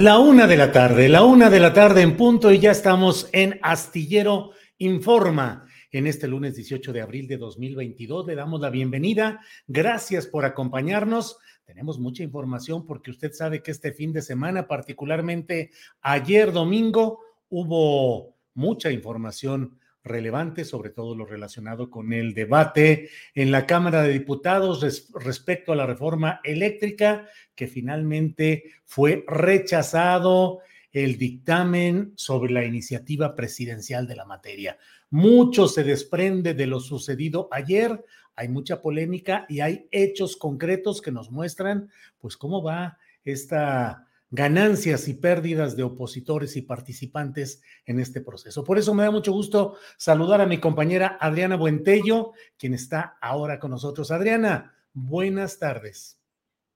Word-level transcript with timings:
La 0.00 0.18
una 0.18 0.46
de 0.46 0.56
la 0.56 0.72
tarde, 0.72 1.10
la 1.10 1.24
una 1.24 1.50
de 1.50 1.60
la 1.60 1.74
tarde 1.74 2.00
en 2.00 2.16
punto 2.16 2.50
y 2.50 2.58
ya 2.58 2.70
estamos 2.70 3.28
en 3.32 3.60
Astillero 3.60 4.52
Informa. 4.78 5.66
En 5.92 6.06
este 6.06 6.26
lunes 6.26 6.56
18 6.56 6.94
de 6.94 7.02
abril 7.02 7.28
de 7.28 7.36
2022 7.36 8.26
le 8.26 8.34
damos 8.34 8.62
la 8.62 8.70
bienvenida. 8.70 9.40
Gracias 9.66 10.26
por 10.26 10.46
acompañarnos. 10.46 11.36
Tenemos 11.66 11.98
mucha 11.98 12.22
información 12.22 12.86
porque 12.86 13.10
usted 13.10 13.34
sabe 13.34 13.62
que 13.62 13.72
este 13.72 13.92
fin 13.92 14.14
de 14.14 14.22
semana, 14.22 14.66
particularmente 14.66 15.70
ayer 16.00 16.50
domingo, 16.50 17.20
hubo 17.50 18.38
mucha 18.54 18.90
información 18.90 19.79
relevante, 20.02 20.64
sobre 20.64 20.90
todo 20.90 21.14
lo 21.14 21.26
relacionado 21.26 21.90
con 21.90 22.12
el 22.12 22.34
debate 22.34 23.10
en 23.34 23.50
la 23.50 23.66
Cámara 23.66 24.02
de 24.02 24.12
Diputados 24.12 24.80
res 24.82 25.10
respecto 25.14 25.72
a 25.72 25.76
la 25.76 25.86
reforma 25.86 26.40
eléctrica, 26.44 27.26
que 27.54 27.66
finalmente 27.66 28.64
fue 28.84 29.24
rechazado 29.26 30.60
el 30.92 31.18
dictamen 31.18 32.12
sobre 32.16 32.52
la 32.52 32.64
iniciativa 32.64 33.34
presidencial 33.34 34.06
de 34.06 34.16
la 34.16 34.24
materia. 34.24 34.78
Mucho 35.10 35.68
se 35.68 35.84
desprende 35.84 36.54
de 36.54 36.66
lo 36.66 36.80
sucedido 36.80 37.48
ayer, 37.52 38.04
hay 38.34 38.48
mucha 38.48 38.80
polémica 38.80 39.44
y 39.48 39.60
hay 39.60 39.86
hechos 39.90 40.36
concretos 40.36 41.02
que 41.02 41.12
nos 41.12 41.30
muestran 41.30 41.90
pues 42.18 42.36
cómo 42.36 42.62
va 42.62 42.98
esta 43.24 44.06
ganancias 44.30 45.08
y 45.08 45.14
pérdidas 45.14 45.76
de 45.76 45.82
opositores 45.82 46.56
y 46.56 46.62
participantes 46.62 47.62
en 47.84 47.98
este 47.98 48.20
proceso. 48.20 48.64
Por 48.64 48.78
eso 48.78 48.94
me 48.94 49.02
da 49.02 49.10
mucho 49.10 49.32
gusto 49.32 49.76
saludar 49.98 50.40
a 50.40 50.46
mi 50.46 50.58
compañera 50.58 51.18
Adriana 51.20 51.56
Buentello, 51.56 52.32
quien 52.56 52.74
está 52.74 53.18
ahora 53.20 53.58
con 53.58 53.72
nosotros. 53.72 54.10
Adriana, 54.10 54.74
buenas 54.92 55.58
tardes. 55.58 56.18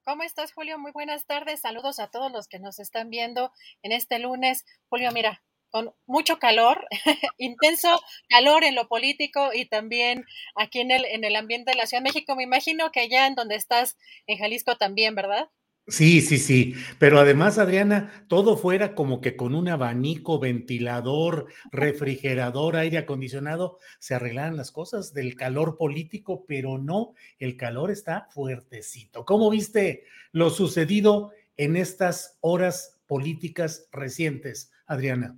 ¿Cómo 0.04 0.22
estás, 0.22 0.53
Julio? 0.53 0.78
Muy 0.78 0.92
buenas 0.92 1.25
tardes. 1.26 1.60
Saludos 1.60 1.98
a 1.98 2.09
todos 2.09 2.31
los 2.31 2.47
que 2.48 2.59
nos 2.59 2.78
están 2.78 3.09
viendo 3.09 3.53
en 3.82 3.92
este 3.92 4.19
lunes. 4.19 4.66
Julio, 4.91 5.10
mira, 5.12 5.42
con 5.71 5.94
mucho 6.06 6.38
calor, 6.38 6.86
intenso 7.38 8.00
calor 8.28 8.65
en 8.65 8.75
lo 8.75 8.86
político 8.86 9.50
y 9.54 9.65
también 9.65 10.25
aquí 10.56 10.81
en 10.81 10.91
el, 10.91 11.04
en 11.06 11.25
el 11.25 11.36
ambiente 11.36 11.71
de 11.71 11.78
la 11.78 11.86
Ciudad 11.86 12.03
de 12.03 12.10
México. 12.10 12.36
Me 12.36 12.42
imagino 12.42 12.92
que 12.92 13.00
allá 13.00 13.26
en 13.26 13.34
donde 13.34 13.54
estás, 13.54 13.97
en 14.26 14.38
Jalisco 14.38 14.76
también, 14.76 15.15
¿verdad? 15.15 15.48
Sí, 15.87 16.22
sí, 16.22 16.39
sí, 16.39 16.75
pero 16.99 17.19
además, 17.19 17.59
Adriana, 17.59 18.25
todo 18.27 18.56
fuera 18.56 18.95
como 18.95 19.21
que 19.21 19.37
con 19.37 19.55
un 19.55 19.69
abanico, 19.69 20.39
ventilador, 20.39 21.49
refrigerador, 21.72 22.77
aire 22.77 22.97
acondicionado, 22.97 23.78
se 23.99 24.15
arreglaran 24.15 24.56
las 24.56 24.72
cosas 24.72 25.12
del 25.12 25.37
calor 25.37 25.77
político, 25.77 26.47
pero 26.47 26.78
no, 26.78 27.12
el 27.39 27.59
calor 27.59 27.91
está 27.91 28.28
fuertecito. 28.31 29.27
¿Cómo 29.27 29.50
viste 29.50 30.05
lo 30.33 30.49
sucedido 30.49 31.33
en 31.59 31.77
estas 31.77 32.39
horas 32.41 32.99
políticas 33.06 33.87
recientes, 33.93 34.72
Adriana? 34.87 35.37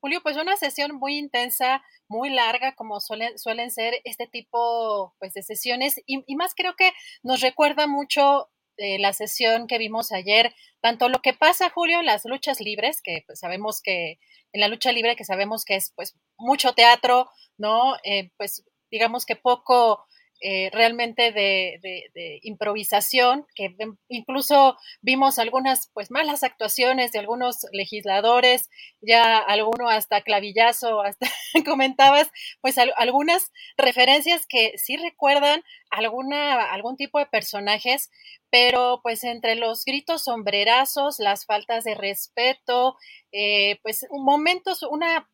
Julio, 0.00 0.20
pues 0.24 0.36
una 0.36 0.56
sesión 0.56 0.96
muy 0.96 1.16
intensa, 1.16 1.82
muy 2.08 2.30
larga, 2.30 2.74
como 2.74 3.00
suelen, 3.00 3.38
suelen 3.38 3.70
ser 3.70 3.94
este 4.02 4.26
tipo 4.26 5.14
pues, 5.20 5.34
de 5.34 5.44
sesiones, 5.44 6.02
y, 6.04 6.24
y 6.26 6.34
más 6.34 6.52
creo 6.56 6.74
que 6.76 6.90
nos 7.22 7.40
recuerda 7.40 7.86
mucho 7.86 8.50
eh, 8.76 8.98
la 8.98 9.12
sesión 9.12 9.66
que 9.66 9.78
vimos 9.78 10.12
ayer, 10.12 10.54
tanto 10.80 11.08
lo 11.08 11.20
que 11.20 11.32
pasa, 11.32 11.70
Julio, 11.70 12.00
en 12.00 12.06
las 12.06 12.24
luchas 12.24 12.60
libres, 12.60 13.00
que 13.02 13.22
pues, 13.26 13.38
sabemos 13.38 13.80
que 13.82 14.18
en 14.52 14.60
la 14.60 14.68
lucha 14.68 14.92
libre, 14.92 15.16
que 15.16 15.24
sabemos 15.24 15.64
que 15.64 15.76
es 15.76 15.92
pues 15.94 16.16
mucho 16.36 16.72
teatro, 16.72 17.28
¿no? 17.58 17.96
Eh, 18.04 18.30
pues 18.36 18.64
digamos 18.90 19.26
que 19.26 19.36
poco 19.36 20.06
eh, 20.40 20.68
realmente 20.72 21.32
de, 21.32 21.78
de, 21.82 22.38
improvisación, 22.42 23.46
que 23.54 23.74
incluso 24.08 24.76
vimos 25.00 25.38
algunas 25.38 25.90
pues 25.94 26.10
malas 26.10 26.42
actuaciones 26.42 27.12
de 27.12 27.20
algunos 27.20 27.66
legisladores, 27.72 28.68
ya 29.00 29.38
alguno 29.38 29.88
hasta 29.88 30.20
clavillazo, 30.20 31.00
hasta 31.00 31.28
comentabas 31.64 32.30
pues 32.60 32.76
algunas 32.98 33.52
referencias 33.78 34.44
que 34.46 34.76
sí 34.76 34.96
recuerdan 34.96 35.62
alguna, 35.88 36.72
algún 36.72 36.96
tipo 36.96 37.18
de 37.18 37.26
personajes, 37.26 38.10
pero 38.54 39.00
pues 39.02 39.24
entre 39.24 39.56
los 39.56 39.84
gritos 39.84 40.22
sombrerazos, 40.22 41.18
las 41.18 41.44
faltas 41.44 41.82
de 41.82 41.96
respeto, 41.96 42.96
eh, 43.32 43.80
pues 43.82 44.06
momentos, 44.12 44.84
una, 44.84 45.28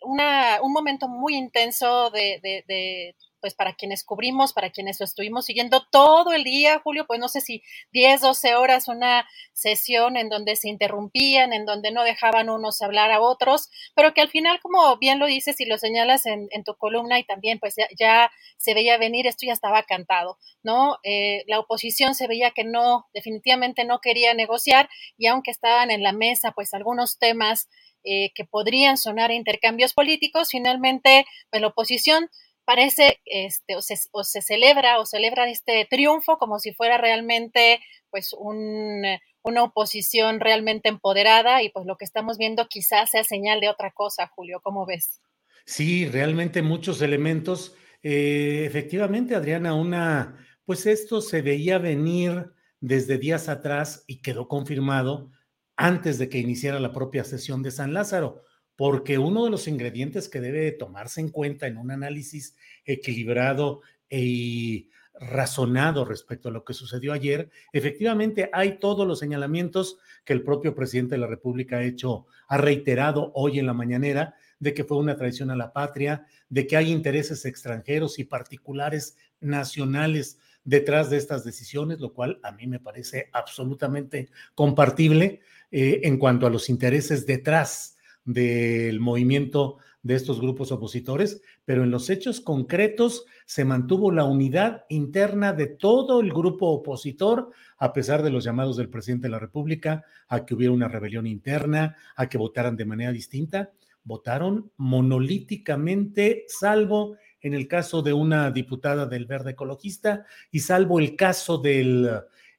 una, 0.00 0.60
un 0.60 0.72
momento 0.72 1.06
muy 1.06 1.36
intenso 1.36 2.10
de, 2.10 2.40
de 2.42 3.14
pues 3.46 3.54
para 3.54 3.74
quienes 3.74 4.02
cubrimos, 4.02 4.52
para 4.52 4.70
quienes 4.70 4.98
lo 4.98 5.04
estuvimos 5.04 5.44
siguiendo 5.44 5.86
todo 5.92 6.32
el 6.32 6.42
día, 6.42 6.80
Julio, 6.82 7.06
pues 7.06 7.20
no 7.20 7.28
sé 7.28 7.40
si 7.40 7.62
10, 7.92 8.22
12 8.22 8.56
horas, 8.56 8.88
una 8.88 9.24
sesión 9.52 10.16
en 10.16 10.28
donde 10.28 10.56
se 10.56 10.68
interrumpían, 10.68 11.52
en 11.52 11.64
donde 11.64 11.92
no 11.92 12.02
dejaban 12.02 12.50
unos 12.50 12.82
hablar 12.82 13.12
a 13.12 13.20
otros, 13.20 13.70
pero 13.94 14.14
que 14.14 14.20
al 14.20 14.30
final, 14.30 14.58
como 14.60 14.96
bien 14.96 15.20
lo 15.20 15.26
dices 15.26 15.60
y 15.60 15.64
lo 15.64 15.78
señalas 15.78 16.26
en, 16.26 16.48
tu 16.64 16.74
columna 16.74 17.20
y 17.20 17.24
también 17.24 17.60
pues 17.60 17.76
ya, 17.96 18.32
se 18.56 18.74
veía 18.74 18.98
venir, 18.98 19.28
esto 19.28 19.46
ya 19.46 19.52
estaba 19.52 19.84
cantado, 19.84 20.38
¿no? 20.64 20.96
Eh, 21.04 21.44
la 21.46 21.60
oposición 21.60 22.16
se 22.16 22.26
veía 22.26 22.50
que 22.50 22.64
no, 22.64 23.06
definitivamente 23.14 23.84
no 23.84 24.00
quería 24.00 24.34
negociar 24.34 24.88
y 25.16 25.28
aunque 25.28 25.52
estaban 25.52 25.92
en 25.92 26.02
la 26.02 26.10
mesa 26.10 26.50
pues 26.50 26.74
algunos 26.74 27.20
temas 27.20 27.68
eh, 28.02 28.32
que 28.34 28.44
podrían 28.44 28.98
sonar 28.98 29.30
a 29.30 29.34
intercambios 29.34 29.92
políticos, 29.92 30.48
finalmente 30.50 31.26
pues 31.50 31.62
la 31.62 31.68
oposición 31.68 32.28
parece, 32.66 33.20
este, 33.24 33.76
o 33.76 33.80
se, 33.80 33.96
o 34.12 34.24
se 34.24 34.42
celebra 34.42 35.00
o 35.00 35.06
celebra 35.06 35.48
este 35.48 35.86
triunfo 35.88 36.36
como 36.36 36.58
si 36.58 36.74
fuera 36.74 36.98
realmente, 36.98 37.80
pues, 38.10 38.34
un, 38.34 39.02
una 39.46 39.62
oposición 39.62 40.40
realmente 40.40 40.88
empoderada 40.88 41.62
y 41.62 41.70
pues 41.70 41.86
lo 41.86 41.96
que 41.96 42.04
estamos 42.04 42.36
viendo 42.36 42.66
quizás 42.68 43.10
sea 43.10 43.22
señal 43.22 43.60
de 43.60 43.68
otra 43.68 43.92
cosa, 43.92 44.26
Julio, 44.34 44.60
¿cómo 44.60 44.84
ves? 44.84 45.20
Sí, 45.64 46.08
realmente 46.08 46.62
muchos 46.62 47.00
elementos. 47.00 47.74
Eh, 48.02 48.64
efectivamente, 48.66 49.36
Adriana, 49.36 49.74
una, 49.74 50.44
pues 50.64 50.86
esto 50.86 51.20
se 51.20 51.42
veía 51.42 51.78
venir 51.78 52.52
desde 52.80 53.18
días 53.18 53.48
atrás 53.48 54.04
y 54.08 54.20
quedó 54.20 54.48
confirmado 54.48 55.30
antes 55.76 56.18
de 56.18 56.28
que 56.28 56.38
iniciara 56.38 56.80
la 56.80 56.92
propia 56.92 57.22
sesión 57.22 57.62
de 57.62 57.70
San 57.70 57.94
Lázaro 57.94 58.42
porque 58.76 59.18
uno 59.18 59.44
de 59.44 59.50
los 59.50 59.66
ingredientes 59.68 60.28
que 60.28 60.40
debe 60.40 60.70
tomarse 60.72 61.20
en 61.20 61.30
cuenta 61.30 61.66
en 61.66 61.78
un 61.78 61.90
análisis 61.90 62.56
equilibrado 62.84 63.80
y 64.08 64.90
razonado 65.18 66.04
respecto 66.04 66.50
a 66.50 66.52
lo 66.52 66.62
que 66.64 66.74
sucedió 66.74 67.14
ayer, 67.14 67.50
efectivamente 67.72 68.50
hay 68.52 68.78
todos 68.78 69.06
los 69.06 69.18
señalamientos 69.18 69.98
que 70.24 70.34
el 70.34 70.42
propio 70.42 70.74
presidente 70.74 71.14
de 71.14 71.22
la 71.22 71.26
República 71.26 71.78
ha 71.78 71.84
hecho, 71.84 72.26
ha 72.48 72.58
reiterado 72.58 73.32
hoy 73.34 73.58
en 73.58 73.66
la 73.66 73.72
mañanera, 73.72 74.34
de 74.58 74.74
que 74.74 74.84
fue 74.84 74.98
una 74.98 75.16
traición 75.16 75.50
a 75.50 75.56
la 75.56 75.72
patria, 75.72 76.26
de 76.48 76.66
que 76.66 76.76
hay 76.76 76.92
intereses 76.92 77.44
extranjeros 77.44 78.18
y 78.18 78.24
particulares 78.24 79.16
nacionales 79.40 80.38
detrás 80.64 81.10
de 81.10 81.16
estas 81.16 81.44
decisiones, 81.44 82.00
lo 82.00 82.12
cual 82.12 82.40
a 82.42 82.52
mí 82.52 82.66
me 82.66 82.80
parece 82.80 83.30
absolutamente 83.32 84.28
compartible 84.54 85.40
eh, 85.70 86.00
en 86.02 86.18
cuanto 86.18 86.46
a 86.46 86.50
los 86.50 86.68
intereses 86.68 87.26
detrás 87.26 87.95
del 88.26 89.00
movimiento 89.00 89.78
de 90.02 90.14
estos 90.14 90.40
grupos 90.40 90.70
opositores, 90.70 91.42
pero 91.64 91.82
en 91.82 91.90
los 91.90 92.10
hechos 92.10 92.40
concretos 92.40 93.24
se 93.44 93.64
mantuvo 93.64 94.12
la 94.12 94.24
unidad 94.24 94.84
interna 94.88 95.52
de 95.52 95.66
todo 95.66 96.20
el 96.20 96.32
grupo 96.32 96.68
opositor, 96.68 97.50
a 97.78 97.92
pesar 97.92 98.22
de 98.22 98.30
los 98.30 98.44
llamados 98.44 98.76
del 98.76 98.88
presidente 98.88 99.26
de 99.26 99.32
la 99.32 99.38
República 99.38 100.04
a 100.28 100.44
que 100.44 100.54
hubiera 100.54 100.72
una 100.72 100.88
rebelión 100.88 101.26
interna, 101.26 101.96
a 102.14 102.28
que 102.28 102.38
votaran 102.38 102.76
de 102.76 102.84
manera 102.84 103.10
distinta. 103.10 103.72
Votaron 104.04 104.70
monolíticamente, 104.76 106.44
salvo 106.46 107.16
en 107.40 107.54
el 107.54 107.66
caso 107.66 108.02
de 108.02 108.12
una 108.12 108.50
diputada 108.52 109.06
del 109.06 109.26
Verde 109.26 109.52
Ecologista 109.52 110.24
y 110.52 110.60
salvo 110.60 111.00
el 111.00 111.16
caso 111.16 111.58
del, 111.58 112.08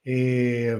eh, 0.03 0.77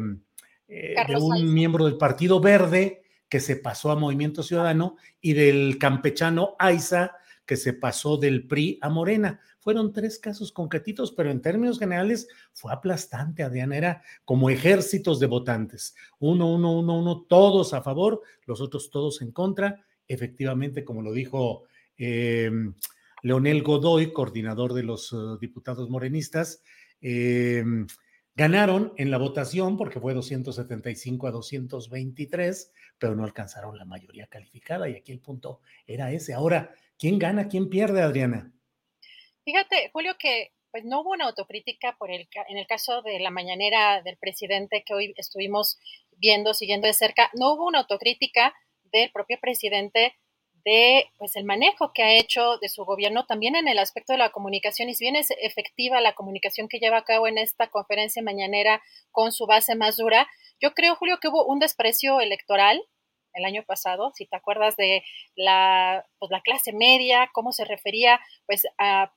eh, 0.68 0.96
de 1.08 1.16
un 1.16 1.54
miembro 1.54 1.86
del 1.86 1.98
Partido 1.98 2.42
Verde 2.42 3.04
que 3.30 3.40
se 3.40 3.56
pasó 3.56 3.92
a 3.92 3.96
Movimiento 3.96 4.44
Ciudadano, 4.44 4.96
y 5.22 5.34
del 5.34 5.78
campechano 5.78 6.56
Aiza, 6.60 7.16
que 7.46 7.56
se 7.56 7.74
pasó 7.74 8.18
del 8.18 8.46
PRI 8.46 8.78
a 8.82 8.90
Morena. 8.90 9.40
Fueron 9.60 9.94
tres 9.94 10.20
casos 10.20 10.52
concretitos, 10.52 11.14
pero 11.14 11.32
en 11.32 11.42
términos 11.42 11.80
generales 11.80 12.28
fue 12.54 12.74
aplastante, 12.74 13.42
Adriana. 13.42 13.78
Era 13.78 14.04
como 14.26 14.50
ejércitos 14.50 15.20
de 15.20 15.28
votantes. 15.28 15.96
Uno, 16.20 16.54
uno, 16.54 16.78
uno, 16.78 17.00
uno, 17.00 17.22
todos 17.28 17.74
a 17.74 17.82
favor, 17.82 18.22
los 18.46 18.62
otros 18.62 18.92
todos 18.92 19.22
en 19.22 19.32
contra. 19.32 19.84
Efectivamente, 20.08 20.84
como 20.84 21.02
lo 21.02 21.14
dijo 21.14 21.64
eh, 21.98 22.52
Leonel 23.24 23.64
Godoy, 23.64 24.12
coordinador 24.12 24.74
de 24.74 24.84
los 24.84 25.12
uh, 25.14 25.38
diputados 25.38 25.90
morenistas, 25.90 26.62
eh, 27.02 27.64
Ganaron 28.38 28.94
en 28.98 29.10
la 29.10 29.18
votación 29.18 29.78
porque 29.78 30.00
fue 30.00 30.14
275 30.14 31.26
a 31.26 31.32
223, 31.32 32.72
pero 33.00 33.16
no 33.16 33.24
alcanzaron 33.24 33.78
la 33.78 33.86
mayoría 33.86 34.28
calificada 34.28 34.90
y 34.90 34.96
aquí 34.96 35.12
el 35.12 35.20
punto 35.20 35.62
era 35.86 36.12
ese. 36.12 36.34
Ahora, 36.34 36.74
¿quién 36.98 37.20
gana, 37.20 37.48
quién 37.48 37.70
pierde, 37.70 38.02
Adriana? 38.02 38.54
Fíjate, 39.44 39.90
Julio, 39.94 40.16
que 40.20 40.52
pues 40.72 40.84
no 40.84 41.02
hubo 41.02 41.12
una 41.12 41.26
autocrítica 41.26 41.96
por 41.98 42.12
el, 42.12 42.28
en 42.50 42.58
el 42.58 42.68
caso 42.68 43.02
de 43.02 43.20
la 43.20 43.32
mañanera 43.32 44.02
del 44.02 44.18
presidente 44.18 44.84
que 44.86 44.94
hoy 44.94 45.14
estuvimos 45.18 45.80
viendo, 46.18 46.54
siguiendo 46.54 46.88
de 46.88 46.94
cerca, 46.94 47.30
no 47.34 47.54
hubo 47.54 47.68
una 47.68 47.80
autocrítica 47.80 48.54
del 48.92 49.12
propio 49.12 49.40
presidente 49.40 50.16
de 50.68 51.10
pues 51.18 51.38
el 51.38 51.46
manejo 51.46 51.94
que 51.94 52.04
ha 52.04 52.18
hecho 52.18 52.58
de 52.58 52.68
su 52.68 52.84
gobierno 52.84 53.26
también 53.26 53.56
en 53.56 53.70
el 53.70 53.80
aspecto 53.80 54.12
de 54.12 54.20
la 54.20 54.32
comunicación 54.32 54.90
y 54.90 54.96
si 54.96 55.06
bien 55.06 55.16
es 55.16 55.30
efectiva 55.42 56.02
la 56.02 56.14
comunicación 56.14 56.68
que 56.68 56.80
lleva 56.80 56.98
a 56.98 57.06
cabo 57.06 57.26
en 57.26 57.38
esta 57.38 57.70
conferencia 57.70 58.22
mañanera 58.22 58.82
con 59.12 59.32
su 59.32 59.46
base 59.46 59.76
más 59.76 59.96
dura, 59.96 60.28
yo 60.60 60.74
creo 60.74 60.98
Julio 60.98 61.20
que 61.22 61.30
hubo 61.30 61.46
un 61.46 61.60
desprecio 61.60 62.20
electoral 62.20 62.84
el 63.34 63.46
año 63.46 63.64
pasado, 63.64 64.12
si 64.14 64.26
te 64.26 64.36
acuerdas 64.36 64.76
de 64.76 65.04
la, 65.38 66.06
pues, 66.20 66.32
la 66.32 66.42
clase 66.42 66.74
media, 66.74 67.30
cómo 67.32 67.54
se 67.54 67.64
refería 67.64 68.20
pues 68.46 68.64
a 68.78 69.14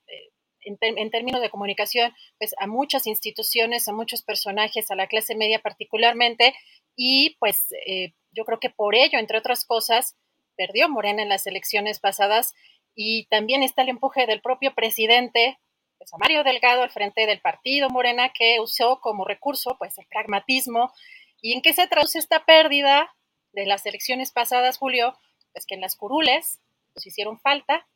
en, 0.62 1.10
términos 1.10 1.40
de 1.40 1.50
comunicación, 1.50 2.12
pues 2.38 2.54
a 2.58 2.68
muchas 2.68 3.08
instituciones, 3.08 3.88
a 3.88 3.92
muchos 3.92 4.22
personajes, 4.22 4.88
a 4.90 4.94
la 4.94 5.08
clase 5.08 5.34
media 5.34 5.58
particularmente, 5.58 6.54
y 6.94 7.36
pues 7.40 7.72
eh, 7.86 8.12
yo 8.30 8.44
creo 8.44 8.60
que 8.60 8.70
por 8.70 8.94
ello, 8.94 9.18
entre 9.18 9.38
otras 9.38 9.64
cosas, 9.64 10.16
perdió 10.60 10.90
Morena 10.90 11.22
en 11.22 11.30
las 11.30 11.46
elecciones 11.46 12.00
pasadas 12.00 12.54
y 12.94 13.24
también 13.30 13.62
está 13.62 13.80
el 13.80 13.88
empuje 13.88 14.26
del 14.26 14.42
propio 14.42 14.74
presidente, 14.74 15.58
pues 15.96 16.10
Mario 16.18 16.44
Delgado 16.44 16.82
al 16.82 16.90
frente 16.90 17.24
del 17.24 17.40
partido 17.40 17.88
Morena 17.88 18.30
que 18.34 18.60
usó 18.60 19.00
como 19.00 19.24
recurso 19.24 19.76
pues 19.78 19.96
el 19.96 20.04
pragmatismo. 20.04 20.92
¿Y 21.40 21.54
en 21.54 21.62
qué 21.62 21.72
se 21.72 21.86
traduce 21.86 22.18
esta 22.18 22.44
pérdida 22.44 23.10
de 23.52 23.64
las 23.64 23.86
elecciones 23.86 24.32
pasadas, 24.32 24.76
Julio? 24.76 25.16
Pues 25.54 25.64
que 25.64 25.76
en 25.76 25.80
las 25.80 25.96
curules 25.96 26.60
pues 26.92 27.06
hicieron 27.06 27.40
falta 27.40 27.86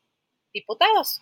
diputados 0.55 1.21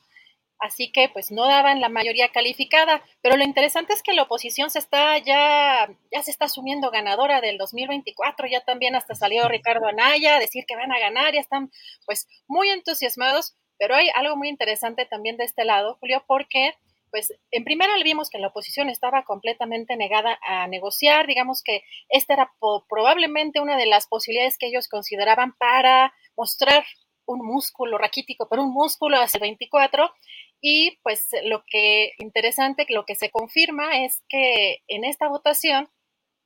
así 0.59 0.93
que 0.93 1.09
pues 1.09 1.31
no 1.31 1.47
daban 1.47 1.81
la 1.81 1.89
mayoría 1.89 2.31
calificada, 2.31 3.03
pero 3.21 3.37
lo 3.37 3.45
interesante 3.45 3.93
es 3.93 4.03
que 4.03 4.13
la 4.13 4.23
oposición 4.23 4.71
se 4.71 4.79
está 4.79 5.19
ya, 5.19 5.89
ya 6.11 6.23
se 6.23 6.31
está 6.31 6.45
asumiendo 6.47 6.91
ganadora 6.91 7.41
del 7.41 7.59
2024, 7.59 8.47
ya 8.49 8.65
también 8.65 8.95
hasta 8.95 9.15
salió 9.15 9.49
Ricardo 9.49 9.87
Anaya 9.87 10.37
a 10.37 10.41
decir 10.41 10.65
que 10.67 10.77
van 10.77 10.93
a 10.93 10.99
ganar, 10.99 11.35
ya 11.35 11.41
están 11.41 11.71
pues 12.07 12.29
muy 12.47 12.71
entusiasmados, 12.71 13.57
pero 13.79 13.95
hay 13.95 14.09
algo 14.15 14.37
muy 14.37 14.49
interesante 14.49 15.07
también 15.07 15.37
de 15.37 15.45
este 15.45 15.65
lado, 15.65 15.97
Julio, 16.01 16.25
porque 16.27 16.75
pues 17.13 17.35
en 17.51 17.65
primera 17.65 17.97
le 17.99 18.05
vimos 18.05 18.31
que 18.31 18.39
la 18.39 18.49
oposición 18.49 18.89
estaba 18.89 19.25
completamente 19.25 19.97
negada 19.97 20.39
a 20.43 20.67
negociar, 20.67 21.27
digamos 21.27 21.63
que 21.63 21.83
esta 22.09 22.33
era 22.33 22.53
probablemente 22.89 23.61
una 23.61 23.77
de 23.77 23.85
las 23.85 24.07
posibilidades 24.07 24.57
que 24.57 24.69
ellos 24.69 24.89
consideraban 24.89 25.55
para 25.59 26.15
mostrar 26.37 26.85
un 27.27 27.45
músculo 27.45 27.99
raquítico, 27.99 28.49
pero 28.49 28.63
un 28.63 28.73
músculo 28.73 29.21
hacia 29.21 29.39
el 29.39 29.43
24 29.43 30.13
y 30.61 30.99
pues 31.03 31.29
lo 31.45 31.65
que 31.67 32.13
interesante, 32.19 32.87
lo 32.89 33.05
que 33.05 33.17
se 33.17 33.31
confirma 33.31 34.05
es 34.05 34.23
que 34.29 34.83
en 34.87 35.05
esta 35.05 35.29
votación, 35.29 35.91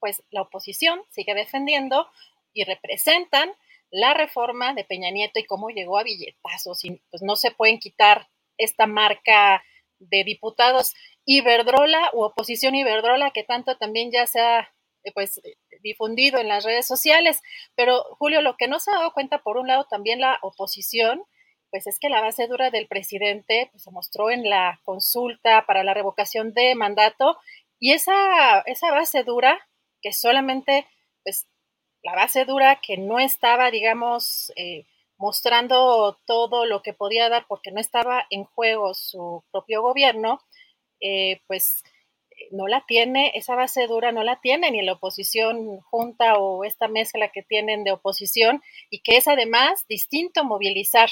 pues 0.00 0.22
la 0.30 0.42
oposición 0.42 1.02
sigue 1.10 1.34
defendiendo 1.34 2.08
y 2.52 2.64
representan 2.64 3.52
la 3.90 4.14
reforma 4.14 4.74
de 4.74 4.84
Peña 4.84 5.10
Nieto 5.10 5.38
y 5.38 5.44
cómo 5.44 5.68
llegó 5.68 5.98
a 5.98 6.02
billetazos 6.02 6.84
y 6.84 7.00
pues 7.10 7.22
no 7.22 7.36
se 7.36 7.50
pueden 7.50 7.78
quitar 7.78 8.28
esta 8.58 8.86
marca 8.86 9.62
de 9.98 10.24
diputados. 10.24 10.94
Iberdrola 11.24 12.10
u 12.12 12.22
oposición 12.22 12.74
Iberdrola 12.74 13.30
que 13.30 13.44
tanto 13.44 13.76
también 13.76 14.10
ya 14.10 14.26
se 14.26 14.40
ha 14.40 14.72
pues 15.12 15.40
difundido 15.82 16.38
en 16.40 16.48
las 16.48 16.64
redes 16.64 16.86
sociales. 16.86 17.42
Pero 17.74 18.02
Julio, 18.18 18.40
lo 18.42 18.56
que 18.56 18.68
no 18.68 18.80
se 18.80 18.90
ha 18.90 18.94
dado 18.94 19.12
cuenta, 19.12 19.42
por 19.42 19.56
un 19.56 19.68
lado, 19.68 19.86
también 19.88 20.20
la 20.20 20.38
oposición 20.42 21.22
pues 21.70 21.86
es 21.86 21.98
que 21.98 22.08
la 22.08 22.20
base 22.20 22.46
dura 22.46 22.70
del 22.70 22.86
presidente 22.86 23.68
pues, 23.72 23.82
se 23.82 23.90
mostró 23.90 24.30
en 24.30 24.48
la 24.48 24.80
consulta 24.84 25.66
para 25.66 25.84
la 25.84 25.94
revocación 25.94 26.54
de 26.54 26.74
mandato 26.74 27.36
y 27.78 27.92
esa, 27.92 28.60
esa 28.60 28.90
base 28.90 29.24
dura 29.24 29.68
que 30.00 30.12
solamente, 30.12 30.86
pues 31.22 31.46
la 32.02 32.14
base 32.14 32.44
dura 32.44 32.80
que 32.80 32.96
no 32.96 33.18
estaba, 33.18 33.70
digamos, 33.70 34.52
eh, 34.56 34.86
mostrando 35.18 36.18
todo 36.26 36.66
lo 36.66 36.82
que 36.82 36.94
podía 36.94 37.28
dar 37.28 37.46
porque 37.48 37.72
no 37.72 37.80
estaba 37.80 38.26
en 38.30 38.44
juego 38.44 38.94
su 38.94 39.44
propio 39.50 39.82
gobierno, 39.82 40.40
eh, 41.00 41.40
pues 41.46 41.82
no 42.50 42.66
la 42.68 42.84
tiene, 42.86 43.32
esa 43.34 43.54
base 43.54 43.86
dura 43.86 44.12
no 44.12 44.22
la 44.22 44.40
tiene 44.40 44.70
ni 44.70 44.82
la 44.82 44.94
oposición 44.94 45.80
junta 45.80 46.38
o 46.38 46.64
esta 46.64 46.88
mezcla 46.88 47.28
que 47.28 47.42
tienen 47.42 47.84
de 47.84 47.92
oposición 47.92 48.62
y 48.90 49.00
que 49.00 49.16
es 49.16 49.28
además 49.28 49.84
distinto 49.88 50.44
movilizar 50.44 51.08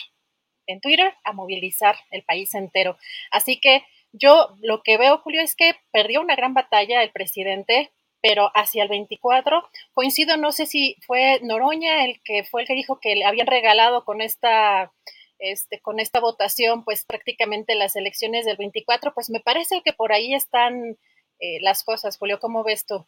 en 0.67 0.81
Twitter 0.81 1.14
a 1.25 1.33
movilizar 1.33 1.97
el 2.11 2.23
país 2.25 2.55
entero. 2.55 2.97
Así 3.31 3.61
que 3.61 3.85
yo 4.12 4.55
lo 4.61 4.83
que 4.83 4.97
veo, 4.97 5.19
Julio, 5.19 5.43
es 5.43 5.57
que 5.57 5.75
perdió 5.93 6.21
una 6.21 6.37
gran 6.37 6.55
batalla 6.55 7.03
el 7.03 7.11
presidente, 7.11 7.93
pero 8.23 8.50
hacia 8.55 8.83
el 8.85 8.88
24, 8.88 9.69
coincido, 9.93 10.37
no 10.37 10.53
sé 10.53 10.67
si 10.67 10.97
fue 11.07 11.41
Noroña 11.43 12.05
el 12.05 12.23
que 12.23 12.45
fue 12.45 12.62
el 12.62 12.69
que 12.69 12.75
dijo 12.75 13.00
que 13.00 13.17
le 13.17 13.25
habían 13.25 13.47
regalado 13.47 14.05
con 14.05 14.23
esta, 14.23 14.93
este, 15.38 15.81
con 15.81 16.00
esta 16.00 16.21
votación, 16.21 16.85
pues 16.85 17.05
prácticamente 17.05 17.75
las 17.75 17.97
elecciones 17.97 18.47
del 18.47 18.57
24, 18.57 19.12
pues 19.12 19.31
me 19.31 19.41
parece 19.41 19.83
que 19.85 19.93
por 19.93 20.12
ahí 20.12 20.33
están 20.33 20.97
eh, 21.38 21.61
las 21.61 21.85
cosas, 21.85 22.17
Julio, 22.19 22.38
¿cómo 22.41 22.64
ves 22.64 22.87
tú? 22.87 23.07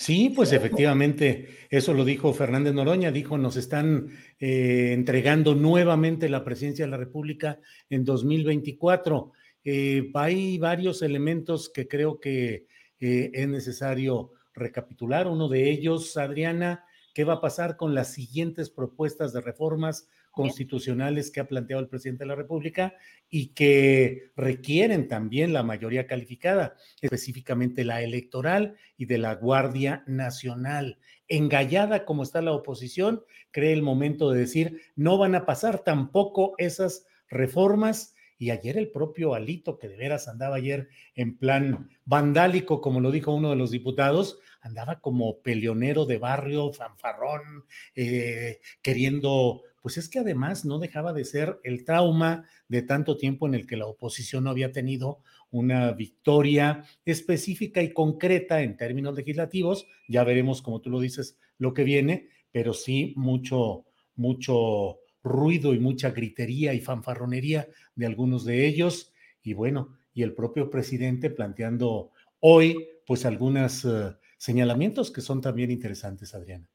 Sí, 0.00 0.30
pues 0.30 0.52
efectivamente, 0.52 1.66
eso 1.70 1.92
lo 1.92 2.04
dijo 2.04 2.32
Fernández 2.32 2.72
Noroña, 2.72 3.10
dijo, 3.10 3.36
nos 3.36 3.56
están 3.56 4.10
eh, 4.38 4.92
entregando 4.92 5.56
nuevamente 5.56 6.28
la 6.28 6.44
presidencia 6.44 6.84
de 6.84 6.92
la 6.92 6.96
República 6.96 7.58
en 7.90 8.04
2024. 8.04 9.32
Eh, 9.64 10.08
hay 10.14 10.56
varios 10.58 11.02
elementos 11.02 11.68
que 11.68 11.88
creo 11.88 12.20
que 12.20 12.66
eh, 13.00 13.30
es 13.34 13.48
necesario 13.48 14.34
recapitular. 14.54 15.26
Uno 15.26 15.48
de 15.48 15.68
ellos, 15.68 16.16
Adriana, 16.16 16.84
¿qué 17.12 17.24
va 17.24 17.34
a 17.34 17.40
pasar 17.40 17.76
con 17.76 17.92
las 17.92 18.12
siguientes 18.12 18.70
propuestas 18.70 19.32
de 19.32 19.40
reformas 19.40 20.08
constitucionales 20.38 21.32
que 21.32 21.40
ha 21.40 21.48
planteado 21.48 21.82
el 21.82 21.88
presidente 21.88 22.22
de 22.22 22.28
la 22.28 22.36
República 22.36 22.94
y 23.28 23.48
que 23.54 24.30
requieren 24.36 25.08
también 25.08 25.52
la 25.52 25.64
mayoría 25.64 26.06
calificada, 26.06 26.76
específicamente 27.02 27.84
la 27.84 28.02
electoral 28.02 28.76
y 28.96 29.06
de 29.06 29.18
la 29.18 29.34
Guardia 29.34 30.04
Nacional. 30.06 31.00
Engallada 31.26 32.04
como 32.04 32.22
está 32.22 32.40
la 32.40 32.52
oposición, 32.52 33.24
cree 33.50 33.72
el 33.72 33.82
momento 33.82 34.30
de 34.30 34.38
decir, 34.38 34.80
no 34.94 35.18
van 35.18 35.34
a 35.34 35.44
pasar 35.44 35.80
tampoco 35.80 36.54
esas 36.58 37.04
reformas. 37.28 38.14
Y 38.38 38.50
ayer 38.50 38.78
el 38.78 38.90
propio 38.90 39.34
Alito, 39.34 39.78
que 39.78 39.88
de 39.88 39.96
veras 39.96 40.28
andaba 40.28 40.56
ayer 40.56 40.88
en 41.14 41.36
plan 41.36 41.90
vandálico, 42.04 42.80
como 42.80 43.00
lo 43.00 43.10
dijo 43.10 43.34
uno 43.34 43.50
de 43.50 43.56
los 43.56 43.70
diputados, 43.70 44.38
andaba 44.60 45.00
como 45.00 45.40
peleonero 45.40 46.06
de 46.06 46.18
barrio, 46.18 46.72
fanfarrón, 46.72 47.64
eh, 47.94 48.60
queriendo 48.80 49.62
pues 49.80 49.96
es 49.96 50.08
que 50.08 50.18
además 50.18 50.64
no 50.64 50.78
dejaba 50.78 51.12
de 51.12 51.24
ser 51.24 51.60
el 51.62 51.84
trauma 51.84 52.44
de 52.68 52.82
tanto 52.82 53.16
tiempo 53.16 53.46
en 53.46 53.54
el 53.54 53.66
que 53.66 53.76
la 53.76 53.86
oposición 53.86 54.44
no 54.44 54.50
había 54.50 54.72
tenido 54.72 55.22
una 55.50 55.92
victoria 55.92 56.84
específica 57.04 57.80
y 57.82 57.92
concreta 57.92 58.60
en 58.60 58.76
términos 58.76 59.16
legislativos. 59.16 59.86
Ya 60.08 60.24
veremos, 60.24 60.62
como 60.62 60.80
tú 60.80 60.90
lo 60.90 61.00
dices, 61.00 61.38
lo 61.58 61.72
que 61.72 61.84
viene, 61.84 62.28
pero 62.52 62.74
sí 62.74 63.14
mucho, 63.16 63.86
mucho 64.14 64.98
ruido 65.22 65.74
y 65.74 65.78
mucha 65.78 66.10
gritería 66.10 66.74
y 66.74 66.80
fanfarronería 66.80 67.68
de 67.94 68.06
algunos 68.06 68.44
de 68.44 68.66
ellos. 68.66 69.12
Y 69.42 69.54
bueno, 69.54 69.98
y 70.12 70.22
el 70.22 70.34
propio 70.34 70.70
presidente 70.70 71.30
planteando 71.30 72.12
hoy, 72.40 72.88
pues 73.06 73.24
algunos 73.24 73.84
eh, 73.84 74.16
señalamientos 74.38 75.10
que 75.10 75.20
son 75.20 75.40
también 75.40 75.70
interesantes, 75.70 76.34
Adriana. 76.34 76.68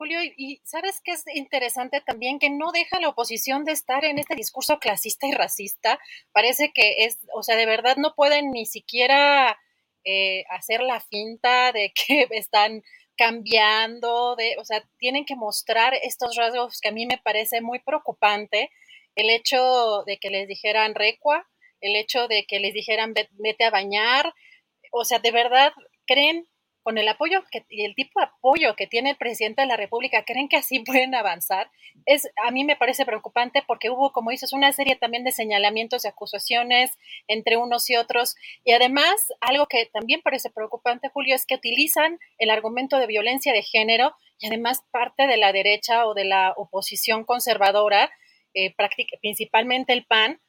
Julio, 0.00 0.18
y 0.22 0.62
sabes 0.64 1.02
que 1.04 1.12
es 1.12 1.24
interesante 1.34 2.00
también 2.00 2.38
que 2.38 2.48
no 2.48 2.72
deja 2.72 3.00
la 3.00 3.10
oposición 3.10 3.64
de 3.64 3.72
estar 3.72 4.02
en 4.06 4.18
este 4.18 4.34
discurso 4.34 4.78
clasista 4.78 5.26
y 5.26 5.32
racista. 5.32 5.98
Parece 6.32 6.72
que 6.72 7.04
es, 7.04 7.18
o 7.34 7.42
sea, 7.42 7.56
de 7.56 7.66
verdad 7.66 7.98
no 7.98 8.14
pueden 8.14 8.50
ni 8.50 8.64
siquiera 8.64 9.58
eh, 10.04 10.44
hacer 10.48 10.80
la 10.80 11.00
finta 11.00 11.72
de 11.72 11.92
que 11.92 12.26
están 12.30 12.82
cambiando, 13.20 14.34
de, 14.34 14.56
o 14.58 14.64
sea, 14.64 14.82
tienen 14.96 15.26
que 15.26 15.36
mostrar 15.36 15.92
estos 16.02 16.36
rasgos 16.36 16.80
que 16.80 16.88
a 16.88 16.92
mí 16.92 17.04
me 17.04 17.18
parece 17.18 17.60
muy 17.60 17.78
preocupante. 17.78 18.70
El 19.14 19.28
hecho 19.28 20.04
de 20.06 20.16
que 20.16 20.30
les 20.30 20.48
dijeran 20.48 20.94
recua, 20.94 21.46
el 21.82 21.96
hecho 21.96 22.28
de 22.28 22.46
que 22.46 22.60
les 22.60 22.72
dijeran 22.72 23.12
vete 23.12 23.64
a 23.64 23.70
bañar, 23.70 24.32
o 24.90 25.04
sea, 25.04 25.18
de 25.18 25.32
verdad 25.32 25.74
creen 26.06 26.48
con 26.90 26.98
el 26.98 27.06
apoyo 27.06 27.44
que, 27.52 27.64
y 27.68 27.84
el 27.84 27.94
tipo 27.94 28.18
de 28.18 28.26
apoyo 28.26 28.74
que 28.74 28.88
tiene 28.88 29.10
el 29.10 29.16
presidente 29.16 29.62
de 29.62 29.68
la 29.68 29.76
República, 29.76 30.24
¿creen 30.24 30.48
que 30.48 30.56
así 30.56 30.80
pueden 30.84 31.14
avanzar? 31.14 31.70
Es, 32.04 32.28
a 32.44 32.50
mí 32.50 32.64
me 32.64 32.74
parece 32.74 33.04
preocupante 33.04 33.62
porque 33.64 33.90
hubo, 33.90 34.10
como 34.10 34.32
dices, 34.32 34.52
una 34.52 34.72
serie 34.72 34.96
también 34.96 35.22
de 35.22 35.30
señalamientos 35.30 36.04
y 36.04 36.08
acusaciones 36.08 36.98
entre 37.28 37.56
unos 37.56 37.88
y 37.90 37.94
otros. 37.94 38.34
Y 38.64 38.72
además, 38.72 39.14
algo 39.40 39.66
que 39.66 39.86
también 39.86 40.20
parece 40.20 40.50
preocupante, 40.50 41.10
Julio, 41.10 41.36
es 41.36 41.46
que 41.46 41.54
utilizan 41.54 42.18
el 42.38 42.50
argumento 42.50 42.98
de 42.98 43.06
violencia 43.06 43.52
de 43.52 43.62
género 43.62 44.16
y 44.40 44.48
además 44.48 44.82
parte 44.90 45.28
de 45.28 45.36
la 45.36 45.52
derecha 45.52 46.08
o 46.08 46.14
de 46.14 46.24
la 46.24 46.54
oposición 46.56 47.22
conservadora, 47.22 48.10
eh, 48.52 48.74
principalmente 49.20 49.92
el 49.92 50.06
PAN, 50.06 50.40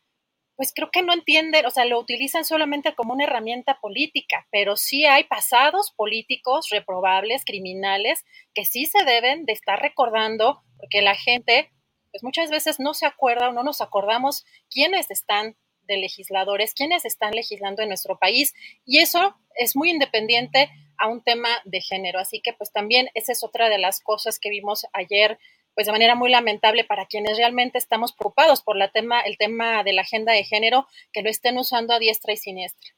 pues 0.55 0.73
creo 0.75 0.89
que 0.91 1.01
no 1.01 1.13
entienden, 1.13 1.65
o 1.65 1.71
sea, 1.71 1.85
lo 1.85 1.99
utilizan 1.99 2.45
solamente 2.45 2.93
como 2.93 3.13
una 3.13 3.23
herramienta 3.23 3.79
política, 3.79 4.47
pero 4.51 4.75
sí 4.75 5.05
hay 5.05 5.23
pasados 5.23 5.91
políticos 5.95 6.67
reprobables, 6.69 7.45
criminales, 7.45 8.23
que 8.53 8.65
sí 8.65 8.85
se 8.85 9.03
deben 9.03 9.45
de 9.45 9.53
estar 9.53 9.81
recordando, 9.81 10.61
porque 10.77 11.01
la 11.01 11.15
gente, 11.15 11.71
pues 12.11 12.23
muchas 12.23 12.49
veces 12.51 12.79
no 12.79 12.93
se 12.93 13.05
acuerda 13.05 13.49
o 13.49 13.53
no 13.53 13.63
nos 13.63 13.81
acordamos 13.81 14.45
quiénes 14.69 15.09
están 15.09 15.55
de 15.87 15.97
legisladores, 15.97 16.73
quiénes 16.73 17.05
están 17.05 17.31
legislando 17.31 17.81
en 17.81 17.87
nuestro 17.87 18.19
país, 18.19 18.53
y 18.85 18.99
eso 18.99 19.35
es 19.55 19.75
muy 19.75 19.89
independiente 19.89 20.69
a 20.97 21.07
un 21.07 21.23
tema 21.23 21.49
de 21.65 21.81
género. 21.81 22.19
Así 22.19 22.41
que 22.41 22.53
pues 22.53 22.71
también 22.71 23.09
esa 23.15 23.31
es 23.31 23.43
otra 23.43 23.69
de 23.69 23.79
las 23.79 23.99
cosas 24.01 24.39
que 24.39 24.49
vimos 24.49 24.85
ayer 24.93 25.39
pues 25.75 25.87
de 25.87 25.93
manera 25.93 26.15
muy 26.15 26.29
lamentable 26.29 26.83
para 26.83 27.05
quienes 27.05 27.37
realmente 27.37 27.77
estamos 27.77 28.13
preocupados 28.13 28.61
por 28.61 28.77
tema, 28.91 29.21
el 29.21 29.37
tema 29.37 29.83
de 29.83 29.93
la 29.93 30.01
agenda 30.01 30.33
de 30.33 30.43
género, 30.43 30.87
que 31.11 31.21
lo 31.21 31.29
estén 31.29 31.57
usando 31.57 31.93
a 31.93 31.99
diestra 31.99 32.33
y 32.33 32.37
siniestra. 32.37 32.91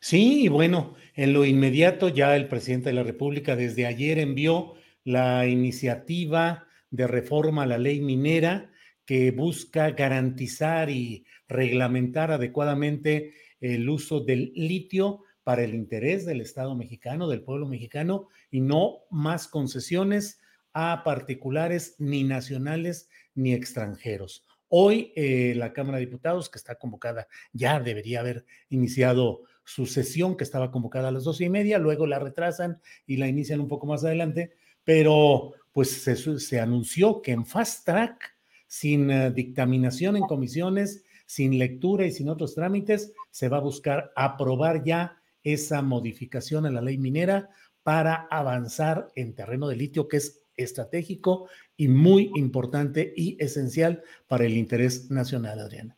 Sí, 0.00 0.44
y 0.44 0.48
bueno, 0.48 0.94
en 1.14 1.32
lo 1.32 1.44
inmediato 1.44 2.08
ya 2.08 2.36
el 2.36 2.48
presidente 2.48 2.90
de 2.90 2.94
la 2.94 3.02
República 3.02 3.56
desde 3.56 3.86
ayer 3.86 4.18
envió 4.18 4.74
la 5.04 5.46
iniciativa 5.46 6.66
de 6.90 7.06
reforma 7.06 7.64
a 7.64 7.66
la 7.66 7.78
ley 7.78 8.00
minera 8.00 8.70
que 9.04 9.30
busca 9.30 9.90
garantizar 9.90 10.90
y 10.90 11.26
reglamentar 11.48 12.30
adecuadamente 12.30 13.34
el 13.60 13.88
uso 13.88 14.20
del 14.20 14.52
litio 14.54 15.24
para 15.42 15.64
el 15.64 15.74
interés 15.74 16.24
del 16.24 16.40
Estado 16.40 16.74
mexicano, 16.76 17.28
del 17.28 17.42
pueblo 17.42 17.66
mexicano, 17.66 18.28
y 18.50 18.60
no 18.60 19.00
más 19.10 19.48
concesiones 19.48 20.40
a 20.72 21.02
particulares 21.04 21.96
ni 21.98 22.24
nacionales 22.24 23.08
ni 23.34 23.52
extranjeros. 23.52 24.44
Hoy 24.68 25.12
eh, 25.16 25.54
la 25.56 25.72
Cámara 25.72 25.98
de 25.98 26.06
Diputados, 26.06 26.48
que 26.48 26.58
está 26.58 26.76
convocada, 26.76 27.28
ya 27.52 27.78
debería 27.80 28.20
haber 28.20 28.46
iniciado 28.70 29.42
su 29.64 29.86
sesión, 29.86 30.36
que 30.36 30.44
estaba 30.44 30.70
convocada 30.70 31.08
a 31.08 31.12
las 31.12 31.24
doce 31.24 31.44
y 31.44 31.50
media, 31.50 31.78
luego 31.78 32.06
la 32.06 32.18
retrasan 32.18 32.80
y 33.06 33.16
la 33.16 33.28
inician 33.28 33.60
un 33.60 33.68
poco 33.68 33.86
más 33.86 34.04
adelante, 34.04 34.52
pero 34.84 35.52
pues 35.72 35.90
se, 36.02 36.60
anunció 36.60 37.22
que 37.22 37.32
en 37.32 37.46
fast 37.46 37.84
track, 37.84 38.34
sin 38.66 39.10
eh, 39.10 39.30
dictaminación 39.30 40.16
en 40.16 40.24
comisiones, 40.24 41.04
sin 41.26 41.58
lectura 41.58 42.06
y 42.06 42.12
sin 42.12 42.28
otros 42.28 42.54
trámites, 42.54 43.12
se 43.30 43.48
va 43.48 43.58
a 43.58 43.60
buscar 43.60 44.12
aprobar 44.16 44.84
ya 44.84 45.22
esa 45.42 45.82
modificación 45.82 46.66
a 46.66 46.70
la 46.70 46.80
ley 46.80 46.98
minera 46.98 47.50
para 47.82 48.26
avanzar 48.30 49.08
en 49.16 49.34
terreno 49.34 49.68
de 49.68 49.76
litio, 49.76 50.08
que 50.08 50.18
es 50.18 50.41
estratégico 50.62 51.48
y 51.76 51.88
muy 51.88 52.30
importante 52.34 53.12
y 53.16 53.42
esencial 53.42 54.02
para 54.26 54.44
el 54.44 54.56
interés 54.56 55.10
nacional, 55.10 55.58
Adriana. 55.58 55.96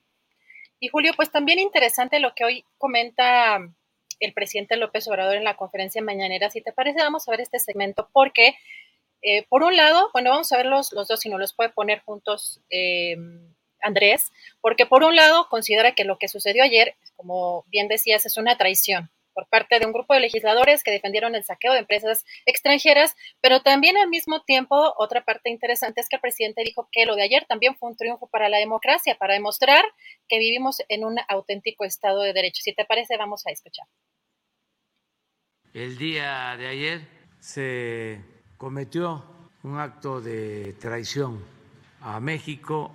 Y 0.81 0.89
Julio, 0.89 1.13
pues 1.17 1.31
también 1.31 1.59
interesante 1.59 2.21
lo 2.21 2.35
que 2.35 2.45
hoy 2.45 2.65
comenta 2.79 3.59
el 4.21 4.33
presidente 4.33 4.77
López 4.77 5.09
Obrador 5.09 5.37
en 5.37 5.45
la 5.45 5.57
conferencia 5.57 6.03
mañanera. 6.03 6.51
Si 6.51 6.61
te 6.61 6.73
parece, 6.73 6.99
vamos 6.99 7.27
a 7.27 7.31
ver 7.31 7.41
este 7.41 7.59
segmento 7.59 8.09
porque, 8.13 8.55
eh, 9.23 9.45
por 9.49 9.63
un 9.63 9.77
lado, 9.77 10.11
bueno, 10.13 10.31
vamos 10.31 10.53
a 10.53 10.57
ver 10.57 10.67
los, 10.67 10.93
los 10.93 11.09
dos, 11.09 11.21
si 11.21 11.29
no 11.29 11.39
los 11.39 11.55
puede 11.55 11.71
poner 11.71 12.01
juntos 12.01 12.61
eh, 12.71 13.17
Andrés, 13.81 14.33
porque 14.61 14.87
por 14.87 15.05
un 15.05 15.15
lado 15.15 15.49
considera 15.49 15.95
que 15.95 16.05
lo 16.05 16.19
que 16.19 16.29
sucedió 16.29 16.63
ayer, 16.63 16.97
como 17.17 17.65
bien 17.69 17.89
decías, 17.89 18.27
es 18.27 18.37
una 18.37 18.57
traición 18.57 19.11
por 19.35 19.49
parte 19.49 19.79
de 19.79 19.87
un 19.87 19.93
grupo 19.93 20.15
de 20.15 20.21
legisladores 20.21 20.83
que 20.83 20.91
defendieron 20.91 21.35
el 21.35 21.45
saqueo 21.45 21.73
de 21.73 21.81
empresas 21.81 22.25
extranjeras, 22.47 23.17
pero 23.41 23.61
también 23.63 23.97
al 23.97 24.09
mismo 24.09 24.43
tiempo 24.43 24.95
otra 24.97 25.25
parte 25.25 25.51
interesante 25.51 26.01
es 26.01 26.09
que 26.09 26.17
el 26.17 26.23
presidente 26.23 26.63
dijo 26.65 26.89
que 26.91 27.05
lo 27.05 27.17
de 27.17 27.23
ayer 27.23 27.45
también 27.47 27.77
fue 27.77 27.91
un 27.91 27.97
triunfo 27.97 28.29
para 28.29 28.49
la 28.49 28.59
democracia, 28.59 29.17
para 29.19 29.35
demostrar 29.35 29.85
que 30.29 30.39
vivimos 30.39 30.83
en 30.89 31.05
un 31.05 31.19
auténtico 31.29 31.85
Estado 31.85 32.23
de 32.23 32.33
Derecho. 32.33 32.63
Si 32.63 32.73
te 32.73 32.85
parece, 32.85 33.17
vamos 33.17 33.47
a 33.47 33.51
escuchar. 33.51 33.87
El 35.73 35.99
día 35.99 36.57
de 36.57 36.69
ayer 36.69 37.01
se 37.41 38.21
cometió 38.57 39.25
un 39.65 39.79
acto 39.79 40.21
de 40.21 40.75
traición 40.75 41.45
a 42.01 42.21
México 42.21 42.95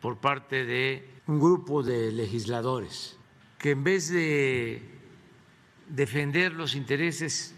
por 0.00 0.20
parte 0.20 0.64
de 0.64 1.20
un 1.26 1.40
grupo 1.40 1.82
de 1.82 2.12
legisladores 2.12 3.18
que 3.58 3.70
en 3.72 3.84
vez 3.84 4.10
de 4.10 4.95
defender 5.88 6.52
los 6.52 6.74
intereses 6.74 7.54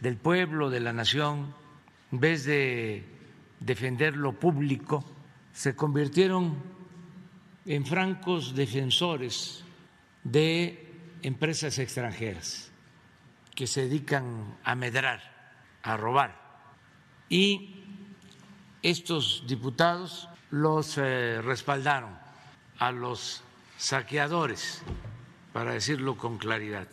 del 0.00 0.16
pueblo, 0.16 0.70
de 0.70 0.80
la 0.80 0.92
nación, 0.92 1.54
en 2.10 2.20
vez 2.20 2.44
de 2.44 3.04
defender 3.60 4.16
lo 4.16 4.38
público, 4.38 5.04
se 5.52 5.76
convirtieron 5.76 6.56
en 7.64 7.86
francos 7.86 8.54
defensores 8.54 9.64
de 10.24 10.92
empresas 11.22 11.78
extranjeras 11.78 12.70
que 13.54 13.66
se 13.66 13.82
dedican 13.82 14.56
a 14.64 14.74
medrar, 14.74 15.20
a 15.82 15.96
robar. 15.96 16.40
Y 17.28 17.84
estos 18.82 19.44
diputados 19.46 20.28
los 20.50 20.98
eh, 20.98 21.40
respaldaron 21.42 22.18
a 22.78 22.90
los 22.90 23.44
saqueadores, 23.76 24.82
para 25.52 25.72
decirlo 25.72 26.16
con 26.16 26.38
claridad. 26.38 26.88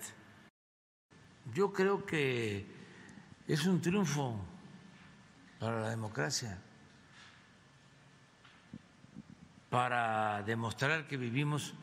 Yo 1.54 1.74
creo 1.74 2.06
que 2.06 2.66
es 3.48 3.66
un 3.66 3.82
triunfo 3.82 4.36
para 5.60 5.82
la 5.82 5.90
democracia, 5.90 6.58
para 9.70 10.42
demostrar 10.44 11.08
que 11.08 11.18
vivimos 11.18 11.74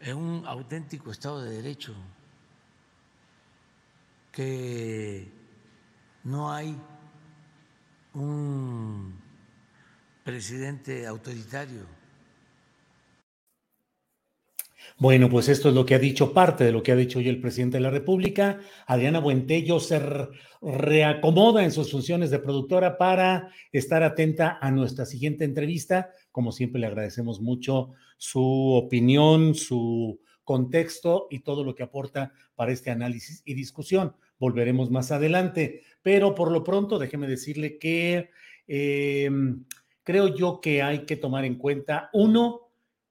en 0.00 0.16
un 0.16 0.46
auténtico 0.46 1.10
Estado 1.10 1.42
de 1.42 1.50
Derecho, 1.50 1.94
que 4.32 5.30
no 6.24 6.52
hay 6.52 6.76
un 8.14 9.14
presidente 10.24 11.06
autoritario. 11.06 11.95
Bueno, 14.98 15.28
pues 15.28 15.50
esto 15.50 15.68
es 15.68 15.74
lo 15.74 15.84
que 15.84 15.94
ha 15.94 15.98
dicho, 15.98 16.32
parte 16.32 16.64
de 16.64 16.72
lo 16.72 16.82
que 16.82 16.90
ha 16.90 16.96
dicho 16.96 17.18
hoy 17.18 17.28
el 17.28 17.38
presidente 17.38 17.76
de 17.76 17.82
la 17.82 17.90
República. 17.90 18.60
Adriana 18.86 19.20
Buentello 19.20 19.78
se 19.78 20.00
reacomoda 20.62 21.64
en 21.64 21.70
sus 21.70 21.92
funciones 21.92 22.30
de 22.30 22.38
productora 22.38 22.96
para 22.96 23.50
estar 23.72 24.02
atenta 24.02 24.58
a 24.58 24.70
nuestra 24.70 25.04
siguiente 25.04 25.44
entrevista. 25.44 26.08
Como 26.32 26.50
siempre, 26.50 26.80
le 26.80 26.86
agradecemos 26.86 27.42
mucho 27.42 27.92
su 28.16 28.72
opinión, 28.72 29.54
su 29.54 30.18
contexto 30.44 31.26
y 31.30 31.40
todo 31.40 31.62
lo 31.62 31.74
que 31.74 31.82
aporta 31.82 32.32
para 32.54 32.72
este 32.72 32.90
análisis 32.90 33.42
y 33.44 33.52
discusión. 33.52 34.16
Volveremos 34.38 34.90
más 34.90 35.12
adelante, 35.12 35.82
pero 36.00 36.34
por 36.34 36.50
lo 36.50 36.64
pronto 36.64 36.98
déjeme 36.98 37.26
decirle 37.26 37.76
que 37.76 38.30
eh, 38.66 39.30
creo 40.02 40.34
yo 40.34 40.58
que 40.62 40.80
hay 40.80 41.00
que 41.00 41.16
tomar 41.16 41.44
en 41.44 41.56
cuenta, 41.56 42.08
uno, 42.14 42.65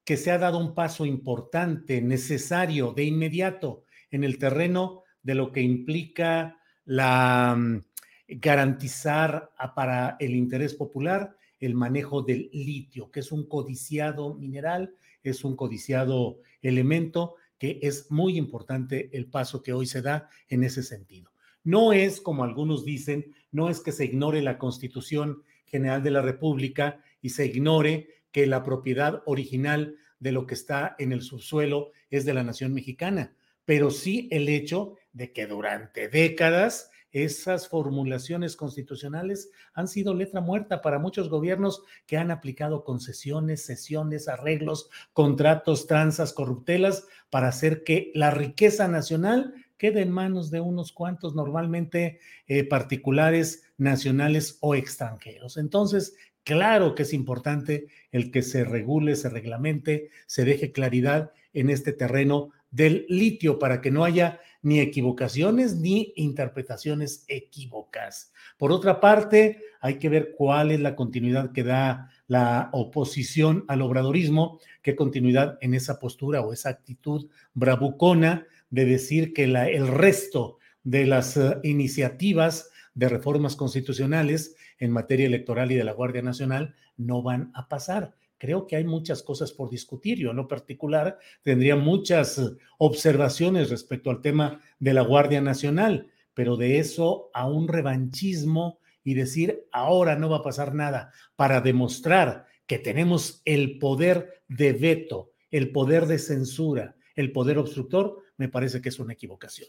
que 0.06 0.16
se 0.16 0.30
ha 0.30 0.38
dado 0.38 0.58
un 0.58 0.72
paso 0.72 1.04
importante, 1.04 2.00
necesario, 2.00 2.92
de 2.92 3.04
inmediato 3.04 3.84
en 4.12 4.22
el 4.22 4.38
terreno 4.38 5.02
de 5.20 5.34
lo 5.34 5.50
que 5.50 5.60
implica 5.60 6.60
la 6.84 7.56
mm, 7.58 7.82
garantizar 8.28 9.50
para 9.74 10.16
el 10.20 10.36
interés 10.36 10.74
popular 10.74 11.36
el 11.58 11.74
manejo 11.74 12.22
del 12.22 12.48
litio, 12.52 13.10
que 13.10 13.20
es 13.20 13.32
un 13.32 13.48
codiciado 13.48 14.34
mineral, 14.34 14.94
es 15.24 15.42
un 15.42 15.56
codiciado 15.56 16.38
elemento 16.62 17.34
que 17.58 17.80
es 17.82 18.08
muy 18.08 18.36
importante 18.36 19.10
el 19.12 19.26
paso 19.26 19.60
que 19.60 19.72
hoy 19.72 19.86
se 19.86 20.02
da 20.02 20.28
en 20.48 20.62
ese 20.62 20.84
sentido. 20.84 21.32
No 21.64 21.92
es, 21.92 22.20
como 22.20 22.44
algunos 22.44 22.84
dicen, 22.84 23.34
no 23.50 23.68
es 23.68 23.80
que 23.80 23.90
se 23.90 24.04
ignore 24.04 24.40
la 24.40 24.56
Constitución 24.56 25.42
General 25.64 26.00
de 26.00 26.12
la 26.12 26.22
República 26.22 27.02
y 27.20 27.30
se 27.30 27.46
ignore 27.46 28.08
que 28.36 28.46
la 28.46 28.62
propiedad 28.62 29.22
original 29.24 29.96
de 30.20 30.30
lo 30.30 30.46
que 30.46 30.52
está 30.52 30.94
en 30.98 31.10
el 31.10 31.22
subsuelo 31.22 31.92
es 32.10 32.26
de 32.26 32.34
la 32.34 32.42
nación 32.42 32.74
mexicana, 32.74 33.34
pero 33.64 33.90
sí 33.90 34.28
el 34.30 34.50
hecho 34.50 34.96
de 35.14 35.32
que 35.32 35.46
durante 35.46 36.10
décadas 36.10 36.90
esas 37.12 37.66
formulaciones 37.66 38.54
constitucionales 38.54 39.48
han 39.72 39.88
sido 39.88 40.12
letra 40.12 40.42
muerta 40.42 40.82
para 40.82 40.98
muchos 40.98 41.30
gobiernos 41.30 41.82
que 42.04 42.18
han 42.18 42.30
aplicado 42.30 42.84
concesiones, 42.84 43.64
sesiones, 43.64 44.28
arreglos, 44.28 44.90
contratos, 45.14 45.86
tranzas, 45.86 46.34
corruptelas 46.34 47.06
para 47.30 47.48
hacer 47.48 47.84
que 47.84 48.12
la 48.14 48.30
riqueza 48.30 48.86
nacional 48.86 49.54
quede 49.78 50.02
en 50.02 50.10
manos 50.10 50.50
de 50.50 50.60
unos 50.60 50.92
cuantos, 50.92 51.34
normalmente 51.34 52.20
eh, 52.48 52.64
particulares, 52.64 53.62
nacionales 53.78 54.58
o 54.60 54.74
extranjeros. 54.74 55.56
Entonces, 55.56 56.16
Claro 56.46 56.94
que 56.94 57.02
es 57.02 57.12
importante 57.12 57.88
el 58.12 58.30
que 58.30 58.40
se 58.40 58.62
regule, 58.62 59.16
se 59.16 59.28
reglamente, 59.28 60.10
se 60.26 60.44
deje 60.44 60.70
claridad 60.70 61.32
en 61.52 61.70
este 61.70 61.92
terreno 61.92 62.52
del 62.70 63.04
litio 63.08 63.58
para 63.58 63.80
que 63.80 63.90
no 63.90 64.04
haya 64.04 64.38
ni 64.62 64.78
equivocaciones 64.78 65.74
ni 65.74 66.12
interpretaciones 66.14 67.24
equívocas. 67.26 68.32
Por 68.58 68.70
otra 68.70 69.00
parte, 69.00 69.60
hay 69.80 69.98
que 69.98 70.08
ver 70.08 70.34
cuál 70.36 70.70
es 70.70 70.78
la 70.78 70.94
continuidad 70.94 71.50
que 71.50 71.64
da 71.64 72.12
la 72.28 72.70
oposición 72.72 73.64
al 73.66 73.82
obradorismo, 73.82 74.60
qué 74.82 74.94
continuidad 74.94 75.58
en 75.60 75.74
esa 75.74 75.98
postura 75.98 76.42
o 76.42 76.52
esa 76.52 76.68
actitud 76.68 77.28
bravucona 77.54 78.46
de 78.70 78.84
decir 78.84 79.32
que 79.32 79.42
el 79.42 79.88
resto 79.88 80.58
de 80.84 81.06
las 81.06 81.36
uh, 81.36 81.58
iniciativas 81.64 82.70
de 82.94 83.08
reformas 83.08 83.56
constitucionales 83.56 84.54
en 84.78 84.90
materia 84.90 85.26
electoral 85.26 85.72
y 85.72 85.76
de 85.76 85.84
la 85.84 85.92
Guardia 85.92 86.22
Nacional 86.22 86.74
no 86.96 87.22
van 87.22 87.50
a 87.54 87.68
pasar. 87.68 88.14
Creo 88.38 88.66
que 88.66 88.76
hay 88.76 88.84
muchas 88.84 89.22
cosas 89.22 89.52
por 89.52 89.70
discutir. 89.70 90.18
Yo 90.18 90.30
en 90.30 90.36
lo 90.36 90.48
particular 90.48 91.18
tendría 91.42 91.76
muchas 91.76 92.40
observaciones 92.78 93.70
respecto 93.70 94.10
al 94.10 94.20
tema 94.20 94.60
de 94.78 94.94
la 94.94 95.02
Guardia 95.02 95.40
Nacional, 95.40 96.08
pero 96.34 96.56
de 96.56 96.78
eso 96.78 97.30
a 97.32 97.48
un 97.48 97.68
revanchismo 97.68 98.78
y 99.02 99.14
decir 99.14 99.66
ahora 99.72 100.16
no 100.16 100.28
va 100.28 100.38
a 100.38 100.42
pasar 100.42 100.74
nada 100.74 101.12
para 101.36 101.60
demostrar 101.60 102.46
que 102.66 102.78
tenemos 102.78 103.40
el 103.44 103.78
poder 103.78 104.42
de 104.48 104.72
veto, 104.72 105.30
el 105.50 105.70
poder 105.70 106.06
de 106.06 106.18
censura, 106.18 106.96
el 107.14 107.32
poder 107.32 107.58
obstructor, 107.58 108.18
me 108.36 108.48
parece 108.48 108.82
que 108.82 108.90
es 108.90 108.98
una 108.98 109.14
equivocación. 109.14 109.68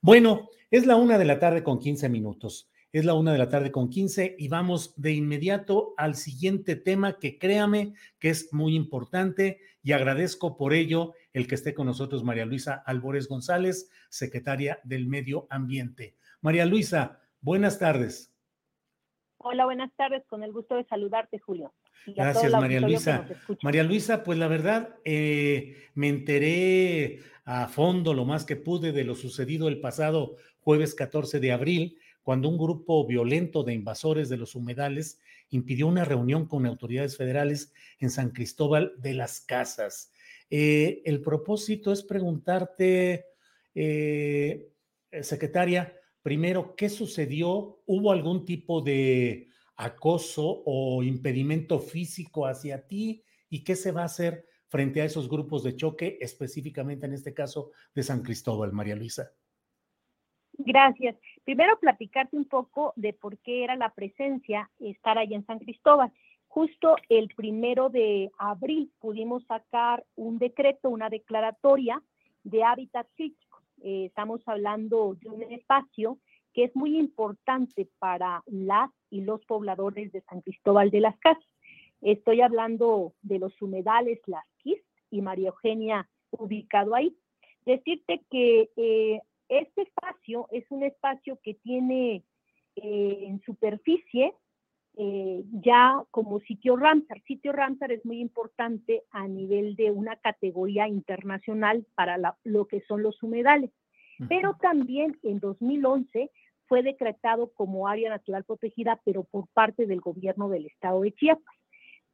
Bueno, 0.00 0.48
es 0.70 0.86
la 0.86 0.96
una 0.96 1.18
de 1.18 1.24
la 1.24 1.38
tarde 1.38 1.62
con 1.62 1.78
15 1.78 2.08
minutos. 2.08 2.70
Es 2.90 3.04
la 3.04 3.12
una 3.12 3.32
de 3.32 3.38
la 3.38 3.50
tarde 3.50 3.70
con 3.70 3.90
15 3.90 4.36
y 4.38 4.48
vamos 4.48 4.94
de 4.96 5.12
inmediato 5.12 5.92
al 5.98 6.14
siguiente 6.14 6.74
tema 6.74 7.18
que 7.18 7.38
créame 7.38 7.92
que 8.18 8.30
es 8.30 8.50
muy 8.54 8.74
importante 8.74 9.60
y 9.82 9.92
agradezco 9.92 10.56
por 10.56 10.72
ello 10.72 11.12
el 11.34 11.46
que 11.46 11.54
esté 11.54 11.74
con 11.74 11.86
nosotros 11.86 12.24
María 12.24 12.46
Luisa 12.46 12.82
Albores 12.86 13.28
González, 13.28 13.90
secretaria 14.08 14.80
del 14.84 15.06
Medio 15.06 15.46
Ambiente. 15.50 16.16
María 16.40 16.64
Luisa, 16.64 17.20
buenas 17.42 17.78
tardes. 17.78 18.34
Hola, 19.36 19.66
buenas 19.66 19.92
tardes. 19.94 20.24
Con 20.26 20.42
el 20.42 20.52
gusto 20.52 20.76
de 20.76 20.84
saludarte, 20.84 21.38
Julio. 21.38 21.74
Gracias, 22.06 22.50
María 22.52 22.80
Luisa. 22.80 23.28
María 23.62 23.84
Luisa, 23.84 24.24
pues 24.24 24.38
la 24.38 24.48
verdad, 24.48 24.96
eh, 25.04 25.76
me 25.94 26.08
enteré 26.08 27.20
a 27.44 27.68
fondo 27.68 28.14
lo 28.14 28.24
más 28.24 28.44
que 28.44 28.56
pude 28.56 28.92
de 28.92 29.04
lo 29.04 29.14
sucedido 29.14 29.68
el 29.68 29.80
pasado 29.80 30.36
jueves 30.60 30.94
14 30.94 31.40
de 31.40 31.52
abril 31.52 31.98
cuando 32.22 32.48
un 32.48 32.58
grupo 32.58 33.06
violento 33.06 33.62
de 33.62 33.74
invasores 33.74 34.28
de 34.28 34.36
los 34.36 34.54
humedales 34.54 35.20
impidió 35.50 35.86
una 35.86 36.04
reunión 36.04 36.46
con 36.46 36.66
autoridades 36.66 37.16
federales 37.16 37.72
en 37.98 38.10
San 38.10 38.30
Cristóbal 38.30 38.92
de 38.98 39.14
las 39.14 39.40
Casas. 39.40 40.12
Eh, 40.50 41.02
el 41.04 41.20
propósito 41.20 41.92
es 41.92 42.02
preguntarte, 42.02 43.26
eh, 43.74 44.72
secretaria, 45.22 45.94
primero, 46.22 46.74
¿qué 46.76 46.88
sucedió? 46.88 47.82
¿Hubo 47.86 48.12
algún 48.12 48.44
tipo 48.44 48.80
de 48.80 49.48
acoso 49.76 50.62
o 50.64 51.02
impedimento 51.02 51.78
físico 51.78 52.46
hacia 52.46 52.86
ti? 52.86 53.24
¿Y 53.48 53.64
qué 53.64 53.76
se 53.76 53.92
va 53.92 54.02
a 54.02 54.06
hacer 54.06 54.46
frente 54.68 55.00
a 55.00 55.04
esos 55.04 55.28
grupos 55.28 55.62
de 55.62 55.76
choque, 55.76 56.18
específicamente 56.20 57.06
en 57.06 57.14
este 57.14 57.32
caso 57.32 57.70
de 57.94 58.02
San 58.02 58.22
Cristóbal, 58.22 58.72
María 58.72 58.96
Luisa? 58.96 59.32
Gracias. 60.58 61.16
Primero 61.44 61.78
platicarte 61.78 62.36
un 62.36 62.44
poco 62.44 62.92
de 62.96 63.12
por 63.12 63.38
qué 63.38 63.64
era 63.64 63.76
la 63.76 63.90
presencia 63.90 64.68
estar 64.80 65.16
ahí 65.16 65.32
en 65.32 65.46
San 65.46 65.60
Cristóbal. 65.60 66.12
Justo 66.48 66.96
el 67.08 67.28
primero 67.28 67.90
de 67.90 68.30
abril 68.38 68.90
pudimos 68.98 69.44
sacar 69.44 70.04
un 70.16 70.38
decreto, 70.38 70.90
una 70.90 71.08
declaratoria 71.08 72.02
de 72.42 72.64
hábitat 72.64 73.06
crítico. 73.14 73.62
Eh, 73.82 74.06
estamos 74.06 74.40
hablando 74.46 75.16
de 75.20 75.28
un 75.28 75.42
espacio 75.42 76.18
que 76.52 76.64
es 76.64 76.74
muy 76.74 76.98
importante 76.98 77.88
para 78.00 78.42
las 78.46 78.90
y 79.10 79.20
los 79.20 79.44
pobladores 79.44 80.10
de 80.10 80.22
San 80.22 80.40
Cristóbal 80.40 80.90
de 80.90 81.00
las 81.00 81.16
Casas. 81.18 81.44
Estoy 82.00 82.40
hablando 82.40 83.12
de 83.22 83.38
los 83.38 83.60
humedales 83.62 84.20
Las 84.26 84.44
Quis 84.58 84.82
y 85.10 85.22
María 85.22 85.48
Eugenia 85.48 86.08
ubicado 86.30 86.94
ahí. 86.94 87.16
Decirte 87.64 88.22
que 88.30 88.70
eh, 88.76 89.20
este 89.48 89.82
espacio 89.82 90.46
es 90.52 90.64
un 90.70 90.82
espacio 90.82 91.38
que 91.42 91.54
tiene 91.54 92.22
eh, 92.76 93.18
en 93.22 93.40
superficie 93.42 94.34
eh, 95.00 95.44
ya 95.52 96.02
como 96.10 96.40
sitio 96.40 96.76
Ramsar. 96.76 97.22
Sitio 97.22 97.52
Ramsar 97.52 97.92
es 97.92 98.04
muy 98.04 98.20
importante 98.20 99.04
a 99.10 99.28
nivel 99.28 99.76
de 99.76 99.92
una 99.92 100.16
categoría 100.16 100.88
internacional 100.88 101.86
para 101.94 102.18
lo 102.42 102.66
que 102.66 102.80
son 102.82 103.02
los 103.02 103.22
humedales. 103.22 103.70
Pero 104.28 104.54
también 104.60 105.16
en 105.22 105.38
2011 105.38 106.32
fue 106.66 106.82
decretado 106.82 107.52
como 107.52 107.86
área 107.86 108.10
natural 108.10 108.42
protegida, 108.42 109.00
pero 109.04 109.22
por 109.22 109.46
parte 109.48 109.86
del 109.86 110.00
gobierno 110.00 110.48
del 110.48 110.66
estado 110.66 111.02
de 111.02 111.12
Chiapas. 111.12 111.54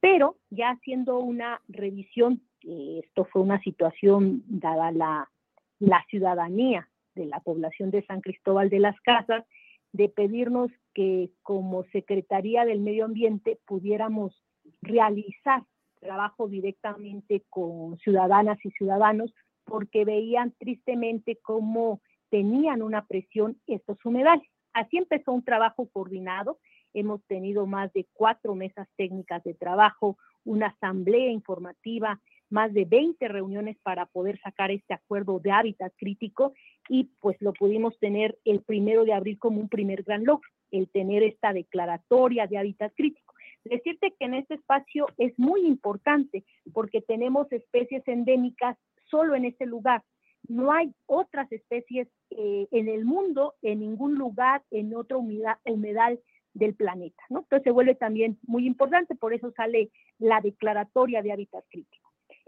Pero 0.00 0.36
ya 0.50 0.72
haciendo 0.72 1.18
una 1.18 1.62
revisión, 1.66 2.42
eh, 2.62 3.00
esto 3.02 3.24
fue 3.24 3.40
una 3.40 3.58
situación 3.62 4.42
dada 4.46 4.92
la, 4.92 5.30
la 5.78 6.04
ciudadanía 6.10 6.86
de 7.14 7.26
la 7.26 7.40
población 7.40 7.90
de 7.90 8.04
San 8.06 8.20
Cristóbal 8.20 8.70
de 8.70 8.80
las 8.80 8.98
Casas, 9.00 9.44
de 9.92 10.08
pedirnos 10.08 10.70
que 10.92 11.30
como 11.42 11.84
Secretaría 11.92 12.64
del 12.64 12.80
Medio 12.80 13.04
Ambiente 13.04 13.58
pudiéramos 13.66 14.42
realizar 14.82 15.62
trabajo 16.00 16.48
directamente 16.48 17.44
con 17.48 17.96
ciudadanas 17.98 18.58
y 18.64 18.70
ciudadanos 18.72 19.32
porque 19.64 20.04
veían 20.04 20.52
tristemente 20.58 21.38
cómo 21.42 22.00
tenían 22.28 22.82
una 22.82 23.06
presión 23.06 23.58
estos 23.66 24.04
humedales. 24.04 24.48
Así 24.72 24.98
empezó 24.98 25.32
un 25.32 25.44
trabajo 25.44 25.88
coordinado. 25.92 26.58
Hemos 26.92 27.24
tenido 27.26 27.66
más 27.66 27.92
de 27.92 28.06
cuatro 28.12 28.54
mesas 28.54 28.88
técnicas 28.96 29.42
de 29.44 29.54
trabajo, 29.54 30.18
una 30.44 30.66
asamblea 30.66 31.30
informativa 31.30 32.20
más 32.50 32.72
de 32.72 32.84
20 32.84 33.26
reuniones 33.28 33.76
para 33.82 34.06
poder 34.06 34.38
sacar 34.40 34.70
este 34.70 34.94
acuerdo 34.94 35.40
de 35.40 35.50
hábitat 35.50 35.92
crítico 35.96 36.52
y 36.88 37.10
pues 37.20 37.36
lo 37.40 37.52
pudimos 37.52 37.98
tener 37.98 38.38
el 38.44 38.60
primero 38.60 39.04
de 39.04 39.12
abril 39.12 39.38
como 39.38 39.60
un 39.60 39.68
primer 39.68 40.02
gran 40.02 40.24
logro, 40.24 40.48
el 40.70 40.88
tener 40.88 41.22
esta 41.22 41.52
declaratoria 41.52 42.46
de 42.46 42.58
hábitat 42.58 42.92
crítico. 42.94 43.34
Decirte 43.64 44.12
que 44.18 44.26
en 44.26 44.34
este 44.34 44.54
espacio 44.54 45.06
es 45.16 45.38
muy 45.38 45.66
importante 45.66 46.44
porque 46.72 47.00
tenemos 47.00 47.50
especies 47.50 48.06
endémicas 48.06 48.76
solo 49.10 49.34
en 49.34 49.46
este 49.46 49.64
lugar. 49.64 50.02
No 50.46 50.72
hay 50.72 50.92
otras 51.06 51.50
especies 51.50 52.08
eh, 52.30 52.66
en 52.70 52.88
el 52.88 53.06
mundo, 53.06 53.54
en 53.62 53.80
ningún 53.80 54.16
lugar, 54.16 54.62
en 54.70 54.94
otra 54.94 55.16
humedad, 55.16 55.56
humedal 55.64 56.20
del 56.52 56.74
planeta, 56.74 57.22
¿no? 57.30 57.40
Entonces 57.40 57.64
se 57.64 57.70
vuelve 57.70 57.94
también 57.94 58.38
muy 58.42 58.66
importante, 58.66 59.14
por 59.14 59.32
eso 59.32 59.50
sale 59.56 59.90
la 60.18 60.40
declaratoria 60.40 61.22
de 61.22 61.32
hábitat 61.32 61.64
crítico. 61.70 62.03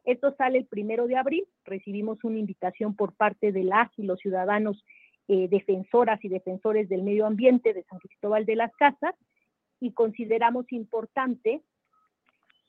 Esto 0.06 0.34
sale 0.38 0.58
el 0.58 0.66
primero 0.66 1.08
de 1.08 1.16
abril, 1.16 1.44
recibimos 1.64 2.22
una 2.22 2.38
invitación 2.38 2.94
por 2.94 3.12
parte 3.14 3.50
de 3.50 3.64
las 3.64 3.90
y 3.98 4.04
los 4.04 4.20
ciudadanos 4.20 4.84
eh, 5.26 5.48
defensoras 5.48 6.24
y 6.24 6.28
defensores 6.28 6.88
del 6.88 7.02
medio 7.02 7.26
ambiente 7.26 7.74
de 7.74 7.82
San 7.82 7.98
Cristóbal 7.98 8.46
de 8.46 8.54
las 8.54 8.72
Casas 8.76 9.16
y 9.80 9.92
consideramos 9.92 10.70
importante 10.72 11.60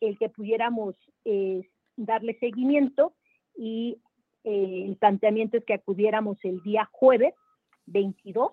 el 0.01 0.17
que 0.17 0.29
pudiéramos 0.29 0.95
eh, 1.25 1.61
darle 1.95 2.39
seguimiento 2.39 3.13
y 3.55 4.01
eh, 4.43 4.85
el 4.87 4.97
planteamiento 4.97 5.57
es 5.57 5.65
que 5.65 5.75
acudiéramos 5.75 6.43
el 6.43 6.63
día 6.63 6.89
jueves 6.91 7.35
22 7.85 8.51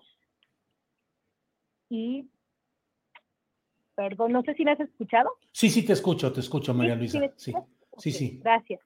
y 1.89 2.29
perdón, 3.95 4.31
no 4.31 4.43
sé 4.43 4.53
si 4.53 4.63
me 4.63 4.71
has 4.71 4.79
escuchado. 4.79 5.31
Sí, 5.51 5.71
sí, 5.71 5.83
te 5.83 5.93
escucho, 5.93 6.31
te 6.31 6.41
escucho, 6.41 6.73
María 6.73 6.95
Luisa. 6.95 7.19
Sí, 7.35 7.53
sí, 7.97 8.11
sí. 8.11 8.39
Gracias. 8.43 8.81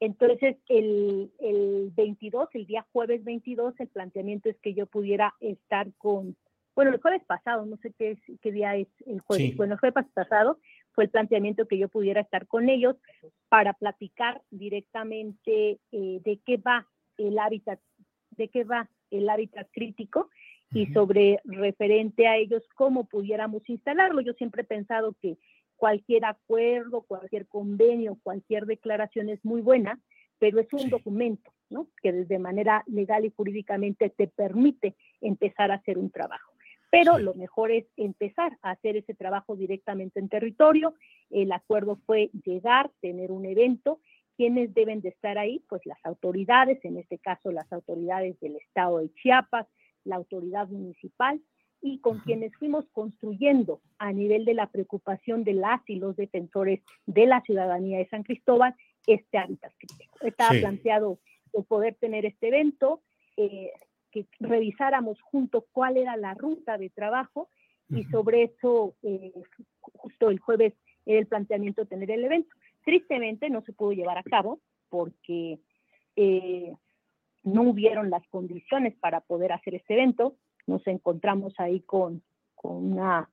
Entonces, 0.00 0.56
el, 0.68 1.30
el 1.40 1.92
22, 1.94 2.48
el 2.54 2.66
día 2.66 2.86
jueves 2.90 3.22
22, 3.22 3.78
el 3.78 3.88
planteamiento 3.88 4.48
es 4.48 4.58
que 4.60 4.72
yo 4.72 4.86
pudiera 4.86 5.34
estar 5.40 5.92
con, 5.98 6.36
bueno, 6.74 6.90
el 6.92 7.00
jueves 7.00 7.22
pasado, 7.26 7.66
no 7.66 7.76
sé 7.76 7.92
qué, 7.98 8.16
qué 8.40 8.50
día 8.50 8.76
es 8.76 8.88
el 9.04 9.20
jueves, 9.20 9.56
bueno, 9.56 9.74
el 9.74 9.80
jueves 9.80 10.06
pasado 10.14 10.58
fue 10.92 11.04
el 11.04 11.10
planteamiento 11.10 11.68
que 11.68 11.76
yo 11.76 11.88
pudiera 11.88 12.22
estar 12.22 12.46
con 12.46 12.70
ellos 12.70 12.96
para 13.50 13.74
platicar 13.74 14.40
directamente 14.50 15.78
eh, 15.92 16.20
de 16.24 16.40
qué 16.46 16.56
va 16.56 16.88
el 17.18 17.38
hábitat, 17.38 17.78
de 18.30 18.48
qué 18.48 18.64
va 18.64 18.88
el 19.10 19.28
hábitat 19.28 19.68
crítico 19.70 20.30
y 20.72 20.86
sobre 20.92 21.40
referente 21.44 22.26
a 22.26 22.36
ellos 22.36 22.62
cómo 22.74 23.04
pudiéramos 23.04 23.68
instalarlo. 23.68 24.20
Yo 24.20 24.32
siempre 24.34 24.62
he 24.62 24.64
pensado 24.64 25.14
que 25.20 25.36
cualquier 25.80 26.26
acuerdo, 26.26 27.00
cualquier 27.08 27.46
convenio, 27.48 28.18
cualquier 28.22 28.66
declaración 28.66 29.30
es 29.30 29.42
muy 29.46 29.62
buena, 29.62 29.98
pero 30.38 30.60
es 30.60 30.70
un 30.74 30.90
documento, 30.90 31.50
¿no? 31.70 31.88
Que 32.02 32.12
desde 32.12 32.38
manera 32.38 32.84
legal 32.86 33.24
y 33.24 33.30
jurídicamente 33.30 34.10
te 34.10 34.26
permite 34.28 34.94
empezar 35.22 35.70
a 35.70 35.76
hacer 35.76 35.96
un 35.96 36.10
trabajo. 36.10 36.52
Pero 36.90 37.18
lo 37.18 37.32
mejor 37.32 37.70
es 37.70 37.86
empezar 37.96 38.58
a 38.60 38.72
hacer 38.72 38.98
ese 38.98 39.14
trabajo 39.14 39.56
directamente 39.56 40.20
en 40.20 40.28
territorio. 40.28 40.94
El 41.30 41.50
acuerdo 41.50 41.96
fue 42.04 42.30
llegar, 42.44 42.90
tener 43.00 43.32
un 43.32 43.46
evento. 43.46 44.00
¿Quiénes 44.36 44.74
deben 44.74 45.00
de 45.00 45.08
estar 45.08 45.38
ahí? 45.38 45.64
Pues 45.66 45.80
las 45.86 45.98
autoridades, 46.04 46.84
en 46.84 46.98
este 46.98 47.18
caso 47.18 47.52
las 47.52 47.72
autoridades 47.72 48.38
del 48.40 48.56
estado 48.56 48.98
de 48.98 49.10
Chiapas, 49.14 49.66
la 50.04 50.16
autoridad 50.16 50.68
municipal, 50.68 51.40
y 51.82 51.98
con 51.98 52.18
quienes 52.20 52.54
fuimos 52.56 52.84
construyendo 52.92 53.80
a 53.98 54.12
nivel 54.12 54.44
de 54.44 54.54
la 54.54 54.66
preocupación 54.66 55.44
de 55.44 55.54
las 55.54 55.80
y 55.88 55.96
los 55.96 56.16
defensores 56.16 56.80
de 57.06 57.26
la 57.26 57.40
ciudadanía 57.42 57.98
de 57.98 58.08
San 58.08 58.22
Cristóbal 58.22 58.74
este 59.06 59.38
hábitat 59.38 59.72
crítico. 59.78 60.18
Estaba 60.20 60.50
planteado 60.50 61.18
el 61.52 61.64
poder 61.64 61.94
tener 61.94 62.26
este 62.26 62.48
evento, 62.48 63.00
eh, 63.36 63.70
que 64.10 64.26
revisáramos 64.40 65.20
junto 65.22 65.66
cuál 65.72 65.96
era 65.96 66.16
la 66.16 66.34
ruta 66.34 66.76
de 66.76 66.90
trabajo 66.90 67.48
y 67.88 68.04
sobre 68.04 68.44
eso 68.44 68.94
eh, 69.02 69.32
justo 69.92 70.30
el 70.30 70.38
jueves 70.38 70.74
era 71.06 71.18
el 71.18 71.26
planteamiento 71.26 71.82
de 71.82 71.88
tener 71.88 72.10
el 72.10 72.24
evento. 72.24 72.54
Tristemente 72.84 73.48
no 73.50 73.62
se 73.62 73.72
pudo 73.72 73.92
llevar 73.92 74.18
a 74.18 74.22
cabo 74.22 74.60
porque 74.88 75.60
eh, 76.16 76.72
no 77.42 77.62
hubieron 77.62 78.10
las 78.10 78.26
condiciones 78.28 78.94
para 78.96 79.20
poder 79.20 79.52
hacer 79.52 79.74
este 79.74 79.94
evento 79.94 80.36
nos 80.66 80.86
encontramos 80.86 81.54
ahí 81.58 81.80
con, 81.80 82.22
con 82.54 82.98
un 82.98 83.26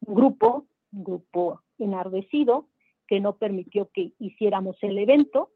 grupo, 0.00 0.66
un 0.92 1.04
grupo 1.04 1.62
enardecido, 1.78 2.68
que 3.06 3.20
no 3.20 3.36
permitió 3.36 3.90
que 3.92 4.12
hiciéramos 4.18 4.76
el 4.82 4.98
evento 4.98 5.50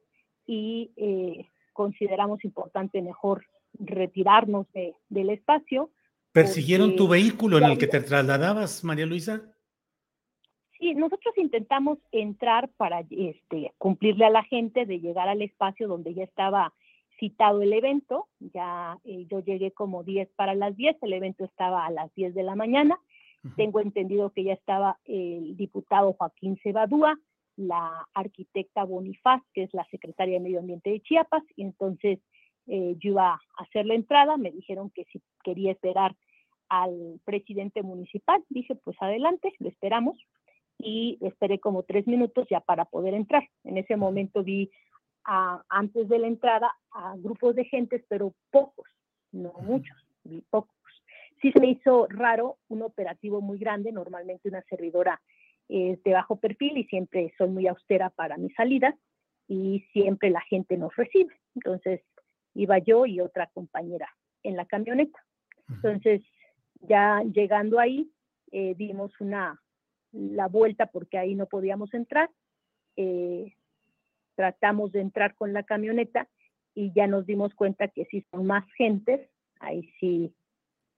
y 0.47 0.93
eh, 0.97 1.49
consideramos 1.73 2.45
importante 2.45 3.03
mejor 3.03 3.47
retirarnos 3.79 4.67
del 5.09 5.31
espacio. 5.31 5.91
¿Persiguieron 6.33 6.97
tu 6.97 7.09
vehículo 7.09 7.59
en 7.59 7.65
el 7.65 7.79
que 7.79 7.87
te 7.87 8.01
trasladabas, 8.01 8.85
María 8.85 9.07
Luisa? 9.07 9.43
Sí, 10.79 10.95
nosotros 10.95 11.37
intentamos 11.37 11.99
entrar 12.11 12.71
para 12.77 13.01
este, 13.11 13.73
cumplirle 13.79 14.25
a 14.25 14.31
la 14.31 14.45
gente 14.45 14.87
de 14.87 15.01
llegar 15.01 15.29
al 15.29 15.43
espacio 15.43 15.89
donde 15.89 16.15
ya 16.15 16.25
estaba 16.25 16.73
citado 17.21 17.63
el 17.63 17.73
evento, 17.73 18.27
ya 18.41 18.99
eh, 19.05 19.27
yo 19.31 19.41
llegué 19.41 19.71
como 19.71 20.03
10 20.03 20.29
para 20.35 20.55
las 20.55 20.77
10, 20.77 20.97
el 21.03 21.13
evento 21.13 21.45
estaba 21.45 21.87
a 21.87 21.91
las 21.91 22.13
10 22.15 22.35
de 22.35 22.43
la 22.43 22.57
mañana, 22.57 22.99
tengo 23.57 23.81
entendido 23.81 24.31
que 24.31 24.45
ya 24.45 24.53
estaba 24.53 24.99
el 25.05 25.57
diputado 25.57 26.13
Joaquín 26.15 26.59
Cebadúa, 26.63 27.19
la 27.57 28.07
arquitecta 28.13 28.85
Bonifaz, 28.85 29.43
que 29.55 29.63
es 29.63 29.73
la 29.73 29.85
secretaria 29.87 30.35
de 30.35 30.41
Medio 30.41 30.61
Ambiente 30.61 30.91
de 30.91 31.01
Chiapas, 31.01 31.43
y 31.57 31.63
entonces 31.63 32.19
eh, 32.67 32.97
yo 32.99 33.11
iba 33.13 33.33
a 33.33 33.41
hacer 33.63 33.87
la 33.87 33.95
entrada, 33.95 34.37
me 34.37 34.51
dijeron 34.51 34.91
que 34.91 35.05
si 35.05 35.23
quería 35.43 35.73
esperar 35.73 36.17
al 36.69 37.21
presidente 37.25 37.83
municipal, 37.83 38.45
dije 38.49 38.75
pues 38.75 38.97
adelante, 39.01 39.53
lo 39.59 39.69
esperamos, 39.69 40.19
y 40.83 41.19
esperé 41.21 41.59
como 41.59 41.83
tres 41.83 42.07
minutos 42.07 42.47
ya 42.51 42.61
para 42.61 42.85
poder 42.85 43.15
entrar. 43.15 43.49
En 43.65 43.77
ese 43.77 43.97
momento 43.97 44.43
vi 44.43 44.71
antes 45.69 46.09
de 46.09 46.19
la 46.19 46.27
entrada 46.27 46.73
a 46.91 47.15
grupos 47.17 47.55
de 47.55 47.65
gentes, 47.65 48.05
pero 48.09 48.35
pocos, 48.51 48.89
no 49.31 49.53
muchos, 49.61 49.97
pocos. 50.51 50.75
Sí 51.41 51.53
se 51.53 51.61
me 51.61 51.71
hizo 51.71 52.07
raro 52.09 52.59
un 52.69 52.83
operativo 52.83 53.41
muy 53.41 53.59
grande, 53.59 53.93
normalmente 53.93 54.49
una 54.49 54.63
servidora 54.63 55.21
es 55.69 56.03
de 56.03 56.13
bajo 56.13 56.37
perfil 56.37 56.79
y 56.79 56.85
siempre 56.85 57.33
soy 57.39 57.49
muy 57.49 57.69
austera 57.69 58.11
para 58.11 58.37
mis 58.37 58.53
salidas 58.55 58.95
y 59.47 59.87
siempre 59.93 60.31
la 60.31 60.41
gente 60.41 60.77
nos 60.77 60.95
recibe. 60.97 61.35
Entonces 61.55 62.01
iba 62.55 62.79
yo 62.79 63.07
y 63.07 63.21
otra 63.21 63.47
compañera 63.55 64.09
en 64.43 64.57
la 64.57 64.65
camioneta. 64.65 65.19
Entonces 65.69 66.23
ya 66.81 67.23
llegando 67.33 67.79
ahí 67.79 68.11
eh, 68.51 68.75
dimos 68.77 69.13
una 69.21 69.61
la 70.13 70.49
vuelta 70.49 70.87
porque 70.87 71.19
ahí 71.19 71.37
no 71.37 71.47
podíamos 71.47 71.95
entrar. 71.95 72.31
Eh, 72.97 73.55
tratamos 74.35 74.93
de 74.93 75.01
entrar 75.01 75.35
con 75.35 75.53
la 75.53 75.63
camioneta 75.63 76.29
y 76.75 76.93
ya 76.95 77.07
nos 77.07 77.27
dimos 77.27 77.55
cuenta 77.55 77.89
que 77.89 78.07
sí 78.07 78.25
son 78.31 78.47
más 78.47 78.65
gentes, 78.77 79.29
ahí 79.59 79.91
sí 79.99 80.33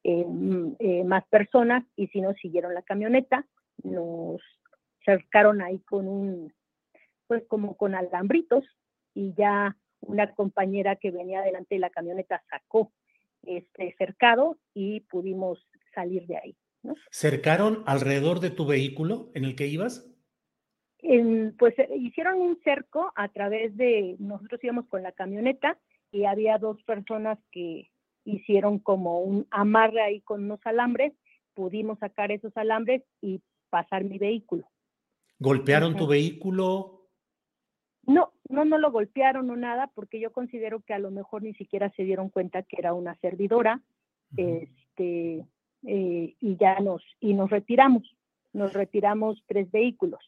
mm, 0.05 0.73
eh, 0.79 1.05
más 1.05 1.25
personas 1.29 1.85
y 1.97 2.09
si 2.09 2.21
nos 2.21 2.37
siguieron 2.37 2.75
la 2.75 2.83
camioneta, 2.83 3.47
nos 3.83 4.40
cercaron 5.05 5.62
ahí 5.62 5.81
con 5.81 6.07
un, 6.07 6.53
pues 7.27 7.45
como 7.49 7.77
con 7.77 7.95
alambritos 7.95 8.64
y 9.14 9.35
ya 9.35 9.77
una 10.01 10.33
compañera 10.35 10.97
que 10.97 11.11
venía 11.11 11.42
delante 11.42 11.77
de 11.77 11.81
la 11.81 11.90
camioneta 11.90 12.42
sacó 12.51 12.92
este 13.45 13.95
cercado 13.99 14.59
y 14.75 15.01
pudimos 15.01 15.66
salir 15.95 16.27
de 16.27 16.37
ahí. 16.37 16.57
¿Cercaron 17.11 17.85
alrededor 17.87 18.40
de 18.40 18.51
tu 18.51 18.66
vehículo 18.66 19.31
en 19.35 19.45
el 19.45 19.55
que 19.55 19.66
ibas? 19.66 20.09
Pues 21.59 21.79
eh, 21.79 21.88
hicieron 21.97 22.41
un 22.41 22.59
cerco 22.62 23.12
a 23.17 23.29
través 23.29 23.77
de, 23.77 24.17
nosotros 24.19 24.62
íbamos 24.62 24.87
con 24.87 25.03
la 25.03 25.12
camioneta 25.12 25.79
y 26.12 26.25
había 26.25 26.59
dos 26.59 26.83
personas 26.85 27.38
que 27.51 27.91
hicieron 28.25 28.79
como 28.79 29.21
un 29.21 29.47
amarre 29.51 30.01
ahí 30.01 30.21
con 30.21 30.45
unos 30.45 30.61
alambres, 30.65 31.12
pudimos 31.55 31.99
sacar 31.99 32.31
esos 32.31 32.57
alambres 32.57 33.03
y 33.21 33.43
pasar 33.69 34.05
mi 34.05 34.19
vehículo. 34.19 34.65
¿Golpearon 35.38 35.97
tu 35.97 36.07
vehículo? 36.07 37.09
No, 38.05 38.33
no, 38.49 38.65
no 38.65 38.79
lo 38.79 38.93
golpearon 38.93 39.51
o 39.51 39.57
nada, 39.57 39.91
porque 39.95 40.21
yo 40.21 40.33
considero 40.33 40.81
que 40.81 40.95
a 40.95 40.99
lo 40.99 41.11
mejor 41.11 41.43
ni 41.43 41.55
siquiera 41.55 41.91
se 41.97 42.05
dieron 42.05 42.29
cuenta 42.29 42.62
que 42.62 42.77
era 42.79 42.95
una 42.95 43.17
servidora, 43.17 43.81
este, 44.37 45.45
eh, 45.85 46.37
y 46.41 46.57
ya 46.57 46.79
nos, 46.81 47.03
y 47.21 47.35
nos 47.35 47.51
retiramos, 47.51 48.03
nos 48.53 48.73
retiramos 48.73 49.43
tres 49.47 49.71
vehículos. 49.71 50.21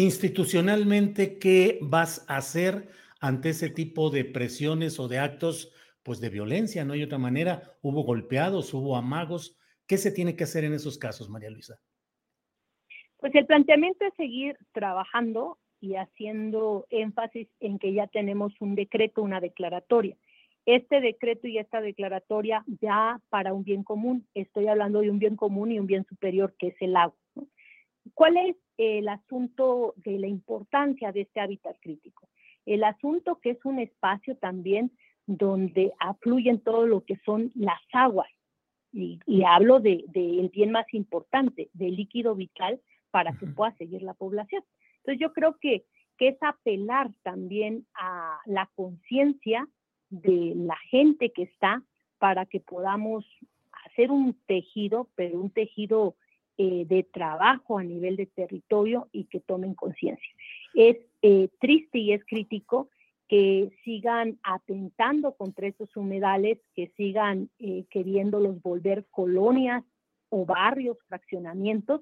Institucionalmente, 0.00 1.40
¿qué 1.40 1.80
vas 1.82 2.24
a 2.30 2.36
hacer 2.36 2.86
ante 3.20 3.48
ese 3.48 3.68
tipo 3.68 4.10
de 4.10 4.24
presiones 4.24 5.00
o 5.00 5.08
de 5.08 5.18
actos 5.18 5.74
pues 6.04 6.20
de 6.20 6.30
violencia? 6.30 6.84
No 6.84 6.92
hay 6.92 7.02
otra 7.02 7.18
manera. 7.18 7.76
Hubo 7.82 8.04
golpeados, 8.04 8.72
hubo 8.74 8.94
amagos. 8.94 9.58
¿Qué 9.88 9.98
se 9.98 10.12
tiene 10.12 10.36
que 10.36 10.44
hacer 10.44 10.62
en 10.62 10.72
esos 10.72 10.98
casos, 10.98 11.28
María 11.28 11.50
Luisa? 11.50 11.80
Pues 13.16 13.34
el 13.34 13.44
planteamiento 13.46 14.04
es 14.04 14.14
seguir 14.14 14.56
trabajando 14.70 15.58
y 15.80 15.96
haciendo 15.96 16.86
énfasis 16.90 17.48
en 17.58 17.80
que 17.80 17.92
ya 17.92 18.06
tenemos 18.06 18.52
un 18.60 18.76
decreto, 18.76 19.20
una 19.20 19.40
declaratoria. 19.40 20.16
Este 20.64 21.00
decreto 21.00 21.48
y 21.48 21.58
esta 21.58 21.80
declaratoria 21.80 22.64
ya 22.80 23.20
para 23.30 23.52
un 23.52 23.64
bien 23.64 23.82
común, 23.82 24.28
estoy 24.34 24.68
hablando 24.68 25.00
de 25.00 25.10
un 25.10 25.18
bien 25.18 25.34
común 25.34 25.72
y 25.72 25.80
un 25.80 25.88
bien 25.88 26.06
superior 26.08 26.54
que 26.56 26.68
es 26.68 26.76
el 26.78 26.94
agua. 26.94 27.18
¿Cuál 28.14 28.36
es 28.36 28.56
el 28.78 29.08
asunto 29.08 29.94
de 29.96 30.18
la 30.18 30.28
importancia 30.28 31.12
de 31.12 31.22
este 31.22 31.40
hábitat 31.40 31.76
crítico. 31.80 32.28
El 32.64 32.84
asunto 32.84 33.40
que 33.40 33.50
es 33.50 33.64
un 33.64 33.80
espacio 33.80 34.36
también 34.36 34.92
donde 35.26 35.92
afluyen 35.98 36.60
todo 36.60 36.86
lo 36.86 37.04
que 37.04 37.16
son 37.24 37.52
las 37.54 37.80
aguas. 37.92 38.30
Y, 38.90 39.20
hablo 39.46 39.80
del 39.80 40.04
de, 40.08 40.50
bien 40.52 40.70
más 40.70 40.86
importante, 40.94 41.68
del 41.74 41.96
líquido 41.96 42.34
vital 42.34 42.80
para 43.10 43.32
que 43.36 43.46
pueda 43.46 43.74
seguir 43.76 44.02
la 44.02 44.14
población. 44.14 44.62
Entonces 44.98 45.20
yo 45.20 45.32
creo 45.34 45.56
que, 45.60 45.84
que 46.16 46.28
es 46.28 46.38
apelar 46.40 47.10
también 47.22 47.86
a 47.94 48.40
la 48.46 48.70
conciencia 48.74 49.68
de 50.08 50.54
la 50.56 50.76
gente 50.90 51.30
que 51.30 51.42
está 51.42 51.82
para 52.18 52.46
que 52.46 52.60
podamos 52.60 53.26
hacer 53.86 54.10
un 54.10 54.34
tejido, 54.46 55.08
pero 55.14 55.40
un 55.40 55.50
tejido 55.50 56.16
eh, 56.58 56.84
de 56.86 57.04
trabajo 57.04 57.78
a 57.78 57.84
nivel 57.84 58.16
de 58.16 58.26
territorio 58.26 59.08
y 59.12 59.24
que 59.24 59.40
tomen 59.40 59.74
conciencia. 59.74 60.28
Es 60.74 60.96
eh, 61.22 61.48
triste 61.60 61.98
y 61.98 62.12
es 62.12 62.24
crítico 62.24 62.90
que 63.28 63.70
sigan 63.84 64.38
atentando 64.42 65.34
contra 65.34 65.68
estos 65.68 65.94
humedales, 65.96 66.58
que 66.74 66.88
sigan 66.96 67.50
eh, 67.58 67.84
queriéndolos 67.90 68.60
volver 68.62 69.06
colonias 69.10 69.84
o 70.30 70.44
barrios, 70.44 70.96
fraccionamientos, 71.06 72.00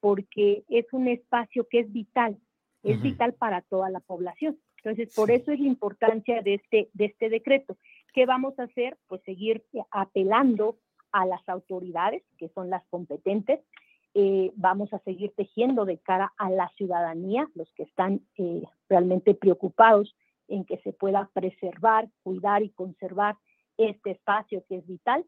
porque 0.00 0.64
es 0.68 0.86
un 0.92 1.08
espacio 1.08 1.66
que 1.68 1.80
es 1.80 1.92
vital, 1.92 2.38
es 2.82 3.02
vital 3.02 3.34
para 3.34 3.62
toda 3.62 3.90
la 3.90 4.00
población. 4.00 4.56
Entonces, 4.76 5.12
por 5.16 5.32
eso 5.32 5.50
es 5.50 5.58
la 5.58 5.66
importancia 5.66 6.42
de 6.42 6.54
este, 6.54 6.90
de 6.92 7.06
este 7.06 7.28
decreto. 7.28 7.76
¿Qué 8.12 8.24
vamos 8.24 8.56
a 8.58 8.64
hacer? 8.64 8.96
Pues 9.08 9.20
seguir 9.24 9.64
eh, 9.72 9.80
apelando 9.90 10.78
a 11.10 11.26
las 11.26 11.48
autoridades, 11.48 12.22
que 12.38 12.48
son 12.50 12.70
las 12.70 12.84
competentes. 12.88 13.60
Eh, 14.18 14.50
vamos 14.56 14.90
a 14.94 14.98
seguir 15.00 15.34
tejiendo 15.36 15.84
de 15.84 15.98
cara 15.98 16.32
a 16.38 16.48
la 16.48 16.70
ciudadanía, 16.78 17.46
los 17.54 17.70
que 17.74 17.82
están 17.82 18.22
eh, 18.38 18.62
realmente 18.88 19.34
preocupados 19.34 20.16
en 20.48 20.64
que 20.64 20.78
se 20.78 20.94
pueda 20.94 21.28
preservar, 21.34 22.08
cuidar 22.22 22.62
y 22.62 22.70
conservar 22.70 23.36
este 23.76 24.12
espacio 24.12 24.64
que 24.70 24.78
es 24.78 24.86
vital. 24.86 25.26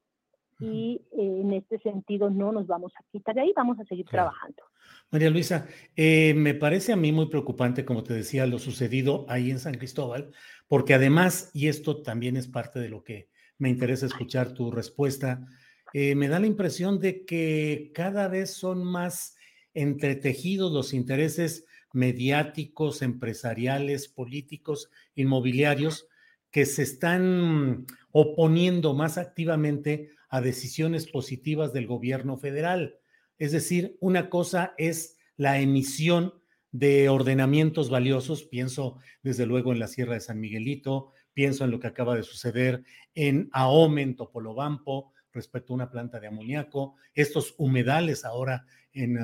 Y 0.58 1.02
eh, 1.12 1.40
en 1.42 1.52
este 1.52 1.78
sentido 1.80 2.30
no 2.30 2.50
nos 2.50 2.66
vamos 2.66 2.90
a 2.98 3.04
quitar 3.12 3.34
de 3.34 3.42
ahí, 3.42 3.52
vamos 3.54 3.78
a 3.78 3.84
seguir 3.84 4.06
trabajando. 4.06 4.62
María 5.10 5.28
Luisa, 5.28 5.66
me 5.94 6.54
parece 6.54 6.94
a 6.94 6.96
mí 6.96 7.12
muy 7.12 7.26
preocupante, 7.26 7.84
como 7.84 8.02
te 8.02 8.14
decía, 8.14 8.46
lo 8.46 8.58
sucedido 8.58 9.26
ahí 9.28 9.50
en 9.50 9.58
San 9.58 9.74
Cristóbal, 9.74 10.30
porque 10.66 10.94
además, 10.94 11.50
y 11.52 11.68
esto 11.68 12.00
también 12.00 12.38
es 12.38 12.48
parte 12.48 12.80
de 12.80 12.88
lo 12.88 13.04
que 13.04 13.28
me 13.58 13.68
interesa 13.68 14.06
escuchar 14.06 14.54
tu 14.54 14.70
respuesta, 14.70 15.44
eh, 15.92 16.14
me 16.14 16.28
da 16.28 16.38
la 16.38 16.46
impresión 16.46 16.98
de 17.00 17.24
que 17.24 17.90
cada 17.94 18.28
vez 18.28 18.50
son 18.50 18.84
más 18.84 19.36
entretejidos 19.74 20.72
los 20.72 20.92
intereses 20.92 21.64
mediáticos, 21.92 23.02
empresariales, 23.02 24.08
políticos, 24.08 24.90
inmobiliarios, 25.14 26.06
que 26.50 26.66
se 26.66 26.82
están 26.82 27.86
oponiendo 28.10 28.94
más 28.94 29.18
activamente 29.18 30.10
a 30.28 30.40
decisiones 30.40 31.06
positivas 31.06 31.72
del 31.72 31.86
gobierno 31.86 32.36
federal. 32.36 32.98
Es 33.38 33.52
decir, 33.52 33.96
una 34.00 34.28
cosa 34.30 34.74
es 34.78 35.16
la 35.36 35.60
emisión 35.60 36.34
de 36.72 37.08
ordenamientos 37.08 37.88
valiosos, 37.88 38.44
pienso 38.44 38.98
desde 39.22 39.46
luego 39.46 39.72
en 39.72 39.78
la 39.78 39.88
Sierra 39.88 40.14
de 40.14 40.20
San 40.20 40.40
Miguelito, 40.40 41.12
pienso 41.32 41.64
en 41.64 41.70
lo 41.70 41.80
que 41.80 41.86
acaba 41.86 42.16
de 42.16 42.24
suceder 42.24 42.82
en 43.14 43.48
Ahome, 43.52 44.02
en 44.02 44.16
Topolobampo, 44.16 45.12
respecto 45.38 45.72
a 45.72 45.76
una 45.76 45.90
planta 45.90 46.20
de 46.20 46.26
amoníaco, 46.26 46.96
estos 47.14 47.54
humedales 47.58 48.24
ahora 48.24 48.66
en, 48.92 49.16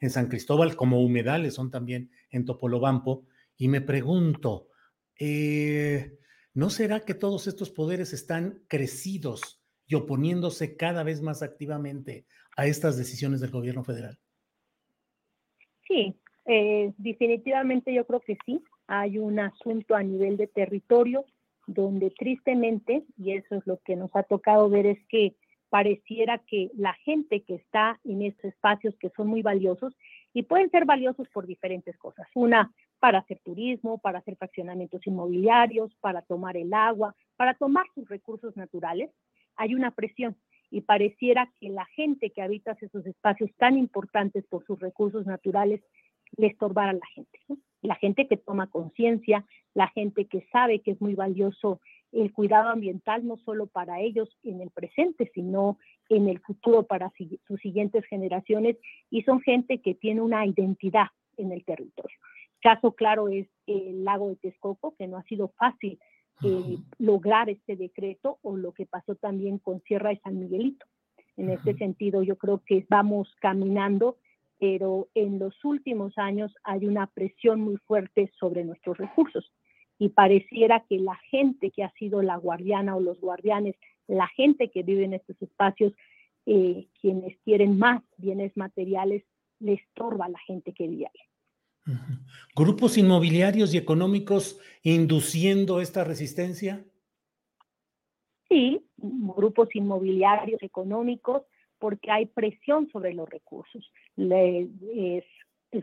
en 0.00 0.10
San 0.10 0.28
Cristóbal, 0.28 0.76
como 0.76 1.02
humedales 1.02 1.54
son 1.54 1.70
también 1.70 2.10
en 2.30 2.44
Topolobampo, 2.44 3.26
y 3.56 3.68
me 3.68 3.80
pregunto, 3.80 4.68
eh, 5.18 6.18
¿no 6.54 6.70
será 6.70 7.00
que 7.00 7.14
todos 7.14 7.46
estos 7.46 7.70
poderes 7.70 8.12
están 8.12 8.62
crecidos 8.68 9.62
y 9.86 9.94
oponiéndose 9.96 10.76
cada 10.76 11.02
vez 11.02 11.20
más 11.20 11.42
activamente 11.42 12.24
a 12.56 12.66
estas 12.66 12.96
decisiones 12.96 13.40
del 13.40 13.50
gobierno 13.50 13.84
federal? 13.84 14.18
Sí, 15.86 16.16
eh, 16.46 16.92
definitivamente 16.96 17.92
yo 17.92 18.06
creo 18.06 18.20
que 18.20 18.38
sí. 18.46 18.62
Hay 18.86 19.18
un 19.18 19.38
asunto 19.38 19.94
a 19.94 20.02
nivel 20.02 20.36
de 20.36 20.46
territorio 20.46 21.24
donde 21.74 22.10
tristemente, 22.10 23.04
y 23.16 23.32
eso 23.32 23.56
es 23.56 23.66
lo 23.66 23.78
que 23.78 23.96
nos 23.96 24.14
ha 24.14 24.22
tocado 24.22 24.68
ver, 24.68 24.86
es 24.86 24.98
que 25.08 25.34
pareciera 25.68 26.38
que 26.38 26.70
la 26.76 26.94
gente 27.04 27.42
que 27.42 27.54
está 27.54 28.00
en 28.04 28.22
estos 28.22 28.46
espacios 28.46 28.96
que 28.98 29.10
son 29.10 29.28
muy 29.28 29.40
valiosos 29.40 29.96
y 30.34 30.42
pueden 30.42 30.70
ser 30.70 30.84
valiosos 30.84 31.28
por 31.28 31.46
diferentes 31.46 31.96
cosas. 31.96 32.26
Una, 32.34 32.72
para 32.98 33.20
hacer 33.20 33.38
turismo, 33.44 33.98
para 33.98 34.18
hacer 34.18 34.36
fraccionamientos 34.36 35.06
inmobiliarios, 35.06 35.94
para 36.00 36.22
tomar 36.22 36.56
el 36.56 36.74
agua, 36.74 37.14
para 37.36 37.54
tomar 37.54 37.86
sus 37.94 38.08
recursos 38.08 38.56
naturales, 38.56 39.10
hay 39.56 39.74
una 39.74 39.92
presión 39.92 40.36
y 40.70 40.82
pareciera 40.82 41.52
que 41.60 41.68
la 41.68 41.84
gente 41.86 42.30
que 42.30 42.42
habita 42.42 42.76
esos 42.80 43.06
espacios 43.06 43.50
tan 43.56 43.78
importantes 43.78 44.44
por 44.48 44.64
sus 44.66 44.78
recursos 44.80 45.26
naturales 45.26 45.80
le 46.36 46.48
estorbara 46.48 46.90
a 46.90 46.94
la 46.94 47.06
gente. 47.14 47.38
La 47.82 47.94
gente 47.94 48.26
que 48.28 48.36
toma 48.36 48.68
conciencia, 48.68 49.44
la 49.74 49.88
gente 49.88 50.26
que 50.26 50.46
sabe 50.52 50.80
que 50.80 50.92
es 50.92 51.00
muy 51.00 51.14
valioso 51.14 51.80
el 52.12 52.32
cuidado 52.32 52.68
ambiental, 52.68 53.26
no 53.26 53.36
solo 53.38 53.66
para 53.66 54.00
ellos 54.00 54.28
en 54.42 54.60
el 54.60 54.70
presente, 54.70 55.30
sino 55.34 55.78
en 56.08 56.28
el 56.28 56.40
futuro 56.40 56.82
para 56.82 57.12
sus 57.46 57.60
siguientes 57.60 58.04
generaciones, 58.06 58.76
y 59.10 59.22
son 59.22 59.40
gente 59.40 59.78
que 59.78 59.94
tiene 59.94 60.20
una 60.20 60.44
identidad 60.44 61.06
en 61.36 61.52
el 61.52 61.64
territorio. 61.64 62.18
Caso 62.60 62.92
claro 62.92 63.28
es 63.28 63.46
el 63.66 64.04
lago 64.04 64.28
de 64.28 64.36
Texcoco, 64.36 64.94
que 64.96 65.06
no 65.06 65.16
ha 65.16 65.22
sido 65.22 65.48
fácil 65.56 65.98
eh, 66.42 66.78
lograr 66.98 67.48
este 67.48 67.76
decreto 67.76 68.38
o 68.42 68.56
lo 68.56 68.72
que 68.72 68.86
pasó 68.86 69.14
también 69.14 69.58
con 69.58 69.80
Sierra 69.82 70.10
de 70.10 70.20
San 70.20 70.38
Miguelito. 70.38 70.86
En 71.36 71.48
este 71.50 71.74
sentido, 71.74 72.22
yo 72.22 72.36
creo 72.36 72.62
que 72.66 72.84
vamos 72.88 73.34
caminando, 73.40 74.18
pero 74.60 75.08
en 75.14 75.38
los 75.38 75.64
últimos 75.64 76.16
años 76.18 76.54
hay 76.62 76.86
una 76.86 77.06
presión 77.06 77.62
muy 77.62 77.78
fuerte 77.78 78.30
sobre 78.38 78.62
nuestros 78.62 78.98
recursos 78.98 79.50
y 79.98 80.10
pareciera 80.10 80.84
que 80.88 80.98
la 80.98 81.16
gente 81.30 81.70
que 81.70 81.82
ha 81.82 81.92
sido 81.94 82.22
la 82.22 82.36
guardiana 82.36 82.94
o 82.94 83.00
los 83.00 83.18
guardianes, 83.20 83.74
la 84.06 84.28
gente 84.28 84.70
que 84.70 84.82
vive 84.82 85.04
en 85.04 85.14
estos 85.14 85.40
espacios, 85.40 85.94
eh, 86.46 86.88
quienes 87.00 87.38
quieren 87.44 87.78
más 87.78 88.02
bienes 88.18 88.54
materiales, 88.56 89.24
le 89.60 89.74
estorba 89.74 90.26
a 90.26 90.30
la 90.30 90.38
gente 90.40 90.72
que 90.72 90.86
vive 90.86 91.06
ahí. 91.06 91.94
¿Grupos 92.54 92.98
inmobiliarios 92.98 93.74
y 93.74 93.78
económicos 93.78 94.60
induciendo 94.82 95.80
esta 95.80 96.04
resistencia? 96.04 96.84
Sí, 98.48 98.84
grupos 98.96 99.68
inmobiliarios 99.74 100.62
económicos, 100.62 101.42
porque 101.80 102.12
hay 102.12 102.26
presión 102.26 102.88
sobre 102.90 103.14
los 103.14 103.28
recursos. 103.28 103.90
el 104.16 105.24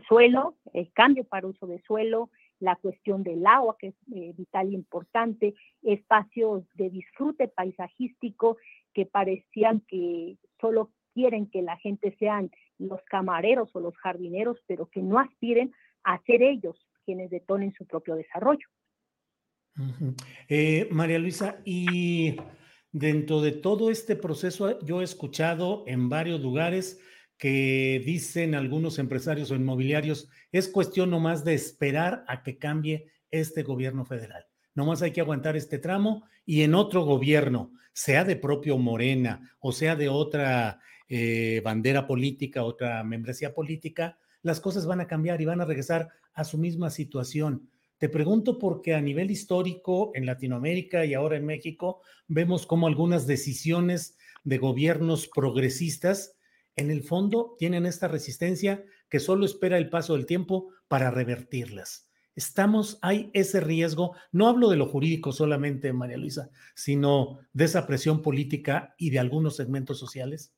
suelo, 0.06 0.54
el 0.72 0.90
cambio 0.92 1.24
para 1.24 1.46
uso 1.46 1.66
de 1.66 1.82
suelo, 1.82 2.30
la 2.60 2.76
cuestión 2.76 3.22
del 3.22 3.46
agua, 3.46 3.76
que 3.78 3.88
es 3.88 3.94
eh, 4.14 4.32
vital 4.36 4.68
e 4.68 4.74
importante, 4.74 5.54
espacios 5.82 6.64
de 6.74 6.90
disfrute 6.90 7.48
paisajístico 7.48 8.56
que 8.94 9.06
parecían 9.06 9.80
que 9.88 10.36
solo 10.60 10.90
quieren 11.14 11.50
que 11.50 11.62
la 11.62 11.76
gente 11.76 12.14
sean 12.18 12.50
los 12.78 13.02
camareros 13.04 13.74
o 13.74 13.80
los 13.80 13.96
jardineros, 13.96 14.58
pero 14.66 14.86
que 14.86 15.02
no 15.02 15.18
aspiren 15.18 15.72
a 16.04 16.20
ser 16.22 16.42
ellos 16.42 16.76
quienes 17.04 17.30
detonen 17.30 17.72
su 17.74 17.86
propio 17.86 18.14
desarrollo. 18.14 18.66
Eh, 20.48 20.88
María 20.90 21.18
Luisa, 21.18 21.60
y 21.64 22.36
dentro 22.92 23.40
de 23.40 23.52
todo 23.52 23.90
este 23.90 24.16
proceso, 24.16 24.80
yo 24.80 25.00
he 25.00 25.04
escuchado 25.04 25.84
en 25.86 26.08
varios 26.08 26.40
lugares 26.40 26.98
que 27.36 28.02
dicen 28.04 28.54
algunos 28.54 28.98
empresarios 28.98 29.50
o 29.50 29.54
inmobiliarios, 29.54 30.28
es 30.50 30.68
cuestión 30.68 31.10
nomás 31.10 31.44
de 31.44 31.54
esperar 31.54 32.24
a 32.26 32.42
que 32.42 32.58
cambie 32.58 33.12
este 33.30 33.62
gobierno 33.62 34.04
federal. 34.04 34.46
Nomás 34.74 35.02
hay 35.02 35.12
que 35.12 35.20
aguantar 35.20 35.56
este 35.56 35.78
tramo 35.78 36.24
y 36.44 36.62
en 36.62 36.74
otro 36.74 37.04
gobierno, 37.04 37.72
sea 37.92 38.24
de 38.24 38.36
propio 38.36 38.78
Morena 38.78 39.56
o 39.60 39.72
sea 39.72 39.96
de 39.96 40.08
otra 40.08 40.80
eh, 41.08 41.60
bandera 41.64 42.06
política, 42.06 42.64
otra 42.64 43.02
membresía 43.02 43.54
política, 43.54 44.18
las 44.42 44.60
cosas 44.60 44.86
van 44.86 45.00
a 45.00 45.06
cambiar 45.06 45.40
y 45.40 45.44
van 45.44 45.60
a 45.60 45.64
regresar 45.64 46.08
a 46.32 46.44
su 46.44 46.58
misma 46.58 46.90
situación. 46.90 47.70
Te 47.98 48.08
pregunto 48.08 48.58
porque 48.58 48.94
a 48.94 49.00
nivel 49.00 49.30
histórico 49.30 50.12
en 50.14 50.26
Latinoamérica 50.26 51.04
y 51.04 51.14
ahora 51.14 51.36
en 51.36 51.46
México 51.46 52.00
vemos 52.26 52.66
como 52.66 52.86
algunas 52.86 53.26
decisiones 53.26 54.16
de 54.44 54.58
gobiernos 54.58 55.28
progresistas 55.28 56.38
en 56.78 56.92
el 56.92 57.02
fondo 57.02 57.56
tienen 57.58 57.86
esta 57.86 58.06
resistencia 58.06 58.84
que 59.08 59.18
solo 59.18 59.44
espera 59.44 59.78
el 59.78 59.90
paso 59.90 60.14
del 60.14 60.26
tiempo 60.26 60.68
para 60.86 61.10
revertirlas. 61.10 62.08
Estamos, 62.36 63.00
hay 63.02 63.30
ese 63.34 63.58
riesgo, 63.58 64.14
no 64.30 64.46
hablo 64.46 64.70
de 64.70 64.76
lo 64.76 64.86
jurídico 64.86 65.32
solamente, 65.32 65.92
María 65.92 66.18
Luisa, 66.18 66.50
sino 66.76 67.40
de 67.52 67.64
esa 67.64 67.84
presión 67.84 68.22
política 68.22 68.94
y 68.96 69.10
de 69.10 69.18
algunos 69.18 69.56
segmentos 69.56 69.98
sociales. 69.98 70.54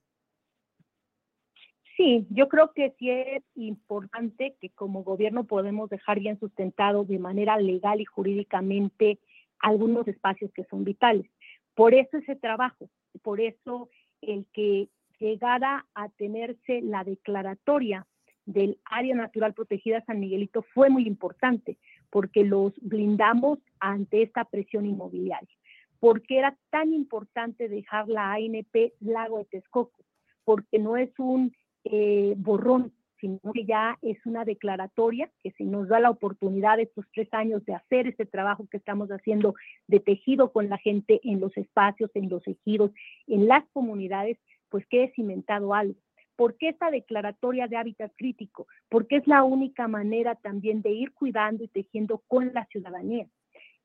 Sí, 2.00 2.26
yo 2.30 2.48
creo 2.48 2.72
que 2.72 2.94
sí 2.98 3.10
es 3.10 3.42
importante 3.56 4.56
que 4.58 4.70
como 4.70 5.04
gobierno 5.04 5.44
podemos 5.44 5.90
dejar 5.90 6.18
bien 6.18 6.40
sustentado 6.40 7.04
de 7.04 7.18
manera 7.18 7.58
legal 7.58 8.00
y 8.00 8.06
jurídicamente 8.06 9.18
algunos 9.58 10.08
espacios 10.08 10.50
que 10.54 10.64
son 10.64 10.82
vitales. 10.82 11.26
Por 11.74 11.92
eso 11.92 12.16
ese 12.16 12.36
trabajo, 12.36 12.88
por 13.20 13.38
eso 13.38 13.90
el 14.22 14.46
que 14.54 14.88
llegara 15.18 15.84
a 15.94 16.08
tenerse 16.08 16.80
la 16.80 17.04
declaratoria 17.04 18.06
del 18.46 18.78
área 18.86 19.14
natural 19.14 19.52
protegida 19.52 20.02
San 20.06 20.20
Miguelito 20.20 20.62
fue 20.72 20.88
muy 20.88 21.06
importante, 21.06 21.76
porque 22.08 22.44
los 22.44 22.72
blindamos 22.80 23.58
ante 23.78 24.22
esta 24.22 24.46
presión 24.46 24.86
inmobiliaria. 24.86 25.54
¿Por 25.98 26.22
qué 26.22 26.38
era 26.38 26.56
tan 26.70 26.94
importante 26.94 27.68
dejar 27.68 28.08
la 28.08 28.32
ANP 28.32 28.94
Lago 29.00 29.36
de 29.36 29.44
Texcoco? 29.44 30.02
Porque 30.46 30.78
no 30.78 30.96
es 30.96 31.10
un 31.18 31.52
eh, 31.84 32.34
borrón, 32.36 32.92
sino 33.20 33.38
que 33.52 33.64
ya 33.64 33.98
es 34.02 34.18
una 34.24 34.44
declaratoria 34.44 35.30
que 35.42 35.50
si 35.52 35.64
nos 35.64 35.88
da 35.88 36.00
la 36.00 36.10
oportunidad 36.10 36.80
estos 36.80 37.04
tres 37.12 37.28
años 37.32 37.64
de 37.66 37.74
hacer 37.74 38.06
este 38.06 38.24
trabajo 38.26 38.66
que 38.70 38.78
estamos 38.78 39.10
haciendo 39.10 39.54
de 39.86 40.00
tejido 40.00 40.52
con 40.52 40.68
la 40.68 40.78
gente 40.78 41.20
en 41.22 41.40
los 41.40 41.56
espacios, 41.56 42.10
en 42.14 42.28
los 42.28 42.46
ejidos, 42.46 42.92
en 43.26 43.46
las 43.46 43.64
comunidades, 43.72 44.38
pues 44.70 44.86
quede 44.86 45.12
cimentado 45.14 45.74
algo. 45.74 45.96
¿Por 46.36 46.56
qué 46.56 46.70
esta 46.70 46.90
declaratoria 46.90 47.68
de 47.68 47.76
hábitat 47.76 48.12
crítico? 48.16 48.66
Porque 48.88 49.16
es 49.16 49.26
la 49.26 49.42
única 49.42 49.88
manera 49.88 50.36
también 50.36 50.80
de 50.80 50.90
ir 50.90 51.12
cuidando 51.12 51.64
y 51.64 51.68
tejiendo 51.68 52.22
con 52.26 52.54
la 52.54 52.64
ciudadanía. 52.66 53.26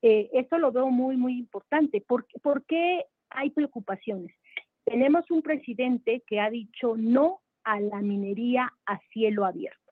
Eh, 0.01 0.29
eso 0.31 0.57
lo 0.57 0.71
veo 0.71 0.89
muy, 0.89 1.17
muy 1.17 1.37
importante. 1.37 1.99
¿Por, 1.99 2.25
¿Por 2.41 2.63
qué 2.63 3.03
hay 3.29 3.49
preocupaciones? 3.49 4.33
Tenemos 4.85 5.29
un 5.31 5.41
presidente 5.41 6.23
que 6.27 6.39
ha 6.39 6.49
dicho 6.49 6.95
no 6.95 7.41
a 7.65 7.79
la 7.79 8.01
minería 8.01 8.71
a 8.85 8.99
cielo 9.11 9.45
abierto. 9.45 9.91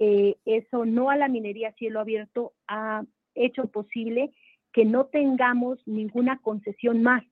Eh, 0.00 0.36
eso 0.44 0.84
no 0.84 1.10
a 1.10 1.16
la 1.16 1.28
minería 1.28 1.68
a 1.68 1.74
cielo 1.74 2.00
abierto 2.00 2.52
ha 2.66 3.04
hecho 3.34 3.68
posible 3.68 4.32
que 4.72 4.84
no 4.84 5.06
tengamos 5.06 5.78
ninguna 5.86 6.38
concesión 6.38 7.02
más 7.02 7.22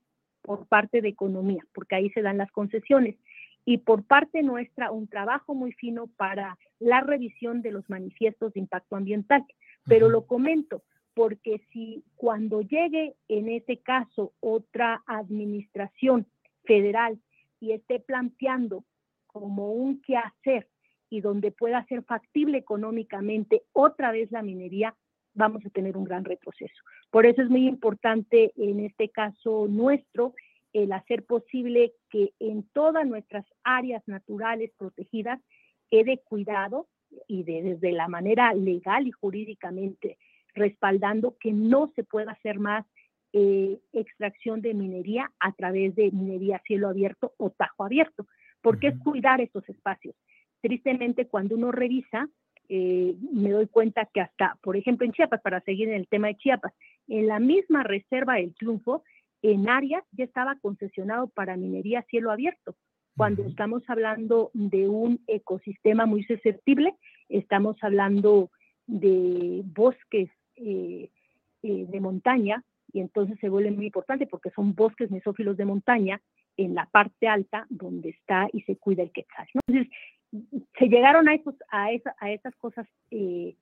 por 0.42 0.66
parte 0.66 1.00
de 1.00 1.08
economía, 1.08 1.64
porque 1.74 1.96
ahí 1.96 2.10
se 2.10 2.22
dan 2.22 2.38
las 2.38 2.50
concesiones 2.52 3.16
y 3.64 3.78
por 3.78 4.04
parte 4.04 4.42
nuestra 4.42 4.90
un 4.90 5.08
trabajo 5.08 5.54
muy 5.54 5.72
fino 5.72 6.08
para 6.16 6.58
la 6.78 7.00
revisión 7.00 7.62
de 7.62 7.72
los 7.72 7.88
manifiestos 7.88 8.52
de 8.52 8.60
impacto 8.60 8.96
ambiental. 8.96 9.44
Pero 9.86 10.08
lo 10.08 10.26
comento 10.26 10.82
porque 11.14 11.62
si 11.72 12.04
cuando 12.16 12.62
llegue 12.62 13.14
en 13.28 13.48
ese 13.48 13.78
caso 13.78 14.32
otra 14.40 15.02
administración 15.06 16.26
federal 16.64 17.20
y 17.60 17.72
esté 17.72 18.00
planteando 18.00 18.84
como 19.32 19.72
un 19.72 20.00
quehacer 20.00 20.68
y 21.10 21.20
donde 21.20 21.50
pueda 21.50 21.84
ser 21.86 22.02
factible 22.04 22.58
económicamente 22.58 23.62
otra 23.72 24.12
vez 24.12 24.30
la 24.30 24.42
minería, 24.42 24.94
vamos 25.34 25.64
a 25.66 25.70
tener 25.70 25.96
un 25.96 26.04
gran 26.04 26.24
retroceso. 26.24 26.82
Por 27.10 27.26
eso 27.26 27.42
es 27.42 27.50
muy 27.50 27.66
importante 27.66 28.52
en 28.56 28.80
este 28.80 29.08
caso 29.08 29.66
nuestro 29.68 30.34
el 30.72 30.92
hacer 30.92 31.24
posible 31.24 31.92
que 32.08 32.32
en 32.38 32.62
todas 32.72 33.06
nuestras 33.06 33.44
áreas 33.62 34.02
naturales 34.06 34.70
protegidas 34.78 35.40
quede 35.90 36.18
cuidado 36.24 36.88
y 37.26 37.42
desde 37.42 37.92
la 37.92 38.08
manera 38.08 38.54
legal 38.54 39.06
y 39.06 39.10
jurídicamente 39.10 40.16
respaldando 40.54 41.36
que 41.38 41.52
no 41.52 41.92
se 41.94 42.04
pueda 42.04 42.32
hacer 42.32 42.58
más 42.58 42.86
eh, 43.34 43.78
extracción 43.92 44.60
de 44.62 44.74
minería 44.74 45.30
a 45.40 45.52
través 45.52 45.94
de 45.94 46.10
minería 46.10 46.62
cielo 46.66 46.88
abierto 46.88 47.32
o 47.38 47.50
tajo 47.50 47.84
abierto, 47.84 48.26
porque 48.62 48.88
es 48.88 48.98
cuidar 48.98 49.40
estos 49.40 49.68
espacios. 49.68 50.14
Tristemente, 50.60 51.26
cuando 51.26 51.56
uno 51.56 51.72
revisa, 51.72 52.28
eh, 52.68 53.14
me 53.32 53.50
doy 53.50 53.66
cuenta 53.66 54.06
que 54.06 54.20
hasta, 54.20 54.56
por 54.62 54.76
ejemplo, 54.76 55.04
en 55.04 55.12
Chiapas, 55.12 55.42
para 55.42 55.60
seguir 55.60 55.88
en 55.88 55.96
el 55.96 56.08
tema 56.08 56.28
de 56.28 56.36
Chiapas, 56.36 56.72
en 57.08 57.26
la 57.26 57.40
misma 57.40 57.82
reserva 57.82 58.36
del 58.36 58.54
Triunfo, 58.54 59.02
en 59.42 59.68
áreas 59.68 60.04
ya 60.12 60.24
estaba 60.24 60.56
concesionado 60.60 61.26
para 61.26 61.56
minería 61.56 62.02
cielo 62.08 62.30
abierto. 62.30 62.76
Cuando 63.16 63.44
estamos 63.44 63.82
hablando 63.88 64.50
de 64.54 64.88
un 64.88 65.20
ecosistema 65.26 66.06
muy 66.06 66.22
susceptible, 66.24 66.94
estamos 67.28 67.76
hablando 67.82 68.50
de 68.86 69.62
bosques 69.64 70.30
eh, 70.56 71.10
eh, 71.62 71.86
de 71.88 72.00
montaña, 72.00 72.64
y 72.92 73.00
entonces 73.00 73.38
se 73.40 73.48
vuelve 73.48 73.70
muy 73.70 73.86
importante 73.86 74.26
porque 74.26 74.50
son 74.50 74.74
bosques 74.74 75.10
mesófilos 75.10 75.56
de 75.56 75.64
montaña 75.64 76.20
en 76.56 76.74
la 76.74 76.86
parte 76.86 77.28
alta 77.28 77.66
donde 77.70 78.10
está 78.10 78.48
y 78.52 78.62
se 78.62 78.76
cuida 78.76 79.02
el 79.02 79.12
quetzal. 79.12 79.46
Entonces, 79.66 79.92
se 80.78 80.86
llegaron 80.86 81.28
a, 81.28 81.34
esos, 81.34 81.54
a, 81.70 81.92
esa, 81.92 82.14
a 82.18 82.30
esas 82.30 82.54
cosas 82.56 82.86
eh, 83.10 83.54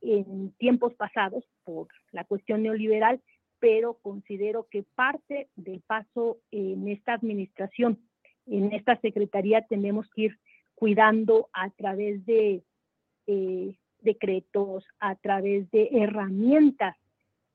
en 0.00 0.52
tiempos 0.52 0.94
pasados 0.94 1.44
por 1.64 1.88
la 2.10 2.24
cuestión 2.24 2.62
neoliberal, 2.62 3.20
pero 3.58 3.94
considero 3.94 4.66
que 4.68 4.82
parte 4.82 5.48
del 5.56 5.80
paso 5.80 6.38
en 6.50 6.88
esta 6.88 7.14
administración, 7.14 7.98
en 8.46 8.72
esta 8.72 8.96
secretaría, 9.00 9.62
tenemos 9.62 10.08
que 10.10 10.22
ir 10.22 10.38
cuidando 10.74 11.48
a 11.52 11.70
través 11.70 12.26
de 12.26 12.62
eh, 13.28 13.76
decretos, 14.00 14.84
a 14.98 15.14
través 15.14 15.70
de 15.70 15.88
herramientas 15.92 16.96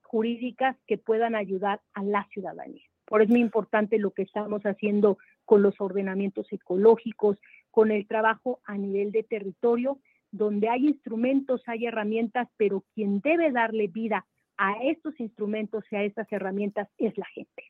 jurídicas 0.02 0.78
que 0.88 0.98
puedan 0.98 1.36
ayudar 1.36 1.82
a 1.94 2.04
la 2.04 2.26
ciudadanía. 2.32 2.86
Por 3.08 3.22
eso 3.22 3.28
es 3.28 3.32
muy 3.32 3.42
importante 3.42 3.98
lo 3.98 4.12
que 4.12 4.24
estamos 4.24 4.62
haciendo 4.64 5.18
con 5.46 5.62
los 5.62 5.80
ordenamientos 5.80 6.52
ecológicos, 6.52 7.38
con 7.72 7.92
el 7.92 8.06
trabajo 8.06 8.60
a 8.66 8.78
nivel 8.78 9.12
de 9.12 9.24
territorio, 9.24 10.00
donde 10.30 10.68
hay 10.68 10.88
instrumentos, 10.88 11.62
hay 11.68 11.86
herramientas, 11.86 12.50
pero 12.58 12.84
quien 12.94 13.22
debe 13.22 13.52
darle 13.52 13.88
vida 13.88 14.26
a 14.58 14.74
estos 14.84 15.18
instrumentos 15.20 15.86
y 15.90 15.96
a 15.96 16.04
estas 16.04 16.30
herramientas 16.32 16.90
es 16.98 17.18
la 17.18 17.26
gente. 17.28 17.64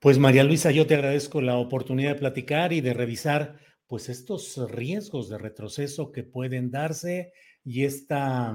Pues 0.00 0.18
María 0.18 0.44
Luisa, 0.44 0.72
yo 0.72 0.86
te 0.86 0.94
agradezco 0.94 1.40
la 1.40 1.56
oportunidad 1.56 2.14
de 2.14 2.20
platicar 2.20 2.72
y 2.72 2.80
de 2.80 2.94
revisar 2.94 3.56
pues 3.86 4.08
estos 4.08 4.58
riesgos 4.70 5.28
de 5.28 5.38
retroceso 5.38 6.12
que 6.12 6.24
pueden 6.24 6.70
darse 6.70 7.32
y 7.64 7.84
esta, 7.84 8.54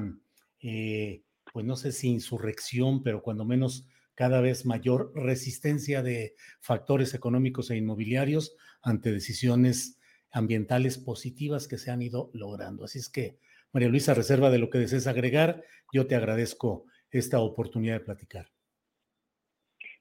eh, 0.61 1.23
pues 1.51 1.65
no 1.65 1.75
sé 1.75 1.91
si 1.91 2.09
insurrección, 2.09 3.01
pero 3.01 3.21
cuando 3.21 3.45
menos 3.45 3.87
cada 4.15 4.41
vez 4.41 4.65
mayor 4.65 5.11
resistencia 5.15 6.01
de 6.03 6.35
factores 6.59 7.13
económicos 7.13 7.69
e 7.69 7.77
inmobiliarios 7.77 8.55
ante 8.81 9.11
decisiones 9.11 9.99
ambientales 10.31 10.97
positivas 10.97 11.67
que 11.67 11.77
se 11.77 11.91
han 11.91 12.01
ido 12.01 12.29
logrando. 12.33 12.83
Así 12.83 12.99
es 12.99 13.09
que, 13.09 13.37
María 13.71 13.89
Luisa, 13.89 14.13
reserva 14.13 14.49
de 14.49 14.59
lo 14.59 14.69
que 14.69 14.79
desees 14.79 15.07
agregar, 15.07 15.63
yo 15.91 16.07
te 16.07 16.15
agradezco 16.15 16.85
esta 17.11 17.39
oportunidad 17.39 17.95
de 17.95 18.05
platicar. 18.05 18.47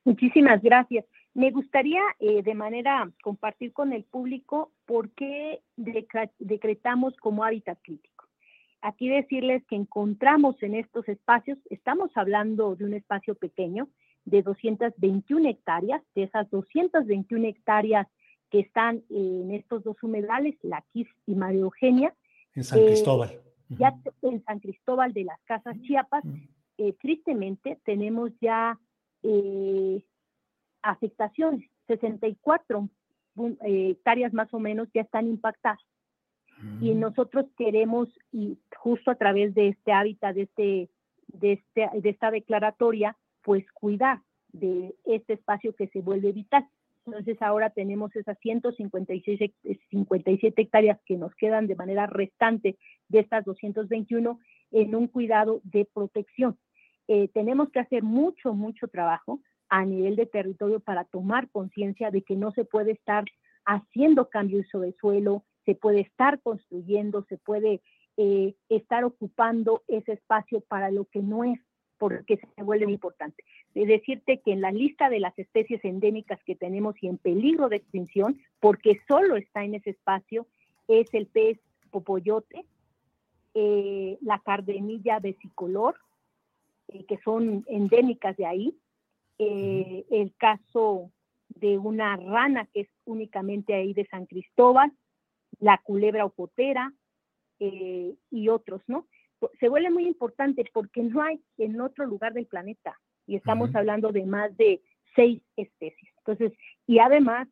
Muchísimas 0.04 0.62
gracias. 0.62 1.04
Me 1.34 1.50
gustaría 1.50 2.02
eh, 2.18 2.42
de 2.42 2.54
manera 2.54 3.10
compartir 3.22 3.72
con 3.72 3.92
el 3.92 4.04
público 4.04 4.72
por 4.84 5.10
qué 5.12 5.60
decretamos 5.76 7.16
como 7.16 7.44
hábitat 7.44 7.78
crítico. 7.82 8.26
Aquí 8.82 9.08
decirles 9.08 9.62
que 9.68 9.76
encontramos 9.76 10.60
en 10.62 10.74
estos 10.74 11.08
espacios, 11.08 11.56
estamos 11.70 12.10
hablando 12.16 12.74
de 12.74 12.84
un 12.84 12.94
espacio 12.94 13.36
pequeño 13.36 13.88
de 14.24 14.42
221 14.42 15.48
hectáreas, 15.48 16.02
de 16.14 16.24
esas 16.24 16.48
221 16.50 17.48
hectáreas 17.48 18.06
que 18.50 18.60
están 18.60 19.02
en 19.08 19.52
estos 19.52 19.82
dos 19.82 20.02
humedales, 20.02 20.56
La 20.62 20.84
Quis 20.92 21.08
y 21.26 21.34
María 21.34 21.60
Eugenia. 21.60 22.14
En 22.54 22.64
San 22.64 22.78
Cristóbal. 22.80 23.30
Eh, 23.30 23.42
ya 23.70 23.94
en 24.22 24.44
San 24.44 24.60
Cristóbal 24.60 25.12
de 25.12 25.24
las 25.24 25.40
Casas 25.44 25.80
Chiapas, 25.82 26.24
eh, 26.78 26.94
tristemente 27.00 27.78
tenemos 27.84 28.30
ya 28.40 28.78
eh, 29.22 30.04
afectaciones, 30.82 31.70
64 31.86 32.88
eh, 33.64 33.90
hectáreas 33.90 34.32
más 34.32 34.52
o 34.52 34.58
menos 34.58 34.88
ya 34.92 35.02
están 35.02 35.28
impactadas. 35.28 35.80
Y 36.80 36.94
mm. 36.94 37.00
nosotros 37.00 37.46
queremos, 37.56 38.08
y 38.30 38.58
justo 38.76 39.10
a 39.10 39.16
través 39.16 39.54
de 39.54 39.68
este 39.68 39.92
hábitat, 39.92 40.34
de, 40.34 40.42
este, 40.42 40.90
de, 41.28 41.52
este, 41.52 41.88
de 42.00 42.10
esta 42.10 42.30
declaratoria, 42.30 43.16
pues 43.42 43.64
cuidar 43.72 44.20
de 44.52 44.94
este 45.04 45.34
espacio 45.34 45.74
que 45.74 45.88
se 45.88 46.00
vuelve 46.00 46.32
vital. 46.32 46.66
Entonces 47.06 47.40
ahora 47.42 47.70
tenemos 47.70 48.14
esas 48.14 48.38
156 48.38 49.52
57 49.90 50.62
hectáreas 50.62 51.00
que 51.04 51.16
nos 51.16 51.34
quedan 51.34 51.66
de 51.66 51.74
manera 51.74 52.06
restante 52.06 52.78
de 53.08 53.18
estas 53.18 53.44
221 53.44 54.38
en 54.70 54.94
un 54.94 55.08
cuidado 55.08 55.60
de 55.64 55.84
protección. 55.84 56.58
Eh, 57.08 57.28
tenemos 57.28 57.70
que 57.70 57.80
hacer 57.80 58.02
mucho, 58.02 58.54
mucho 58.54 58.86
trabajo 58.88 59.40
a 59.68 59.84
nivel 59.84 60.16
de 60.16 60.26
territorio 60.26 60.80
para 60.80 61.04
tomar 61.04 61.50
conciencia 61.50 62.10
de 62.10 62.22
que 62.22 62.36
no 62.36 62.52
se 62.52 62.64
puede 62.64 62.92
estar 62.92 63.24
haciendo 63.64 64.28
cambios 64.28 64.68
sobre 64.68 64.92
suelo, 64.92 65.44
se 65.64 65.74
puede 65.74 66.00
estar 66.00 66.40
construyendo, 66.40 67.24
se 67.28 67.38
puede 67.38 67.80
eh, 68.16 68.54
estar 68.68 69.04
ocupando 69.04 69.82
ese 69.88 70.12
espacio 70.12 70.60
para 70.60 70.90
lo 70.90 71.06
que 71.06 71.20
no 71.20 71.44
es, 71.44 71.58
porque 72.02 72.36
se 72.56 72.62
vuelve 72.64 72.90
importante. 72.90 73.44
De 73.76 73.86
decirte 73.86 74.40
que 74.40 74.52
en 74.52 74.60
la 74.60 74.72
lista 74.72 75.08
de 75.08 75.20
las 75.20 75.38
especies 75.38 75.84
endémicas 75.84 76.42
que 76.42 76.56
tenemos 76.56 76.96
y 77.00 77.06
en 77.06 77.16
peligro 77.16 77.68
de 77.68 77.76
extinción, 77.76 78.40
porque 78.58 79.00
solo 79.06 79.36
está 79.36 79.62
en 79.62 79.76
ese 79.76 79.90
espacio, 79.90 80.48
es 80.88 81.14
el 81.14 81.28
pez 81.28 81.60
popoyote, 81.92 82.64
eh, 83.54 84.18
la 84.20 84.40
cardenilla 84.40 85.20
vesicolor, 85.20 85.94
eh, 86.88 87.04
que 87.04 87.18
son 87.18 87.64
endémicas 87.68 88.36
de 88.36 88.46
ahí, 88.46 88.76
eh, 89.38 90.04
el 90.10 90.34
caso 90.34 91.12
de 91.50 91.78
una 91.78 92.16
rana 92.16 92.66
que 92.74 92.80
es 92.80 92.88
únicamente 93.04 93.74
ahí 93.74 93.94
de 93.94 94.08
San 94.08 94.26
Cristóbal, 94.26 94.90
la 95.60 95.78
culebra 95.78 96.24
opotera 96.24 96.92
y 97.60 98.48
otros, 98.48 98.82
¿no? 98.88 99.06
Se 99.60 99.68
vuelve 99.68 99.90
muy 99.90 100.06
importante 100.06 100.64
porque 100.72 101.02
no 101.02 101.22
hay 101.22 101.40
en 101.58 101.80
otro 101.80 102.06
lugar 102.06 102.32
del 102.32 102.46
planeta 102.46 102.98
y 103.26 103.36
estamos 103.36 103.74
hablando 103.74 104.12
de 104.12 104.26
más 104.26 104.56
de 104.56 104.80
seis 105.14 105.42
especies. 105.56 106.10
Entonces, 106.18 106.52
y 106.86 106.98
además 106.98 107.48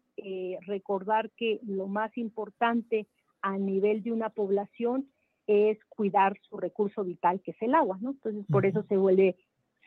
recordar 0.67 1.31
que 1.31 1.61
lo 1.67 1.87
más 1.87 2.17
importante 2.17 3.07
a 3.43 3.57
nivel 3.57 4.03
de 4.03 4.13
una 4.13 4.31
población 4.31 5.09
es 5.47 5.79
cuidar 5.89 6.39
su 6.49 6.57
recurso 6.57 7.05
vital, 7.05 7.41
que 7.41 7.53
es 7.53 7.63
el 7.63 7.75
agua, 7.75 7.99
¿no? 8.01 8.11
Entonces, 8.11 8.45
por 8.51 8.67
eso 8.67 8.85
se 8.85 8.97
vuelve 8.97 9.37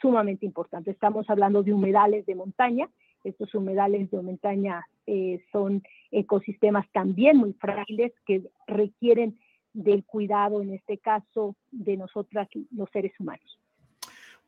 sumamente 0.02 0.46
importante. 0.46 0.92
Estamos 0.92 1.30
hablando 1.30 1.64
de 1.64 1.74
humedales 1.74 2.26
de 2.26 2.36
montaña. 2.36 2.90
Estos 3.24 3.56
humedales 3.56 4.12
de 4.12 4.22
montaña 4.22 4.86
eh, 5.08 5.42
son 5.52 5.84
ecosistemas 6.12 6.86
también 6.92 7.38
muy 7.38 7.54
frágiles 7.54 8.12
que 8.26 8.44
requieren 8.68 9.40
del 9.74 10.06
cuidado, 10.06 10.62
en 10.62 10.74
este 10.74 10.98
caso, 11.00 11.56
de 11.72 11.98
nosotras, 11.98 12.48
los 12.72 12.90
seres 12.92 13.14
humanos. 13.20 13.60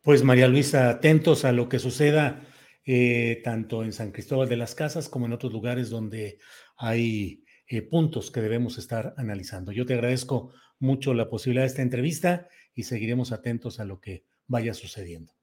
Pues 0.02 0.24
María 0.24 0.48
Luisa, 0.48 0.90
atentos 0.90 1.46
a 1.46 1.52
lo 1.52 1.68
que 1.68 1.80
suceda 1.80 2.42
eh, 2.86 3.42
tanto 3.44 3.84
en 3.84 3.92
San 3.92 4.12
Cristóbal 4.12 4.48
de 4.48 4.58
las 4.58 4.76
Casas 4.76 5.10
como 5.10 5.26
en 5.26 5.34
otros 5.34 5.52
lugares 5.52 5.90
donde 5.90 6.38
hay 6.78 7.44
eh, 7.68 7.82
puntos 7.82 8.30
que 8.30 8.42
debemos 8.42 8.78
estar 8.78 9.16
analizando. 9.18 9.72
Yo 9.72 9.88
te 9.88 9.96
agradezco 9.96 10.52
mucho 10.80 11.16
la 11.16 11.28
posibilidad 11.28 11.64
de 11.64 11.70
esta 11.70 11.82
entrevista 11.82 12.48
y 12.76 12.84
seguiremos 12.84 13.32
atentos 13.32 13.80
a 13.80 13.86
lo 13.86 14.00
que 14.00 14.24
vaya 14.48 14.76
sucediendo. 14.76 15.34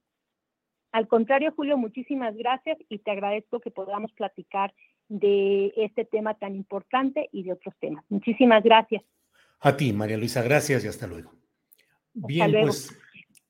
Al 0.92 1.08
contrario, 1.08 1.52
Julio, 1.56 1.76
muchísimas 1.76 2.36
gracias 2.36 2.78
y 2.88 2.98
te 2.98 3.10
agradezco 3.10 3.60
que 3.60 3.70
podamos 3.70 4.12
platicar 4.12 4.72
de 5.08 5.72
este 5.76 6.04
tema 6.04 6.34
tan 6.34 6.54
importante 6.54 7.28
y 7.32 7.42
de 7.42 7.52
otros 7.52 7.74
temas. 7.80 8.04
Muchísimas 8.08 8.62
gracias. 8.62 9.02
A 9.64 9.76
ti, 9.76 9.92
María 9.92 10.16
Luisa, 10.16 10.42
gracias 10.42 10.84
y 10.84 10.88
hasta 10.88 11.06
luego. 11.06 11.34
Bien, 12.14 12.52
pues 12.62 12.92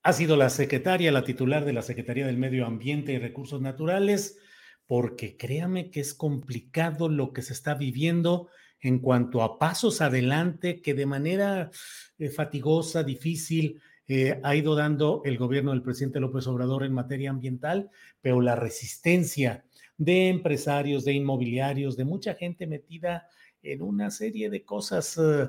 ha 0.02 0.12
sido 0.12 0.36
la 0.36 0.50
secretaria, 0.50 1.10
la 1.10 1.24
titular 1.24 1.64
de 1.64 1.72
la 1.72 1.80
Secretaría 1.80 2.26
del 2.26 2.36
Medio 2.36 2.66
Ambiente 2.66 3.14
y 3.14 3.18
Recursos 3.18 3.62
Naturales, 3.62 4.38
porque 4.86 5.38
créame 5.38 5.90
que 5.90 6.00
es 6.00 6.12
complicado 6.12 7.08
lo 7.08 7.32
que 7.32 7.40
se 7.40 7.54
está 7.54 7.74
viviendo 7.74 8.48
en 8.80 8.98
cuanto 8.98 9.42
a 9.42 9.58
pasos 9.58 10.02
adelante 10.02 10.82
que 10.82 10.92
de 10.92 11.06
manera 11.06 11.70
eh, 12.18 12.28
fatigosa, 12.28 13.04
difícil, 13.04 13.80
eh, 14.06 14.38
ha 14.42 14.54
ido 14.54 14.74
dando 14.74 15.22
el 15.24 15.38
gobierno 15.38 15.70
del 15.70 15.82
presidente 15.82 16.20
López 16.20 16.46
Obrador 16.46 16.84
en 16.84 16.92
materia 16.92 17.30
ambiental, 17.30 17.90
pero 18.20 18.42
la 18.42 18.54
resistencia 18.54 19.64
de 19.96 20.28
empresarios, 20.28 21.06
de 21.06 21.14
inmobiliarios, 21.14 21.96
de 21.96 22.04
mucha 22.04 22.34
gente 22.34 22.66
metida 22.66 23.28
en 23.62 23.80
una 23.80 24.10
serie 24.10 24.50
de 24.50 24.64
cosas 24.64 25.16
eh, 25.16 25.48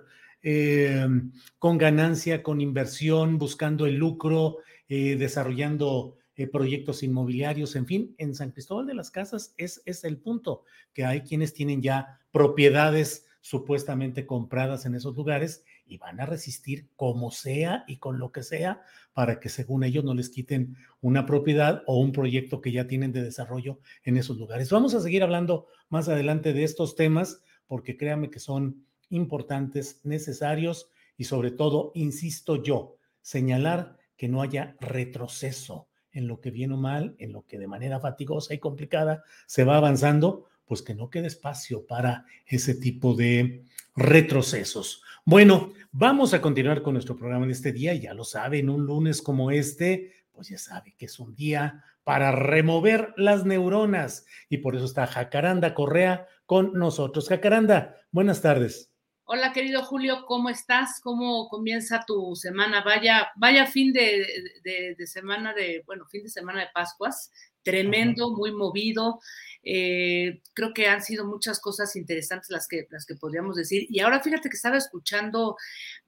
con 1.60 1.78
ganancia, 1.78 2.44
con 2.44 2.62
inversión, 2.62 3.38
buscando 3.38 3.86
el 3.86 3.96
lucro, 3.96 4.58
desarrollando 4.88 6.18
proyectos 6.52 7.04
inmobiliarios, 7.04 7.76
en 7.76 7.86
fin, 7.86 8.16
en 8.18 8.36
San 8.36 8.52
Cristóbal 8.52 8.88
de 8.88 8.96
las 8.96 9.12
Casas 9.12 9.54
es, 9.58 9.82
es 9.86 10.04
el 10.04 10.18
punto, 10.18 10.64
que 10.94 11.06
hay 11.06 11.22
quienes 11.22 11.54
tienen 11.54 11.82
ya 11.82 12.20
propiedades 12.32 13.28
supuestamente 13.42 14.26
compradas 14.26 14.86
en 14.86 14.96
esos 14.96 15.16
lugares 15.16 15.64
y 15.86 15.98
van 15.98 16.22
a 16.22 16.26
resistir 16.26 16.88
como 16.96 17.30
sea 17.30 17.84
y 17.88 17.98
con 17.98 18.18
lo 18.18 18.32
que 18.32 18.42
sea 18.42 18.82
para 19.12 19.42
que 19.42 19.50
según 19.50 19.84
ellos 19.84 20.06
no 20.06 20.14
les 20.14 20.30
quiten 20.30 20.78
una 21.02 21.26
propiedad 21.26 21.84
o 21.86 22.00
un 22.00 22.14
proyecto 22.14 22.62
que 22.62 22.72
ya 22.72 22.88
tienen 22.88 23.12
de 23.12 23.22
desarrollo 23.22 23.80
en 24.04 24.16
esos 24.16 24.38
lugares. 24.38 24.70
Vamos 24.70 24.96
a 24.96 25.02
seguir 25.02 25.24
hablando 25.24 25.68
más 25.90 26.08
adelante 26.08 26.54
de 26.54 26.64
estos 26.64 26.96
temas 26.96 27.44
porque 27.68 27.98
créanme 27.98 28.30
que 28.30 28.40
son 28.40 28.86
importantes, 29.16 30.02
necesarios 30.04 30.90
y 31.18 31.26
sobre 31.26 31.52
todo, 31.52 31.92
insisto 31.96 32.62
yo, 32.62 32.98
señalar 33.22 33.98
que 34.18 34.28
no 34.28 34.42
haya 34.42 34.76
retroceso 34.80 35.88
en 36.12 36.28
lo 36.28 36.40
que 36.40 36.52
viene 36.52 36.76
o 36.76 36.78
mal, 36.78 37.16
en 37.18 37.32
lo 37.32 37.46
que 37.46 37.58
de 37.58 37.68
manera 37.68 38.00
fatigosa 38.00 38.54
y 38.54 38.60
complicada 38.60 39.24
se 39.48 39.64
va 39.64 39.78
avanzando, 39.78 40.46
pues 40.66 40.82
que 40.82 40.96
no 40.96 41.10
quede 41.10 41.28
espacio 41.28 41.86
para 41.86 42.26
ese 42.46 42.76
tipo 42.76 43.16
de 43.16 43.66
retrocesos. 43.96 45.02
Bueno, 45.26 45.74
vamos 45.92 46.34
a 46.34 46.42
continuar 46.42 46.82
con 46.82 46.94
nuestro 46.94 47.16
programa 47.16 47.46
de 47.46 47.54
este 47.54 47.72
día. 47.72 47.94
Ya 47.96 48.14
lo 48.14 48.24
saben, 48.24 48.70
un 48.70 48.86
lunes 48.86 49.22
como 49.22 49.52
este, 49.52 50.14
pues 50.32 50.50
ya 50.50 50.58
sabe 50.58 50.96
que 50.98 51.06
es 51.06 51.20
un 51.20 51.36
día 51.36 51.84
para 52.04 52.32
remover 52.32 53.14
las 53.18 53.46
neuronas. 53.46 54.26
Y 54.50 54.58
por 54.58 54.76
eso 54.76 54.86
está 54.86 55.08
Jacaranda 55.08 55.74
Correa 55.74 56.28
con 56.46 56.74
nosotros. 56.74 57.30
Jacaranda, 57.30 57.96
buenas 58.12 58.42
tardes. 58.42 58.93
Hola, 59.26 59.54
querido 59.54 59.84
Julio, 59.84 60.26
¿cómo 60.28 60.50
estás? 60.50 61.00
¿Cómo 61.02 61.48
comienza 61.48 62.04
tu 62.06 62.36
semana? 62.36 62.84
Vaya, 62.84 63.32
vaya 63.38 63.66
fin 63.66 63.94
de, 63.94 64.28
de 64.64 65.08
semana 65.08 65.54
de, 65.54 65.82
bueno, 65.86 66.06
fin 66.08 66.24
de 66.24 66.30
semana 66.30 66.60
de 66.62 66.68
Pascuas 66.74 67.32
tremendo, 67.64 68.32
muy 68.32 68.52
movido. 68.52 69.20
Eh, 69.64 70.42
creo 70.54 70.74
que 70.74 70.88
han 70.88 71.02
sido 71.02 71.26
muchas 71.26 71.60
cosas 71.60 71.96
interesantes 71.96 72.50
las 72.50 72.68
que, 72.68 72.86
las 72.92 73.06
que 73.06 73.16
podríamos 73.16 73.56
decir. 73.56 73.88
Y 73.90 74.02
ahora 74.02 74.20
fíjate 74.20 74.50
que 74.50 74.58
estaba 74.58 74.78
escuchando 74.78 75.56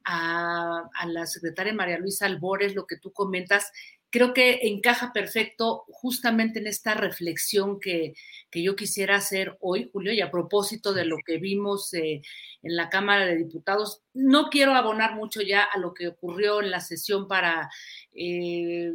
a, 0.04 0.84
a 0.94 1.08
la 1.08 1.26
secretaria 1.26 1.74
María 1.74 1.98
Luisa 1.98 2.26
Albores, 2.26 2.76
lo 2.76 2.86
que 2.86 2.98
tú 2.98 3.12
comentas, 3.12 3.72
creo 4.16 4.34
que 4.34 4.60
encaja 4.62 5.12
perfecto 5.12 5.84
justamente 5.90 6.60
en 6.60 6.68
esta 6.68 6.94
reflexión 6.94 7.82
que, 7.82 8.14
yo 8.54 8.78
quisiera 8.78 9.18
hacer 9.18 9.58
hoy, 9.60 9.90
Julio, 9.92 10.14
y 10.14 10.22
a 10.22 10.32
propósito 10.32 10.94
de 10.94 11.04
lo 11.04 11.18
que 11.26 11.38
vimos 11.38 11.94
eh, 11.94 12.22
en 12.64 12.76
la 12.78 12.88
Cámara 12.88 13.26
de 13.26 13.36
Diputados. 13.36 14.04
No 14.14 14.48
quiero 14.50 14.74
abonar 14.74 15.16
mucho 15.16 15.42
ya 15.42 15.64
a 15.64 15.78
lo 15.78 15.94
que 15.94 16.08
ocurrió 16.08 16.62
en 16.62 16.72
la 16.72 16.80
sesión 16.80 17.28
para, 17.28 17.70
eh, 18.14 18.94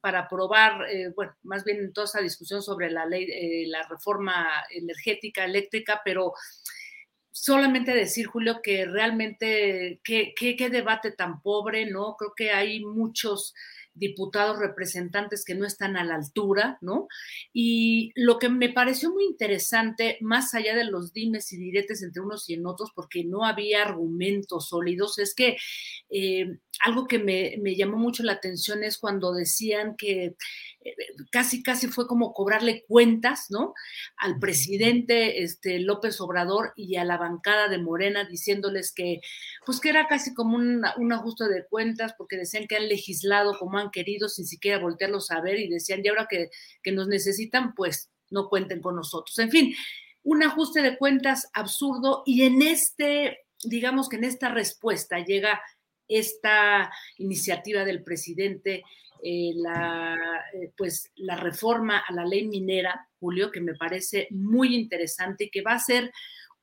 para 0.00 0.20
aprobar, 0.20 0.88
eh, 0.88 1.08
bueno, 1.16 1.34
más 1.42 1.64
bien 1.64 1.78
en 1.78 1.92
toda 1.92 2.04
esa 2.04 2.20
discusión 2.20 2.62
sobre 2.62 2.88
la 2.88 3.04
ley, 3.04 3.66
la 3.66 3.82
reforma 3.88 4.48
energética, 4.70 5.44
eléctrica, 5.44 6.02
pero 6.04 6.34
solamente 7.32 7.92
decir, 7.92 8.26
Julio, 8.26 8.60
que 8.62 8.84
realmente 8.84 10.00
qué, 10.04 10.32
qué 10.36 10.70
debate 10.70 11.10
tan 11.10 11.42
pobre, 11.42 11.86
¿no? 11.86 12.14
Creo 12.16 12.34
que 12.36 12.52
hay 12.52 12.84
muchos 12.84 13.54
diputados 13.94 14.58
representantes 14.58 15.44
que 15.44 15.54
no 15.54 15.66
están 15.66 15.96
a 15.96 16.04
la 16.04 16.14
altura, 16.14 16.78
¿no? 16.80 17.08
Y 17.52 18.12
lo 18.14 18.38
que 18.38 18.48
me 18.48 18.70
pareció 18.70 19.12
muy 19.12 19.24
interesante, 19.24 20.18
más 20.20 20.54
allá 20.54 20.74
de 20.74 20.84
los 20.84 21.12
dimes 21.12 21.52
y 21.52 21.58
diretes 21.58 22.02
entre 22.02 22.22
unos 22.22 22.48
y 22.48 22.54
en 22.54 22.66
otros, 22.66 22.90
porque 22.94 23.24
no 23.24 23.44
había 23.44 23.82
argumentos 23.82 24.68
sólidos, 24.68 25.18
es 25.18 25.34
que 25.34 25.56
eh, 26.10 26.46
algo 26.82 27.06
que 27.06 27.18
me, 27.18 27.56
llamó 27.76 27.96
mucho 27.96 28.22
la 28.22 28.32
atención 28.32 28.82
es 28.82 28.98
cuando 28.98 29.32
decían 29.32 29.94
que 29.96 30.34
casi, 31.30 31.62
casi 31.62 31.88
fue 31.88 32.06
como 32.06 32.32
cobrarle 32.32 32.84
cuentas, 32.86 33.46
¿no? 33.50 33.74
Al 34.16 34.38
presidente 34.38 35.42
este, 35.42 35.78
López 35.78 36.20
Obrador 36.20 36.72
y 36.76 36.96
a 36.96 37.04
la 37.04 37.16
bancada 37.16 37.68
de 37.68 37.78
Morena 37.78 38.24
diciéndoles 38.24 38.92
que, 38.92 39.20
pues 39.64 39.80
que 39.80 39.90
era 39.90 40.06
casi 40.06 40.34
como 40.34 40.56
un, 40.56 40.84
un 40.96 41.12
ajuste 41.12 41.48
de 41.48 41.66
cuentas 41.68 42.14
porque 42.16 42.36
decían 42.36 42.66
que 42.66 42.76
han 42.76 42.88
legislado 42.88 43.58
como 43.58 43.78
han 43.78 43.90
querido 43.90 44.28
sin 44.28 44.46
siquiera 44.46 44.78
voltearlos 44.78 45.30
a 45.30 45.40
ver 45.40 45.58
y 45.58 45.68
decían, 45.68 46.00
y 46.04 46.08
ahora 46.08 46.26
que, 46.28 46.50
que 46.82 46.92
nos 46.92 47.08
necesitan, 47.08 47.74
pues 47.74 48.10
no 48.30 48.48
cuenten 48.48 48.80
con 48.80 48.96
nosotros. 48.96 49.38
En 49.38 49.50
fin, 49.50 49.74
un 50.22 50.42
ajuste 50.42 50.82
de 50.82 50.96
cuentas 50.96 51.48
absurdo 51.52 52.22
y 52.26 52.42
en 52.42 52.62
este, 52.62 53.38
digamos 53.64 54.08
que 54.08 54.16
en 54.16 54.24
esta 54.24 54.48
respuesta 54.48 55.18
llega 55.18 55.60
esta 56.08 56.90
iniciativa 57.18 57.84
del 57.84 58.02
presidente 58.02 58.82
eh, 59.24 59.52
la, 59.54 60.16
eh, 60.52 60.72
pues, 60.76 61.12
la 61.14 61.36
reforma 61.36 61.98
a 61.98 62.12
la 62.12 62.24
ley 62.24 62.48
minera, 62.48 63.08
Julio, 63.20 63.52
que 63.52 63.60
me 63.60 63.74
parece 63.74 64.26
muy 64.30 64.74
interesante 64.74 65.44
y 65.44 65.50
que 65.50 65.62
va 65.62 65.74
a 65.74 65.78
ser 65.78 66.12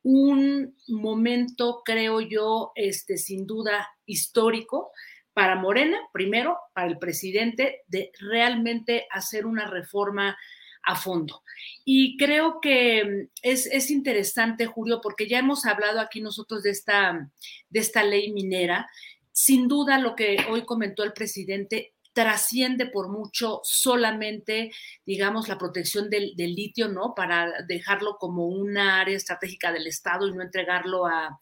un 0.03 0.75
momento, 0.87 1.81
creo 1.85 2.19
yo, 2.19 2.73
este, 2.75 3.17
sin 3.17 3.47
duda 3.47 3.87
histórico 4.05 4.91
para 5.33 5.55
Morena, 5.55 5.97
primero, 6.11 6.57
para 6.73 6.87
el 6.87 6.97
presidente, 6.97 7.83
de 7.87 8.11
realmente 8.19 9.07
hacer 9.09 9.45
una 9.45 9.65
reforma 9.65 10.37
a 10.83 10.95
fondo. 10.97 11.43
Y 11.85 12.17
creo 12.17 12.59
que 12.59 13.29
es, 13.41 13.67
es, 13.67 13.89
interesante, 13.89 14.65
Julio, 14.65 14.99
porque 15.01 15.29
ya 15.29 15.39
hemos 15.39 15.65
hablado 15.65 16.01
aquí 16.01 16.19
nosotros 16.19 16.63
de 16.63 16.71
esta, 16.71 17.31
de 17.69 17.79
esta 17.79 18.03
ley 18.03 18.33
minera. 18.33 18.89
Sin 19.31 19.69
duda, 19.69 19.97
lo 19.97 20.13
que 20.15 20.45
hoy 20.49 20.65
comentó 20.65 21.05
el 21.05 21.13
presidente 21.13 21.93
trasciende 22.19 22.85
por 22.85 23.07
mucho 23.07 23.61
solamente, 23.63 24.71
digamos, 25.05 25.47
la 25.47 25.57
protección 25.57 26.09
del, 26.09 26.33
litio, 26.35 26.89
¿no? 26.89 27.13
Para 27.15 27.63
dejarlo 27.65 28.17
como 28.19 28.45
una 28.45 28.99
área 28.99 29.15
estratégica 29.15 29.71
del 29.71 29.87
Estado 29.87 30.27
y 30.27 30.33
no 30.33 30.41
entregarlo 30.41 31.05
a, 31.05 31.39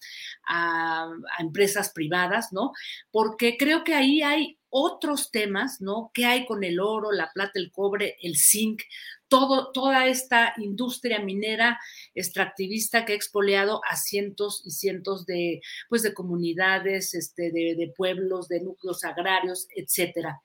a 0.47 1.09
empresas 1.39 1.91
privadas, 1.93 2.49
¿no? 2.51 2.73
Porque 3.09 3.57
creo 3.57 3.83
que 3.83 3.95
ahí 3.95 4.21
hay 4.21 4.59
otros 4.69 5.31
temas, 5.31 5.81
¿no? 5.81 6.11
¿Qué 6.13 6.27
hay 6.27 6.45
con 6.45 6.63
el 6.63 6.79
oro, 6.79 7.11
la 7.11 7.31
plata, 7.33 7.53
el 7.55 7.71
cobre, 7.71 8.15
el 8.21 8.37
zinc? 8.37 8.83
Todo, 9.27 9.71
toda 9.71 10.07
esta 10.07 10.53
industria 10.57 11.19
minera 11.19 11.79
extractivista 12.15 13.05
que 13.05 13.13
ha 13.13 13.15
expoliado 13.15 13.81
a 13.89 13.95
cientos 13.95 14.61
y 14.65 14.71
cientos 14.71 15.25
de, 15.25 15.61
pues, 15.89 16.03
de 16.03 16.13
comunidades, 16.13 17.13
este, 17.13 17.51
de, 17.51 17.75
de 17.75 17.93
pueblos, 17.95 18.47
de 18.47 18.61
núcleos 18.61 19.03
agrarios, 19.03 19.67
etcétera. 19.75 20.41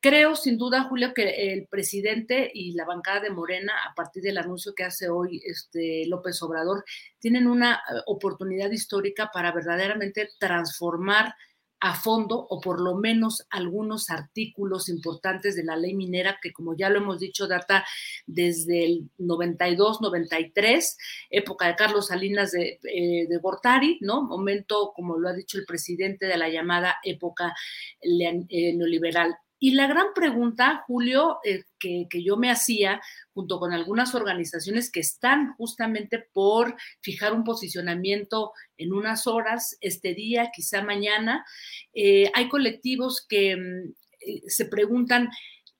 Creo, 0.00 0.36
sin 0.36 0.58
duda, 0.58 0.84
Julio, 0.84 1.14
que 1.14 1.52
el 1.52 1.66
presidente 1.66 2.50
y 2.52 2.72
la 2.72 2.84
bancada 2.84 3.20
de 3.20 3.30
Morena, 3.30 3.72
a 3.90 3.94
partir 3.94 4.22
del 4.22 4.36
anuncio 4.36 4.74
que 4.74 4.84
hace 4.84 5.08
hoy 5.08 5.40
este 5.44 6.04
López 6.08 6.42
Obrador, 6.42 6.84
tienen 7.18 7.46
una 7.46 7.76
eh, 7.76 8.00
oportunidad 8.06 8.70
histórica 8.70 9.30
para 9.32 9.50
verdaderamente 9.52 10.28
transformar 10.38 11.34
a 11.80 11.94
fondo 11.94 12.46
o 12.48 12.60
por 12.60 12.80
lo 12.80 12.94
menos 12.94 13.46
algunos 13.50 14.10
artículos 14.10 14.88
importantes 14.88 15.54
de 15.54 15.64
la 15.64 15.76
ley 15.76 15.94
minera 15.94 16.38
que 16.42 16.52
como 16.52 16.76
ya 16.76 16.88
lo 16.88 16.98
hemos 16.98 17.20
dicho 17.20 17.46
data 17.46 17.84
desde 18.26 18.84
el 18.84 19.10
92, 19.18 20.00
93, 20.00 20.96
época 21.30 21.66
de 21.66 21.76
Carlos 21.76 22.06
Salinas 22.06 22.52
de, 22.52 22.80
eh, 22.84 23.26
de 23.28 23.36
Gortari, 23.38 23.98
¿no? 24.00 24.22
Momento, 24.22 24.92
como 24.94 25.18
lo 25.18 25.28
ha 25.28 25.34
dicho 25.34 25.58
el 25.58 25.66
presidente, 25.66 26.26
de 26.26 26.36
la 26.36 26.48
llamada 26.48 26.96
época 27.02 27.54
eh, 28.00 28.72
neoliberal. 28.74 29.36
Y 29.64 29.70
la 29.70 29.86
gran 29.86 30.08
pregunta, 30.14 30.84
Julio, 30.86 31.38
eh, 31.42 31.64
que, 31.78 32.06
que, 32.10 32.22
yo 32.22 32.36
me 32.36 32.50
hacía 32.50 33.00
junto 33.32 33.58
con 33.58 33.72
algunas 33.72 34.14
organizaciones 34.14 34.92
que 34.92 35.00
están 35.00 35.54
justamente 35.54 36.18
por 36.34 36.76
fijar 37.00 37.32
un 37.32 37.44
posicionamiento 37.44 38.52
en 38.76 38.92
unas 38.92 39.26
horas, 39.26 39.78
este 39.80 40.12
día, 40.12 40.50
quizá 40.54 40.82
mañana, 40.82 41.46
eh, 41.94 42.30
hay 42.34 42.50
colectivos 42.50 43.24
que 43.26 43.56
mm, 43.56 43.94
eh, 44.20 44.42
se 44.48 44.66
preguntan 44.66 45.30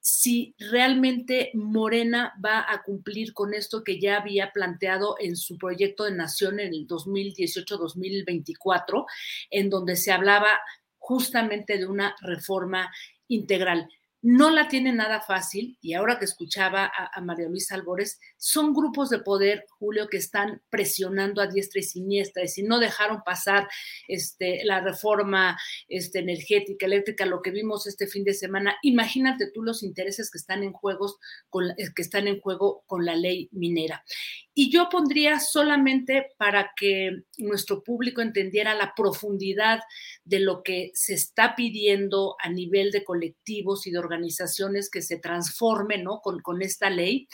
si 0.01 0.55
realmente 0.59 1.51
Morena 1.53 2.33
va 2.43 2.65
a 2.67 2.83
cumplir 2.85 3.35
con 3.35 3.53
esto 3.53 3.85
que 3.85 4.01
ya 4.01 4.17
había 4.17 4.51
planteado 4.51 5.17
en 5.21 5.37
su 5.37 5.59
proyecto 5.59 6.05
de 6.05 6.13
nación 6.13 6.59
en 6.59 6.73
el 6.73 6.87
2018-2024, 6.87 9.05
en 9.51 9.69
donde 9.69 9.97
se 9.97 10.11
hablaba 10.11 10.59
justamente 11.05 11.77
de 11.77 11.87
una 11.87 12.17
reforma 12.23 12.91
integral. 13.29 13.89
No 14.27 14.49
la 14.49 14.69
tiene 14.69 14.91
nada 14.91 15.21
fácil 15.21 15.77
y 15.83 15.93
ahora 15.93 16.19
que 16.19 16.25
escuchaba 16.25 16.91
a, 16.97 17.21
María 17.21 17.47
Luisa 17.47 17.75
Albores, 17.75 18.19
son 18.39 18.73
grupos 18.73 19.11
de 19.11 19.19
poder, 19.19 19.67
Julio, 19.79 20.09
que 20.09 20.17
están 20.17 20.63
presionando 20.71 21.43
a 21.43 21.47
diestra 21.47 21.81
y 21.81 21.83
siniestra 21.83 22.43
y 22.43 22.49
si 22.49 22.63
no 22.63 22.79
dejaron 22.79 23.23
pasar 23.23 23.69
este, 24.09 24.65
la 24.65 24.81
reforma 24.81 25.59
este, 25.89 26.21
energética, 26.21 26.87
eléctrica, 26.87 27.27
lo 27.27 27.43
que 27.43 27.51
vimos 27.51 27.87
este 27.87 28.07
fin 28.07 28.25
de 28.25 28.33
semana, 28.33 28.75
imagínate 28.81 29.51
tú 29.53 29.63
los 29.63 29.83
intereses 29.83 30.31
que 30.31 30.39
están 30.39 30.63
en, 30.63 30.73
juegos 30.73 31.19
con, 31.51 31.75
que 31.77 32.01
están 32.01 32.27
en 32.27 32.41
juego 32.41 32.83
con 32.87 33.05
la 33.05 33.17
ley 33.17 33.51
minera. 33.53 34.03
Y 34.55 34.71
yo 34.71 34.89
pondría 34.89 35.41
solamente 35.41 36.29
para 36.39 36.73
que 36.77 37.25
nuestro 37.39 37.83
público 37.83 38.23
entendiera 38.23 38.75
la 38.75 38.95
profundidad 38.95 39.81
de 40.25 40.39
lo 40.39 40.63
que 40.63 40.93
se 40.95 41.15
está 41.15 41.57
pidiendo 41.57 42.37
a 42.41 42.49
nivel 42.49 42.93
de 42.93 43.03
colectivos 43.03 43.87
y 43.87 43.91
de 43.91 43.99
organizaciones 43.99 44.91
que 44.91 45.03
se 45.03 45.19
transformen 45.19 46.05
¿no? 46.05 46.21
con, 46.21 46.63
esta 46.63 46.89
ley. 46.89 47.27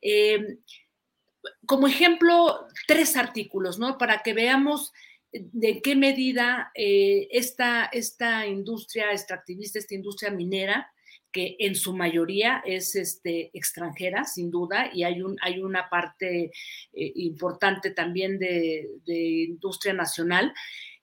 Eh, 0.00 0.58
como 1.66 1.86
ejemplo, 1.86 2.66
tres 2.86 3.16
artículos, 3.16 3.78
¿no? 3.78 3.98
Para 3.98 4.22
que 4.22 4.32
veamos 4.32 4.92
de 5.32 5.80
qué 5.80 5.96
medida 5.96 6.70
eh, 6.74 7.28
esta, 7.30 7.86
esta 7.86 8.46
industria 8.46 9.12
extractivista, 9.12 9.78
esta 9.78 9.94
industria 9.94 10.30
minera, 10.30 10.92
que 11.32 11.56
en 11.58 11.74
su 11.74 11.94
mayoría 11.94 12.62
es 12.64 12.94
este, 12.94 13.50
extranjera, 13.54 14.24
sin 14.24 14.50
duda, 14.50 14.90
y 14.92 15.04
hay, 15.04 15.22
un, 15.22 15.36
hay 15.40 15.60
una 15.60 15.88
parte 15.88 16.52
eh, 16.92 17.12
importante 17.16 17.90
también 17.90 18.38
de, 18.38 18.88
industria 19.06 19.94
nacional. 19.94 20.52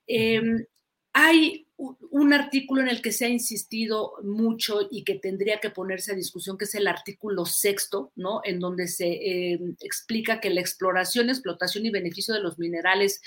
Em, 0.06 0.66
hay 1.14 1.66
un 1.78 2.34
artículo 2.34 2.82
en 2.82 2.90
el 2.90 3.02
que 3.02 3.12
se 3.12 3.26
ha 3.26 3.30
insistido 3.30 4.14
mucho 4.22 4.88
y 4.92 5.04
que 5.04 5.16
tendría 5.16 5.60
que 5.60 5.70
ponerse 5.70 6.12
a 6.12 6.16
discusión, 6.16 6.58
que 6.58 6.66
es 6.66 6.76
el 6.76 6.88
artículo 6.88 7.46
sexto, 7.46 8.12
¿no? 8.16 8.42
En 8.44 8.60
donde 8.60 8.88
se 8.88 9.52
em, 9.54 9.76
explica 9.80 10.40
que 10.40 10.50
la 10.50 10.62
exploración, 10.62 11.30
explotación 11.30 11.86
y 11.86 11.90
beneficio 11.90 12.34
de 12.34 12.42
los 12.42 12.60
minerales 12.60 13.22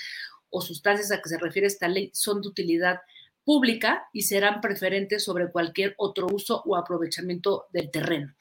o 0.49 0.61
sustancias 0.61 1.11
a 1.11 1.21
que 1.21 1.29
se 1.29 1.39
refiere 1.39 1.67
esta 1.67 1.87
ley 1.87 2.11
son 2.13 2.41
de 2.41 2.47
utilidad 2.47 2.99
pública 3.43 4.07
y 4.13 4.23
serán 4.23 4.61
preferentes 4.61 5.23
sobre 5.23 5.51
cualquier 5.51 5.93
otro 5.97 6.27
uso 6.31 6.61
o 6.65 6.75
aprovechamiento 6.75 7.65
del 7.71 7.91
terreno. 7.91 8.33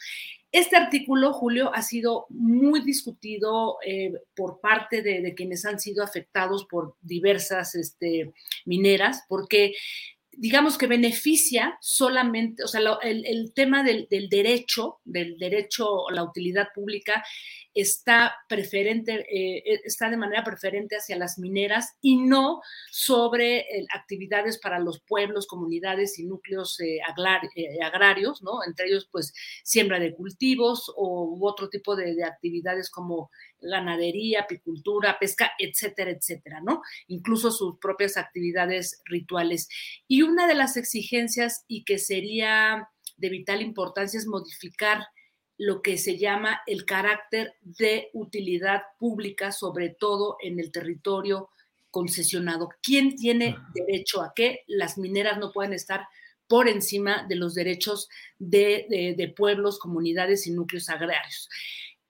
Este 0.53 0.76
artículo, 0.76 1.32
Julio, 1.32 1.74
ha 1.74 1.80
sido 1.80 2.26
muy 2.28 2.82
discutido 2.82 3.78
eh, 3.86 4.12
por 4.36 4.61
parte 4.61 5.00
de, 5.00 5.34
quienes 5.34 5.64
han 5.64 5.80
sido 5.80 6.05
afectados 6.05 6.66
por 6.66 6.94
diversas 7.00 7.74
este, 7.74 8.34
mineras, 8.66 9.24
porque 9.28 9.72
digamos 10.33 10.78
que 10.78 10.87
beneficia 10.87 11.76
solamente, 11.80 12.64
o 12.64 12.66
sea, 12.66 12.80
el, 13.03 13.53
tema 13.55 13.85
del, 13.85 14.09
del, 14.11 14.28
derecho, 14.28 15.01
del 15.05 15.37
derecho 15.39 16.09
a 16.09 16.12
la 16.12 16.24
utilidad 16.24 16.68
pública, 16.74 17.22
está 17.74 18.35
preferente, 18.49 19.14
eh, 19.14 19.62
eh, 19.64 19.80
está 19.85 20.11
de 20.11 20.16
manera 20.16 20.45
preferente 20.45 20.97
hacia 20.97 21.16
las 21.16 21.39
mineras 21.39 21.97
y 22.01 22.16
no 22.16 22.61
sobre 22.91 23.61
eh, 23.61 23.87
actividades 23.95 24.59
para 24.59 24.78
los 24.78 25.01
pueblos, 25.01 25.47
comunidades 25.47 26.18
y 26.18 26.24
núcleos 26.24 26.78
agrarios, 27.80 28.43
¿no? 28.43 28.64
Entre 28.66 28.87
ellos, 28.87 29.09
pues, 29.11 29.33
siembra 29.64 29.99
de 29.99 30.14
cultivos 30.14 30.93
o, 30.97 31.24
u 31.24 31.47
otro 31.47 31.68
tipo 31.68 31.97
de 31.97 32.24
actividades 32.24 32.91
como 32.91 33.30
ganadería, 33.62 34.42
apicultura, 34.42 35.18
pesca, 35.18 35.52
etcétera, 35.58 36.10
etcétera, 36.10 36.60
¿no? 36.60 36.82
Incluso 37.06 37.50
sus 37.50 37.78
propias 37.78 38.16
actividades 38.16 39.02
rituales. 39.04 39.68
Y 40.08 40.22
una 40.22 40.46
de 40.46 40.54
las 40.54 40.76
exigencias 40.76 41.64
y 41.68 41.84
que 41.84 41.98
sería 41.98 42.88
de 43.16 43.28
vital 43.28 43.62
importancia 43.62 44.18
es 44.18 44.26
modificar 44.26 45.06
lo 45.58 45.80
que 45.80 45.96
se 45.96 46.18
llama 46.18 46.60
el 46.66 46.84
carácter 46.84 47.54
de 47.60 48.10
utilidad 48.14 48.82
pública, 48.98 49.52
sobre 49.52 49.90
todo 49.90 50.36
en 50.42 50.58
el 50.58 50.72
territorio 50.72 51.50
concesionado. 51.90 52.70
¿Quién 52.82 53.16
tiene 53.16 53.56
derecho 53.74 54.22
a 54.22 54.32
qué? 54.34 54.64
Las 54.66 54.98
mineras 54.98 55.38
no 55.38 55.52
pueden 55.52 55.72
estar 55.72 56.06
por 56.48 56.68
encima 56.68 57.24
de 57.28 57.36
los 57.36 57.54
derechos 57.54 58.08
de, 58.38 59.32
pueblos, 59.36 59.78
comunidades 59.78 60.46
y 60.46 60.50
núcleos 60.50 60.88
agrarios. 60.88 61.48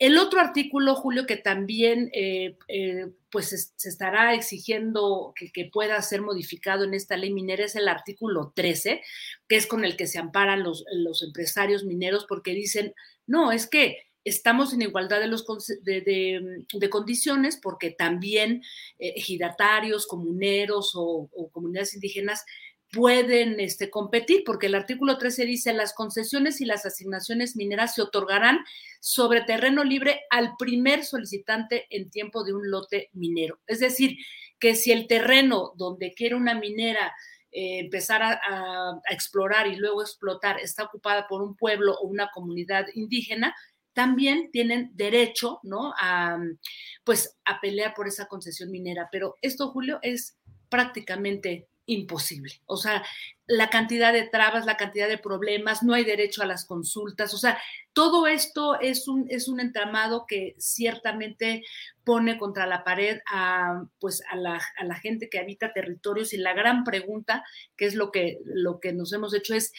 El 0.02 0.18
otro 0.18 0.40
artículo, 0.40 0.96
Julio, 0.96 1.26
que 1.26 1.36
también 1.36 2.10
eh, 2.12 2.56
eh, 2.66 3.06
pues 3.30 3.72
se 3.76 3.88
estará 3.88 4.34
exigiendo 4.34 5.32
que, 5.36 5.70
pueda 5.72 6.02
ser 6.02 6.22
modificado 6.22 6.82
en 6.82 6.92
esta 6.92 7.16
ley 7.16 7.32
minera 7.32 7.64
es 7.64 7.76
el 7.76 7.86
artículo 7.86 8.52
13, 8.56 9.00
que 9.46 9.54
es 9.54 9.68
con 9.68 9.84
el 9.84 9.96
que 9.96 10.08
se 10.08 10.18
amparan 10.18 10.64
los, 10.64 10.84
empresarios 11.24 11.84
mineros 11.84 12.26
porque 12.28 12.52
dicen, 12.52 12.92
no, 13.28 13.52
es 13.52 13.68
que 13.68 13.98
estamos 14.24 14.72
en 14.72 14.82
igualdad 14.82 15.20
de, 15.20 15.28
los, 15.28 15.46
de, 15.84 16.90
condiciones 16.90 17.56
porque 17.62 17.90
también 17.90 18.64
eh, 18.98 19.14
comuneros 20.08 20.94
o, 20.96 21.30
comunidades 21.52 21.94
indígenas 21.94 22.44
pueden 22.92 23.58
este, 23.58 23.88
competir, 23.88 24.42
porque 24.44 24.66
el 24.66 24.74
artículo 24.74 25.16
13 25.16 25.46
dice 25.46 25.72
las 25.72 25.94
concesiones 25.94 26.60
y 26.60 26.66
las 26.66 26.84
asignaciones 26.84 27.56
mineras 27.56 27.94
se 27.94 28.02
otorgarán 28.02 28.58
sobre 29.00 29.40
terreno 29.40 29.82
libre 29.82 30.20
al 30.28 30.52
primer 30.58 31.02
solicitante 31.02 31.86
en 31.88 32.10
tiempo 32.10 32.44
de 32.44 32.52
un 32.52 32.70
lote 32.70 33.08
minero. 33.14 33.58
Es 33.66 33.80
decir, 33.80 34.18
que 34.58 34.74
si 34.74 34.92
el 34.92 35.06
terreno 35.06 35.72
donde 35.76 36.12
quiere 36.12 36.34
una 36.34 36.54
minera 36.54 37.14
eh, 37.50 37.78
empezar 37.78 38.22
a, 38.22 39.00
explorar 39.10 39.66
y 39.66 39.76
luego 39.76 40.02
explotar 40.02 40.60
está 40.60 40.84
ocupada 40.84 41.26
por 41.26 41.42
un 41.42 41.56
pueblo 41.56 41.94
o 41.94 42.06
una 42.06 42.30
comunidad 42.30 42.86
indígena, 42.94 43.54
también 43.94 44.50
tienen 44.52 44.90
derecho, 44.94 45.60
¿no? 45.62 45.94
A, 45.98 46.38
pues, 47.04 47.38
a 47.44 47.58
pelear 47.60 47.94
por 47.94 48.06
esa 48.06 48.26
concesión 48.26 48.70
minera. 48.70 49.08
Pero 49.10 49.36
esto, 49.40 49.70
Julio, 49.70 49.98
es 50.02 50.38
prácticamente 50.68 51.68
imposible. 51.86 52.60
O 52.66 52.76
sea, 52.76 53.04
la 53.46 53.68
cantidad 53.68 54.12
de 54.12 54.28
trabas, 54.28 54.66
la 54.66 54.76
cantidad 54.76 55.08
de 55.08 55.18
problemas, 55.18 55.82
no 55.82 55.94
hay 55.94 56.04
derecho 56.04 56.42
a 56.42 56.46
las 56.46 56.64
consultas. 56.64 57.34
O 57.34 57.38
sea, 57.38 57.58
todo 57.92 58.26
esto 58.26 58.80
es 58.80 59.08
un, 59.08 59.26
es 59.28 59.48
un 59.48 59.60
entramado 59.60 60.26
que 60.26 60.54
ciertamente 60.58 61.62
pone 62.04 62.38
contra 62.38 62.66
la 62.66 62.84
pared 62.84 63.18
a, 63.30 63.84
pues, 64.00 64.22
a, 64.30 64.36
la, 64.36 64.60
a 64.76 64.84
la 64.84 64.94
gente 64.94 65.28
que 65.28 65.38
habita 65.38 65.72
territorios 65.72 66.32
y 66.32 66.38
la 66.38 66.54
gran 66.54 66.84
pregunta, 66.84 67.44
que 67.76 67.86
es 67.86 67.94
lo 67.94 68.10
que, 68.10 68.38
lo 68.44 68.80
que 68.80 68.92
nos 68.92 69.12
hemos 69.12 69.34
hecho, 69.34 69.54
es 69.54 69.72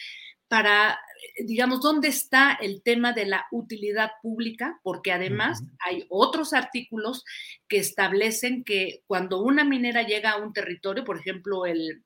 para, 0.48 1.00
digamos, 1.44 1.80
dónde 1.80 2.08
está 2.08 2.52
el 2.60 2.82
tema 2.82 3.12
de 3.12 3.26
la 3.26 3.46
utilidad 3.50 4.12
pública, 4.22 4.78
porque 4.82 5.12
además 5.12 5.62
hay 5.80 6.04
otros 6.08 6.52
artículos 6.52 7.24
que 7.68 7.78
establecen 7.78 8.64
que 8.64 9.02
cuando 9.06 9.42
una 9.42 9.64
minera 9.64 10.02
llega 10.02 10.32
a 10.32 10.38
un 10.38 10.52
territorio, 10.52 11.04
por 11.04 11.18
ejemplo, 11.18 11.66
el, 11.66 12.04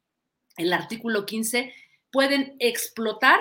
el 0.56 0.72
artículo 0.72 1.26
15, 1.26 1.72
pueden 2.10 2.56
explotar 2.58 3.40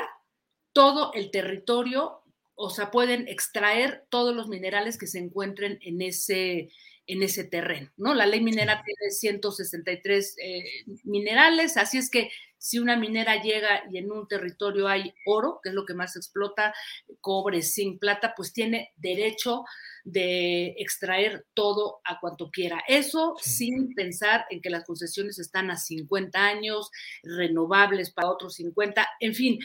todo 0.74 1.12
el 1.14 1.32
territorio, 1.32 2.22
o 2.56 2.70
sea, 2.70 2.92
pueden 2.92 3.28
extraer 3.28 4.06
todos 4.10 4.36
los 4.36 4.48
minerales 4.48 4.98
que 4.98 5.08
se 5.08 5.20
encuentren 5.20 5.80
en 5.82 6.02
ese, 6.02 6.70
en 7.08 7.24
ese 7.24 7.46
terreno, 7.46 7.90
¿no? 7.98 8.14
La 8.14 8.26
ley 8.26 8.42
minera 8.42 8.84
tiene 8.84 9.12
163 9.12 10.36
eh, 10.40 10.64
minerales, 11.04 11.78
así 11.78 11.98
es 11.98 12.10
que 12.10 12.30
si 12.58 12.80
una 12.80 12.98
minera 12.98 13.42
llega 13.42 13.84
y 13.92 13.98
en 13.98 14.12
un 14.12 14.28
territorio 14.28 14.88
hay 14.88 15.14
oro, 15.26 15.60
que 15.62 15.70
es 15.70 15.76
lo 15.76 15.86
que 15.86 15.94
más 15.94 16.16
explota, 16.16 16.74
cobre, 17.22 17.62
zinc, 17.62 18.00
plata, 18.00 18.34
pues 18.36 18.52
tiene 18.52 18.94
derecho 18.98 19.64
de 20.04 20.76
extraer 20.78 21.46
todo 21.54 22.00
a 22.04 22.20
cuanto 22.20 22.50
quiera. 22.50 22.84
Eso 22.88 23.36
sin 23.42 23.94
pensar 23.94 24.46
en 24.50 24.62
que 24.62 24.70
las 24.70 24.86
concesiones 24.86 25.38
están 25.40 25.70
a 25.70 25.78
50 25.78 26.40
años, 26.40 26.90
renovables 27.24 28.12
para 28.12 28.32
otros 28.32 28.56
50, 28.56 29.08
en 29.20 29.34
fin. 29.34 29.60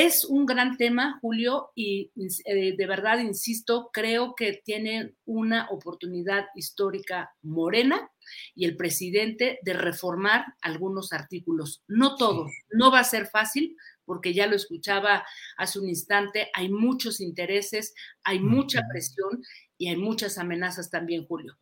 Es 0.00 0.24
un 0.24 0.46
gran 0.46 0.76
tema, 0.76 1.18
Julio, 1.20 1.72
y 1.74 2.12
eh, 2.44 2.76
de 2.76 2.86
verdad, 2.86 3.18
insisto, 3.18 3.90
creo 3.92 4.36
que 4.36 4.62
tiene 4.64 5.14
una 5.24 5.66
oportunidad 5.72 6.44
histórica 6.54 7.32
morena 7.42 8.08
y 8.54 8.66
el 8.66 8.76
presidente 8.76 9.58
de 9.60 9.72
reformar 9.72 10.54
algunos 10.60 11.12
artículos. 11.12 11.82
No 11.88 12.14
todos, 12.14 12.52
no 12.70 12.92
va 12.92 13.00
a 13.00 13.04
ser 13.04 13.26
fácil, 13.26 13.76
porque 14.04 14.32
ya 14.32 14.46
lo 14.46 14.54
escuchaba 14.54 15.26
hace 15.56 15.80
un 15.80 15.88
instante, 15.88 16.48
hay 16.54 16.68
muchos 16.68 17.20
intereses, 17.20 17.92
hay 18.22 18.38
mucha 18.38 18.82
presión 18.88 19.42
y 19.78 19.88
hay 19.88 19.96
muchas 19.96 20.38
amenazas 20.38 20.90
también, 20.90 21.26
Julio. 21.26 21.58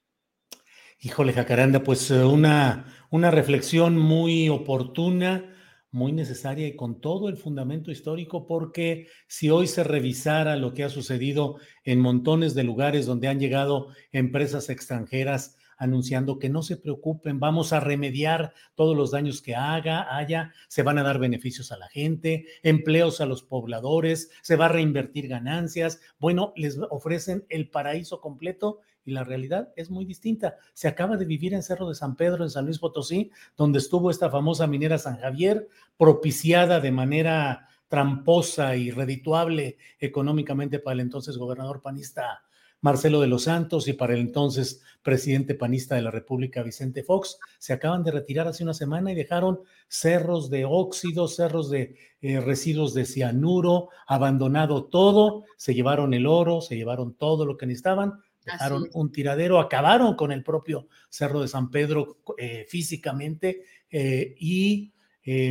Híjole, 1.00 1.32
Jacaranda, 1.32 1.82
pues 1.82 2.10
eh, 2.10 2.22
una, 2.22 2.84
una 3.08 3.30
reflexión 3.30 3.96
muy 3.96 4.50
oportuna, 4.50 5.55
muy 5.90 6.12
necesaria 6.12 6.66
y 6.66 6.76
con 6.76 7.00
todo 7.00 7.28
el 7.28 7.36
fundamento 7.36 7.90
histórico, 7.90 8.46
porque 8.46 9.08
si 9.28 9.50
hoy 9.50 9.66
se 9.66 9.84
revisara 9.84 10.56
lo 10.56 10.74
que 10.74 10.84
ha 10.84 10.88
sucedido 10.88 11.56
en 11.84 12.00
montones 12.00 12.54
de 12.54 12.64
lugares 12.64 13.06
donde 13.06 13.28
han 13.28 13.40
llegado 13.40 13.88
empresas 14.12 14.68
extranjeras 14.68 15.56
anunciando 15.78 16.38
que 16.38 16.48
no 16.48 16.62
se 16.62 16.76
preocupen, 16.76 17.38
vamos 17.38 17.72
a 17.72 17.80
remediar 17.80 18.52
todos 18.74 18.96
los 18.96 19.10
daños 19.10 19.42
que 19.42 19.54
haga, 19.54 20.16
haya, 20.16 20.52
se 20.68 20.82
van 20.82 20.98
a 20.98 21.02
dar 21.02 21.18
beneficios 21.18 21.70
a 21.72 21.76
la 21.76 21.88
gente, 21.88 22.46
empleos 22.62 23.20
a 23.20 23.26
los 23.26 23.42
pobladores, 23.42 24.30
se 24.42 24.56
va 24.56 24.66
a 24.66 24.70
reinvertir 24.70 25.28
ganancias. 25.28 26.00
Bueno, 26.18 26.52
les 26.56 26.78
ofrecen 26.90 27.44
el 27.48 27.68
paraíso 27.68 28.20
completo 28.20 28.80
y 29.06 29.12
la 29.12 29.24
realidad 29.24 29.72
es 29.76 29.88
muy 29.88 30.04
distinta. 30.04 30.56
Se 30.74 30.88
acaba 30.88 31.16
de 31.16 31.24
vivir 31.24 31.54
en 31.54 31.62
Cerro 31.62 31.88
de 31.88 31.94
San 31.94 32.16
Pedro, 32.16 32.44
en 32.44 32.50
San 32.50 32.66
Luis 32.66 32.78
Potosí, 32.78 33.30
donde 33.56 33.78
estuvo 33.78 34.10
esta 34.10 34.28
famosa 34.28 34.66
minera 34.66 34.98
San 34.98 35.16
Javier, 35.16 35.68
propiciada 35.96 36.80
de 36.80 36.90
manera 36.92 37.68
tramposa 37.88 38.76
y 38.76 38.90
redituable 38.90 39.78
económicamente 39.98 40.80
para 40.80 40.94
el 40.94 41.00
entonces 41.00 41.38
gobernador 41.38 41.80
panista 41.80 42.42
Marcelo 42.82 43.20
de 43.20 43.26
los 43.26 43.44
Santos 43.44 43.88
y 43.88 43.94
para 43.94 44.14
el 44.14 44.20
entonces 44.20 44.82
presidente 45.02 45.54
panista 45.54 45.94
de 45.94 46.02
la 46.02 46.10
República, 46.10 46.62
Vicente 46.62 47.02
Fox, 47.02 47.38
se 47.58 47.72
acaban 47.72 48.04
de 48.04 48.12
retirar 48.12 48.46
hace 48.46 48.62
una 48.62 48.74
semana 48.74 49.10
y 49.10 49.14
dejaron 49.14 49.60
cerros 49.88 50.50
de 50.50 50.66
óxidos, 50.66 51.36
cerros 51.36 51.70
de 51.70 51.96
eh, 52.20 52.40
residuos 52.40 52.92
de 52.92 53.06
cianuro, 53.06 53.88
abandonado 54.06 54.84
todo, 54.84 55.44
se 55.56 55.74
llevaron 55.74 56.12
el 56.12 56.26
oro, 56.26 56.60
se 56.60 56.76
llevaron 56.76 57.14
todo 57.14 57.46
lo 57.46 57.56
que 57.56 57.66
necesitaban, 57.66 58.20
dejaron 58.46 58.88
un 58.94 59.12
tiradero, 59.12 59.60
acabaron 59.60 60.16
con 60.16 60.32
el 60.32 60.42
propio 60.42 60.88
Cerro 61.10 61.40
de 61.40 61.48
San 61.48 61.70
Pedro 61.70 62.22
eh, 62.38 62.64
físicamente 62.68 63.64
eh, 63.90 64.34
y 64.38 64.92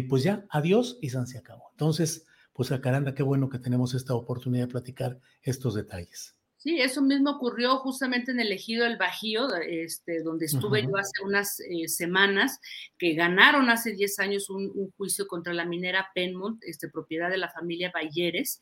pues 0.07 0.23
ya, 0.23 0.45
adiós 0.51 0.97
y 1.01 1.09
San 1.09 1.27
se 1.27 1.37
acabó. 1.37 1.67
Entonces, 1.71 2.25
pues 2.53 2.71
a 2.71 2.79
Caranda, 2.79 3.13
qué 3.13 3.23
bueno 3.23 3.49
que 3.49 3.59
tenemos 3.59 3.93
esta 3.93 4.15
oportunidad 4.15 4.67
de 4.67 4.71
platicar 4.71 5.19
estos 5.43 5.75
detalles. 5.75 6.35
Sí, 6.65 6.81
eso 6.81 7.03
mismo 7.03 7.29
ocurrió 7.29 7.77
justamente 7.77 8.31
en 8.31 8.39
el 8.39 8.51
ejido 8.51 8.85
del 8.85 8.97
Bajío, 8.97 9.53
este, 9.53 10.23
donde 10.23 10.47
estuve 10.47 10.81
yo 10.81 10.97
hace 10.97 11.23
unas 11.23 11.59
eh, 11.59 11.87
semanas, 11.87 12.59
que 12.97 13.13
ganaron 13.13 13.69
hace 13.69 13.93
10 13.93 14.17
años 14.17 14.49
un, 14.49 14.91
juicio 14.97 15.27
contra 15.27 15.53
la 15.53 15.65
minera 15.65 16.07
Penmont, 16.15 16.63
este, 16.63 16.89
propiedad 16.89 17.29
de 17.29 17.37
la 17.37 17.51
familia 17.51 17.91
Bayeres, 17.93 18.61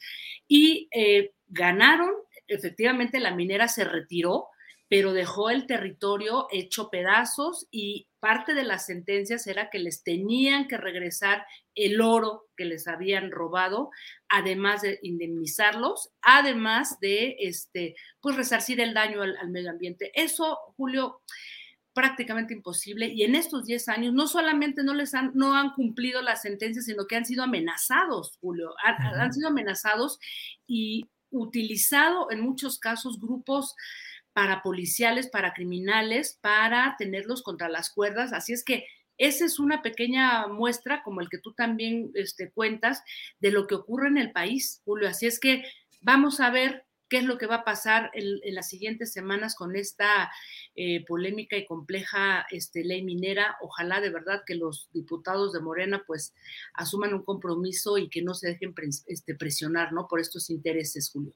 y 0.49 0.89
eh, 0.91 1.31
ganaron, 1.47 2.09
efectivamente 2.47 3.19
la 3.19 3.35
minera 3.35 3.67
se 3.67 3.83
retiró, 3.83 4.47
pero 4.89 5.13
dejó 5.13 5.49
el 5.49 5.65
territorio 5.65 6.47
hecho 6.51 6.89
pedazos 6.91 7.67
y 7.71 8.07
parte 8.19 8.53
de 8.53 8.63
las 8.63 8.85
sentencias 8.85 9.47
era 9.47 9.69
que 9.69 9.79
les 9.79 10.03
tenían 10.03 10.67
que 10.67 10.77
regresar 10.77 11.45
el 11.73 11.99
oro 11.99 12.45
que 12.55 12.65
les 12.65 12.87
habían 12.87 13.31
robado, 13.31 13.89
además 14.29 14.83
de 14.83 14.99
indemnizarlos, 15.01 16.11
además 16.21 16.99
de 16.99 17.37
este, 17.39 17.95
pues 18.21 18.35
resarcir 18.35 18.79
el 18.81 18.93
daño 18.93 19.23
al, 19.23 19.49
medio 19.49 19.71
ambiente. 19.71 20.11
Eso, 20.13 20.59
Julio, 20.77 21.21
prácticamente 21.93 22.53
imposible. 22.53 23.07
Y 23.07 23.23
en 23.23 23.35
estos 23.35 23.65
10 23.65 23.89
años 23.89 24.13
no 24.13 24.27
solamente 24.27 24.83
no 24.83 24.93
les 24.93 25.13
han 25.13 25.31
no 25.33 25.55
han 25.55 25.73
cumplido 25.73 26.21
las 26.21 26.43
sentencias, 26.43 26.85
sino 26.85 27.07
que 27.07 27.15
han 27.15 27.25
sido 27.25 27.43
amenazados, 27.43 28.37
Julio, 28.39 28.73
han 28.83 29.33
sido 29.33 29.47
amenazados 29.47 30.19
y 30.67 31.07
utilizado 31.39 32.31
en 32.31 32.41
muchos 32.41 32.79
casos 32.79 33.19
grupos 33.19 33.75
para 34.33 34.61
policiales, 34.61 35.27
para 35.27 35.53
criminales, 35.53 36.39
para 36.41 36.95
tenerlos 36.97 37.43
contra 37.43 37.69
las 37.69 37.91
cuerdas. 37.91 38.33
Así 38.33 38.53
es 38.53 38.63
que 38.63 38.85
esa 39.17 39.45
es 39.45 39.59
una 39.59 39.81
pequeña 39.81 40.47
muestra, 40.47 41.03
como 41.03 41.21
el 41.21 41.29
que 41.29 41.37
tú 41.37 41.53
también 41.53 42.11
este, 42.15 42.51
cuentas, 42.51 43.03
de 43.39 43.51
lo 43.51 43.67
que 43.67 43.75
ocurre 43.75 44.07
en 44.07 44.17
el 44.17 44.31
país, 44.31 44.81
Julio. 44.85 45.07
Así 45.07 45.27
es 45.27 45.39
que 45.39 45.63
vamos 46.01 46.39
a 46.39 46.49
ver 46.49 46.85
qué 47.13 47.19
es 47.19 47.25
lo 47.25 47.37
que 47.37 47.45
va 47.45 47.57
a 47.57 47.63
pasar 47.63 48.09
en, 48.15 48.55
las 48.55 48.69
siguientes 48.69 49.13
semanas 49.13 49.53
con 49.53 49.75
esta 49.75 50.31
eh, 50.75 51.05
polémica 51.05 51.55
y 51.55 51.63
compleja 51.63 52.43
este, 52.49 52.83
ley 52.83 53.03
minera. 53.03 53.55
Ojalá 53.61 54.01
de 54.01 54.09
verdad 54.09 54.41
que 54.47 54.55
los 54.55 54.89
diputados 54.93 55.53
de 55.53 55.59
Morena 55.61 56.03
pues 56.07 56.33
asuman 56.73 57.13
un 57.13 57.23
compromiso 57.23 57.99
y 57.99 58.09
que 58.09 58.23
no 58.23 58.33
se 58.33 58.47
dejen 58.47 58.73
este, 59.05 59.35
presionar 59.35 59.93
¿no? 59.93 60.07
por 60.07 60.21
estos 60.21 60.49
intereses, 60.49 61.11
Julio. 61.13 61.35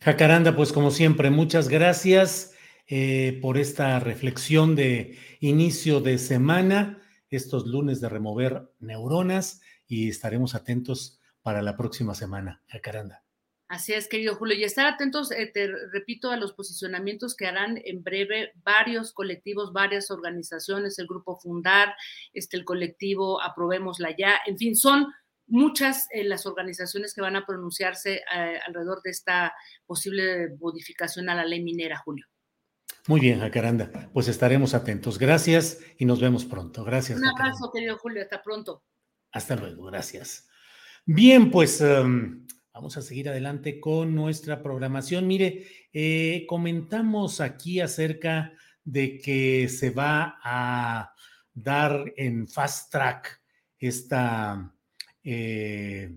Jacaranda, 0.00 0.56
pues 0.56 0.72
como 0.72 0.90
siempre, 0.90 1.30
muchas 1.30 1.68
gracias 1.68 2.52
eh, 2.88 3.38
por 3.40 3.58
esta 3.58 4.00
reflexión 4.00 4.74
de 4.74 5.16
inicio 5.38 6.00
de 6.00 6.18
semana, 6.18 7.00
estos 7.28 7.64
lunes 7.64 8.00
de 8.00 8.08
remover 8.08 8.72
neuronas 8.80 9.60
y 9.86 10.08
estaremos 10.08 10.56
atentos 10.56 11.20
para 11.42 11.62
la 11.62 11.76
próxima 11.76 12.16
semana. 12.16 12.64
Jacaranda. 12.66 13.22
Así 13.70 13.92
es, 13.92 14.08
querido 14.08 14.34
Julio. 14.34 14.56
Y 14.56 14.64
estar 14.64 14.84
atentos, 14.84 15.30
eh, 15.30 15.46
te 15.46 15.68
repito, 15.92 16.32
a 16.32 16.36
los 16.36 16.54
posicionamientos 16.54 17.36
que 17.36 17.46
harán 17.46 17.80
en 17.84 18.02
breve 18.02 18.50
varios 18.64 19.12
colectivos, 19.12 19.72
varias 19.72 20.10
organizaciones, 20.10 20.98
el 20.98 21.06
Grupo 21.06 21.38
Fundar, 21.38 21.94
este, 22.32 22.56
el 22.56 22.64
colectivo 22.64 23.40
Aprobémosla 23.40 24.10
Ya, 24.18 24.40
en 24.44 24.58
fin, 24.58 24.74
son 24.74 25.06
muchas 25.46 26.08
eh, 26.10 26.24
las 26.24 26.46
organizaciones 26.46 27.14
que 27.14 27.20
van 27.20 27.36
a 27.36 27.46
pronunciarse 27.46 28.22
eh, 28.34 28.58
alrededor 28.66 29.02
de 29.02 29.10
esta 29.10 29.54
posible 29.86 30.48
modificación 30.58 31.28
a 31.28 31.36
la 31.36 31.44
ley 31.44 31.62
minera, 31.62 31.96
Julio. 32.04 32.26
Muy 33.06 33.20
bien, 33.20 33.38
Jacaranda. 33.38 34.10
Pues 34.12 34.26
estaremos 34.26 34.74
atentos. 34.74 35.16
Gracias 35.16 35.78
y 35.96 36.06
nos 36.06 36.20
vemos 36.20 36.44
pronto. 36.44 36.82
Gracias. 36.82 37.20
Un 37.20 37.28
abrazo, 37.28 37.70
querido 37.72 37.96
Julio. 37.98 38.20
Hasta 38.20 38.42
pronto. 38.42 38.82
Hasta 39.30 39.54
luego. 39.54 39.84
Gracias. 39.84 40.48
Bien, 41.06 41.52
pues 41.52 41.80
em, 41.80 42.46
vamos 42.72 42.96
a 42.96 43.02
seguir 43.02 43.28
adelante 43.28 43.80
con 43.80 44.14
nuestra 44.14 44.62
programación. 44.62 45.26
Mire, 45.26 45.66
eh, 45.92 46.44
comentamos 46.48 47.40
aquí 47.40 47.80
acerca 47.80 48.52
de 48.84 49.18
que 49.18 49.68
se 49.68 49.90
va 49.90 50.38
a 50.42 51.12
dar 51.52 52.12
en 52.16 52.48
fast 52.48 52.90
track 52.92 53.42
esta 53.78 54.74
eh, 55.24 56.16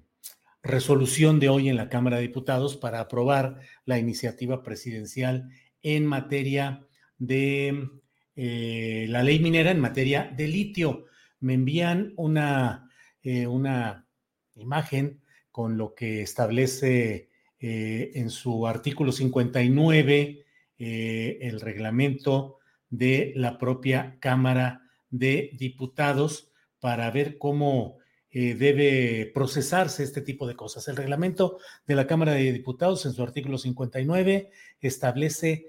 resolución 0.61 1.39
de 1.39 1.49
hoy 1.49 1.69
en 1.69 1.75
la 1.75 1.89
Cámara 1.89 2.17
de 2.17 2.23
Diputados 2.23 2.77
para 2.77 2.99
aprobar 2.99 3.59
la 3.85 3.97
iniciativa 3.97 4.63
presidencial 4.63 5.49
en 5.81 6.05
materia 6.05 6.85
de 7.17 7.89
eh, 8.35 9.05
la 9.09 9.23
ley 9.23 9.39
minera, 9.39 9.71
en 9.71 9.79
materia 9.79 10.31
de 10.35 10.47
litio. 10.47 11.05
Me 11.39 11.55
envían 11.55 12.13
una, 12.15 12.89
una 13.23 14.07
imagen 14.55 15.22
con 15.53 15.77
lo 15.77 15.95
que 15.95 16.21
establece 16.21 17.29
en 17.59 18.29
su 18.29 18.67
artículo 18.67 19.13
59 19.13 20.45
el 20.77 21.61
reglamento 21.61 22.57
de 22.89 23.31
la 23.37 23.57
propia 23.57 24.17
Cámara 24.19 24.81
de 25.09 25.51
Diputados 25.53 26.51
para 26.81 27.09
ver 27.11 27.37
cómo 27.37 27.99
eh, 28.29 28.55
debe 28.55 29.31
procesarse 29.33 30.03
este 30.03 30.21
tipo 30.21 30.47
de 30.47 30.55
cosas. 30.55 30.87
El 30.87 30.95
reglamento 30.95 31.59
de 31.85 31.95
la 31.95 32.07
Cámara 32.07 32.33
de 32.33 32.51
Diputados 32.51 33.05
en 33.05 33.13
su 33.13 33.21
artículo 33.23 33.57
59 33.57 34.49
establece 34.81 35.67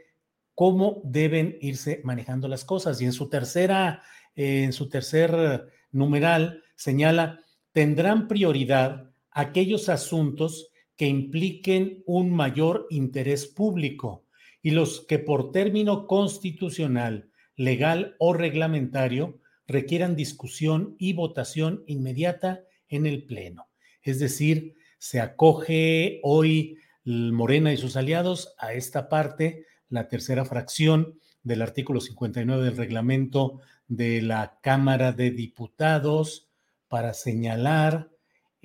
cómo 0.55 1.03
deben 1.05 1.57
irse 1.61 2.01
manejando 2.05 2.49
las 2.49 2.65
cosas 2.65 3.01
y 3.01 3.05
en 3.05 3.13
su 3.13 3.29
tercera, 3.29 4.03
en 4.35 4.73
su 4.73 4.89
tercer 4.89 5.69
numeral 5.93 6.63
señala, 6.75 7.41
tendrán 7.73 8.29
prioridad 8.29 9.14
aquellos 9.35 9.89
asuntos 9.89 10.71
que 10.97 11.07
impliquen 11.07 12.03
un 12.07 12.31
mayor 12.31 12.87
interés 12.89 13.47
público 13.47 14.25
y 14.63 14.71
los 14.71 15.05
que 15.07 15.19
por 15.19 15.53
término 15.53 16.07
constitucional, 16.07 17.31
legal 17.57 18.17
o 18.19 18.33
reglamentario 18.33 19.41
requieran 19.67 20.17
discusión 20.17 20.95
y 20.99 21.13
votación 21.13 21.85
inmediata 21.87 22.63
en 22.89 23.07
el 23.07 23.25
Pleno. 23.25 23.67
Es 24.03 24.19
decir, 24.19 24.75
se 24.99 25.21
acoge 25.21 26.21
hoy 26.23 26.79
Morena 27.05 27.73
y 27.73 27.77
sus 27.77 27.97
aliados 27.97 28.55
a 28.59 28.73
esta 28.73 29.09
parte, 29.09 29.67
la 29.89 30.09
tercera 30.09 30.45
fracción 30.45 31.19
del 31.43 31.61
artículo 31.61 32.01
59 32.01 32.65
del 32.65 32.77
reglamento 32.77 33.61
de 33.87 34.23
la 34.23 34.59
Cámara 34.63 35.13
de 35.13 35.31
Diputados 35.31 36.49
para 36.89 37.13
señalar 37.13 38.14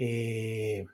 eh, 0.01 0.85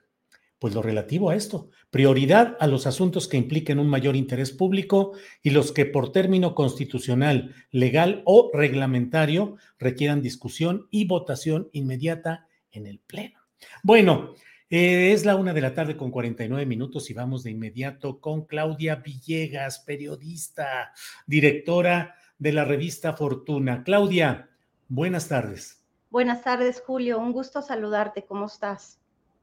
pues 0.58 0.74
lo 0.74 0.82
relativo 0.82 1.30
a 1.30 1.36
esto. 1.36 1.70
Prioridad 1.90 2.56
a 2.58 2.66
los 2.66 2.88
asuntos 2.88 3.28
que 3.28 3.36
impliquen 3.36 3.78
un 3.78 3.88
mayor 3.88 4.16
interés 4.16 4.50
público 4.50 5.12
y 5.42 5.50
los 5.50 5.70
que 5.70 5.86
por 5.86 6.10
término 6.10 6.56
constitucional, 6.56 7.54
legal 7.70 8.22
o 8.24 8.50
reglamentario 8.52 9.58
requieran 9.78 10.22
discusión 10.22 10.88
y 10.90 11.04
votación 11.06 11.68
inmediata 11.72 12.48
en 12.72 12.88
el 12.88 12.98
Pleno. 12.98 13.38
Bueno, 13.84 14.34
eh, 14.68 15.12
es 15.12 15.24
la 15.24 15.36
una 15.36 15.54
de 15.54 15.60
la 15.60 15.72
tarde 15.72 15.96
con 15.96 16.10
49 16.10 16.66
minutos 16.66 17.08
y 17.08 17.14
vamos 17.14 17.44
de 17.44 17.52
inmediato 17.52 18.18
con 18.18 18.46
Claudia 18.46 18.96
Villegas, 18.96 19.84
periodista, 19.86 20.92
directora 21.28 22.16
de 22.38 22.52
la 22.52 22.64
revista 22.64 23.12
Fortuna. 23.12 23.84
Claudia, 23.84 24.50
buenas 24.88 25.28
tardes. 25.28 25.75
Buenas 26.16 26.42
tardes, 26.42 26.80
Julio. 26.80 27.18
Un 27.18 27.30
gusto 27.30 27.60
saludarte. 27.60 28.24
¿Cómo 28.24 28.46
estás? 28.46 28.98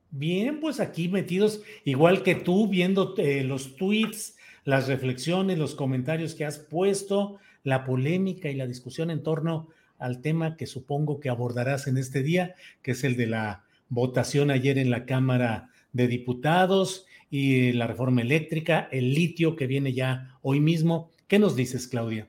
Bien, 0.10 0.60
pues 0.60 0.80
aquí 0.80 1.08
metidos, 1.08 1.62
igual 1.84 2.24
que 2.24 2.34
tú, 2.34 2.68
viendo 2.68 3.14
eh, 3.20 3.44
los 3.44 3.76
tweets, 3.76 4.38
las 4.66 4.88
reflexiones, 4.88 5.60
los 5.60 5.76
comentarios 5.76 6.34
que 6.34 6.46
has 6.46 6.58
puesto, 6.58 7.38
la 7.64 7.86
polémica 7.86 8.50
y 8.50 8.56
la 8.56 8.66
discusión 8.66 9.12
en 9.12 9.22
torno 9.22 9.70
al 10.00 10.20
tema 10.22 10.58
que 10.58 10.66
supongo 10.66 11.20
que 11.20 11.30
abordarás 11.30 11.86
en 11.86 12.00
este 12.00 12.24
día, 12.24 12.56
que 12.82 12.94
es 12.94 13.04
el 13.04 13.18
de 13.18 13.28
la 13.28 13.66
votación 13.90 14.50
ayer 14.50 14.80
en 14.80 14.90
la 14.90 15.06
Cámara 15.06 15.70
de 15.92 16.08
Diputados 16.08 17.06
y 17.30 17.72
la 17.74 17.86
reforma 17.86 18.24
eléctrica, 18.24 18.90
el 18.92 19.14
litio 19.14 19.56
que 19.56 19.68
viene 19.68 19.94
ya 19.94 20.40
hoy 20.42 20.60
mismo. 20.60 21.12
¿Qué 21.28 21.38
nos 21.38 21.56
dices, 21.56 21.88
Claudia? 21.88 22.28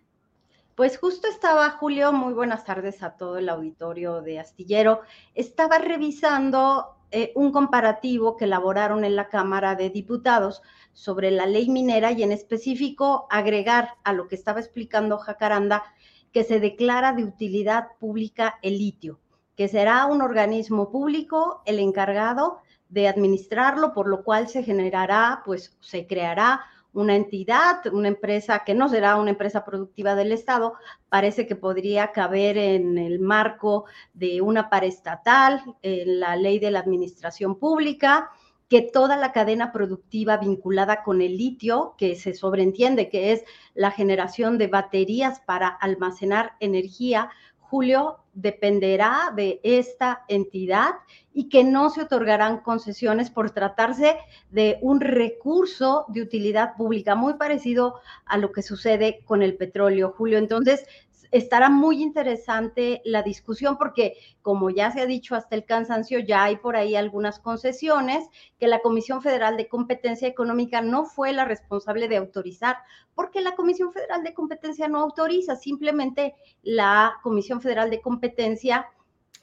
Pues 0.75 0.99
justo 0.99 1.29
estaba, 1.29 1.71
Julio, 1.71 2.13
muy 2.13 2.35
buenas 2.35 2.65
tardes 2.65 3.05
a 3.05 3.17
todo 3.17 3.39
el 3.39 3.49
auditorio 3.49 4.23
de 4.23 4.41
Astillero. 4.41 5.03
Estaba 5.37 5.79
revisando 5.79 6.97
eh, 7.13 7.31
un 7.37 7.53
comparativo 7.53 8.37
que 8.37 8.47
elaboraron 8.47 9.05
en 9.05 9.15
la 9.15 9.29
Cámara 9.29 9.77
de 9.77 9.91
Diputados 9.91 10.63
sobre 10.93 11.31
la 11.31 11.47
ley 11.47 11.71
minera 11.71 12.11
y 12.11 12.25
en 12.25 12.33
específico 12.33 13.29
agregar 13.31 13.91
a 14.03 14.13
lo 14.13 14.27
que 14.27 14.35
estaba 14.35 14.59
explicando 14.59 15.19
Jacaranda 15.19 15.85
que 16.33 16.43
se 16.43 16.59
declara 16.59 17.13
de 17.13 17.23
utilidad 17.23 17.91
pública 18.01 18.59
el 18.61 18.79
litio, 18.79 19.21
que 19.55 19.69
será 19.69 20.07
un 20.07 20.23
organismo 20.23 20.91
público 20.91 21.63
el 21.67 21.79
encargado 21.79 22.59
de 22.89 23.07
administrarlo, 23.07 23.93
por 23.93 24.09
lo 24.09 24.25
cual 24.25 24.49
se 24.49 24.65
generará, 24.65 25.43
pues 25.45 25.77
se 25.81 26.09
creará 26.09 26.63
una 26.95 27.17
entidad, 27.17 27.85
una 27.93 28.09
empresa 28.09 28.63
que 28.65 28.75
no 28.75 28.89
será 28.89 29.17
una 29.17 29.31
empresa 29.31 29.65
productiva 29.65 30.15
del 30.15 30.33
Estado, 30.33 30.75
parece 31.09 31.47
que 31.47 31.57
podría 31.57 32.13
caber 32.13 32.57
en 32.57 32.97
el 32.97 33.19
marco 33.19 33.85
de 34.15 34.41
una 34.41 34.71
paraestatal, 34.71 35.63
en 35.83 36.21
la 36.21 36.37
ley 36.37 36.59
de 36.59 36.71
la 36.71 36.79
administración 36.79 37.59
pública, 37.59 38.31
que 38.69 38.81
toda 38.81 39.17
la 39.17 39.33
cadena 39.33 39.73
productiva 39.73 40.37
vinculada 40.39 41.03
con 41.03 41.21
el 41.21 41.37
litio, 41.37 41.95
que 41.99 42.17
se 42.17 42.33
sobreentiende 42.33 43.11
que 43.11 43.33
es 43.33 43.45
la 43.75 43.91
generación 43.91 44.57
de 44.57 44.69
baterías 44.69 45.41
para 45.41 45.69
almacenar 45.69 46.55
energía, 46.61 47.31
Julio, 47.59 48.24
dependerá 48.35 49.33
de 49.35 49.61
esta 49.63 50.25
entidad 50.29 50.95
y 51.33 51.49
que 51.49 51.65
no 51.65 51.91
se 51.91 52.03
otorgarán 52.03 52.59
concesiones 52.59 53.31
por 53.31 53.51
tratarse 53.51 54.17
de 54.51 54.79
un 54.83 55.01
recurso 55.01 56.05
de 56.09 56.23
utilidad 56.23 56.77
pública, 56.77 57.15
muy 57.15 57.35
parecido 57.35 58.01
a 58.27 58.39
lo 58.39 58.53
que 58.53 58.63
sucede 58.63 59.21
con 59.25 59.43
el 59.43 59.57
petróleo, 59.57 60.15
Julio. 60.17 60.39
Entonces, 60.39 60.87
estará 61.35 61.69
muy 61.69 62.01
interesante 62.01 63.03
la 63.05 63.25
discusión 63.25 63.77
porque, 63.77 64.17
como 64.41 64.71
ya 64.71 64.93
se 64.93 65.01
ha 65.01 65.07
dicho 65.07 65.35
hasta 65.35 65.57
el 65.57 65.65
cansancio, 65.65 66.21
ya 66.21 66.45
hay 66.45 66.59
por 66.59 66.77
ahí 66.77 66.95
algunas 66.95 67.41
concesiones 67.41 68.25
que 68.61 68.69
la 68.69 68.79
Comisión 68.79 69.21
Federal 69.21 69.57
de 69.57 69.67
Competencia 69.67 70.29
Económica 70.29 70.81
no 70.81 71.07
fue 71.07 71.33
la 71.33 71.45
responsable 71.45 72.07
de 72.07 72.19
autorizar, 72.19 72.77
porque 73.17 73.41
la 73.41 73.57
Comisión 73.57 73.93
Federal 73.93 74.23
de 74.23 74.33
Competencia 74.33 74.87
no 74.87 75.01
autoriza, 75.01 75.57
simplemente 75.57 76.35
la 76.63 77.15
Comisión 77.25 77.61
Federal 77.61 77.91
de 77.91 78.01
Competencia 78.01 78.87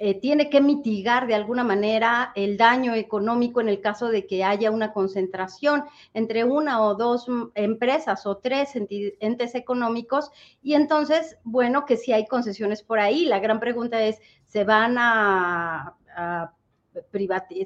eh, 0.04 0.20
tiene 0.20 0.50
que 0.50 0.62
mitigar 0.62 1.28
de 1.28 1.36
alguna 1.36 1.64
manera 1.64 2.32
el 2.34 2.58
daño 2.58 2.96
económico 2.96 3.62
en 3.62 3.70
el 3.70 3.82
caso 3.82 4.08
de 4.10 4.26
que 4.26 4.44
haya 4.44 4.72
una 4.72 4.94
concentración 4.94 5.84
entre 6.16 6.44
una 6.44 6.82
o 6.82 6.96
dos 6.96 7.28
empresas 7.54 8.26
o 8.26 8.38
tres 8.38 8.72
entes 9.20 9.54
económicos. 9.54 10.32
Y 10.64 10.74
entonces, 10.74 11.38
bueno, 11.44 11.86
que 11.86 11.98
si 11.98 12.14
hay 12.14 12.26
concesiones 12.26 12.82
por 12.82 13.00
ahí, 13.00 13.26
la 13.26 13.38
gran 13.38 13.60
pregunta 13.60 14.02
es, 14.02 14.20
¿se 14.48 14.64
van 14.64 14.96
a, 14.98 15.96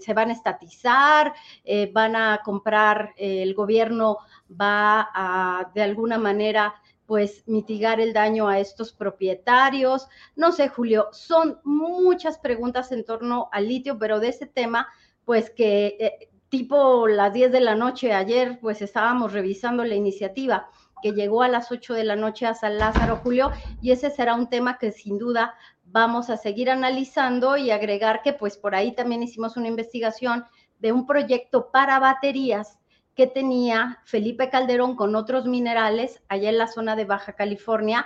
se 0.02 0.14
van 0.14 0.30
a 0.30 0.34
estatizar, 0.34 1.34
eh, 1.64 1.90
van 1.94 2.18
a 2.18 2.42
comprar, 2.44 3.14
eh, 3.16 3.44
el 3.44 3.54
gobierno 3.54 4.18
va 4.50 5.10
a 5.14 5.72
de 5.74 5.84
alguna 5.84 6.18
manera 6.18 6.76
pues 7.06 7.44
mitigar 7.48 8.00
el 8.00 8.14
daño 8.14 8.48
a 8.48 8.60
estos 8.60 8.92
propietarios. 8.92 10.08
No 10.36 10.52
sé, 10.52 10.70
Julio, 10.70 11.08
son 11.12 11.60
muchas 11.64 12.40
preguntas 12.40 12.92
en 12.92 13.06
torno 13.06 13.50
al 13.52 13.68
litio, 13.68 13.98
pero 14.00 14.20
de 14.20 14.30
ese 14.30 14.46
tema, 14.46 14.88
pues 15.24 15.50
que 15.50 15.98
eh, 16.00 16.30
tipo 16.50 17.08
las 17.08 17.34
10 17.34 17.52
de 17.52 17.62
la 17.62 17.76
noche 17.76 18.14
ayer, 18.14 18.60
pues 18.60 18.82
estábamos 18.82 19.34
revisando 19.34 19.84
la 19.84 19.96
iniciativa 19.96 20.70
que 21.02 21.12
llegó 21.12 21.44
a 21.44 21.48
las 21.48 21.72
8 21.72 21.94
de 21.94 22.04
la 22.04 22.16
noche 22.16 22.48
a 22.48 22.54
San 22.54 22.78
Lázaro, 22.78 23.18
Julio, 23.18 23.52
y 23.82 23.92
ese 23.92 24.10
será 24.10 24.34
un 24.34 24.50
tema 24.50 24.78
que 24.80 24.92
sin 24.92 25.20
duda 25.20 25.56
vamos 25.84 26.30
a 26.30 26.38
seguir 26.38 26.70
analizando 26.70 27.58
y 27.58 27.70
agregar 27.70 28.22
que 28.24 28.34
pues 28.34 28.58
por 28.58 28.74
ahí 28.74 28.96
también 28.96 29.22
hicimos 29.22 29.56
una 29.56 29.68
investigación 29.68 30.46
de 30.80 30.92
un 30.92 31.06
proyecto 31.06 31.70
para 31.72 32.00
baterías 32.00 32.80
que 33.16 33.28
tenía 33.28 34.00
Felipe 34.04 34.50
Calderón 34.50 34.96
con 34.96 35.16
otros 35.16 35.46
minerales 35.46 36.22
allá 36.28 36.50
en 36.50 36.58
la 36.58 36.68
zona 36.68 36.96
de 36.96 37.06
Baja 37.06 37.34
California 37.34 38.06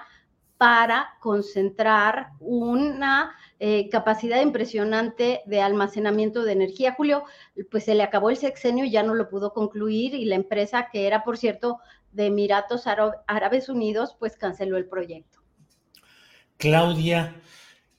para 0.58 1.16
concentrar 1.22 2.32
una 2.40 3.34
eh, 3.60 3.90
capacidad 3.90 4.42
impresionante 4.42 5.42
de 5.46 5.62
almacenamiento 5.62 6.44
de 6.44 6.52
energía. 6.52 6.96
Julio, 6.96 7.24
pues 7.72 7.86
se 7.86 7.96
le 7.96 8.04
acabó 8.04 8.30
el 8.30 8.38
sexenio 8.38 8.86
y 8.86 8.92
ya 8.92 9.02
no 9.02 9.16
lo 9.16 9.30
pudo 9.30 9.54
concluir 9.54 10.14
y 10.14 10.26
la 10.26 10.36
empresa, 10.36 10.90
que 10.92 11.08
era, 11.08 11.24
por 11.24 11.38
cierto, 11.38 11.80
de 12.12 12.26
Emiratos 12.26 12.88
Árabes 13.28 13.70
Unidos, 13.70 14.16
pues 14.20 14.36
canceló 14.36 14.78
el 14.78 14.88
proyecto. 14.88 15.40
Claudia, 16.58 17.42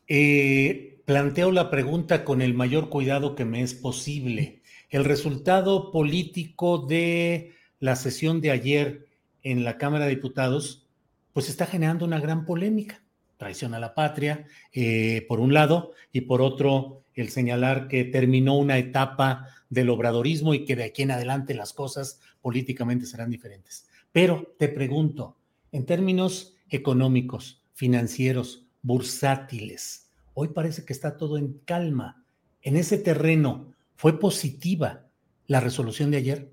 eh, 0.07 1.03
planteo 1.07 1.51
la 1.53 1.71
pregunta 1.71 2.25
con 2.25 2.43
el 2.43 2.53
mayor 2.53 2.91
cuidado 2.91 3.35
que 3.35 3.47
me 3.47 3.63
es 3.63 3.73
posible 3.73 4.60
el 4.91 5.05
resultado 5.05 5.93
político 5.93 6.79
de 6.79 7.55
la 7.79 7.97
sesión 7.97 8.41
de 8.41 8.51
ayer 8.51 9.07
en 9.43 9.65
la 9.65 9.79
Cámara 9.79 10.05
de 10.05 10.17
Diputados, 10.17 10.87
pues 11.33 11.49
está 11.49 11.67
generando 11.67 12.05
una 12.05 12.21
gran 12.21 12.45
polémica. 12.45 13.03
Traición 13.37 13.73
a 13.73 13.79
la 13.79 13.95
patria, 13.95 14.47
eh, 14.73 15.25
por 15.29 15.41
un 15.41 15.55
lado, 15.55 15.93
y 16.13 16.23
por 16.23 16.43
otro, 16.43 17.05
el 17.15 17.31
señalar 17.31 17.89
que 17.89 18.05
terminó 18.05 18.59
una 18.59 18.77
etapa 18.79 19.47
del 19.71 19.89
obradorismo 19.89 20.53
y 20.53 20.65
que 20.65 20.77
de 20.77 20.85
aquí 20.85 21.03
en 21.03 21.13
adelante 21.13 21.55
las 21.55 21.73
cosas 21.73 22.21
políticamente 22.43 23.07
serán 23.07 23.31
diferentes. 23.31 23.87
Pero 24.13 24.55
te 24.59 24.69
pregunto, 24.69 25.37
en 25.73 25.87
términos 25.87 26.57
económicos, 26.69 27.63
financieros, 27.73 28.67
bursátiles, 28.83 30.11
hoy 30.35 30.49
parece 30.49 30.85
que 30.85 30.93
está 30.93 31.17
todo 31.17 31.39
en 31.39 31.61
calma. 31.65 32.25
En 32.61 32.77
ese 32.77 32.99
terreno, 32.99 33.73
¿Fue 34.01 34.19
positiva 34.19 35.03
la 35.47 35.61
resolución 35.61 36.11
de 36.11 36.17
ayer? 36.17 36.51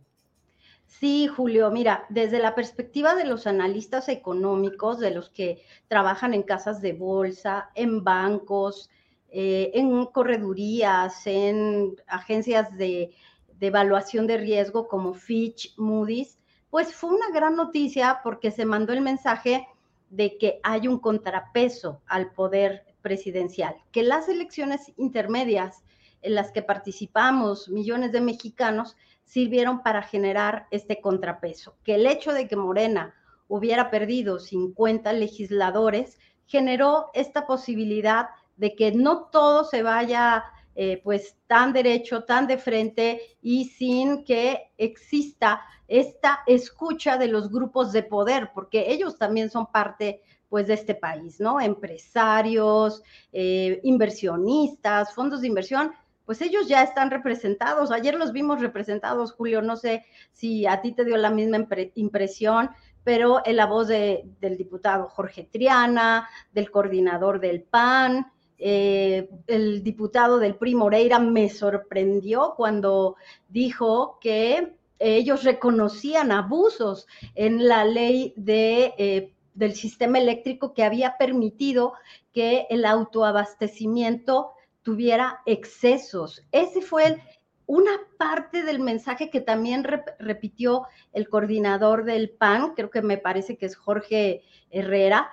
Sí, 0.86 1.28
Julio, 1.28 1.72
mira, 1.72 2.06
desde 2.10 2.39
la 2.39 2.56
perspectiva 2.56 3.16
de 3.16 3.24
los 3.24 3.48
analistas 3.48 4.10
económicos, 4.10 5.00
de 5.00 5.12
los 5.12 5.30
que 5.30 5.64
trabajan 5.88 6.34
en 6.34 6.43
casas 6.43 6.82
de 6.82 6.91
bolsa, 6.91 7.70
en 7.74 8.04
bancos, 8.04 8.89
eh, 9.30 9.72
en 9.76 10.08
corredurías, 10.08 11.26
en 11.26 11.95
agencias 12.08 12.78
de, 12.78 13.12
de 13.58 13.68
evaluación 13.68 14.28
de 14.28 14.39
riesgo 14.39 14.89
como 14.89 15.14
Fitch, 15.14 15.74
Moody's, 15.78 16.38
pues 16.70 16.93
fue 16.93 17.12
una 17.12 17.30
gran 17.34 17.56
noticia 17.56 18.20
porque 18.26 18.52
se 18.52 18.66
mandó 18.66 18.91
el 18.91 19.00
mensaje 19.00 19.66
de 20.10 20.38
que 20.38 20.60
hay 20.64 20.89
un 20.89 21.00
contrapeso 21.00 22.02
al 22.08 22.30
poder 22.34 22.84
presidencial, 23.02 23.78
que 23.93 24.04
las 24.04 24.28
elecciones 24.28 24.91
intermedias 24.98 25.86
en 26.22 26.36
las 26.36 26.51
que 26.51 26.61
participamos 26.61 27.70
millones 27.70 28.11
de 28.11 28.22
mexicanos 28.22 28.95
sirvieron 29.24 29.84
para 29.84 30.01
generar 30.01 30.68
este 30.72 31.01
contrapeso, 31.01 31.76
que 31.84 31.95
el 31.95 32.07
hecho 32.07 32.34
de 32.34 32.47
que 32.47 32.55
Morena 32.55 33.13
hubiera 33.47 33.89
perdido 33.89 34.39
50 34.39 35.13
legisladores 35.13 36.18
generó 36.45 37.09
esta 37.13 37.45
posibilidad 37.45 38.28
de 38.55 38.76
que 38.76 38.91
no 38.91 39.26
todo 39.26 39.63
se 39.63 39.84
vaya 39.84 40.43
eh, 40.76 41.01
pues 41.03 41.36
tan 41.47 41.74
derecho, 41.74 42.24
tan 42.24 42.47
de 42.47 42.57
frente 42.57 43.22
y 43.41 43.65
sin 43.65 44.24
que 44.24 44.72
exista 44.78 45.61
esta 45.88 46.41
escucha 46.45 47.18
de 47.18 47.28
los 47.28 47.49
grupos 47.49 47.91
de 47.91 48.03
poder, 48.03 48.51
porque 48.53 48.91
ellos 48.91 49.18
también 49.18 49.49
son 49.49 49.72
parte 49.72 50.22
pues 50.49 50.68
de 50.68 50.76
este 50.76 50.95
país, 50.95 51.39
¿no? 51.39 51.59
Empresarios, 51.59 53.01
eh, 53.34 53.80
inversionistas, 53.84 55.13
fondos 55.13 55.41
de 55.41 55.47
inversión, 55.47 55.91
pues 56.28 56.41
ellos 56.41 56.67
ya 56.67 56.84
están 56.84 57.09
representados. 57.09 57.89
Ayer 57.89 58.13
los 58.15 58.34
vimos 58.34 58.59
representados, 58.59 59.32
Julio, 59.32 59.61
no 59.61 59.78
sé 59.78 60.05
si 60.34 60.67
a 60.67 60.82
ti 60.82 60.91
te 60.91 61.05
dio 61.05 61.15
la 61.15 61.32
misma 61.32 61.65
impresión, 61.95 62.69
pero 63.05 63.41
en 63.45 63.55
la 63.55 63.65
voz 63.65 63.88
del 63.88 64.57
diputado 64.57 65.07
Jorge 65.07 65.47
Triana, 65.49 66.28
del 66.51 66.69
coordinador 66.69 67.39
del 67.39 67.63
PAN, 67.63 68.30
eh, 68.57 69.30
el 69.47 69.82
diputado 69.84 70.38
del 70.38 70.55
PRI 70.55 70.75
Moreira 70.75 71.17
me 71.17 71.47
sorprendió 71.47 72.55
cuando 72.57 73.15
dijo 73.47 74.17
que 74.19 74.75
ellos 74.99 75.45
reconocían 75.45 76.34
abusos 76.34 77.07
en 77.36 77.69
la 77.69 77.86
ley 77.86 78.34
de, 78.36 78.93
eh, 78.97 79.32
del 79.53 79.75
sistema 79.75 80.19
eléctrico 80.19 80.73
que 80.73 80.84
había 80.84 81.15
permitido 81.17 81.93
que 82.34 82.67
el 82.69 82.84
autoabastecimiento 82.84 84.57
tuviera 84.88 85.41
excesos. 85.45 86.47
Ese 86.53 86.81
fue 86.81 87.21
una 87.65 87.91
parte 88.17 88.63
del 88.63 88.79
mensaje 88.79 89.29
que 89.29 89.41
también 89.41 89.83
repitió 90.17 90.83
el 91.11 91.27
coordinador 91.27 92.05
del 92.05 92.29
PAN, 92.29 92.73
creo 92.73 92.89
que 92.89 93.01
me 93.01 93.17
parece 93.17 93.57
que 93.57 93.65
es 93.65 93.75
Jorge 93.75 94.43
Herrera, 94.69 95.29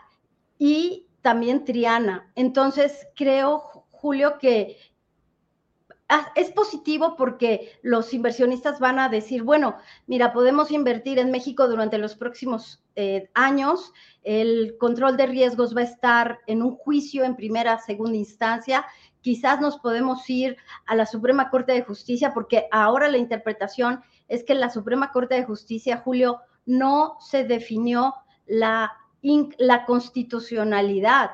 y 0.59 1.07
también 1.23 1.65
Triana. 1.65 2.33
Entonces, 2.35 3.07
creo, 3.15 3.87
Julio, 3.93 4.39
que 4.41 4.77
es 6.35 6.51
positivo 6.51 7.15
porque 7.17 7.79
los 7.83 8.13
inversionistas 8.13 8.81
van 8.81 8.99
a 8.99 9.09
decir, 9.09 9.45
bueno, 9.45 9.77
mira, 10.09 10.33
podemos 10.33 10.73
invertir 10.73 11.21
en 11.21 11.31
México 11.31 11.69
durante 11.69 11.99
los 11.99 12.17
próximos 12.17 12.83
eh, 12.97 13.31
años, 13.35 13.93
el 14.23 14.77
control 14.79 15.17
de 15.17 15.27
riesgos 15.27 15.77
va 15.77 15.81
a 15.81 15.85
estar 15.85 16.41
en 16.47 16.63
un 16.63 16.77
juicio 16.77 17.25
en 17.25 17.37
primera, 17.37 17.79
segunda 17.79 18.17
instancia, 18.17 18.85
quizás 19.25 19.59
nos 19.59 19.79
podemos 19.79 20.29
ir 20.29 20.59
a 20.85 20.95
la 20.95 21.07
Suprema 21.07 21.49
Corte 21.49 21.73
de 21.73 21.83
Justicia 21.83 22.35
porque 22.35 22.69
ahora 22.71 23.09
la 23.09 23.17
interpretación 23.17 24.03
es 24.29 24.45
que 24.45 24.55
la 24.55 24.69
Suprema 24.69 25.13
Corte 25.13 25.35
de 25.35 25.45
Justicia, 25.45 26.03
Julio, 26.05 26.41
no 26.67 27.17
se 27.21 27.45
definió 27.45 28.15
la, 28.47 28.93
la 29.57 29.87
constitucionalidad, 29.87 31.31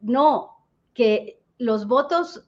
no, 0.00 0.64
que 0.94 1.42
los 1.58 1.88
votos 1.88 2.46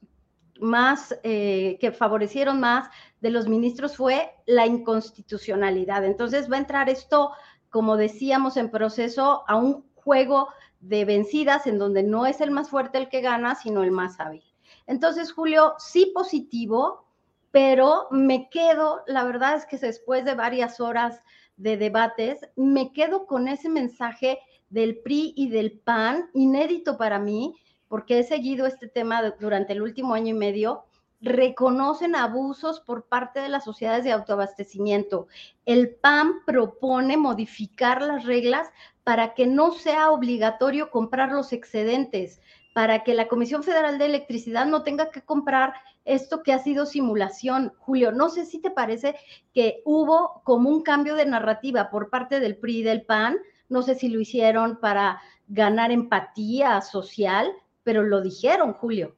más, 0.61 1.19
eh, 1.25 1.77
que 1.81 1.91
favorecieron 1.91 2.61
más 2.61 2.89
de 3.21 3.31
los 3.31 3.49
ministros 3.49 3.97
fue 3.97 4.31
la 4.47 4.65
inconstitucionalidad. 4.65 6.05
Entonces 6.05 6.49
va 6.49 6.55
a 6.55 6.61
entrar 6.61 6.89
esto, 6.89 7.33
como 7.69 7.97
decíamos 7.97 8.57
en 8.57 8.71
proceso, 8.71 9.43
a 9.49 9.57
un 9.57 9.85
juego 9.97 10.51
de 10.79 11.05
vencidas 11.05 11.67
en 11.67 11.81
donde 11.81 12.05
no 12.05 12.27
es 12.27 12.41
el 12.41 12.53
más 12.53 12.69
fuerte 12.71 12.99
el 12.99 13.09
que 13.09 13.23
gana, 13.23 13.57
sino 13.57 13.83
el 13.83 13.91
más 13.91 14.21
hábil. 14.21 14.45
Entonces, 14.87 15.33
Julio, 15.33 15.75
sí 15.79 16.13
positivo, 16.15 17.07
pero 17.51 18.09
me 18.11 18.49
quedo, 18.51 19.03
la 19.07 19.25
verdad 19.25 19.55
es 19.55 19.67
que 19.67 19.79
después 19.79 20.25
de 20.25 20.35
varias 20.35 20.81
horas 20.81 21.23
de 21.57 21.77
debates, 21.77 22.41
me 22.57 22.93
quedo 22.93 23.27
con 23.27 23.49
ese 23.49 23.69
mensaje 23.69 24.39
del 24.71 24.99
PRI 24.99 25.35
y 25.37 25.51
del 25.51 25.79
PAN, 25.79 26.31
inédito 26.35 26.99
para 26.99 27.19
mí, 27.19 27.55
porque 27.89 28.19
he 28.19 28.25
seguido 28.25 28.67
este 28.67 28.89
tema 28.89 29.23
durante 29.39 29.73
el 29.73 29.83
último 29.83 30.15
año 30.15 30.35
y 30.35 30.39
medio, 30.39 30.85
reconocen 31.21 32.17
abusos 32.17 32.81
por 32.81 33.07
parte 33.07 33.41
de 33.41 33.49
las 33.49 33.65
sociedades 33.65 34.05
de 34.05 34.13
autoabastecimiento. 34.13 35.29
El 35.65 35.95
PAN 35.95 36.45
propone 36.45 37.17
modificar 37.17 38.03
las 38.03 38.25
reglas 38.25 38.69
para 39.05 39.35
que 39.35 39.47
no 39.47 39.73
sea 39.73 40.11
obligatorio 40.11 40.91
comprar 40.91 41.33
los 41.33 41.53
excedentes, 41.53 42.41
para 42.75 43.05
que 43.05 43.15
la 43.15 43.29
Comisión 43.29 43.63
Federal 43.63 43.99
de 43.99 44.07
Electricidad 44.07 44.67
no 44.67 44.83
tenga 44.83 45.11
que 45.11 45.23
comprar 45.23 45.73
esto 46.05 46.43
que 46.43 46.53
ha 46.53 46.59
sido 46.59 46.85
simulación. 46.85 47.73
Julio, 47.79 48.11
no 48.13 48.29
sé 48.29 48.45
si 48.45 48.61
te 48.61 48.71
parece 48.71 49.15
que 49.55 49.81
hubo 49.85 50.43
como 50.45 50.69
un 50.69 50.83
cambio 50.83 51.15
de 51.15 51.25
narrativa 51.25 51.89
por 51.89 52.11
parte 52.11 52.41
del 52.41 52.57
PRI 52.57 52.79
y 52.79 52.83
del 52.83 53.03
PAN, 53.03 53.37
no 53.69 53.83
sé 53.83 53.95
si 53.95 54.09
lo 54.09 54.21
hicieron 54.21 54.81
para 54.81 55.23
ganar 55.47 55.93
empatía 55.93 56.81
social, 56.81 57.51
pero 57.85 58.03
lo 58.03 58.21
dijeron, 58.21 58.73
Julio. 58.73 59.17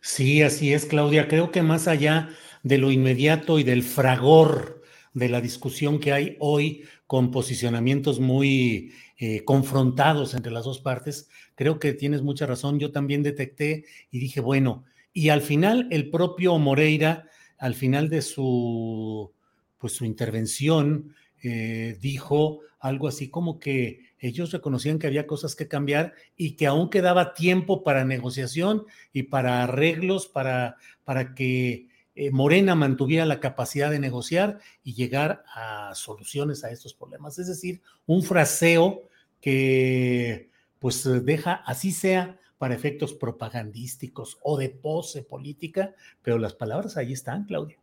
Sí, 0.00 0.42
así 0.42 0.74
es, 0.74 0.84
Claudia. 0.84 1.26
Creo 1.26 1.50
que 1.50 1.62
más 1.62 1.88
allá 1.88 2.28
de 2.62 2.76
lo 2.76 2.90
inmediato 2.90 3.58
y 3.58 3.64
del 3.64 3.82
fragor 3.82 4.82
de 5.14 5.30
la 5.30 5.40
discusión 5.40 6.00
que 6.00 6.12
hay 6.12 6.36
hoy 6.38 6.84
con 7.06 7.30
posicionamientos 7.30 8.20
muy 8.20 8.92
eh, 9.16 9.44
confrontados 9.44 10.34
entre 10.34 10.52
las 10.52 10.64
dos 10.64 10.80
partes, 10.80 11.28
creo 11.54 11.78
que 11.78 11.92
tienes 11.92 12.22
mucha 12.22 12.46
razón. 12.46 12.78
Yo 12.78 12.90
también 12.90 13.22
detecté 13.22 13.84
y 14.10 14.18
dije, 14.18 14.40
bueno, 14.40 14.84
y 15.12 15.28
al 15.28 15.40
final 15.40 15.86
el 15.90 16.10
propio 16.10 16.58
Moreira, 16.58 17.28
al 17.58 17.74
final 17.74 18.08
de 18.08 18.22
su, 18.22 19.32
pues, 19.78 19.92
su 19.92 20.04
intervención, 20.04 21.14
eh, 21.42 21.96
dijo 22.00 22.60
algo 22.80 23.06
así 23.06 23.30
como 23.30 23.58
que 23.60 24.00
ellos 24.18 24.50
reconocían 24.50 24.98
que 24.98 25.06
había 25.06 25.26
cosas 25.26 25.54
que 25.54 25.68
cambiar 25.68 26.14
y 26.36 26.56
que 26.56 26.66
aún 26.66 26.90
quedaba 26.90 27.34
tiempo 27.34 27.82
para 27.82 28.04
negociación 28.04 28.84
y 29.12 29.24
para 29.24 29.62
arreglos, 29.62 30.26
para, 30.26 30.76
para 31.04 31.34
que 31.34 31.88
eh, 32.14 32.30
Morena 32.30 32.74
mantuviera 32.74 33.26
la 33.26 33.40
capacidad 33.40 33.90
de 33.90 33.98
negociar 33.98 34.60
y 34.82 34.94
llegar 34.94 35.44
a 35.52 35.94
soluciones 35.94 36.64
a 36.64 36.70
estos 36.70 36.94
problemas. 36.94 37.38
Es 37.38 37.48
decir, 37.48 37.82
un 38.06 38.22
fraseo 38.22 39.02
que 39.40 40.50
pues 40.78 41.08
deja, 41.24 41.54
así 41.66 41.92
sea, 41.92 42.38
para 42.58 42.74
efectos 42.74 43.14
propagandísticos 43.14 44.38
o 44.42 44.56
de 44.56 44.68
pose 44.70 45.22
política, 45.22 45.94
pero 46.22 46.38
las 46.38 46.54
palabras 46.54 46.96
ahí 46.96 47.12
están, 47.12 47.44
Claudia. 47.44 47.78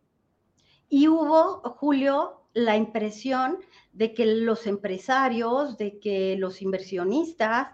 Y 0.88 1.08
hubo, 1.08 1.60
Julio, 1.76 2.42
la 2.54 2.76
impresión 2.76 3.58
de 3.92 4.14
que 4.14 4.26
los 4.26 4.66
empresarios, 4.66 5.76
de 5.78 5.98
que 5.98 6.36
los 6.36 6.62
inversionistas 6.62 7.68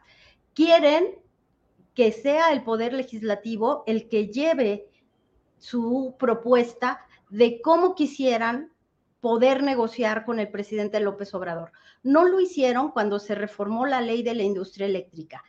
quieren 0.54 1.18
que 1.94 2.12
sea 2.12 2.52
el 2.52 2.62
poder 2.62 2.92
legislativo 2.92 3.84
el 3.86 4.08
que 4.08 4.28
lleve 4.28 4.87
su 5.58 6.16
propuesta 6.18 7.00
de 7.30 7.60
cómo 7.60 7.94
quisieran 7.94 8.72
poder 9.20 9.62
negociar 9.62 10.24
con 10.24 10.38
el 10.38 10.48
presidente 10.50 11.00
López 11.00 11.34
Obrador. 11.34 11.72
No 12.02 12.24
lo 12.24 12.40
hicieron 12.40 12.92
cuando 12.92 13.18
se 13.18 13.34
reformó 13.34 13.86
la 13.86 14.00
ley 14.00 14.22
de 14.22 14.34
la 14.34 14.44
industria 14.44 14.86
eléctrica. 14.86 15.42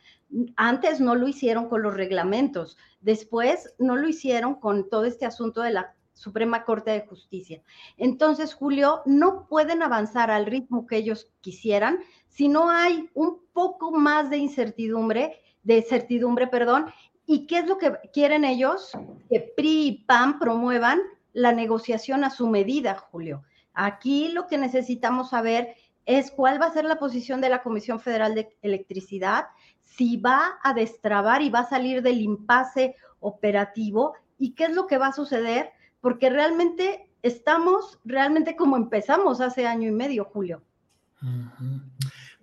Antes 0.56 1.00
no 1.00 1.14
lo 1.14 1.28
hicieron 1.28 1.68
con 1.68 1.82
los 1.82 1.94
reglamentos. 1.94 2.76
Después 3.00 3.74
no 3.78 3.96
lo 3.96 4.08
hicieron 4.08 4.56
con 4.56 4.88
todo 4.88 5.04
este 5.04 5.26
asunto 5.26 5.62
de 5.62 5.70
la 5.70 5.94
Suprema 6.12 6.64
Corte 6.64 6.90
de 6.90 7.06
Justicia. 7.06 7.62
Entonces, 7.96 8.52
Julio, 8.52 9.02
no 9.06 9.46
pueden 9.48 9.82
avanzar 9.82 10.30
al 10.30 10.46
ritmo 10.46 10.86
que 10.86 10.96
ellos 10.96 11.30
quisieran 11.40 12.00
si 12.28 12.48
no 12.48 12.70
hay 12.70 13.08
un 13.14 13.40
poco 13.52 13.90
más 13.90 14.28
de 14.30 14.36
incertidumbre, 14.36 15.40
de 15.62 15.82
certidumbre, 15.82 16.46
perdón. 16.46 16.86
¿Y 17.32 17.46
qué 17.46 17.58
es 17.60 17.68
lo 17.68 17.78
que 17.78 17.96
quieren 18.12 18.44
ellos? 18.44 18.90
Que 19.28 19.52
PRI 19.56 19.86
y 19.86 20.04
PAN 20.04 20.40
promuevan 20.40 20.98
la 21.32 21.52
negociación 21.52 22.24
a 22.24 22.30
su 22.30 22.48
medida, 22.48 22.96
Julio. 22.96 23.44
Aquí 23.72 24.30
lo 24.32 24.48
que 24.48 24.58
necesitamos 24.58 25.30
saber 25.30 25.76
es 26.06 26.32
cuál 26.32 26.60
va 26.60 26.66
a 26.66 26.72
ser 26.72 26.86
la 26.86 26.98
posición 26.98 27.40
de 27.40 27.48
la 27.48 27.62
Comisión 27.62 28.00
Federal 28.00 28.34
de 28.34 28.48
Electricidad, 28.62 29.44
si 29.84 30.16
va 30.16 30.58
a 30.64 30.74
destrabar 30.74 31.40
y 31.40 31.50
va 31.50 31.60
a 31.60 31.68
salir 31.68 32.02
del 32.02 32.20
impasse 32.20 32.96
operativo 33.20 34.14
y 34.36 34.56
qué 34.56 34.64
es 34.64 34.74
lo 34.74 34.88
que 34.88 34.98
va 34.98 35.06
a 35.06 35.12
suceder 35.12 35.70
porque 36.00 36.30
realmente 36.30 37.12
estamos, 37.22 38.00
realmente 38.04 38.56
como 38.56 38.76
empezamos 38.76 39.40
hace 39.40 39.68
año 39.68 39.86
y 39.86 39.92
medio, 39.92 40.24
Julio. 40.24 40.62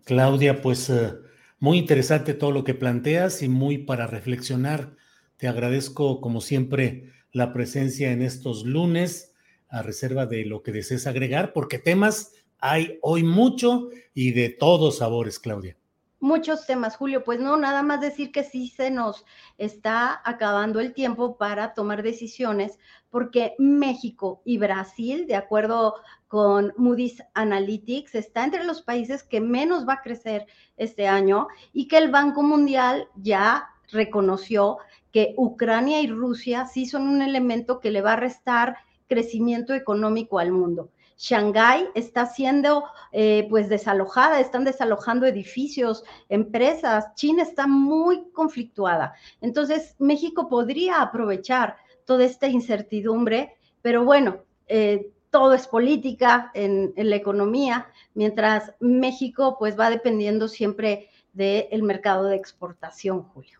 Claudia, 0.05 0.61
pues 0.61 0.89
eh, 0.89 1.13
muy 1.60 1.78
interesante 1.78 2.34
todo 2.34 2.51
lo 2.51 2.64
que 2.64 2.74
planteas 2.74 3.41
y 3.41 3.49
muy 3.49 3.80
para 3.80 4.08
reflexionar 4.08 4.95
Te 5.38 5.47
agradezco, 5.47 6.20
como 6.22 6.41
siempre, 6.41 7.12
la 7.32 7.53
presencia 7.53 8.12
en 8.12 8.22
estos 8.24 8.66
lunes, 8.66 9.36
a 9.70 9.84
reserva 9.84 10.26
de 10.26 10.45
lo 10.45 10.64
que 10.64 10.72
desees 10.72 11.05
agregar, 11.05 11.53
porque 11.53 11.78
temas 11.78 12.34
hay 12.60 12.97
hoy 13.01 13.24
mucho 13.24 13.89
y 14.14 14.32
de 14.32 14.49
todos 14.49 14.97
sabores, 14.97 15.38
Claudia. 15.39 15.78
Muchos 16.20 16.66
temas, 16.66 16.97
Julio. 16.97 17.24
Pues 17.24 17.39
no, 17.39 17.58
nada 17.58 17.84
más 17.84 18.01
decir 18.01 18.32
que 18.32 18.43
sí 18.43 18.70
se 18.70 18.89
nos 18.89 19.24
está 19.60 20.20
acabando 20.26 20.80
el 20.80 20.93
tiempo 20.93 21.38
para 21.38 21.76
tomar 21.76 22.01
decisiones, 22.01 22.80
porque 23.12 23.53
México 23.60 24.41
y 24.43 24.58
Brasil, 24.58 25.28
de 25.28 25.36
acuerdo 25.36 25.93
con 26.28 26.73
Moody's 26.78 27.23
Analytics, 27.34 28.15
está 28.15 28.43
entre 28.43 28.63
los 28.63 28.82
países 28.82 29.23
que 29.23 29.41
menos 29.41 29.88
va 29.88 29.93
a 29.93 30.01
crecer 30.01 30.45
este 30.75 31.07
año 31.07 31.47
y 31.73 31.88
que 31.88 31.97
el 31.97 32.11
Banco 32.11 32.43
Mundial 32.43 33.07
ya 33.15 33.69
reconoció 33.91 34.78
que 35.11 35.34
Ucrania 35.38 36.01
y 36.01 36.07
Rusia 36.07 36.65
sí 36.65 36.86
son 36.86 37.07
un 37.07 37.21
elemento 37.21 37.80
que 37.80 37.91
le 37.91 38.01
va 38.01 38.13
a 38.13 38.17
restar 38.17 38.78
crecimiento 39.07 39.73
económico 39.73 40.39
al 40.39 40.51
mundo. 40.51 40.89
Shanghái 41.17 41.88
está 41.95 42.28
siendo 42.28 42.84
eh, 43.11 43.47
pues 43.49 43.69
desalojada, 43.69 44.39
están 44.39 44.63
desalojando 44.63 45.25
edificios, 45.25 46.03
empresas, 46.30 47.15
China 47.15 47.41
está 47.41 47.65
muy 47.65 48.30
conflictuada. 48.32 49.13
Entonces, 49.41 49.95
México 49.97 50.47
podría 50.47 51.01
aprovechar 51.01 51.78
toda 52.05 52.23
esta 52.23 52.47
incertidumbre, 52.47 53.55
pero 53.82 54.05
bueno, 54.05 54.43
eh, 54.67 55.09
todo 55.38 55.53
es 55.53 55.67
política 55.67 56.49
en, 56.55 56.93
en, 56.95 57.11
la 57.11 57.15
economía, 57.15 57.91
mientras 58.15 58.73
México 58.79 59.55
pues 59.59 59.79
va 59.79 59.91
dependiendo 59.91 60.47
siempre 60.47 61.09
del 61.33 61.83
mercado 61.83 62.25
de 62.25 62.35
exportación, 62.35 63.21
Julio. 63.21 63.59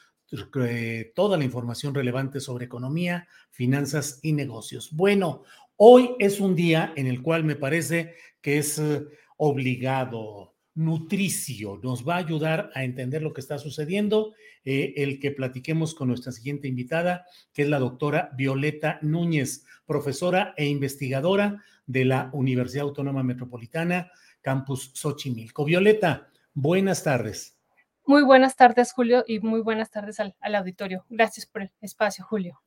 eh, 0.59 1.13
toda 1.15 1.39
la 1.39 1.45
información 1.45 1.95
relevante 1.95 2.41
sobre 2.41 2.65
economía, 2.65 3.29
finanzas 3.51 4.19
y 4.23 4.33
negocios. 4.33 4.91
Bueno, 4.93 5.45
hoy 5.77 6.17
es 6.19 6.41
un 6.41 6.57
día 6.57 6.93
en 6.97 7.07
el 7.07 7.23
cual 7.23 7.45
me 7.45 7.55
parece 7.55 8.17
que 8.41 8.59
es 8.59 8.77
eh, 8.79 9.05
obligado, 9.37 10.52
nutricio, 10.75 11.79
nos 11.83 12.07
va 12.07 12.15
a 12.15 12.19
ayudar 12.19 12.71
a 12.75 12.85
entender 12.85 13.23
lo 13.23 13.33
que 13.33 13.41
está 13.41 13.59
sucediendo, 13.59 14.35
eh, 14.65 14.95
el 14.97 15.21
que 15.21 15.31
platiquemos 15.31 15.95
con 15.95 16.09
nuestra 16.09 16.33
siguiente 16.33 16.69
invitada, 16.69 17.27
que 17.53 17.63
es 17.63 17.69
la 17.69 17.79
doctora 17.79 18.31
Violeta 18.37 18.99
Núñez, 19.03 19.67
profesora 19.87 20.55
e 20.57 20.67
investigadora 20.67 21.63
de 21.87 22.05
la 22.05 22.31
Universidad 22.33 22.85
Autónoma 22.85 23.23
Metropolitana, 23.23 24.11
Campus 24.41 24.93
Xochimilco. 24.95 25.65
Violeta, 25.65 26.29
buenas 26.55 27.03
tardes. 27.03 27.59
Muy 28.05 28.23
buenas 28.23 28.57
tardes, 28.57 28.93
Julio, 28.93 29.25
y 29.27 29.39
muy 29.41 29.61
buenas 29.61 29.91
tardes 29.91 30.19
al, 30.19 30.35
auditorio. 30.55 31.05
Gracias 31.09 31.47
por 31.47 31.63
el 31.63 31.71
espacio, 31.81 32.25
Julio. 32.25 32.61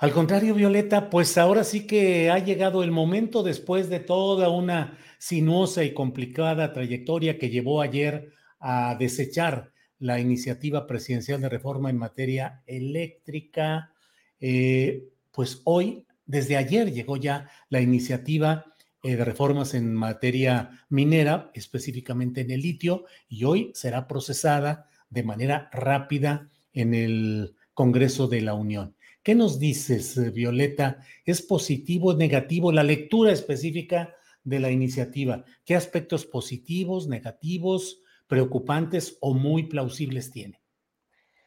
Al 0.00 0.12
contrario, 0.12 0.54
Violeta, 0.54 1.10
pues 1.10 1.36
ahora 1.36 1.62
sí 1.62 1.86
que 1.86 2.30
ha 2.30 2.38
llegado 2.38 2.82
el 2.82 2.90
momento 2.90 3.42
después 3.42 3.90
de 3.90 4.00
toda 4.00 4.48
una 4.48 4.96
sinuosa 5.18 5.84
y 5.84 5.92
complicada 5.92 6.72
trayectoria 6.72 7.36
que 7.36 7.50
llevó 7.50 7.82
ayer 7.82 8.32
a 8.60 8.96
desechar 8.98 9.72
la 9.98 10.18
iniciativa 10.18 10.86
presidencial 10.86 11.42
de 11.42 11.50
reforma 11.50 11.90
en 11.90 11.98
materia 11.98 12.62
eléctrica. 12.66 13.92
Eh, 14.40 15.10
pues 15.32 15.60
hoy, 15.64 16.06
desde 16.24 16.56
ayer, 16.56 16.90
llegó 16.90 17.18
ya 17.18 17.50
la 17.68 17.82
iniciativa 17.82 18.64
eh, 19.02 19.16
de 19.16 19.24
reformas 19.26 19.74
en 19.74 19.94
materia 19.94 20.82
minera, 20.88 21.50
específicamente 21.52 22.40
en 22.40 22.52
el 22.52 22.62
litio, 22.62 23.04
y 23.28 23.44
hoy 23.44 23.70
será 23.74 24.08
procesada 24.08 24.88
de 25.10 25.24
manera 25.24 25.68
rápida 25.74 26.48
en 26.72 26.94
el 26.94 27.54
Congreso 27.74 28.28
de 28.28 28.40
la 28.40 28.54
Unión. 28.54 28.94
¿Qué 29.22 29.34
nos 29.34 29.58
dices, 29.58 30.16
eh, 30.16 30.30
Violeta? 30.30 31.00
¿Es 31.26 31.42
positivo 31.42 32.10
o 32.10 32.16
negativo 32.16 32.72
la 32.72 32.82
lectura 32.82 33.32
específica 33.32 34.14
de 34.44 34.60
la 34.60 34.70
iniciativa? 34.70 35.44
¿Qué 35.66 35.76
aspectos 35.76 36.24
positivos, 36.24 37.06
negativos, 37.06 38.00
preocupantes 38.26 39.18
o 39.20 39.34
muy 39.34 39.64
plausibles 39.64 40.30
tiene? 40.30 40.62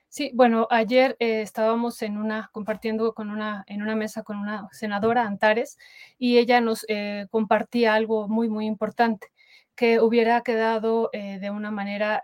Sí, 0.07 0.29
bueno, 0.35 0.67
ayer 0.69 1.15
eh, 1.19 1.41
estábamos 1.41 1.99
en 2.03 2.17
una, 2.17 2.51
compartiendo 2.53 3.15
con 3.15 3.31
una, 3.31 3.63
en 3.65 3.81
una 3.81 3.95
mesa 3.95 4.21
con 4.21 4.37
una 4.37 4.67
senadora, 4.71 5.25
Antares, 5.25 5.79
y 6.19 6.37
ella 6.37 6.61
nos 6.61 6.85
eh, 6.87 7.25
compartía 7.31 7.95
algo 7.95 8.27
muy, 8.27 8.49
muy 8.49 8.67
importante, 8.67 9.29
que 9.73 9.99
hubiera 9.99 10.41
quedado 10.41 11.09
de 11.11 11.49
una 11.49 11.71
manera 11.71 12.21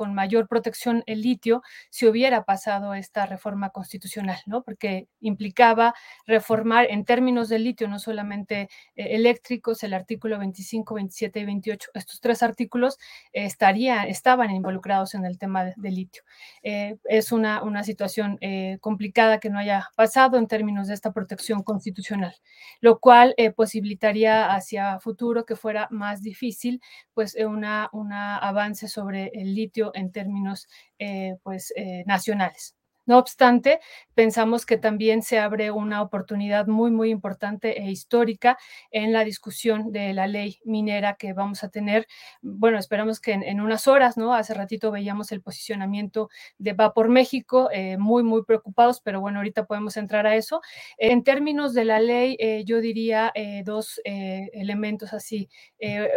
con 0.00 0.14
mayor 0.14 0.48
protección 0.48 1.02
el 1.04 1.20
litio 1.20 1.62
si 1.90 2.06
hubiera 2.06 2.44
pasado 2.44 2.94
esta 2.94 3.26
reforma 3.26 3.68
constitucional, 3.68 4.38
¿no? 4.46 4.62
Porque 4.62 5.08
implicaba 5.20 5.92
reformar 6.24 6.86
en 6.88 7.04
términos 7.04 7.50
del 7.50 7.64
litio, 7.64 7.86
no 7.86 7.98
solamente 7.98 8.70
eh, 8.96 9.08
eléctricos, 9.10 9.82
el 9.82 9.92
artículo 9.92 10.38
25, 10.38 10.94
27 10.94 11.40
y 11.40 11.44
28. 11.44 11.90
Estos 11.92 12.18
tres 12.18 12.42
artículos 12.42 12.96
estaría, 13.34 14.04
estaban 14.04 14.50
involucrados 14.50 15.14
en 15.14 15.26
el 15.26 15.36
tema 15.36 15.64
del 15.76 15.94
litio. 15.94 16.22
Eh, 16.62 16.96
es 17.04 17.30
una, 17.30 17.62
una 17.62 17.84
situación 17.84 18.38
eh, 18.40 18.78
complicada 18.80 19.38
que 19.38 19.50
no 19.50 19.58
haya 19.58 19.90
pasado 19.96 20.38
en 20.38 20.46
términos 20.46 20.88
de 20.88 20.94
esta 20.94 21.12
protección 21.12 21.62
constitucional, 21.62 22.34
lo 22.80 23.00
cual 23.00 23.34
posibilitaría 23.54 24.50
hacia 24.54 24.98
futuro 24.98 25.44
que 25.44 25.56
fuera 25.56 25.88
más 25.90 26.22
difícil, 26.22 26.80
pues, 27.12 27.34
un 27.34 27.60
una 27.92 28.38
avance 28.38 28.88
sobre 28.88 29.30
el 29.34 29.54
litio 29.54 29.89
en 29.94 30.12
términos 30.12 30.68
eh, 30.98 31.36
pues, 31.42 31.72
eh, 31.76 32.04
nacionales. 32.06 32.74
No 33.10 33.18
obstante, 33.18 33.80
pensamos 34.14 34.64
que 34.64 34.76
también 34.76 35.22
se 35.22 35.40
abre 35.40 35.72
una 35.72 36.00
oportunidad 36.00 36.68
muy, 36.68 36.92
muy 36.92 37.10
importante 37.10 37.82
e 37.82 37.90
histórica 37.90 38.56
en 38.92 39.12
la 39.12 39.24
discusión 39.24 39.90
de 39.90 40.14
la 40.14 40.28
ley 40.28 40.60
minera 40.64 41.16
que 41.16 41.32
vamos 41.32 41.64
a 41.64 41.70
tener. 41.70 42.06
Bueno, 42.40 42.78
esperamos 42.78 43.18
que 43.18 43.32
en, 43.32 43.60
unas 43.60 43.88
horas, 43.88 44.16
¿no? 44.16 44.32
Hace 44.32 44.54
ratito 44.54 44.92
veíamos 44.92 45.32
el 45.32 45.42
posicionamiento 45.42 46.28
de 46.58 46.72
Va 46.72 46.94
por 46.94 47.08
México, 47.08 47.68
eh, 47.72 47.98
muy, 47.98 48.22
muy 48.22 48.44
preocupados, 48.44 49.00
pero 49.00 49.20
bueno, 49.20 49.38
ahorita 49.40 49.66
podemos 49.66 49.96
entrar 49.96 50.28
a 50.28 50.36
eso. 50.36 50.60
En 50.96 51.24
términos 51.24 51.74
de 51.74 51.86
la 51.86 51.98
ley, 51.98 52.36
yo 52.64 52.80
diría 52.80 53.32
dos 53.64 54.00
elementos 54.04 55.12
así 55.12 55.48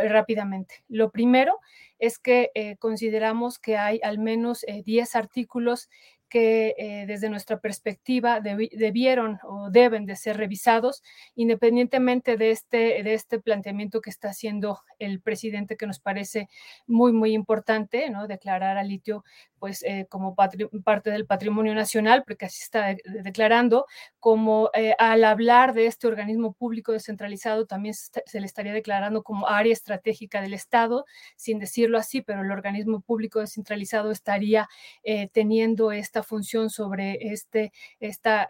rápidamente. 0.08 0.84
Lo 0.90 1.10
primero 1.10 1.60
es 2.04 2.20
que 2.20 2.52
eh, 2.54 2.76
consideramos 2.80 3.60
que 3.60 3.78
hay 3.78 4.02
al 4.04 4.20
menos 4.20 4.66
10 4.68 5.16
eh, 5.16 5.18
artículos 5.18 5.90
que 6.34 6.74
eh, 6.80 7.06
desde 7.06 7.30
nuestra 7.30 7.60
perspectiva 7.60 8.40
debieron 8.42 9.38
o 9.44 9.70
deben 9.70 10.08
de 10.08 10.16
ser 10.16 10.36
revisados, 10.36 11.04
independientemente 11.36 12.38
de 12.38 12.50
este, 12.50 13.04
de 13.04 13.14
este 13.14 13.38
planteamiento 13.38 14.02
que 14.02 14.10
está 14.10 14.30
haciendo 14.30 14.80
el 14.98 15.22
presidente, 15.22 15.78
que 15.78 15.86
nos 15.86 16.00
parece 16.00 16.50
muy, 16.88 17.14
muy 17.14 17.34
importante, 17.34 18.10
¿no? 18.10 18.26
Declarar 18.26 18.78
al 18.78 18.88
litio 18.88 19.24
pues 19.64 19.82
eh, 19.84 20.08
como 20.10 20.36
parte 20.36 21.10
del 21.10 21.26
patrimonio 21.26 21.74
nacional, 21.74 22.26
porque 22.28 22.48
así 22.48 22.62
está 22.62 22.98
declarando, 23.06 23.86
como 24.20 24.70
eh, 24.74 24.94
al 25.00 25.24
hablar 25.24 25.74
de 25.74 25.86
este 25.86 26.06
organismo 26.06 26.52
público 26.52 26.92
descentralizado, 26.92 27.66
también 27.66 27.94
se, 27.94 28.42
le 28.42 28.46
estaría 28.46 28.74
declarando 28.74 29.24
como 29.24 29.48
área 29.48 29.72
estratégica 29.72 30.42
del 30.42 30.54
Estado, 30.54 31.06
sin 31.38 31.60
decirlo 31.60 31.98
así, 31.98 32.22
pero 32.22 32.42
el 32.42 32.52
organismo 32.52 33.00
público 33.00 33.40
descentralizado 33.40 34.12
estaría 34.12 34.68
eh, 35.02 35.30
teniendo 35.32 35.94
esta 35.94 36.24
función 36.24 36.70
sobre 36.70 37.32
este, 37.32 37.72
esta 38.02 38.46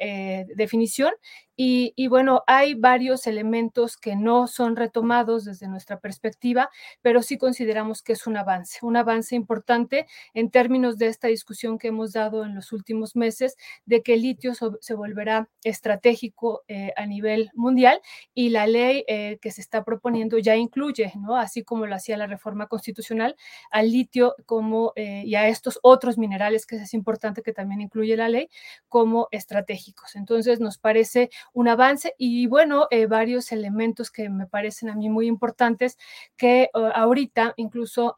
definición. 0.55 1.13
Y, 1.55 2.07
bueno, 2.07 2.43
hay 2.47 2.73
varios 2.73 3.27
elementos 3.27 3.95
que 3.97 4.15
no 4.15 4.47
son 4.47 4.75
retomados 4.75 5.45
desde 5.45 5.67
nuestra 5.67 5.99
perspectiva, 5.99 6.71
pero 7.01 7.21
sí 7.21 7.37
consideramos 7.37 8.01
que 8.01 8.13
es 8.13 8.25
un 8.25 8.37
avance, 8.37 8.79
un 8.81 8.97
avance 8.97 9.35
importante 9.35 10.07
en 10.33 10.49
términos 10.49 10.97
de 10.97 11.02
de 11.03 11.11
esta 11.11 11.27
discusión 11.27 11.77
que 11.77 11.89
hemos 11.89 12.13
dado 12.13 12.45
en 12.45 12.55
los 12.55 12.71
últimos 12.71 13.15
meses 13.15 13.55
de 13.85 14.01
que 14.01 14.13
el 14.15 14.21
litio 14.21 14.53
se 14.53 14.93
volverá 14.93 15.49
estratégico 15.63 16.63
eh, 16.67 16.93
a 16.95 17.05
nivel 17.05 17.49
mundial 17.53 18.01
y 18.33 18.49
la 18.49 18.67
ley 18.67 19.03
eh, 19.07 19.37
que 19.41 19.51
se 19.51 19.61
está 19.61 19.83
proponiendo 19.83 20.37
ya 20.37 20.55
incluye, 20.55 21.13
¿no? 21.19 21.37
así 21.37 21.63
como 21.63 21.85
lo 21.85 21.95
hacía 21.95 22.17
la 22.17 22.27
reforma 22.27 22.67
constitucional, 22.67 23.35
al 23.71 23.91
litio 23.91 24.35
como 24.45 24.93
eh, 24.95 25.23
y 25.25 25.35
a 25.35 25.47
estos 25.47 25.79
otros 25.81 26.17
minerales 26.17 26.65
que 26.65 26.77
es 26.77 26.93
importante 26.93 27.41
que 27.41 27.53
también 27.53 27.81
incluye 27.81 28.15
la 28.17 28.29
ley 28.29 28.49
como 28.87 29.27
estratégicos. 29.31 30.15
Entonces 30.15 30.59
nos 30.59 30.77
parece 30.77 31.29
un 31.53 31.67
avance 31.67 32.13
y 32.17 32.47
bueno, 32.47 32.87
varios 33.09 33.51
elementos 33.51 34.11
que 34.11 34.29
me 34.29 34.47
parecen 34.47 34.89
a 34.89 34.95
mí 34.95 35.09
muy 35.09 35.27
importantes 35.27 35.97
que 36.37 36.69
ahorita 36.73 37.53
incluso 37.57 38.15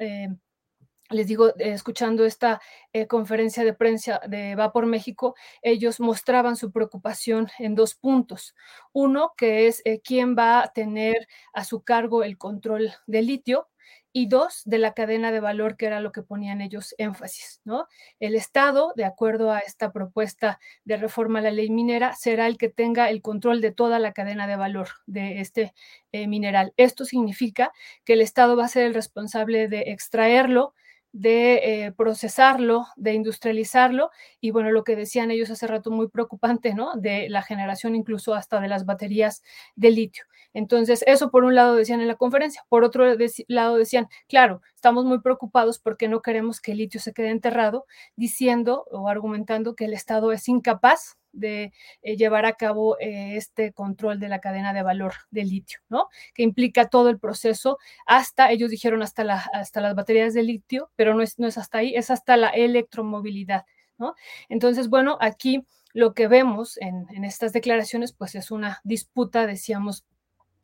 les 1.09 1.27
digo, 1.27 1.49
eh, 1.49 1.71
escuchando 1.71 2.25
esta 2.25 2.61
eh, 2.93 3.07
conferencia 3.07 3.63
de 3.63 3.73
prensa 3.73 4.19
de 4.27 4.55
Va 4.55 4.71
por 4.71 4.85
México, 4.85 5.35
ellos 5.61 5.99
mostraban 5.99 6.55
su 6.55 6.71
preocupación 6.71 7.47
en 7.59 7.75
dos 7.75 7.95
puntos. 7.95 8.55
Uno, 8.91 9.33
que 9.37 9.67
es 9.67 9.81
eh, 9.85 10.01
quién 10.01 10.35
va 10.37 10.63
a 10.63 10.73
tener 10.73 11.27
a 11.53 11.63
su 11.63 11.83
cargo 11.83 12.23
el 12.23 12.37
control 12.37 12.91
del 13.07 13.27
litio, 13.27 13.69
y 14.17 14.27
dos, 14.27 14.61
de 14.63 14.77
la 14.79 14.93
cadena 14.93 15.29
de 15.33 15.41
valor, 15.41 15.75
que 15.75 15.87
era 15.87 15.99
lo 15.99 16.13
que 16.13 16.21
ponían 16.21 16.61
ellos 16.61 16.95
énfasis, 16.97 17.59
¿no? 17.65 17.85
El 18.21 18.35
Estado, 18.35 18.93
de 18.95 19.03
acuerdo 19.03 19.51
a 19.51 19.59
esta 19.59 19.91
propuesta 19.91 20.57
de 20.85 20.95
reforma 20.95 21.39
a 21.39 21.41
la 21.41 21.51
ley 21.51 21.69
minera, 21.69 22.15
será 22.15 22.47
el 22.47 22.57
que 22.57 22.69
tenga 22.69 23.09
el 23.09 23.21
control 23.21 23.59
de 23.59 23.73
toda 23.73 23.99
la 23.99 24.13
cadena 24.13 24.47
de 24.47 24.55
valor 24.55 24.87
de 25.05 25.41
este 25.41 25.73
mineral. 26.13 26.73
Esto 26.77 27.03
significa 27.03 27.73
que 28.05 28.13
el 28.13 28.21
Estado 28.21 28.55
va 28.55 28.63
a 28.65 28.69
ser 28.69 28.85
el 28.85 28.93
responsable 28.93 29.67
de 29.67 29.81
extraerlo, 29.91 30.73
de 31.15 31.85
eh, 31.85 31.91
procesarlo, 31.93 32.87
de 32.97 33.13
industrializarlo 33.13 34.11
y 34.41 34.51
bueno, 34.51 34.71
lo 34.71 34.83
que 34.83 34.97
decían 34.97 35.31
ellos 35.31 35.49
hace 35.49 35.65
rato 35.65 35.89
muy 35.89 36.09
preocupante, 36.09 36.73
¿no? 36.73 36.93
De 36.97 37.29
la 37.29 37.41
generación 37.41 37.95
incluso 37.95 38.33
hasta 38.33 38.59
de 38.59 38.67
las 38.67 38.85
baterías 38.85 39.41
de 39.77 39.91
litio. 39.91 40.25
Entonces, 40.53 41.05
eso 41.07 41.31
por 41.31 41.45
un 41.45 41.55
lado 41.55 41.75
decían 41.75 42.01
en 42.01 42.09
la 42.09 42.15
conferencia, 42.15 42.65
por 42.67 42.83
otro 42.83 43.05
lado 43.47 43.77
decían, 43.77 44.09
claro, 44.27 44.61
estamos 44.75 45.05
muy 45.05 45.21
preocupados 45.21 45.79
porque 45.79 46.09
no 46.09 46.21
queremos 46.21 46.59
que 46.59 46.73
el 46.73 46.79
litio 46.79 46.99
se 46.99 47.13
quede 47.13 47.29
enterrado, 47.29 47.85
diciendo 48.17 48.85
o 48.91 49.07
argumentando 49.07 49.73
que 49.73 49.85
el 49.85 49.93
Estado 49.93 50.33
es 50.33 50.49
incapaz 50.49 51.17
de 51.35 51.73
eh, 52.01 52.17
llevar 52.17 52.45
a 52.45 52.53
cabo 52.53 52.97
eh, 52.99 53.35
este 53.35 53.73
control 53.73 54.19
de 54.19 54.29
la 54.29 54.39
cadena 54.39 54.73
de 54.73 54.83
valor 54.83 55.13
del 55.31 55.49
litio, 55.49 55.79
¿no? 55.89 56.07
Que 56.33 56.43
implica 56.43 56.87
todo 56.87 57.09
el 57.09 57.19
proceso 57.19 57.77
hasta, 58.05 58.51
ellos 58.51 58.69
dijeron 58.69 59.01
hasta, 59.01 59.23
hasta 59.53 59.81
las 59.81 59.95
baterías 59.95 60.33
de 60.33 60.43
litio, 60.43 60.91
pero 60.95 61.13
no 61.13 61.21
es, 61.21 61.39
no 61.39 61.47
es 61.47 61.57
hasta 61.57 61.79
ahí, 61.79 61.95
es 61.95 62.11
hasta 62.11 62.37
la 62.37 62.49
electromovilidad, 62.49 63.65
¿no? 63.97 64.15
Entonces, 64.49 64.89
bueno, 64.89 65.17
aquí 65.21 65.65
lo 65.93 66.13
que 66.13 66.27
vemos 66.27 66.77
en, 66.77 67.05
en 67.09 67.23
estas 67.23 67.53
declaraciones, 67.53 68.13
pues 68.13 68.35
es 68.35 68.51
una 68.51 68.81
disputa, 68.83 69.47
decíamos, 69.47 70.05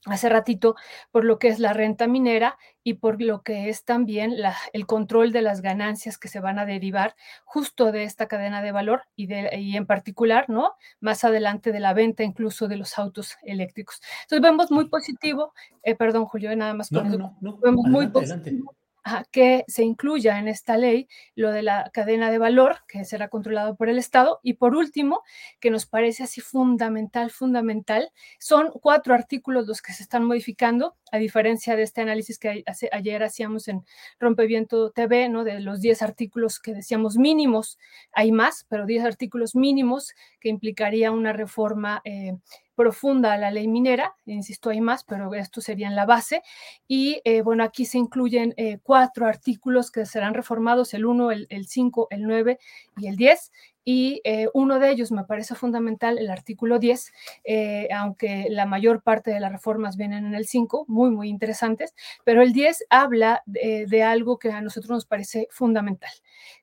hace 0.06 0.30
ratito 0.30 0.76
por 1.12 1.26
lo 1.26 1.38
que 1.38 1.48
es 1.48 1.60
la 1.60 1.74
renta 1.74 2.08
minera 2.08 2.58
y 2.84 2.96
por 2.96 3.22
lo 3.22 3.44
que 3.44 3.70
es 3.70 3.86
también 3.86 4.42
la, 4.42 4.56
el 4.74 4.88
control 4.88 5.32
de 5.32 5.44
las 5.44 5.62
ganancias 5.62 6.18
que 6.18 6.28
se 6.28 6.40
van 6.40 6.58
a 6.58 6.66
derivar 6.66 7.16
justo 7.46 7.92
de 7.92 8.04
esta 8.04 8.28
cadena 8.28 8.62
de 8.64 8.72
valor 8.72 9.04
y, 9.16 9.28
de, 9.28 9.60
y 9.60 9.78
en 9.78 9.86
particular, 9.86 10.50
¿no? 10.50 10.74
Más 11.00 11.24
adelante 11.24 11.72
de 11.72 11.80
la 11.80 11.94
venta 11.94 12.24
incluso 12.24 12.68
de 12.68 12.78
los 12.78 12.98
autos 12.98 13.38
eléctricos. 13.44 14.02
Entonces 14.24 14.42
vemos 14.42 14.72
muy 14.72 14.90
positivo, 14.90 15.54
eh, 15.84 15.96
perdón 15.96 16.26
Julio, 16.26 16.56
nada 16.56 16.74
más 16.74 16.92
no, 16.92 17.04
no, 17.04 17.38
no, 17.40 17.58
vemos 17.58 17.86
muy 17.86 18.08
positivo 18.08 18.76
que 19.32 19.64
se 19.68 19.84
incluya 19.84 20.40
en 20.40 20.48
esta 20.48 20.78
ley 20.78 21.08
lo 21.36 21.52
de 21.52 21.64
la 21.64 21.90
cadena 21.94 22.32
de 22.32 22.38
valor, 22.38 22.80
que 22.88 23.06
será 23.06 23.30
controlado 23.30 23.76
por 23.76 23.90
el 23.90 23.98
Estado. 23.98 24.40
Y 24.44 24.54
por 24.54 24.76
último, 24.76 25.24
que 25.60 25.72
nos 25.72 25.86
parece 25.86 26.24
así 26.24 26.42
fundamental, 26.42 27.32
fundamental, 27.32 28.12
son 28.40 28.72
cuatro 28.72 29.14
artículos 29.14 29.68
los 29.68 29.82
que 29.82 29.94
se 29.94 30.04
están 30.04 30.26
modificando, 30.26 30.96
a 31.12 31.18
diferencia 31.18 31.76
de 31.76 31.84
este 31.84 32.02
análisis 32.02 32.40
que 32.40 32.64
ayer 32.92 33.24
hacíamos 33.24 33.68
en 33.68 33.84
Rompeviento 34.20 34.92
TV, 34.92 35.30
¿no? 35.30 35.44
De 35.44 35.60
los 35.60 35.82
10 35.82 36.02
artículos 36.02 36.60
que 36.60 36.74
decíamos 36.74 37.18
mínimos, 37.18 37.78
hay 38.14 38.32
más, 38.32 38.66
pero 38.70 38.86
10 38.86 39.04
artículos 39.06 39.56
mínimos 39.56 40.14
que 40.40 40.50
implicaría 40.50 41.12
una 41.12 41.34
reforma 41.34 42.02
eh, 42.06 42.38
profunda 42.76 43.34
a 43.34 43.38
la 43.38 43.52
ley 43.52 43.68
minera, 43.68 44.16
insisto, 44.26 44.70
hay 44.70 44.82
más, 44.82 45.04
pero 45.04 45.34
esto 45.36 45.62
sería 45.62 45.88
en 45.88 45.96
la 45.96 46.06
base. 46.06 46.42
Y 46.88 47.22
eh, 47.26 47.42
bueno, 47.42 47.64
aquí 47.64 47.86
se 47.86 47.98
incluyen 47.98 48.54
eh, 48.58 48.80
cuatro 48.82 49.28
artículos 49.28 49.92
que 49.92 50.06
serán 50.06 50.34
reformados, 50.34 50.94
el 50.94 51.06
1, 51.06 51.32
el, 51.32 51.48
el 51.50 51.68
5, 51.68 52.08
el 52.10 52.24
9 52.24 52.58
y 52.98 53.08
el 53.08 53.18
10 53.18 53.52
y 53.84 54.22
eh, 54.24 54.48
uno 54.54 54.80
de 54.80 54.92
ellos 54.92 55.12
me 55.12 55.24
parece 55.24 55.56
fundamental, 55.56 56.18
el 56.18 56.30
artículo 56.30 56.78
10, 56.78 57.12
eh, 57.44 57.88
aunque 57.96 58.48
la 58.50 58.66
mayor 58.66 59.02
parte 59.02 59.32
de 59.32 59.40
las 59.40 59.52
reformas 59.52 59.98
vienen 59.98 60.26
en 60.26 60.36
el 60.36 60.46
5, 60.46 60.86
muy, 60.88 61.10
muy 61.10 61.30
interesantes, 61.30 61.96
pero 62.24 62.42
el 62.42 62.54
10 62.54 62.86
habla 62.90 63.42
de, 63.46 64.04
algo 64.04 64.40
que 64.40 64.52
a 64.52 64.62
nosotros 64.62 64.90
nos 64.90 65.06
parece 65.06 65.48
fundamental, 65.52 66.12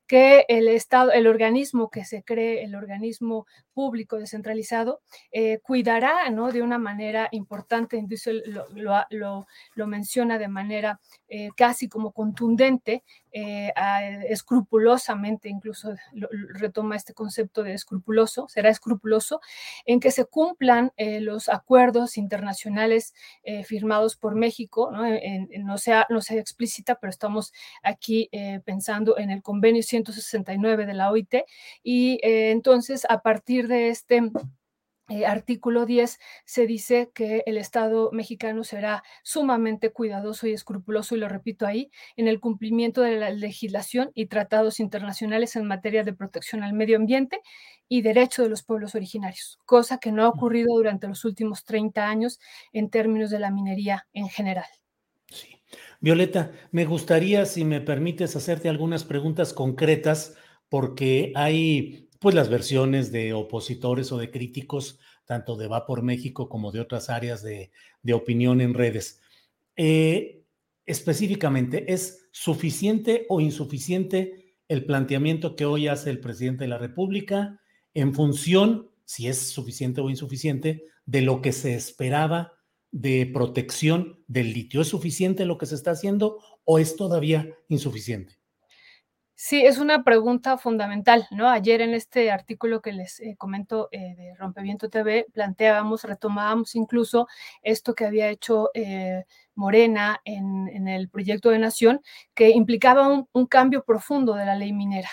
que 0.06 0.44
el 0.48 0.68
Estado, 0.68 1.12
el 1.12 1.26
organismo 1.26 1.90
que 1.90 2.04
se 2.04 2.22
cree, 2.22 2.64
el 2.64 2.74
organismo 2.74 3.46
público 3.72 4.16
descentralizado, 4.16 5.00
eh, 5.30 5.58
cuidará 5.62 6.30
¿no? 6.30 6.50
de 6.50 6.62
una 6.62 6.78
manera 6.78 7.28
importante, 7.32 8.04
lo, 8.44 8.66
lo, 9.10 9.46
lo, 9.74 9.86
menciona 9.86 10.38
de 10.38 10.48
manera 10.48 11.00
casi 11.56 11.88
como 11.88 12.12
contundente, 12.12 13.04
escrupulosamente, 14.28 15.48
incluso 15.48 15.94
retoma 16.54 16.96
este 16.96 17.14
concepto 17.14 17.62
de 17.62 17.74
escrupuloso, 17.74 18.48
será 18.48 18.70
escrupuloso, 18.70 19.40
en 19.84 20.00
que 20.00 20.10
se 20.10 20.24
cumplan 20.24 20.92
eh, 20.96 21.20
los 21.20 21.48
acuerdos 21.48 22.16
internacionales 22.16 23.14
eh, 23.42 23.64
firmados 23.64 24.16
por 24.16 24.34
México, 24.34 24.90
¿no? 24.92 25.04
no, 25.64 25.78
sea, 25.78 26.06
no 26.10 26.20
sea 26.20 26.40
explícita, 26.40 26.96
pero 26.96 27.10
estamos 27.10 27.52
aquí 27.82 28.28
eh, 28.32 28.60
pensando 28.64 29.18
en 29.18 29.30
el 29.30 29.42
convenio 29.42 29.82
169 29.82 30.86
de 30.86 30.94
la 30.94 31.10
OIT 31.10 31.34
y 31.82 32.18
entonces 32.22 33.06
a 33.08 33.20
partir 33.20 33.68
de 33.68 33.88
este 33.88 34.30
eh, 35.08 35.26
artículo 35.26 35.86
10 35.86 36.18
se 36.44 36.66
dice 36.66 37.10
que 37.14 37.42
el 37.46 37.56
Estado 37.56 38.10
mexicano 38.12 38.62
será 38.64 39.02
sumamente 39.22 39.90
cuidadoso 39.90 40.46
y 40.46 40.52
escrupuloso, 40.52 41.16
y 41.16 41.18
lo 41.18 41.28
repito 41.28 41.66
ahí, 41.66 41.90
en 42.16 42.28
el 42.28 42.40
cumplimiento 42.40 43.02
de 43.02 43.16
la 43.16 43.30
legislación 43.30 44.10
y 44.14 44.26
tratados 44.26 44.80
internacionales 44.80 45.56
en 45.56 45.66
materia 45.66 46.04
de 46.04 46.12
protección 46.12 46.62
al 46.62 46.74
medio 46.74 46.96
ambiente 46.96 47.40
y 47.88 48.02
derecho 48.02 48.42
de 48.42 48.50
los 48.50 48.62
pueblos 48.62 48.94
originarios, 48.94 49.58
cosa 49.64 49.98
que 49.98 50.12
no 50.12 50.24
ha 50.24 50.28
ocurrido 50.28 50.74
durante 50.74 51.08
los 51.08 51.24
últimos 51.24 51.64
30 51.64 52.06
años 52.06 52.38
en 52.72 52.90
términos 52.90 53.30
de 53.30 53.38
la 53.38 53.50
minería 53.50 54.06
en 54.12 54.28
general. 54.28 54.66
Sí. 55.30 55.62
Violeta, 56.00 56.52
me 56.70 56.84
gustaría, 56.84 57.44
si 57.46 57.64
me 57.64 57.80
permites, 57.80 58.36
hacerte 58.36 58.68
algunas 58.68 59.04
preguntas 59.04 59.52
concretas, 59.52 60.36
porque 60.68 61.32
hay 61.34 62.07
pues 62.18 62.34
las 62.34 62.48
versiones 62.48 63.12
de 63.12 63.32
opositores 63.32 64.10
o 64.12 64.18
de 64.18 64.30
críticos, 64.30 64.98
tanto 65.24 65.56
de 65.56 65.68
Va 65.68 65.86
por 65.86 66.02
México 66.02 66.48
como 66.48 66.72
de 66.72 66.80
otras 66.80 67.10
áreas 67.10 67.42
de, 67.42 67.70
opinión 68.12 68.60
en 68.60 68.74
redes. 68.74 69.20
Eh, 69.76 70.42
específicamente, 70.86 71.92
¿es 71.92 72.28
suficiente 72.32 73.26
o 73.28 73.40
insuficiente 73.40 74.56
el 74.68 74.84
planteamiento 74.84 75.54
que 75.54 75.66
hoy 75.66 75.86
hace 75.88 76.10
el 76.10 76.20
presidente 76.20 76.64
de 76.64 76.68
la 76.68 76.78
República 76.78 77.60
en 77.94 78.14
función, 78.14 78.90
si 79.04 79.28
es 79.28 79.38
suficiente 79.50 80.00
o 80.00 80.10
insuficiente, 80.10 80.84
de 81.06 81.22
lo 81.22 81.40
que 81.42 81.52
se 81.52 81.74
esperaba 81.74 82.54
de 82.90 83.30
protección 83.32 84.24
del 84.26 84.52
litio? 84.52 84.80
¿Es 84.80 84.88
suficiente 84.88 85.44
lo 85.44 85.58
que 85.58 85.66
se 85.66 85.74
está 85.74 85.92
haciendo 85.92 86.38
o 86.64 86.78
es 86.78 86.96
todavía 86.96 87.54
insuficiente? 87.68 88.37
Sí, 89.40 89.64
es 89.64 89.78
una 89.78 90.02
pregunta 90.02 90.58
fundamental, 90.58 91.28
¿no? 91.30 91.48
Ayer 91.48 91.80
en 91.80 91.94
este 91.94 92.32
artículo 92.32 92.82
que 92.82 92.92
les 92.92 93.20
eh, 93.20 93.36
comento 93.38 93.88
eh, 93.92 94.16
de 94.16 94.34
Rompeviento 94.34 94.90
TV, 94.90 95.26
planteábamos, 95.32 96.02
retomábamos 96.02 96.74
incluso 96.74 97.28
esto 97.62 97.94
que 97.94 98.04
había 98.04 98.30
hecho 98.30 98.70
eh, 98.74 99.24
Morena 99.54 100.20
en, 100.24 100.88
el 100.88 101.08
proyecto 101.08 101.50
de 101.50 101.60
nación, 101.60 102.00
que 102.34 102.50
implicaba 102.50 103.06
un, 103.06 103.46
cambio 103.46 103.84
profundo 103.84 104.34
de 104.34 104.44
la 104.44 104.56
ley 104.56 104.72
minera. 104.72 105.10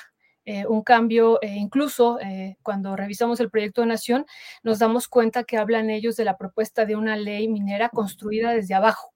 un 0.70 0.82
cambio, 0.84 1.40
incluso 1.44 2.18
cuando 2.64 2.96
revisamos 2.96 3.40
el 3.40 3.50
proyecto 3.52 3.82
de 3.82 3.88
nación, 3.88 4.26
nos 4.64 4.80
damos 4.80 5.08
cuenta 5.08 5.44
que 5.44 5.58
hablan 5.58 5.90
ellos 5.92 6.16
de 6.16 6.26
la 6.26 6.38
propuesta 6.38 6.86
de 6.86 6.96
una 6.96 7.16
ley 7.16 7.48
minera 7.48 7.90
construida 7.90 8.54
desde 8.54 8.74
abajo, 8.76 9.15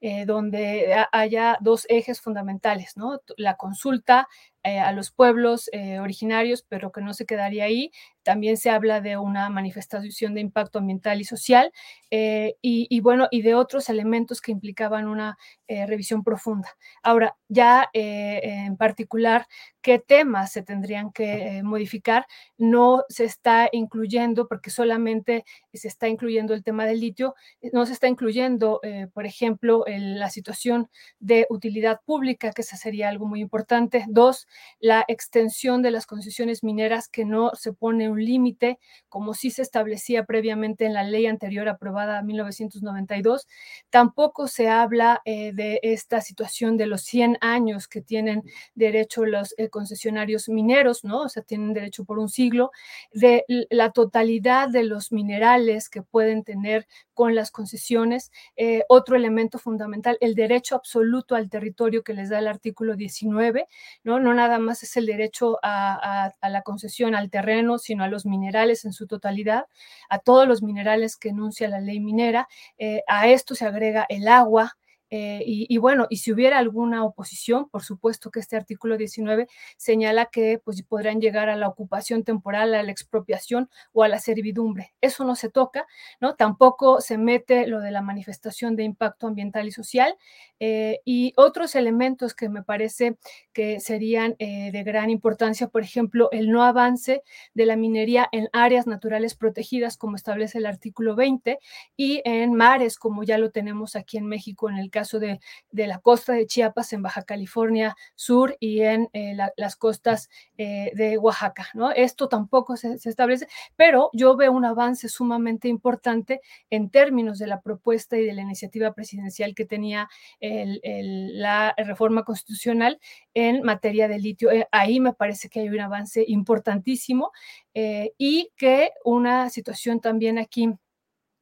eh, 0.00 0.26
donde 0.26 1.06
haya 1.12 1.58
dos 1.60 1.86
ejes 1.88 2.20
fundamentales, 2.20 2.96
¿no? 2.96 3.20
La 3.36 3.56
consulta 3.56 4.28
a 4.66 4.92
los 4.92 5.10
pueblos 5.12 5.70
originarios, 6.00 6.64
pero 6.68 6.90
que 6.92 7.00
no 7.00 7.14
se 7.14 7.26
quedaría 7.26 7.64
ahí. 7.64 7.92
También 8.22 8.56
se 8.56 8.70
habla 8.70 9.00
de 9.00 9.16
una 9.16 9.48
manifestación 9.50 10.34
de 10.34 10.40
impacto 10.40 10.80
ambiental 10.80 11.20
y 11.20 11.24
social, 11.24 11.72
y, 12.10 12.56
y, 12.62 13.00
bueno, 13.00 13.28
y 13.30 13.42
de 13.42 13.54
otros 13.54 13.88
elementos 13.88 14.40
que 14.40 14.50
implicaban 14.52 15.06
una 15.06 15.38
revisión 15.68 16.24
profunda. 16.24 16.68
Ahora, 17.02 17.36
ya 17.48 17.88
en 17.92 18.76
particular, 18.76 19.46
qué 19.80 20.00
temas 20.00 20.50
se 20.50 20.62
tendrían 20.62 21.12
que 21.12 21.60
modificar, 21.62 22.26
no 22.58 23.04
se 23.08 23.24
está 23.24 23.68
incluyendo, 23.70 24.48
porque 24.48 24.70
solamente 24.70 25.44
se 25.72 25.86
está 25.86 26.08
incluyendo 26.08 26.54
el 26.54 26.64
tema 26.64 26.86
del 26.86 27.00
litio, 27.00 27.36
no 27.72 27.86
se 27.86 27.92
está 27.92 28.08
incluyendo, 28.08 28.80
por 29.14 29.26
ejemplo, 29.26 29.84
la 29.86 30.30
situación 30.30 30.90
de 31.20 31.46
utilidad 31.48 32.00
pública, 32.04 32.50
que 32.50 32.62
esa 32.62 32.76
sería 32.76 33.08
algo 33.08 33.26
muy 33.26 33.40
importante. 33.40 34.04
Dos, 34.08 34.48
la 34.80 35.04
extensión 35.08 35.82
de 35.82 35.90
las 35.90 36.06
concesiones 36.06 36.62
mineras, 36.62 37.08
que 37.08 37.24
no 37.24 37.50
se 37.54 37.72
pone 37.72 38.10
un 38.10 38.24
límite, 38.24 38.78
como 39.08 39.34
sí 39.34 39.50
se 39.50 39.62
establecía 39.62 40.24
previamente 40.24 40.84
en 40.84 40.94
la 40.94 41.02
ley 41.02 41.26
anterior 41.26 41.68
aprobada 41.68 42.20
en 42.20 42.26
1992. 42.26 43.46
Tampoco 43.90 44.48
se 44.48 44.68
habla 44.68 45.22
eh, 45.24 45.52
de 45.52 45.80
esta 45.82 46.20
situación 46.20 46.76
de 46.76 46.86
los 46.86 47.02
100 47.02 47.38
años 47.40 47.88
que 47.88 48.00
tienen 48.00 48.42
derecho 48.74 49.24
los 49.24 49.54
eh, 49.58 49.68
concesionarios 49.68 50.48
mineros, 50.48 51.04
¿no? 51.04 51.22
O 51.22 51.28
sea, 51.28 51.42
tienen 51.42 51.72
derecho 51.72 52.04
por 52.04 52.18
un 52.18 52.28
siglo, 52.28 52.70
de 53.12 53.44
la 53.70 53.90
totalidad 53.90 54.68
de 54.68 54.84
los 54.84 55.12
minerales 55.12 55.88
que 55.88 56.02
pueden 56.02 56.44
tener 56.44 56.86
con 57.16 57.34
las 57.34 57.50
concesiones. 57.50 58.30
Eh, 58.56 58.84
otro 58.90 59.16
elemento 59.16 59.58
fundamental, 59.58 60.18
el 60.20 60.34
derecho 60.34 60.76
absoluto 60.76 61.34
al 61.34 61.48
territorio 61.48 62.04
que 62.04 62.12
les 62.12 62.28
da 62.28 62.38
el 62.40 62.46
artículo 62.46 62.94
19, 62.94 63.66
¿no? 64.04 64.20
No 64.20 64.34
nada 64.34 64.58
más 64.58 64.82
es 64.82 64.98
el 64.98 65.06
derecho 65.06 65.58
a, 65.62 66.34
la 66.42 66.62
concesión 66.62 67.14
al 67.14 67.30
terreno, 67.30 67.78
sino 67.78 68.04
a 68.04 68.08
los 68.08 68.26
minerales 68.26 68.84
en 68.84 68.92
su 68.92 69.06
totalidad, 69.06 69.64
a 70.10 70.18
todos 70.18 70.46
los 70.46 70.62
minerales 70.62 71.16
que 71.16 71.30
enuncia 71.30 71.68
la 71.68 71.80
ley 71.80 72.00
minera. 72.00 72.48
Eh, 72.76 73.02
a 73.08 73.28
esto 73.28 73.54
se 73.54 73.64
agrega 73.64 74.04
el 74.10 74.28
agua, 74.28 74.76
eh, 75.10 75.42
y, 75.46 75.78
bueno, 75.78 76.06
y 76.10 76.16
si 76.16 76.32
hubiera 76.32 76.58
alguna 76.58 77.04
oposición, 77.04 77.68
por 77.68 77.82
supuesto 77.84 78.30
que 78.30 78.40
este 78.40 78.56
artículo 78.56 78.96
19 78.96 79.46
señala 79.76 80.26
que 80.26 80.60
pues, 80.64 80.82
podrán 80.82 81.20
llegar 81.20 81.48
a 81.48 81.56
la 81.56 81.68
ocupación 81.68 82.24
temporal, 82.24 82.74
a 82.74 82.82
la 82.82 82.90
expropiación 82.90 83.70
o 83.92 84.02
a 84.02 84.08
la 84.08 84.18
servidumbre. 84.18 84.94
Eso 85.00 85.24
no 85.24 85.36
se 85.36 85.48
toca, 85.48 85.86
¿no? 86.20 86.34
Tampoco 86.34 87.00
se 87.00 87.18
mete 87.18 87.66
lo 87.66 87.80
de 87.80 87.92
la 87.92 88.02
manifestación 88.02 88.74
de 88.74 88.82
impacto 88.84 89.28
ambiental 89.28 89.68
y 89.68 89.70
social 89.70 90.16
eh, 90.58 91.00
y 91.04 91.32
otros 91.36 91.76
elementos 91.76 92.34
que 92.34 92.48
me 92.48 92.62
parece 92.62 93.16
que 93.52 93.78
serían 93.78 94.34
eh, 94.38 94.70
de 94.72 94.82
gran 94.82 95.10
importancia, 95.10 95.68
por 95.68 95.82
ejemplo, 95.82 96.28
el 96.32 96.50
no 96.50 96.64
avance 96.64 97.22
de 97.54 97.66
la 97.66 97.76
minería 97.76 98.28
en 98.32 98.48
áreas 98.52 98.86
naturales 98.86 99.34
protegidas, 99.34 99.96
como 99.96 100.16
establece 100.16 100.58
el 100.58 100.66
artículo 100.66 101.14
20, 101.14 101.58
y 101.96 102.22
en 102.24 102.54
mares, 102.54 102.98
como 102.98 103.22
ya 103.22 103.38
lo 103.38 103.50
tenemos 103.50 103.96
aquí 103.96 104.16
en 104.16 104.26
México 104.26 104.68
en 104.68 104.78
el 104.78 104.90
caso 104.96 105.18
de, 105.18 105.40
la 105.72 105.98
costa 105.98 106.32
de 106.32 106.46
Chiapas, 106.46 106.94
en 106.94 107.02
Baja 107.02 107.22
California 107.22 107.94
Sur 108.14 108.56
y 108.60 108.80
en 108.80 109.10
eh, 109.12 109.36
las 109.56 109.76
costas 109.76 110.30
eh, 110.56 110.90
de 110.94 111.18
Oaxaca. 111.18 111.68
¿no? 111.74 111.90
Esto 111.90 112.28
tampoco 112.28 112.78
se, 112.78 112.94
establece, 112.94 113.46
pero 113.76 114.08
yo 114.14 114.36
veo 114.36 114.52
un 114.52 114.64
avance 114.64 115.10
sumamente 115.10 115.68
importante 115.68 116.40
en 116.70 116.88
términos 116.88 117.38
de 117.38 117.46
la 117.46 117.60
propuesta 117.60 118.16
y 118.16 118.24
de 118.24 118.32
la 118.32 118.40
iniciativa 118.40 118.94
presidencial 118.94 119.54
que 119.54 119.66
tenía 119.66 120.08
la 120.40 121.74
reforma 121.76 122.24
constitucional 122.24 122.98
en 123.34 123.62
materia 123.62 124.08
de 124.08 124.18
litio. 124.18 124.50
Eh, 124.50 124.66
ahí 124.72 124.98
me 124.98 125.12
parece 125.12 125.50
que 125.50 125.60
hay 125.60 125.68
un 125.68 125.80
avance 125.80 126.24
importantísimo 126.26 127.32
y 127.74 128.50
que 128.56 128.92
una 129.04 129.50
situación 129.50 130.00
también 130.00 130.38
aquí 130.38 130.72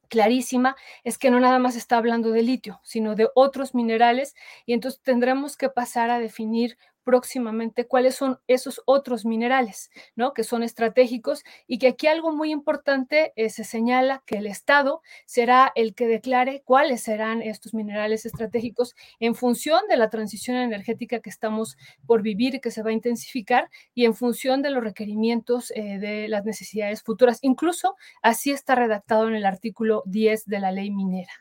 clarísima 0.08 0.76
es 1.04 1.18
que 1.18 1.30
no 1.30 1.40
nada 1.40 1.58
más 1.58 1.76
está 1.76 1.96
hablando 1.96 2.30
de 2.30 2.42
litio, 2.42 2.80
sino 2.82 3.14
de 3.14 3.28
otros 3.34 3.74
minerales 3.74 4.34
y 4.66 4.72
entonces 4.72 5.00
tendremos 5.02 5.56
que 5.56 5.68
pasar 5.68 6.10
a 6.10 6.18
definir 6.18 6.78
próximamente 7.04 7.86
cuáles 7.86 8.16
son 8.16 8.40
esos 8.48 8.82
otros 8.86 9.24
minerales, 9.24 9.90
¿no? 10.16 10.32
Que 10.32 10.42
son 10.42 10.62
estratégicos 10.62 11.44
y 11.66 11.78
que 11.78 11.88
aquí 11.88 12.06
algo 12.06 12.32
muy 12.32 12.50
importante 12.50 13.32
eh, 13.36 13.50
se 13.50 13.62
señala 13.64 14.22
que 14.26 14.38
el 14.38 14.46
Estado 14.46 15.02
será 15.26 15.70
el 15.74 15.94
que 15.94 16.08
declare 16.08 16.62
cuáles 16.64 17.02
serán 17.02 17.42
estos 17.42 17.74
minerales 17.74 18.26
estratégicos 18.26 18.94
en 19.20 19.34
función 19.34 19.80
de 19.88 19.96
la 19.96 20.10
transición 20.10 20.56
energética 20.56 21.20
que 21.20 21.30
estamos 21.30 21.76
por 22.06 22.22
vivir 22.22 22.56
y 22.56 22.60
que 22.60 22.70
se 22.70 22.82
va 22.82 22.90
a 22.90 22.94
intensificar 22.94 23.70
y 23.94 24.06
en 24.06 24.14
función 24.14 24.62
de 24.62 24.70
los 24.70 24.82
requerimientos 24.82 25.70
eh, 25.72 25.98
de 25.98 26.28
las 26.28 26.44
necesidades 26.44 27.02
futuras. 27.02 27.38
Incluso 27.42 27.94
así 28.22 28.50
está 28.50 28.74
redactado 28.74 29.28
en 29.28 29.34
el 29.34 29.46
artículo 29.46 30.02
10 30.06 30.46
de 30.46 30.60
la 30.60 30.72
ley 30.72 30.90
minera. 30.90 31.32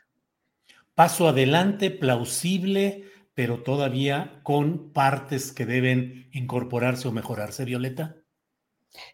Paso 0.94 1.26
adelante, 1.26 1.90
plausible 1.90 3.04
pero 3.34 3.62
todavía 3.62 4.40
con 4.42 4.92
partes 4.92 5.52
que 5.52 5.66
deben 5.66 6.28
incorporarse 6.32 7.08
o 7.08 7.12
mejorarse, 7.12 7.64
Violeta. 7.64 8.16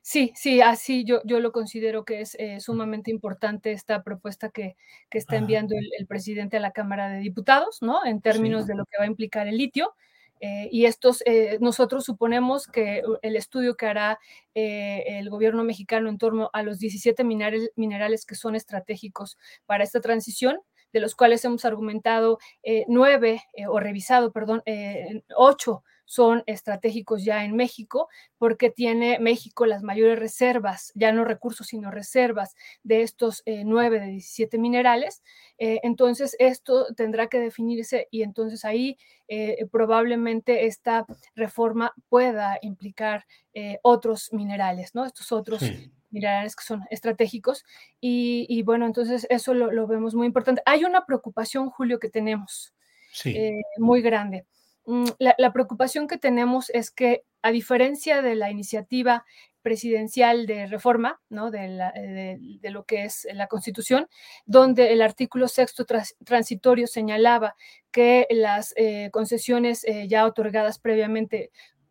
Sí, 0.02 0.32
sí, 0.36 0.60
así 0.60 1.04
yo, 1.04 1.22
yo 1.24 1.40
lo 1.40 1.52
considero 1.52 2.04
que 2.04 2.20
es 2.20 2.34
eh, 2.38 2.60
sumamente 2.60 3.10
importante 3.10 3.72
esta 3.72 4.02
propuesta 4.02 4.50
que, 4.50 4.76
que 5.08 5.18
está 5.18 5.36
enviando 5.36 5.74
el, 5.74 6.06
presidente 6.06 6.58
a 6.58 6.60
la 6.60 6.72
Cámara 6.72 7.08
de 7.08 7.20
Diputados, 7.20 7.80
¿no? 7.80 8.04
En 8.04 8.20
términos 8.20 8.66
de 8.66 8.74
lo 8.74 8.84
que 8.84 8.98
va 8.98 9.04
a 9.04 9.08
implicar 9.08 9.48
el 9.48 9.56
litio. 9.56 9.94
Eh, 10.42 10.68
y 10.70 10.86
estos, 10.86 11.22
eh, 11.26 11.58
nosotros 11.60 12.04
suponemos 12.04 12.66
que 12.66 13.02
el 13.22 13.36
estudio 13.36 13.74
que 13.76 13.86
hará 13.86 14.18
el 14.54 15.28
gobierno 15.30 15.64
mexicano 15.64 16.08
en 16.08 16.18
torno 16.18 16.50
a 16.52 16.62
los 16.62 16.78
17 16.78 17.24
minerales, 17.24 17.70
minerales 17.76 18.26
que 18.26 18.34
son 18.34 18.54
estratégicos 18.54 19.38
para 19.66 19.84
esta 19.84 20.00
transición, 20.00 20.60
de 20.92 21.00
los 21.00 21.14
cuales 21.14 21.44
hemos 21.44 21.64
argumentado 21.64 22.38
eh, 22.62 22.84
nueve, 22.88 23.42
eh, 23.54 23.66
o 23.66 23.80
revisado, 23.80 24.32
perdón, 24.32 24.62
eh, 24.66 25.22
ocho 25.36 25.82
son 26.04 26.42
estratégicos 26.46 27.24
ya 27.24 27.44
en 27.44 27.54
México, 27.54 28.08
porque 28.36 28.68
tiene 28.68 29.20
México 29.20 29.64
las 29.64 29.84
mayores 29.84 30.18
reservas, 30.18 30.90
ya 30.96 31.12
no 31.12 31.24
recursos, 31.24 31.68
sino 31.68 31.92
reservas 31.92 32.56
de 32.82 33.02
estos 33.02 33.44
nueve 33.46 34.00
de 34.00 34.06
17 34.06 34.58
minerales. 34.58 35.22
entonces, 35.56 36.34
esto 36.40 36.92
tendrá 36.96 37.28
que 37.28 37.38
definirse 37.38 38.08
y 38.10 38.22
entonces 38.22 38.64
ahí 38.64 38.98
probablemente 39.70 40.66
esta 40.66 41.06
reforma 41.36 41.94
pueda 42.08 42.58
implicar 42.60 43.24
otros 43.82 44.32
minerales, 44.32 44.96
¿no? 44.96 45.04
Estos 45.04 45.30
otros 45.30 45.62
minerales 46.10 46.56
que 46.56 46.64
son 46.64 46.82
estratégicos. 46.90 47.64
Y, 48.00 48.62
bueno, 48.62 48.86
entonces 48.86 49.26
eso 49.30 49.54
lo, 49.54 49.86
vemos 49.86 50.14
muy 50.14 50.26
importante. 50.26 50.62
Hay 50.66 50.84
una 50.84 51.06
preocupación, 51.06 51.70
Julio, 51.70 51.98
que 51.98 52.08
tenemos 52.08 52.74
eh, 53.24 53.60
muy 53.78 54.02
grande. 54.02 54.46
Mm, 54.86 55.06
la, 55.18 55.52
preocupación 55.52 56.08
que 56.08 56.18
tenemos 56.18 56.70
es 56.70 56.90
que, 56.90 57.24
a 57.42 57.50
diferencia 57.50 58.22
de 58.22 58.34
la 58.34 58.50
iniciativa 58.50 59.24
presidencial 59.62 60.46
de 60.46 60.66
reforma, 60.66 61.20
¿no? 61.28 61.50
de, 61.50 62.38
lo 62.62 62.84
que 62.84 63.04
es 63.04 63.28
la 63.32 63.46
Constitución, 63.46 64.08
donde 64.46 64.92
el 64.92 65.02
artículo 65.02 65.48
sexto 65.48 65.84
transitorio 66.24 66.86
señalaba 66.86 67.54
que 67.90 68.26
las 68.30 68.72
eh, 68.76 69.10
concesiones 69.12 69.84
eh, 69.84 70.08
ya 70.08 70.26
otorgadas 70.26 70.78
previamente 70.78 71.50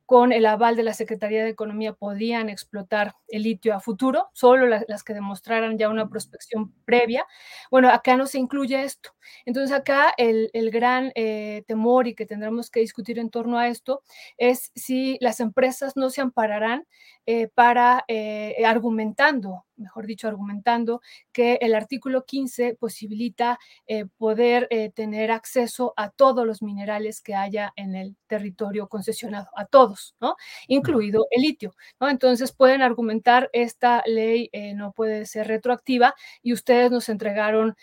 con 0.10 0.32
el 0.32 0.48
aval 0.48 0.76
de 0.76 0.82
la 0.82 0.96
Secretaría 0.96 1.44
de 1.44 1.52
Economía 1.52 1.94
podían 1.94 2.50
explotar 2.50 3.14
el 3.28 3.44
litio 3.44 3.76
a 3.76 3.80
futuro, 3.80 4.30
solo 4.34 4.66
las 4.66 5.04
que 5.04 5.14
demostraran 5.14 5.78
ya 5.78 5.88
una 5.88 6.10
prospección 6.10 6.74
previa. 6.84 7.28
Bueno, 7.70 7.92
acá 7.92 8.18
no 8.18 8.26
se 8.26 8.40
incluye 8.40 8.82
esto. 8.84 9.12
Entonces 9.46 9.72
acá 9.72 10.12
el, 10.18 10.50
gran 10.72 11.12
eh, 11.14 11.64
temor 11.68 12.08
y 12.08 12.16
que 12.16 12.26
tendremos 12.26 12.72
que 12.72 12.80
discutir 12.80 13.20
en 13.20 13.30
torno 13.30 13.60
a 13.60 13.68
esto 13.68 14.02
es 14.40 14.72
si 14.74 15.20
las 15.22 15.42
empresas 15.42 15.96
no 15.96 16.10
se 16.10 16.22
ampararán 16.22 16.88
eh, 17.28 17.48
para 17.48 18.04
eh, 18.08 18.66
argumentando, 18.66 19.68
mejor 19.80 20.06
dicho, 20.06 20.28
argumentando 20.28 21.02
que 21.32 21.58
el 21.62 21.74
artículo 21.76 22.26
15 22.26 22.76
posibilita 22.76 23.60
eh, 23.88 24.06
poder 24.18 24.68
tener 24.94 25.32
acceso 25.32 25.94
a 25.98 26.10
todos 26.10 26.46
los 26.46 26.62
minerales 26.62 27.22
que 27.22 27.36
haya 27.36 27.74
en 27.76 27.96
el 27.96 28.16
territorio 28.28 28.88
concesionado, 28.88 29.48
a 29.56 29.66
todos, 29.66 30.16
¿no? 30.20 30.36
Incluido 30.68 31.28
el 31.32 31.42
litio, 31.42 31.76
¿no? 32.00 32.10
Entonces 32.10 32.52
pueden 32.52 32.82
argumentar 32.82 33.50
esta 33.54 34.04
ley 34.06 34.50
no 34.76 34.92
puede 34.92 35.26
ser 35.26 35.48
retroactiva 35.48 36.14
y 36.42 36.54
ustedes 36.54 36.92
nos 36.92 37.10
entregaron 37.10 37.76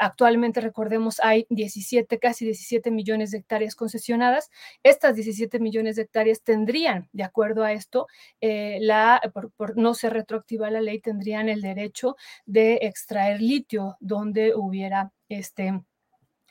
actualmente, 0.00 0.60
recordemos, 0.60 1.20
hay 1.20 1.46
17, 1.50 2.18
casi 2.18 2.44
17 2.44 2.90
millones 2.90 3.30
de 3.30 3.38
hectáreas 3.38 3.74
concesionadas. 3.74 4.50
Estas 4.82 5.16
17 5.16 5.58
millones 5.60 5.96
de 5.96 6.02
hectáreas 6.02 6.42
tendrían, 6.42 7.08
de 7.12 7.24
acuerdo 7.24 7.64
a 7.64 7.72
esto, 7.72 8.06
la, 8.40 9.20
por, 9.56 9.76
no 9.76 9.94
ser 9.94 10.12
retroactiva 10.12 10.70
la 10.70 10.80
ley, 10.80 11.00
tendrían 11.00 11.31
el 11.40 11.60
derecho 11.62 12.16
de 12.46 12.80
extraer 12.82 13.40
litio 13.40 13.96
donde 14.00 14.54
hubiera 14.54 15.12
este, 15.28 15.82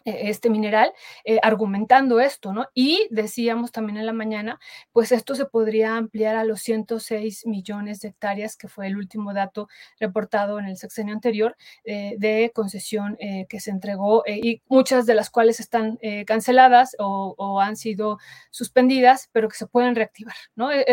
este 0.05 0.49
mineral, 0.49 0.91
eh, 1.25 1.39
argumentando 1.43 2.19
esto, 2.19 2.53
¿no? 2.53 2.67
Y 2.73 3.07
decíamos 3.11 3.71
también 3.71 3.97
en 3.97 4.05
la 4.05 4.13
mañana, 4.13 4.59
pues 4.91 5.11
esto 5.11 5.35
se 5.35 5.45
podría 5.45 5.97
ampliar 5.97 6.35
a 6.35 6.43
los 6.43 6.61
106 6.61 7.45
millones 7.45 7.99
de 8.01 8.09
hectáreas, 8.09 8.57
que 8.57 8.67
fue 8.67 8.87
el 8.87 8.97
último 8.97 9.33
dato 9.33 9.67
reportado 9.99 10.59
en 10.59 10.65
el 10.65 10.77
sexenio 10.77 11.13
anterior 11.13 11.55
eh, 11.83 12.15
de 12.17 12.51
concesión 12.53 13.17
eh, 13.19 13.45
que 13.49 13.59
se 13.59 13.71
entregó 13.71 14.23
y 14.27 14.61
muchas 14.67 15.05
de 15.05 15.15
las 15.15 15.29
cuales 15.29 15.59
están 15.59 15.99
canceladas 16.25 16.95
o, 16.99 17.59
han 17.61 17.75
sido 17.75 18.17
suspendidas, 18.49 19.29
pero 19.31 19.49
que 19.49 19.55
se 19.55 19.67
pueden 19.67 19.95
reactivar, 19.95 20.35
¿no? 20.55 20.71
E-, 20.71 20.85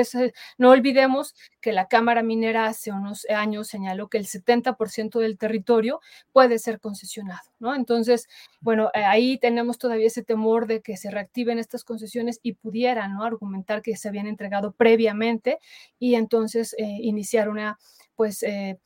no 0.59 0.71
olvidemos 0.71 1.35
que 1.61 1.73
la 1.73 1.89
Cámara 1.89 2.23
Minera 2.23 2.67
hace 2.67 2.93
unos 2.93 3.27
años 3.31 3.69
señaló 3.69 4.09
que 4.09 4.19
el 4.19 4.27
70% 4.27 5.19
del 5.19 5.39
territorio 5.39 6.01
puede 6.33 6.59
ser 6.59 6.81
concesionado, 6.81 7.43
¿no? 7.61 7.75
Entonces, 7.75 8.29
bueno, 8.61 8.91
eh, 8.95 9.05
ahí 9.05 9.39
tenemos 9.39 9.79
todavía 9.79 10.07
ese 10.07 10.23
temor 10.23 10.67
de 10.67 10.81
que 10.81 10.97
se 10.97 11.11
reactiven 11.11 11.59
estas 11.59 11.85
concesiones 11.85 12.41
y 12.43 12.53
pudieran 12.55 13.15
¿no? 13.15 13.25
argumentar 13.25 13.83
que 13.83 13.97
se 13.97 14.09
habían 14.09 14.27
entregado 14.27 14.73
previamente 14.73 15.59
y 15.99 16.15
entonces 16.15 16.75
eh, 16.79 16.85
iniciar 17.01 17.49
una 17.49 17.79
pues 18.17 18.43
eh, 18.43 18.79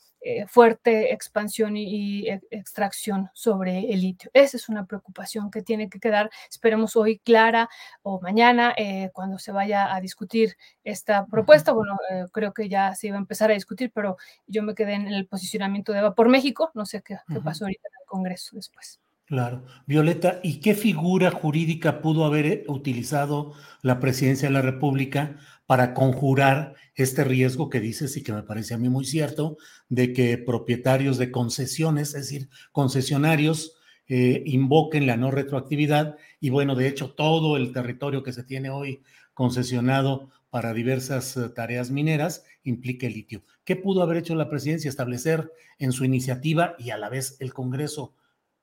fuerte 0.46 1.12
expansión 1.12 1.76
y, 1.76 2.28
extracción 2.50 3.30
sobre 3.34 3.92
el 3.92 4.00
litio. 4.00 4.30
Esa 4.32 4.56
es 4.56 4.68
una 4.68 4.86
preocupación 4.86 5.50
que 5.50 5.62
tiene 5.62 5.88
que 5.88 5.98
quedar, 5.98 6.30
esperemos 6.50 6.96
hoy 6.96 7.18
clara 7.18 7.68
o 8.02 8.20
mañana 8.20 8.74
cuando 9.12 9.38
se 9.38 9.52
vaya 9.52 9.94
a 9.94 10.00
discutir 10.00 10.56
esta 10.84 11.26
propuesta. 11.26 11.72
Bueno, 11.72 11.96
creo 12.32 12.52
que 12.52 12.68
ya 12.68 12.94
se 12.94 13.08
iba 13.08 13.16
a 13.16 13.20
empezar 13.20 13.50
a 13.50 13.54
discutir, 13.54 13.90
pero 13.92 14.16
yo 14.46 14.62
me 14.62 14.74
quedé 14.74 14.94
en 14.94 15.08
el 15.08 15.26
posicionamiento 15.26 15.92
de 15.92 16.10
por 16.12 16.28
México, 16.28 16.70
no 16.74 16.86
sé 16.86 17.02
qué, 17.02 17.18
qué 17.28 17.40
pasó 17.40 17.64
ahorita 17.64 17.88
en 17.88 18.00
el 18.00 18.06
Congreso 18.06 18.56
después. 18.56 19.00
Claro. 19.26 19.64
Violeta, 19.86 20.40
¿y 20.42 20.60
qué 20.60 20.74
figura 20.74 21.30
jurídica 21.30 22.02
pudo 22.02 22.24
haber 22.24 22.46
eh, 22.46 22.64
utilizado 22.68 23.52
la 23.80 23.98
presidencia 24.00 24.48
de 24.48 24.54
la 24.54 24.62
República 24.62 25.38
para 25.66 25.94
conjurar 25.94 26.74
este 26.94 27.24
riesgo 27.24 27.70
que 27.70 27.80
dices 27.80 28.16
y 28.16 28.22
que 28.22 28.32
me 28.32 28.42
parece 28.42 28.74
a 28.74 28.78
mí 28.78 28.88
muy 28.88 29.04
cierto, 29.06 29.56
de 29.88 30.12
que 30.12 30.36
propietarios 30.38 31.16
de 31.18 31.30
concesiones, 31.30 32.08
es 32.14 32.22
decir, 32.28 32.48
concesionarios, 32.72 33.74
eh, 34.08 34.42
invoquen 34.44 35.06
la 35.06 35.16
no 35.16 35.30
retroactividad 35.30 36.16
y 36.40 36.50
bueno, 36.50 36.74
de 36.74 36.88
hecho, 36.88 37.12
todo 37.14 37.56
el 37.56 37.72
territorio 37.72 38.22
que 38.22 38.32
se 38.32 38.42
tiene 38.44 38.68
hoy 38.70 39.02
concesionado 39.34 40.30
para 40.50 40.74
diversas 40.74 41.36
eh, 41.36 41.48
tareas 41.48 41.90
mineras 41.90 42.44
implica 42.64 43.06
litio. 43.06 43.44
¿Qué 43.64 43.76
pudo 43.76 44.02
haber 44.02 44.18
hecho 44.18 44.34
la 44.34 44.50
presidencia? 44.50 44.88
Establecer 44.90 45.50
en 45.78 45.92
su 45.92 46.04
iniciativa 46.04 46.74
y 46.78 46.90
a 46.90 46.98
la 46.98 47.08
vez 47.08 47.36
el 47.40 47.54
Congreso 47.54 48.14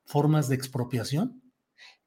formas 0.09 0.49
de 0.49 0.55
expropiación? 0.55 1.41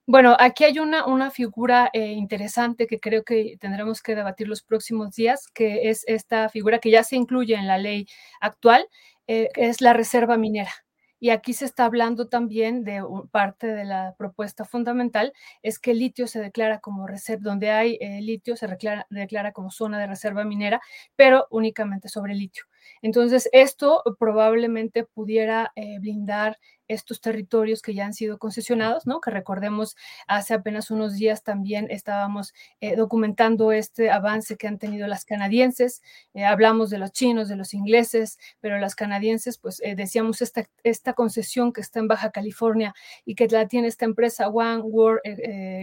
Bueno, 0.05 0.37
aquí 0.39 0.65
hay 0.65 0.81
una, 0.81 1.07
una 1.07 1.31
figura 1.31 1.89
eh, 1.93 2.07
interesante 2.07 2.89
que 2.89 2.99
creo 2.99 3.23
que 3.23 3.57
tendremos 3.61 4.03
que 4.03 4.17
debatir 4.17 4.49
los 4.49 4.63
próximos 4.63 5.15
días, 5.15 5.47
que 5.55 5.89
es 5.91 6.05
esta 6.09 6.49
figura 6.49 6.81
que 6.81 6.91
ya 6.91 7.05
se 7.05 7.15
incluye 7.15 7.55
en 7.55 7.69
la 7.69 7.79
ley 7.79 8.07
actual, 8.41 8.85
eh, 9.29 9.49
que 9.55 9.69
es 9.69 9.81
la 9.81 9.93
reserva 9.93 10.37
minera. 10.37 10.73
Y 11.21 11.31
aquí 11.31 11.53
se 11.53 11.67
está 11.67 11.85
hablando 11.85 12.27
también 12.27 12.83
de 12.83 13.01
parte 13.31 13.69
de 13.69 13.85
la 13.85 14.17
propuesta 14.19 14.65
fundamental, 14.65 15.33
es 15.63 15.79
que 15.79 15.93
el 15.93 16.01
litio 16.01 16.27
se 16.27 16.41
declara 16.41 16.81
como 16.81 17.07
reserva, 17.07 17.43
donde 17.45 17.71
hay 17.71 17.97
eh, 18.01 18.21
litio 18.21 18.57
se 18.57 18.67
declara, 18.67 19.07
declara 19.09 19.53
como 19.53 19.71
zona 19.71 20.01
de 20.01 20.09
reserva 20.09 20.45
minera, 20.45 20.81
pero 21.15 21.47
únicamente 21.51 22.09
sobre 22.09 22.35
litio. 22.35 22.65
Entonces, 23.03 23.49
esto 23.53 24.03
probablemente 24.19 25.05
pudiera 25.05 25.73
eh, 25.77 25.99
blindar 26.01 26.59
estos 26.89 27.21
territorios 27.21 27.81
que 27.81 27.95
ya 27.95 28.05
han 28.05 28.13
sido 28.13 28.39
concesionados, 28.39 29.07
¿no? 29.07 29.21
Que 29.21 29.31
recordemos, 29.31 29.97
hace 30.27 30.53
apenas 30.53 30.91
unos 30.91 31.15
días 31.15 31.43
también 31.43 31.87
estábamos 31.91 32.53
eh, 32.81 32.97
documentando 32.97 33.73
este 33.73 34.11
avance 34.11 34.57
que 34.57 34.69
han 34.69 34.79
tenido 34.79 35.07
las 35.07 35.25
canadienses. 35.25 36.03
Eh, 36.35 36.45
hablamos 36.45 36.91
de 36.91 36.99
los 36.99 37.13
chinos, 37.13 37.49
de 37.49 37.57
los 37.57 37.73
ingleses, 37.73 38.39
pero 38.61 38.79
las 38.79 38.95
canadienses, 38.95 39.59
pues 39.59 39.81
decíamos 39.97 40.43
esta, 40.43 40.65
esta 40.83 41.15
concesión 41.15 41.73
que 41.73 41.81
está 41.81 42.01
en 42.01 42.09
Baja 42.09 42.31
California 42.31 42.95
y 43.25 43.37
que 43.37 43.49
la 43.49 43.69
tiene 43.69 43.89
esta 43.89 44.05
empresa 44.05 44.49
One 44.49 44.83
World 44.83 45.21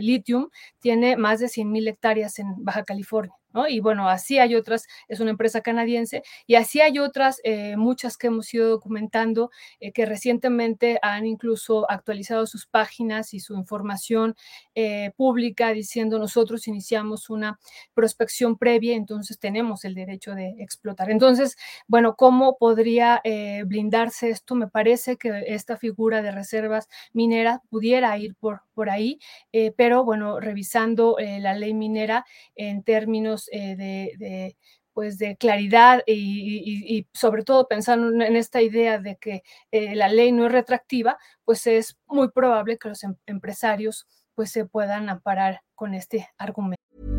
Lithium, 0.02 0.50
tiene 0.80 1.18
más 1.18 1.40
de 1.40 1.48
100 1.48 1.72
mil 1.72 1.88
hectáreas 1.88 2.38
en 2.40 2.64
Baja 2.64 2.84
California. 2.84 3.39
Y 3.68 3.80
bueno, 3.80 4.08
así 4.08 4.38
hay 4.38 4.56
otras, 4.56 4.86
es 5.08 5.20
una 5.20 5.32
empresa 5.32 5.62
canadiense, 5.62 6.24
y 6.46 6.56
así 6.56 6.82
hay 6.82 7.00
otras, 7.00 7.42
eh, 7.44 7.76
muchas 7.78 8.18
que 8.18 8.28
hemos 8.28 8.54
ido 8.54 8.70
documentando, 8.70 9.50
eh, 9.80 9.92
que 9.92 10.06
recientemente 10.06 11.00
han 11.02 11.26
incluso 11.26 11.90
actualizado 11.90 12.46
sus 12.46 12.68
páginas 12.68 13.34
y 13.34 13.40
su 13.40 13.56
información 13.56 14.36
eh, 14.76 15.12
pública 15.18 15.70
diciendo 15.74 16.20
nosotros 16.20 16.68
iniciamos 16.68 17.30
una 17.30 17.60
prospección 17.94 18.58
previa, 18.58 18.96
entonces 18.96 19.40
tenemos 19.40 19.84
el 19.84 19.96
derecho 19.96 20.36
de 20.36 20.56
explotar. 20.60 21.10
Entonces, 21.10 21.58
bueno, 21.88 22.16
¿cómo 22.16 22.58
podría 22.58 23.22
blindarse 23.66 24.30
esto? 24.30 24.56
Me 24.56 24.68
parece 24.68 25.18
que 25.18 25.44
esta 25.48 25.78
figura 25.78 26.22
de 26.22 26.32
reservas 26.32 26.88
mineras 27.14 27.60
pudiera 27.70 28.18
ir 28.18 28.36
por, 28.36 28.62
por 28.80 28.90
ahí, 28.90 29.20
pero 29.76 30.06
bueno, 30.06 30.40
revisando 30.40 31.18
la 31.20 31.54
ley 31.54 31.74
minera 31.74 32.26
en 32.56 32.82
términos 32.82 33.50
eh, 33.52 33.76
de, 33.76 34.56
pues 34.94 35.18
de 35.18 35.36
claridad 35.36 36.02
y, 36.08 37.06
sobre 37.14 37.44
todo 37.44 37.68
pensando 37.68 38.24
en 38.24 38.38
esta 38.38 38.62
idea 38.62 38.98
de 38.98 39.18
que 39.18 39.44
eh, 39.72 39.96
la 39.96 40.08
ley 40.08 40.32
no 40.32 40.46
es 40.46 40.52
retractiva, 40.54 41.18
pues 41.44 41.68
es 41.68 41.98
muy 42.08 42.32
probable 42.32 42.78
que 42.78 42.88
los 42.88 43.04
em, 43.04 43.16
empresarios 43.26 44.08
pues 44.34 44.50
se 44.50 44.64
puedan 44.66 45.10
amparar 45.10 45.60
con 45.76 45.94
este 45.94 46.30
argumento. 46.38 47.19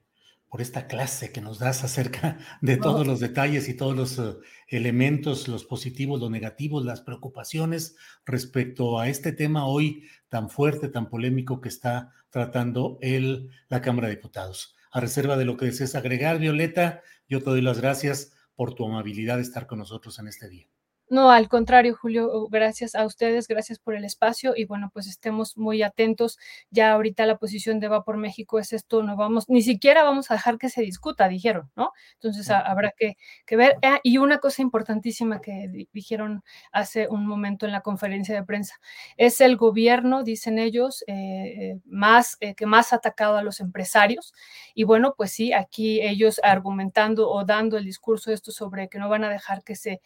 por 0.51 0.61
esta 0.61 0.85
clase 0.85 1.31
que 1.31 1.39
nos 1.39 1.59
das 1.59 1.85
acerca 1.85 2.37
de 2.61 2.75
todos 2.75 3.07
los 3.07 3.21
detalles 3.21 3.69
y 3.69 3.73
todos 3.73 3.95
los 3.95 4.19
eh, 4.19 4.37
elementos, 4.67 5.47
los 5.47 5.63
positivos, 5.63 6.19
los 6.19 6.29
negativos, 6.29 6.83
las 6.83 6.99
preocupaciones 6.99 7.95
respecto 8.25 8.99
a 8.99 9.07
este 9.07 9.31
tema 9.31 9.65
hoy 9.65 10.03
tan 10.27 10.49
fuerte, 10.49 10.89
tan 10.89 11.09
polémico 11.09 11.61
que 11.61 11.69
está 11.69 12.11
tratando 12.29 12.97
el, 13.01 13.49
la 13.69 13.81
Cámara 13.81 14.09
de 14.09 14.15
Diputados. 14.15 14.75
A 14.91 14.99
reserva 14.99 15.37
de 15.37 15.45
lo 15.45 15.55
que 15.55 15.67
desees 15.67 15.95
agregar, 15.95 16.37
Violeta, 16.37 17.01
yo 17.29 17.39
te 17.39 17.49
doy 17.49 17.61
las 17.61 17.79
gracias 17.79 18.33
por 18.53 18.73
tu 18.73 18.85
amabilidad 18.85 19.37
de 19.37 19.43
estar 19.43 19.67
con 19.67 19.79
nosotros 19.79 20.19
en 20.19 20.27
este 20.27 20.49
día. 20.49 20.67
No, 21.11 21.29
al 21.29 21.49
contrario, 21.49 21.93
Julio, 21.93 22.47
gracias 22.49 22.95
a 22.95 23.05
ustedes, 23.05 23.49
gracias 23.49 23.79
por 23.79 23.95
el 23.95 24.05
espacio 24.05 24.53
y 24.55 24.63
bueno, 24.63 24.89
pues 24.93 25.07
estemos 25.07 25.57
muy 25.57 25.83
atentos. 25.83 26.37
Ya 26.69 26.93
ahorita 26.93 27.25
la 27.25 27.37
posición 27.37 27.81
de 27.81 27.89
Va 27.89 28.05
por 28.05 28.15
México 28.15 28.59
es 28.59 28.71
esto, 28.71 29.03
no 29.03 29.17
vamos, 29.17 29.49
ni 29.49 29.61
siquiera 29.61 30.03
vamos 30.03 30.31
a 30.31 30.35
dejar 30.35 30.57
que 30.57 30.69
se 30.69 30.81
discuta, 30.81 31.27
dijeron, 31.27 31.69
¿no? 31.75 31.91
Entonces 32.13 32.49
habrá 32.49 32.93
que, 32.97 33.17
ver. 33.57 33.75
Ah, 33.83 33.99
y 34.03 34.19
una 34.19 34.37
cosa 34.37 34.61
importantísima 34.61 35.41
que 35.41 35.87
dijeron 35.91 36.43
hace 36.71 37.09
un 37.09 37.25
momento 37.27 37.65
en 37.65 37.73
la 37.73 37.81
conferencia 37.81 38.33
de 38.33 38.45
prensa, 38.45 38.75
es 39.17 39.41
el 39.41 39.57
gobierno, 39.57 40.23
dicen 40.23 40.59
ellos, 40.59 41.03
eh, 41.07 41.73
eh, 41.73 41.79
más 41.83 42.37
eh, 42.39 42.55
que 42.55 42.65
más 42.65 42.93
ha 42.93 42.95
atacado 42.95 43.35
a 43.35 43.43
los 43.43 43.59
empresarios. 43.59 44.33
Y 44.75 44.85
bueno, 44.85 45.13
pues 45.17 45.31
sí, 45.31 45.51
aquí 45.51 45.99
ellos 46.01 46.39
argumentando 46.41 47.29
o 47.29 47.43
dando 47.43 47.77
el 47.77 47.83
discurso 47.83 48.31
esto 48.31 48.53
sobre 48.53 48.87
que 48.87 48.97
no 48.97 49.09
van 49.09 49.25
a 49.25 49.29
dejar 49.29 49.61
que 49.65 49.75
se 49.75 49.99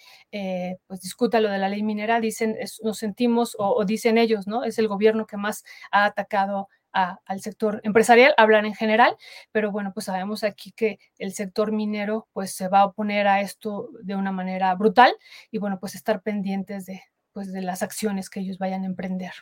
pues 0.88 0.95
discuta 1.02 1.40
lo 1.40 1.50
de 1.50 1.58
la 1.58 1.70
ley 1.70 1.84
minera, 1.84 2.20
dicen, 2.20 2.58
nos 2.84 2.98
sentimos 2.98 3.56
o, 3.60 3.84
dicen 3.86 4.18
ellos, 4.18 4.48
¿no? 4.48 4.64
Es 4.64 4.80
el 4.80 4.88
gobierno 4.88 5.26
que 5.26 5.38
más 5.38 5.64
ha 5.92 6.06
atacado 6.06 6.70
al 6.92 7.42
sector 7.42 7.82
empresarial, 7.84 8.34
hablan 8.38 8.66
en 8.66 8.74
general, 8.74 9.18
pero 9.52 9.70
bueno, 9.70 9.92
pues 9.94 10.06
sabemos 10.06 10.46
aquí 10.46 10.72
que 10.72 10.98
el 11.18 11.34
sector 11.34 11.74
minero 11.74 12.30
pues 12.32 12.52
se 12.52 12.70
va 12.70 12.80
a 12.80 12.86
oponer 12.86 13.28
a 13.28 13.42
esto 13.42 13.90
de 14.02 14.16
una 14.16 14.32
manera 14.32 14.74
brutal 14.76 15.14
y 15.52 15.58
bueno, 15.58 15.78
pues 15.78 15.96
estar 15.96 16.22
pendientes 16.22 16.86
de, 16.86 17.02
pues, 17.34 17.52
de 17.52 17.62
las 17.62 17.84
acciones 17.84 18.30
que 18.30 18.40
ellos 18.40 18.58
vayan 18.60 18.84
a 18.84 18.86
emprender. 18.86 19.34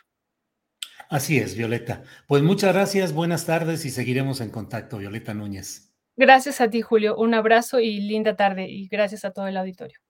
Así 1.08 1.38
es, 1.38 1.56
Violeta. 1.56 2.02
Pues 2.26 2.42
muchas 2.42 2.74
gracias, 2.74 3.12
buenas 3.12 3.46
tardes 3.46 3.84
y 3.84 3.90
seguiremos 3.90 4.40
en 4.40 4.50
contacto, 4.50 4.98
Violeta 4.98 5.32
Núñez. 5.32 5.94
Gracias 6.16 6.60
a 6.60 6.70
ti, 6.70 6.80
Julio. 6.80 7.16
Un 7.16 7.34
abrazo 7.34 7.80
y 7.80 8.00
linda 8.00 8.36
tarde 8.36 8.66
y 8.68 8.88
gracias 8.88 9.24
a 9.24 9.32
todo 9.32 9.46
el 9.48 9.56
auditorio. 9.56 10.03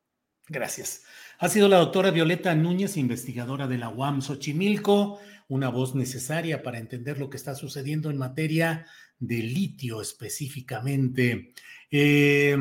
Gracias. 0.49 1.05
Ha 1.39 1.49
sido 1.49 1.69
la 1.69 1.79
doctora 1.79 2.11
Violeta 2.11 2.55
Núñez, 2.55 2.97
investigadora 2.97 3.67
de 3.67 3.79
la 3.79 3.89
UAM 3.89 4.21
Xochimilco, 4.21 5.19
una 5.49 5.69
voz 5.69 5.95
necesaria 5.95 6.63
para 6.63 6.79
entender 6.79 7.19
lo 7.19 7.31
que 7.31 7.37
está 7.37 7.55
sucediendo 7.55 8.11
en 8.11 8.19
materia 8.19 8.87
de 9.19 9.39
litio 9.39 10.01
específicamente. 10.01 11.55
Eh, 11.91 12.57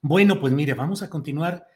bueno, 0.00 0.40
pues 0.40 0.52
mire, 0.52 0.74
vamos 0.74 1.02
a 1.02 1.10
continuar 1.10 1.66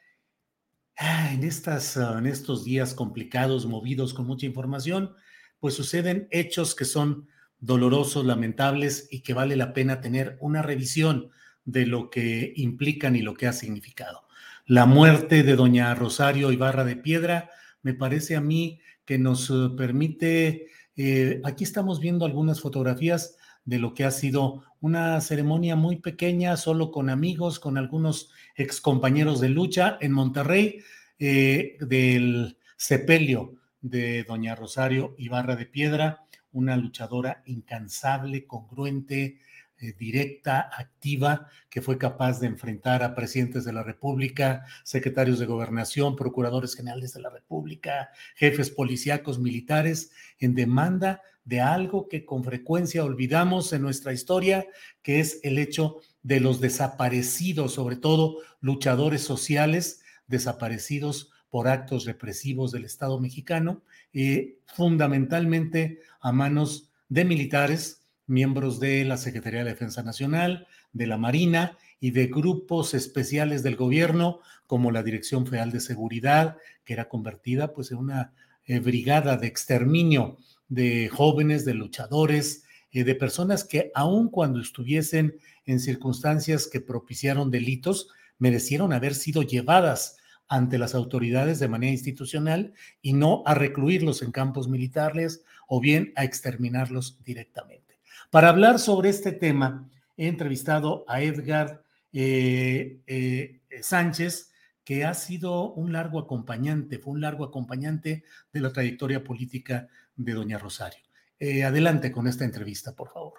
ah, 0.96 1.32
en, 1.32 1.42
estas, 1.42 1.96
en 1.96 2.26
estos 2.26 2.64
días 2.64 2.94
complicados, 2.94 3.66
movidos 3.66 4.14
con 4.14 4.26
mucha 4.26 4.46
información, 4.46 5.14
pues 5.58 5.74
suceden 5.74 6.28
hechos 6.30 6.74
que 6.74 6.84
son 6.84 7.28
dolorosos, 7.58 8.24
lamentables 8.24 9.08
y 9.10 9.22
que 9.22 9.34
vale 9.34 9.56
la 9.56 9.72
pena 9.72 10.00
tener 10.00 10.38
una 10.40 10.62
revisión 10.62 11.30
de 11.64 11.86
lo 11.86 12.10
que 12.10 12.52
implican 12.56 13.16
y 13.16 13.22
lo 13.22 13.34
que 13.34 13.48
ha 13.48 13.52
significado. 13.52 14.27
La 14.68 14.84
muerte 14.84 15.44
de 15.44 15.56
doña 15.56 15.94
Rosario 15.94 16.52
Ibarra 16.52 16.84
de 16.84 16.94
Piedra 16.94 17.48
me 17.80 17.94
parece 17.94 18.36
a 18.36 18.42
mí 18.42 18.82
que 19.06 19.16
nos 19.16 19.48
eh, 19.48 19.70
permite, 19.74 20.66
eh, 20.94 21.40
aquí 21.42 21.64
estamos 21.64 22.00
viendo 22.00 22.26
algunas 22.26 22.60
fotografías 22.60 23.38
de 23.64 23.78
lo 23.78 23.94
que 23.94 24.04
ha 24.04 24.10
sido 24.10 24.64
una 24.82 25.22
ceremonia 25.22 25.74
muy 25.74 25.96
pequeña, 25.96 26.58
solo 26.58 26.90
con 26.90 27.08
amigos, 27.08 27.58
con 27.58 27.78
algunos 27.78 28.30
excompañeros 28.56 29.40
de 29.40 29.48
lucha 29.48 29.96
en 30.02 30.12
Monterrey, 30.12 30.80
eh, 31.18 31.78
del 31.80 32.58
sepelio 32.76 33.54
de 33.80 34.24
doña 34.24 34.54
Rosario 34.54 35.14
Ibarra 35.16 35.56
de 35.56 35.64
Piedra, 35.64 36.26
una 36.52 36.76
luchadora 36.76 37.42
incansable, 37.46 38.46
congruente, 38.46 39.40
eh, 39.80 39.94
directa, 39.98 40.70
activa, 40.76 41.48
que 41.70 41.82
fue 41.82 41.98
capaz 41.98 42.40
de 42.40 42.48
enfrentar 42.48 43.02
a 43.02 43.14
presidentes 43.14 43.64
de 43.64 43.72
la 43.72 43.82
República, 43.82 44.64
secretarios 44.84 45.38
de 45.38 45.46
gobernación, 45.46 46.16
procuradores 46.16 46.74
generales 46.74 47.12
de 47.14 47.20
la 47.20 47.30
República, 47.30 48.10
jefes 48.34 48.70
policíacos, 48.70 49.38
militares, 49.38 50.10
en 50.38 50.54
demanda 50.54 51.22
de 51.44 51.60
algo 51.60 52.08
que 52.08 52.24
con 52.24 52.44
frecuencia 52.44 53.04
olvidamos 53.04 53.72
en 53.72 53.82
nuestra 53.82 54.12
historia, 54.12 54.66
que 55.02 55.20
es 55.20 55.40
el 55.42 55.58
hecho 55.58 56.00
de 56.22 56.40
los 56.40 56.60
desaparecidos, 56.60 57.72
sobre 57.72 57.96
todo 57.96 58.38
luchadores 58.60 59.22
sociales 59.22 60.02
desaparecidos 60.26 61.30
por 61.50 61.68
actos 61.68 62.04
represivos 62.04 62.72
del 62.72 62.84
Estado 62.84 63.18
mexicano, 63.18 63.82
eh, 64.12 64.58
fundamentalmente 64.66 66.00
a 66.20 66.32
manos 66.32 66.90
de 67.08 67.24
militares, 67.24 68.02
miembros 68.28 68.78
de 68.78 69.04
la 69.04 69.16
Secretaría 69.16 69.64
de 69.64 69.70
Defensa 69.70 70.02
Nacional, 70.02 70.66
de 70.92 71.06
la 71.06 71.18
Marina 71.18 71.76
y 72.00 72.12
de 72.12 72.26
grupos 72.28 72.94
especiales 72.94 73.62
del 73.62 73.76
gobierno, 73.76 74.40
como 74.66 74.90
la 74.90 75.02
Dirección 75.02 75.46
Federal 75.46 75.72
de 75.72 75.80
Seguridad, 75.80 76.56
que 76.84 76.92
era 76.92 77.08
convertida 77.08 77.72
pues 77.72 77.90
en 77.90 77.98
una 77.98 78.32
eh, 78.64 78.78
brigada 78.80 79.36
de 79.36 79.46
exterminio 79.46 80.36
de 80.68 81.08
jóvenes, 81.08 81.64
de 81.64 81.74
luchadores, 81.74 82.64
eh, 82.90 83.04
de 83.04 83.14
personas 83.14 83.64
que 83.64 83.90
aun 83.94 84.28
cuando 84.28 84.60
estuviesen 84.60 85.36
en 85.64 85.80
circunstancias 85.80 86.66
que 86.66 86.80
propiciaron 86.80 87.50
delitos, 87.50 88.08
merecieron 88.38 88.92
haber 88.92 89.14
sido 89.14 89.42
llevadas 89.42 90.16
ante 90.48 90.78
las 90.78 90.94
autoridades 90.94 91.58
de 91.58 91.68
manera 91.68 91.92
institucional 91.92 92.72
y 93.02 93.12
no 93.12 93.42
a 93.46 93.54
recluirlos 93.54 94.22
en 94.22 94.32
campos 94.32 94.68
militares 94.68 95.42
o 95.66 95.80
bien 95.80 96.12
a 96.16 96.24
exterminarlos 96.24 97.22
directamente. 97.24 97.87
Para 98.30 98.50
hablar 98.50 98.78
sobre 98.78 99.08
este 99.08 99.32
tema, 99.32 99.88
he 100.16 100.28
entrevistado 100.28 101.04
a 101.08 101.22
Edgar 101.22 101.82
eh, 102.12 103.00
eh, 103.06 103.60
Sánchez, 103.80 104.52
que 104.84 105.04
ha 105.04 105.14
sido 105.14 105.72
un 105.72 105.92
largo 105.92 106.18
acompañante, 106.18 106.98
fue 106.98 107.14
un 107.14 107.20
largo 107.20 107.44
acompañante 107.44 108.24
de 108.52 108.60
la 108.60 108.72
trayectoria 108.72 109.24
política 109.24 109.88
de 110.16 110.32
doña 110.32 110.58
Rosario. 110.58 111.02
Eh, 111.38 111.62
adelante 111.62 112.10
con 112.10 112.26
esta 112.26 112.44
entrevista, 112.44 112.94
por 112.94 113.10
favor. 113.10 113.34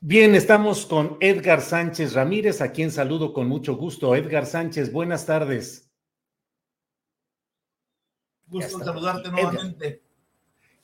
Bien, 0.00 0.34
estamos 0.34 0.86
con 0.86 1.16
Edgar 1.20 1.60
Sánchez 1.60 2.14
Ramírez, 2.14 2.60
a 2.60 2.72
quien 2.72 2.90
saludo 2.90 3.32
con 3.32 3.48
mucho 3.48 3.76
gusto. 3.76 4.14
Edgar 4.14 4.46
Sánchez, 4.46 4.92
buenas 4.92 5.26
tardes. 5.26 5.90
Gusto 8.46 8.78
saludarte 8.78 9.30
nuevamente. 9.30 10.02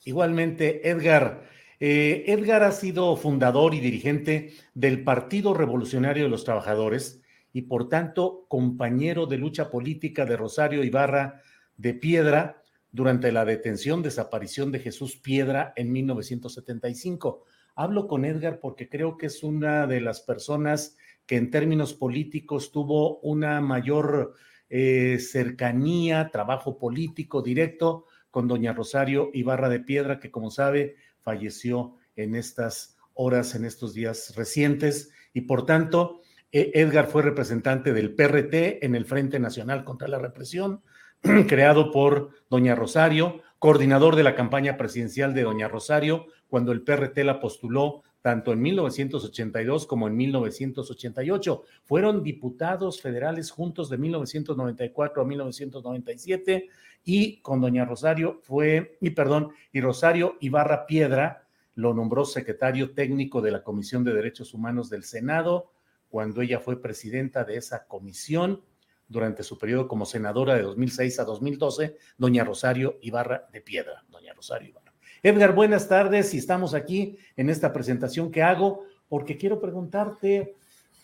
Igualmente, 0.03 0.87
Edgar. 0.87 1.54
Eh, 1.79 2.23
Edgar 2.27 2.63
ha 2.63 2.71
sido 2.71 3.15
fundador 3.17 3.73
y 3.73 3.79
dirigente 3.79 4.53
del 4.73 5.03
Partido 5.03 5.53
Revolucionario 5.53 6.23
de 6.23 6.29
los 6.29 6.45
Trabajadores 6.45 7.21
y 7.51 7.63
por 7.63 7.89
tanto 7.89 8.45
compañero 8.47 9.25
de 9.25 9.37
lucha 9.37 9.69
política 9.69 10.25
de 10.25 10.37
Rosario 10.37 10.83
Ibarra 10.83 11.41
de 11.77 11.93
Piedra 11.93 12.61
durante 12.91 13.31
la 13.31 13.43
detención, 13.43 14.01
desaparición 14.01 14.71
de 14.71 14.79
Jesús 14.79 15.17
Piedra 15.17 15.73
en 15.75 15.91
1975. 15.91 17.43
Hablo 17.75 18.07
con 18.07 18.23
Edgar 18.23 18.59
porque 18.61 18.87
creo 18.87 19.17
que 19.17 19.25
es 19.25 19.43
una 19.43 19.85
de 19.85 19.99
las 19.99 20.21
personas 20.21 20.95
que 21.25 21.35
en 21.35 21.51
términos 21.51 21.93
políticos 21.93 22.71
tuvo 22.71 23.19
una 23.19 23.59
mayor 23.59 24.35
eh, 24.69 25.17
cercanía, 25.19 26.29
trabajo 26.31 26.77
político 26.77 27.41
directo 27.41 28.05
con 28.31 28.47
doña 28.47 28.73
Rosario 28.73 29.29
Ibarra 29.33 29.69
de 29.69 29.79
Piedra, 29.79 30.19
que 30.19 30.31
como 30.31 30.51
sabe 30.51 30.95
falleció 31.25 31.95
en 32.15 32.35
estas 32.35 32.97
horas, 33.15 33.55
en 33.55 33.65
estos 33.65 33.93
días 33.93 34.33
recientes, 34.37 35.09
y 35.33 35.41
por 35.41 35.65
tanto, 35.65 36.21
e, 36.51 36.71
Edgar 36.75 37.07
fue 37.07 37.23
representante 37.23 37.91
del 37.91 38.13
PRT 38.13 38.85
en 38.85 38.95
el 38.95 39.05
Frente 39.05 39.39
Nacional 39.39 39.83
contra 39.83 40.07
la 40.07 40.19
Represión, 40.19 40.81
creado 41.47 41.91
por 41.91 42.29
doña 42.49 42.75
Rosario, 42.75 43.41
coordinador 43.59 44.15
de 44.15 44.23
la 44.23 44.35
campaña 44.35 44.77
presidencial 44.77 45.33
de 45.33 45.43
doña 45.43 45.67
Rosario, 45.67 46.27
cuando 46.47 46.71
el 46.71 46.83
PRT 46.83 47.17
la 47.25 47.39
postuló 47.39 48.03
tanto 48.21 48.53
en 48.53 48.61
1982 48.61 49.85
como 49.85 50.07
en 50.07 50.17
1988. 50.17 51.63
Fueron 51.83 52.23
diputados 52.23 53.01
federales 53.01 53.51
juntos 53.51 53.89
de 53.89 53.97
1994 53.97 55.21
a 55.21 55.25
1997 55.25 56.69
y 57.05 57.37
con 57.41 57.61
doña 57.61 57.85
Rosario 57.85 58.41
fue, 58.43 58.97
y 58.99 59.11
perdón, 59.11 59.51
y 59.71 59.79
Rosario 59.79 60.35
Ibarra 60.41 60.87
Piedra 60.87 61.47
lo 61.75 61.93
nombró 61.93 62.25
secretario 62.25 62.93
técnico 62.93 63.41
de 63.41 63.51
la 63.51 63.63
Comisión 63.63 64.03
de 64.03 64.13
Derechos 64.13 64.53
Humanos 64.53 64.89
del 64.89 65.03
Senado 65.03 65.71
cuando 66.09 66.41
ella 66.41 66.59
fue 66.59 66.81
presidenta 66.81 67.43
de 67.43 67.57
esa 67.57 67.85
comisión 67.85 68.63
durante 69.07 69.43
su 69.43 69.57
periodo 69.57 69.87
como 69.87 70.05
senadora 70.05 70.55
de 70.55 70.63
2006 70.63 71.19
a 71.19 71.25
2012, 71.25 71.97
doña 72.17 72.43
Rosario 72.43 72.97
Ibarra 73.01 73.47
de 73.51 73.61
Piedra, 73.61 74.03
doña 74.09 74.33
Rosario 74.33 74.69
Ibarra. 74.69 74.93
Edgar, 75.21 75.53
buenas 75.53 75.87
tardes 75.87 76.33
y 76.33 76.37
estamos 76.37 76.73
aquí 76.73 77.17
en 77.35 77.49
esta 77.49 77.71
presentación 77.71 78.31
que 78.31 78.41
hago 78.41 78.85
porque 79.07 79.37
quiero 79.37 79.59
preguntarte, 79.59 80.55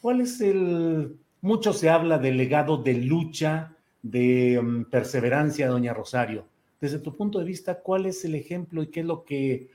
¿cuál 0.01 0.21
es 0.21 0.41
el... 0.41 1.17
Mucho 1.41 1.73
se 1.73 1.89
habla 1.89 2.19
del 2.19 2.37
legado 2.37 2.77
de 2.77 2.93
lucha, 2.93 3.75
de 4.01 4.59
mm, 4.61 4.85
perseverancia, 4.85 5.67
doña 5.67 5.93
Rosario. 5.93 6.45
Desde 6.79 6.99
tu 6.99 7.15
punto 7.15 7.39
de 7.39 7.45
vista, 7.45 7.79
¿cuál 7.79 8.05
es 8.05 8.25
el 8.25 8.35
ejemplo 8.35 8.81
y 8.81 8.87
qué 8.87 9.01
es 9.01 9.05
lo 9.05 9.23
que 9.23 9.69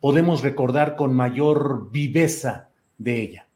podemos 0.00 0.42
recordar 0.42 0.96
con 0.96 1.14
mayor 1.14 1.90
viveza 1.90 2.68
de 2.98 3.22
ella? 3.22 3.46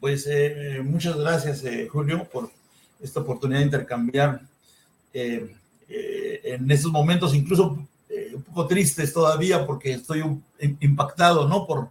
Pues 0.00 0.26
eh, 0.30 0.82
muchas 0.84 1.16
gracias, 1.16 1.64
eh, 1.64 1.88
Julio, 1.88 2.28
por 2.30 2.50
esta 3.00 3.20
oportunidad 3.20 3.60
de 3.60 3.64
intercambiar 3.64 4.42
eh, 5.12 5.54
en 5.88 6.70
estos 6.70 6.92
momentos, 6.92 7.34
incluso 7.34 7.78
un 8.34 8.42
poco 8.42 8.66
tristes 8.66 9.12
todavía 9.12 9.66
porque 9.66 9.92
estoy 9.92 10.22
impactado, 10.80 11.48
¿no? 11.48 11.66
Por 11.66 11.88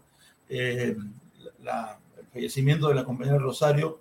eh, 0.49 0.95
el 0.95 1.69
fallecimiento 2.31 2.87
de 2.87 2.95
la 2.95 3.03
compañera 3.03 3.37
Rosario. 3.37 3.99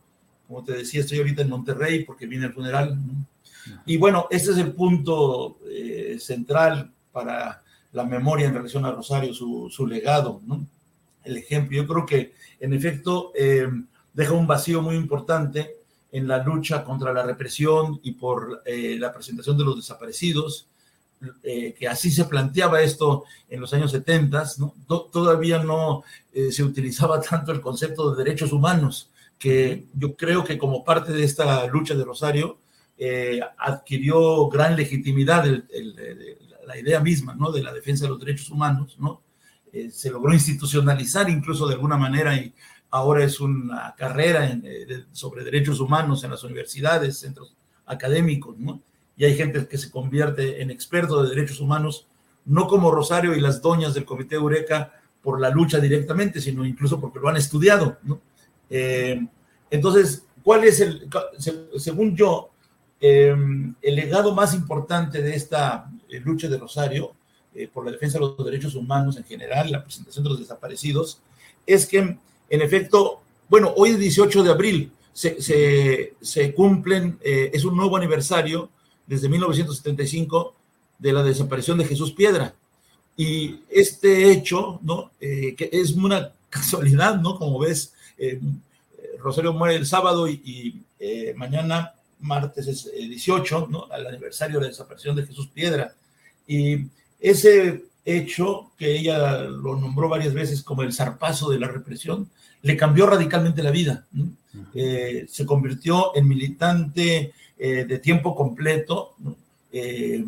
Como 0.53 0.65
te 0.65 0.75
decía, 0.75 1.01
estoy 1.01 1.17
ahorita 1.17 1.41
en 1.41 1.49
Monterrey 1.49 2.05
porque 2.05 2.27
viene 2.27 2.45
el 2.45 2.53
funeral. 2.53 2.99
Y 3.87 3.97
bueno, 3.97 4.27
este 4.31 4.51
es 4.51 4.59
el 4.59 4.73
punto 4.73 5.57
eh, 5.67 6.19
central 6.21 6.93
para 7.11 7.63
la 7.93 8.05
memoria 8.05 8.49
en 8.49 8.55
relación 8.55 8.85
a 8.85 8.91
Rosario, 8.91 9.33
su, 9.33 9.71
su, 9.71 9.87
legado, 9.87 10.43
¿no? 10.45 10.67
El 11.25 11.39
ejemplo. 11.39 11.75
Yo 11.75 11.87
creo 11.87 12.05
que, 12.05 12.35
en 12.61 12.75
efecto, 12.75 13.33
eh, 13.35 13.67
deja 14.13 14.35
un 14.35 14.47
vacío 14.47 14.83
muy 14.83 14.97
importante 14.97 15.77
en 16.11 16.29
la 16.29 16.43
lucha 16.43 16.85
contra 16.85 17.15
la 17.15 17.23
represión 17.23 17.99
y 18.03 18.13
por 18.13 18.63
la 18.67 19.11
presentación 19.11 19.57
de 19.57 19.65
los 19.65 19.77
desaparecidos, 19.77 20.69
eh, 21.45 21.73
que 21.79 21.87
así 21.87 22.11
se 22.11 22.25
planteaba 22.25 22.83
esto 22.83 23.25
en 23.49 23.61
los 23.61 23.73
años 23.73 23.93
70, 23.93 24.45
¿no? 24.59 24.75
todavía 25.03 25.63
no 25.63 26.03
eh, 26.33 26.51
se 26.51 26.65
utilizaba 26.65 27.21
tanto 27.31 27.53
el 27.53 27.61
concepto 27.61 28.11
de 28.11 28.25
derechos 28.25 28.53
humanos, 28.53 29.09
que 29.43 29.89
yo 29.93 30.15
creo 30.15 30.45
que 30.45 30.57
como 30.57 30.85
parte 30.85 31.13
de 31.13 31.25
esta 31.25 31.67
lucha 31.67 31.97
de 31.97 32.05
Rosario 32.05 32.61
eh, 32.97 33.41
adquirió 33.59 34.47
gran 34.49 34.77
legitimidad 34.77 35.45
la 36.65 36.79
idea 36.79 37.01
misma 37.01 37.35
¿no? 37.35 37.51
de 37.51 37.61
la 37.61 37.73
defensa 37.73 38.05
de 38.05 38.11
los 38.11 38.21
derechos 38.21 38.51
humanos, 38.51 38.97
¿no? 39.01 39.21
se 39.91 40.11
logró 40.11 40.33
institucionalizar 40.33 41.29
incluso 41.29 41.67
de 41.67 41.75
alguna 41.75 41.97
manera 41.97 42.37
y 42.37 42.55
ahora 42.93 43.25
es 43.25 43.41
una 43.41 43.97
carrera 43.97 44.57
sobre 45.11 45.43
derechos 45.43 45.81
humanos 45.81 46.23
en 46.23 46.31
las 46.31 46.45
universidades, 46.45 47.19
centros 47.19 47.57
académicos, 47.87 48.57
¿no? 48.61 48.81
y 49.17 49.25
hay 49.25 49.37
gente 49.37 49.67
que 49.67 49.77
se 49.77 49.91
convierte 49.91 50.63
en 50.63 50.71
experto 50.71 51.21
de 51.21 51.31
derechos 51.31 51.59
humanos, 51.59 52.07
no 52.45 52.69
como 52.69 52.93
Rosario 52.93 53.35
y 53.35 53.41
las 53.41 53.61
doñas 53.61 53.93
del 53.93 54.05
Comité 54.05 54.37
Eureka 54.37 54.93
por 55.21 55.41
la 55.41 55.51
lucha 55.51 55.81
directamente, 55.81 56.41
sino 56.41 56.65
incluso 56.65 57.01
porque 57.01 57.19
lo 57.19 57.29
han 57.29 57.37
estudiado. 57.37 57.99
¿no? 58.05 58.21
Eh, 58.75 59.21
entonces, 59.71 60.25
¿cuál 60.43 60.65
es 60.65 60.81
el, 60.81 61.09
según 61.77 62.17
yo, 62.17 62.51
eh, 63.01 63.35
el 63.83 63.95
legado 63.95 64.35
más 64.35 64.55
importante 64.55 65.21
de 65.21 65.35
esta 65.35 65.91
eh, 66.09 66.21
lucha 66.21 66.49
de 66.49 66.59
Rosario 66.59 67.13
por 67.75 67.85
la 67.85 67.93
defensa 67.93 68.19
de 68.19 68.25
los 68.25 68.45
derechos 68.47 68.75
humanos 68.75 69.19
en 69.19 69.25
general, 69.25 69.71
la 69.71 69.85
presentación 69.85 70.25
de 70.25 70.31
los 70.31 70.39
desaparecidos, 70.39 71.21
es 71.67 71.85
que, 71.85 71.99
en 71.99 72.63
efecto, 72.63 73.21
bueno, 73.51 73.75
hoy 73.77 73.91
es 73.91 73.99
18 73.99 74.43
de 74.43 74.51
abril, 74.51 74.93
se, 75.13 75.43
se, 75.43 76.15
se 76.23 76.55
cumplen, 76.55 77.19
es 77.23 77.67
un 77.67 77.77
nuevo 77.77 77.99
aniversario 77.99 78.71
desde 79.07 79.29
1975 79.29 80.55
de 80.99 81.13
la 81.13 81.23
desaparición 81.23 81.77
de 81.77 81.85
Jesús 81.85 82.13
Piedra. 82.13 82.55
Y 83.17 83.61
este 83.69 84.31
hecho, 84.31 84.79
¿no? 84.83 85.11
Eh, 85.21 85.55
que 85.57 85.69
es 85.73 85.93
una 85.93 86.33
casualidad, 86.51 87.21
¿no? 87.21 87.37
Como 87.39 87.59
ves, 87.59 87.93
eh, 88.19 88.41
Rosario 89.19 89.53
muere 89.53 89.77
el 89.77 89.87
sábado 89.87 90.29
y, 90.29 90.83
eh, 90.99 91.35
mañana, 91.37 91.95
martes, 92.21 92.67
es 92.67 92.93
18, 92.93 93.69
¿no? 93.71 93.87
Al 93.91 94.07
aniversario 94.07 94.59
de 94.59 94.67
la 94.67 94.69
desaparición 94.69 95.17
de 95.17 95.27
Jesús 95.27 95.49
Piedra. 95.49 95.95
Y 96.47 96.87
ese 97.21 97.85
hecho, 98.05 98.73
que 98.79 98.97
ella 98.97 99.43
lo 99.43 99.77
nombró 99.77 100.09
varias 100.09 100.35
veces 100.35 100.63
como 100.63 100.83
el 100.83 100.93
zarpazo 100.93 101.51
de 101.51 101.59
la 101.59 101.69
represión, 101.69 102.29
le 102.63 102.77
cambió 102.77 103.07
radicalmente 103.07 103.63
la 103.63 103.71
vida. 103.71 104.07
se 104.73 105.47
convirtió 105.47 106.15
en 106.15 106.29
militante 106.29 107.33
eh, 107.65 107.85
de 107.85 108.01
tiempo 108.01 108.35
completo, 108.35 109.15
eh, 109.71 110.25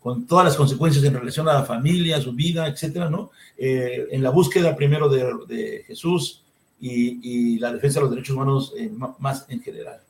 con 0.00 0.26
todas 0.26 0.44
las 0.44 0.54
consecuencias 0.54 1.02
en 1.02 1.14
relación 1.14 1.48
a 1.48 1.54
la 1.54 1.64
familia, 1.64 2.20
su 2.20 2.32
vida, 2.34 2.66
etcétera, 2.66 3.08
¿no? 3.08 3.30
Eh, 3.56 4.06
en 4.10 4.22
la 4.22 4.28
búsqueda 4.28 4.76
primero 4.76 5.08
de, 5.08 5.82
Jesús 5.86 6.42
y, 6.86 7.58
la 7.58 7.72
defensa 7.72 7.98
de 7.98 8.02
los 8.02 8.10
derechos 8.10 8.36
humanos 8.36 8.74
más 9.18 9.46
en 9.48 9.62
general. 9.62 10.00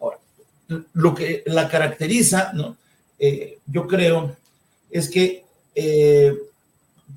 Ahora, 0.00 0.18
lo 0.94 1.14
que 1.14 1.42
la 1.46 1.68
caracteriza, 1.68 2.52
¿no? 2.54 2.76
yo 3.66 3.86
creo, 3.86 4.36
es 4.90 5.08
que 5.08 5.44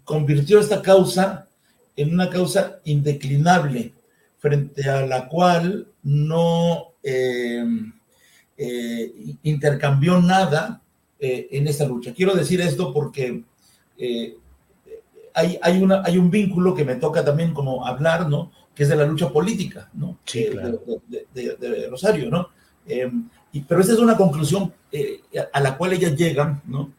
convirtió 0.03 0.59
esta 0.59 0.81
causa 0.81 1.47
en 1.95 2.13
una 2.13 2.29
causa 2.29 2.79
indeclinable, 2.83 3.93
frente 4.37 4.87
a 4.89 5.05
la 5.05 5.27
cual 5.27 5.87
no 6.03 6.91
eh, 7.01 7.65
intercambió 9.43 10.21
nada 10.21 10.81
eh, 11.19 11.47
en 11.51 11.67
esta 11.67 11.85
lucha. 11.85 12.13
Quiero 12.13 12.33
decir 12.33 12.61
esto 12.61 12.93
porque 12.93 13.43
eh, 13.97 14.35
hay, 15.33 15.57
hay, 15.61 15.81
una, 15.81 16.03
hay 16.05 16.17
un 16.17 16.29
vínculo 16.29 16.75
que 16.75 16.85
me 16.85 16.95
toca 16.95 17.23
también 17.23 17.53
como 17.53 17.85
hablar, 17.85 18.29
¿no? 18.29 18.51
Que 18.75 18.83
es 18.83 18.89
de 18.89 18.95
la 18.95 19.05
lucha 19.05 19.31
política, 19.31 19.89
¿no? 19.93 20.19
de, 21.33 21.87
Rosario, 21.89 22.29
¿no? 22.29 22.49
Y, 23.51 23.61
pero 23.61 23.81
esta 23.81 23.93
es 23.93 23.99
una 23.99 24.17
conclusión 24.17 24.73
a 25.53 25.59
la 25.61 25.77
cual 25.77 25.93
ella 25.93 26.09
llega, 26.09 26.61
¿no? 26.65 26.91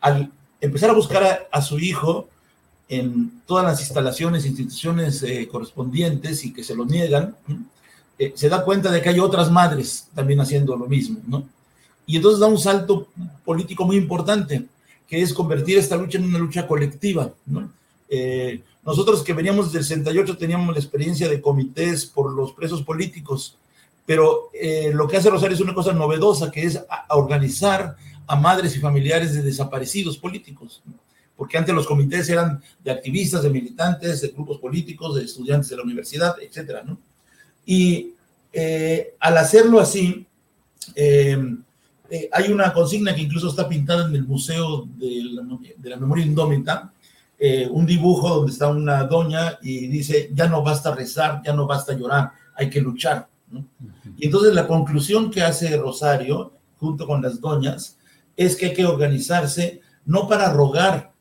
al 0.00 0.30
empezar 0.60 0.90
a 0.90 0.94
buscar 0.94 1.22
a, 1.24 1.40
a, 1.50 1.60
su 1.60 1.78
hijo 1.78 2.28
en 2.88 3.42
todas 3.46 3.64
las 3.64 3.80
instalaciones, 3.80 4.46
instituciones 4.46 5.24
correspondientes 5.50 6.44
y 6.44 6.52
que 6.52 6.62
se 6.62 6.74
lo 6.74 6.84
niegan, 6.84 7.36
eh, 8.20 8.34
se 8.34 8.50
da 8.50 8.62
cuenta 8.62 8.92
de 8.92 9.00
que 9.00 9.08
hay 9.08 9.18
otras 9.18 9.50
madres 9.50 10.10
también 10.14 10.40
haciendo 10.40 10.76
lo 10.76 10.86
mismo, 10.86 11.20
¿no? 11.26 11.48
Y 12.04 12.16
entonces 12.16 12.38
da 12.38 12.48
un 12.48 12.58
salto 12.58 13.08
político 13.46 13.86
muy 13.86 13.96
importante, 13.96 14.66
que 15.08 15.22
es 15.22 15.32
convertir 15.32 15.78
esta 15.78 15.96
lucha 15.96 16.18
en 16.18 16.24
una 16.24 16.38
lucha 16.38 16.66
colectiva, 16.66 17.32
¿no? 17.46 17.72
Eh, 18.10 18.60
nosotros 18.84 19.22
que 19.22 19.32
veníamos 19.32 19.72
del 19.72 19.84
68 19.84 20.36
teníamos 20.36 20.74
la 20.74 20.80
experiencia 20.80 21.28
de 21.28 21.40
comités 21.40 22.06
por 22.06 22.32
los 22.32 22.52
presos 22.52 22.82
políticos, 22.82 23.56
pero 24.06 24.50
eh, 24.54 24.90
lo 24.92 25.06
que 25.06 25.16
hace 25.16 25.30
Rosario 25.30 25.54
es 25.54 25.60
una 25.60 25.74
cosa 25.74 25.92
novedosa, 25.92 26.50
que 26.50 26.62
es 26.62 26.80
organizar 27.10 27.96
a 28.26 28.36
madres 28.36 28.76
y 28.76 28.80
familiares 28.80 29.34
de 29.34 29.42
desaparecidos 29.42 30.16
políticos, 30.16 30.82
porque 31.36 31.58
antes 31.58 31.74
los 31.74 31.86
comités 31.86 32.28
eran 32.28 32.62
de 32.82 32.90
activistas, 32.90 33.42
de 33.42 33.50
militantes, 33.50 34.20
de 34.20 34.28
grupos 34.28 34.58
políticos, 34.58 35.16
de 35.16 35.24
estudiantes 35.24 35.68
de 35.70 35.76
la 35.76 35.82
universidad, 35.82 36.36
etcétera, 36.40 36.82
¿no? 36.84 36.98
Y 37.66 38.14
eh, 38.52 39.14
al 39.20 39.38
hacerlo 39.38 39.80
así, 39.80 40.26
eh, 40.94 41.38
eh, 42.10 42.28
hay 42.32 42.50
una 42.50 42.72
consigna 42.72 43.14
que 43.14 43.22
incluso 43.22 43.48
está 43.48 43.68
pintada 43.68 44.06
en 44.06 44.14
el 44.16 44.24
Museo 44.24 44.88
de 44.96 45.22
la, 45.88 45.96
Memoria 45.96 46.24
Indómita, 46.24 46.92
un 47.70 47.86
dibujo 47.86 48.28
donde 48.28 48.52
está 48.52 48.68
una 48.68 49.04
doña 49.04 49.58
y 49.62 49.86
dice, 49.86 50.30
ya 50.34 50.46
no 50.46 50.62
basta 50.62 50.94
rezar, 50.94 51.40
ya 51.44 51.54
no 51.54 51.66
basta 51.66 51.94
llorar, 51.94 52.32
hay 52.54 52.68
que 52.68 52.82
luchar. 52.82 53.28
Y 54.18 54.26
entonces 54.26 54.54
la 54.54 54.66
conclusión 54.66 55.30
que 55.30 55.42
hace 55.42 55.74
Rosario, 55.78 56.52
junto 56.76 57.06
con 57.06 57.22
las 57.22 57.40
doñas, 57.40 57.96
es 58.36 58.56
que 58.56 58.66
hay 58.66 58.74
que 58.74 58.84
organizarse 58.84 59.80
no 60.04 60.28
para 60.28 60.52
rogar, 60.52 61.12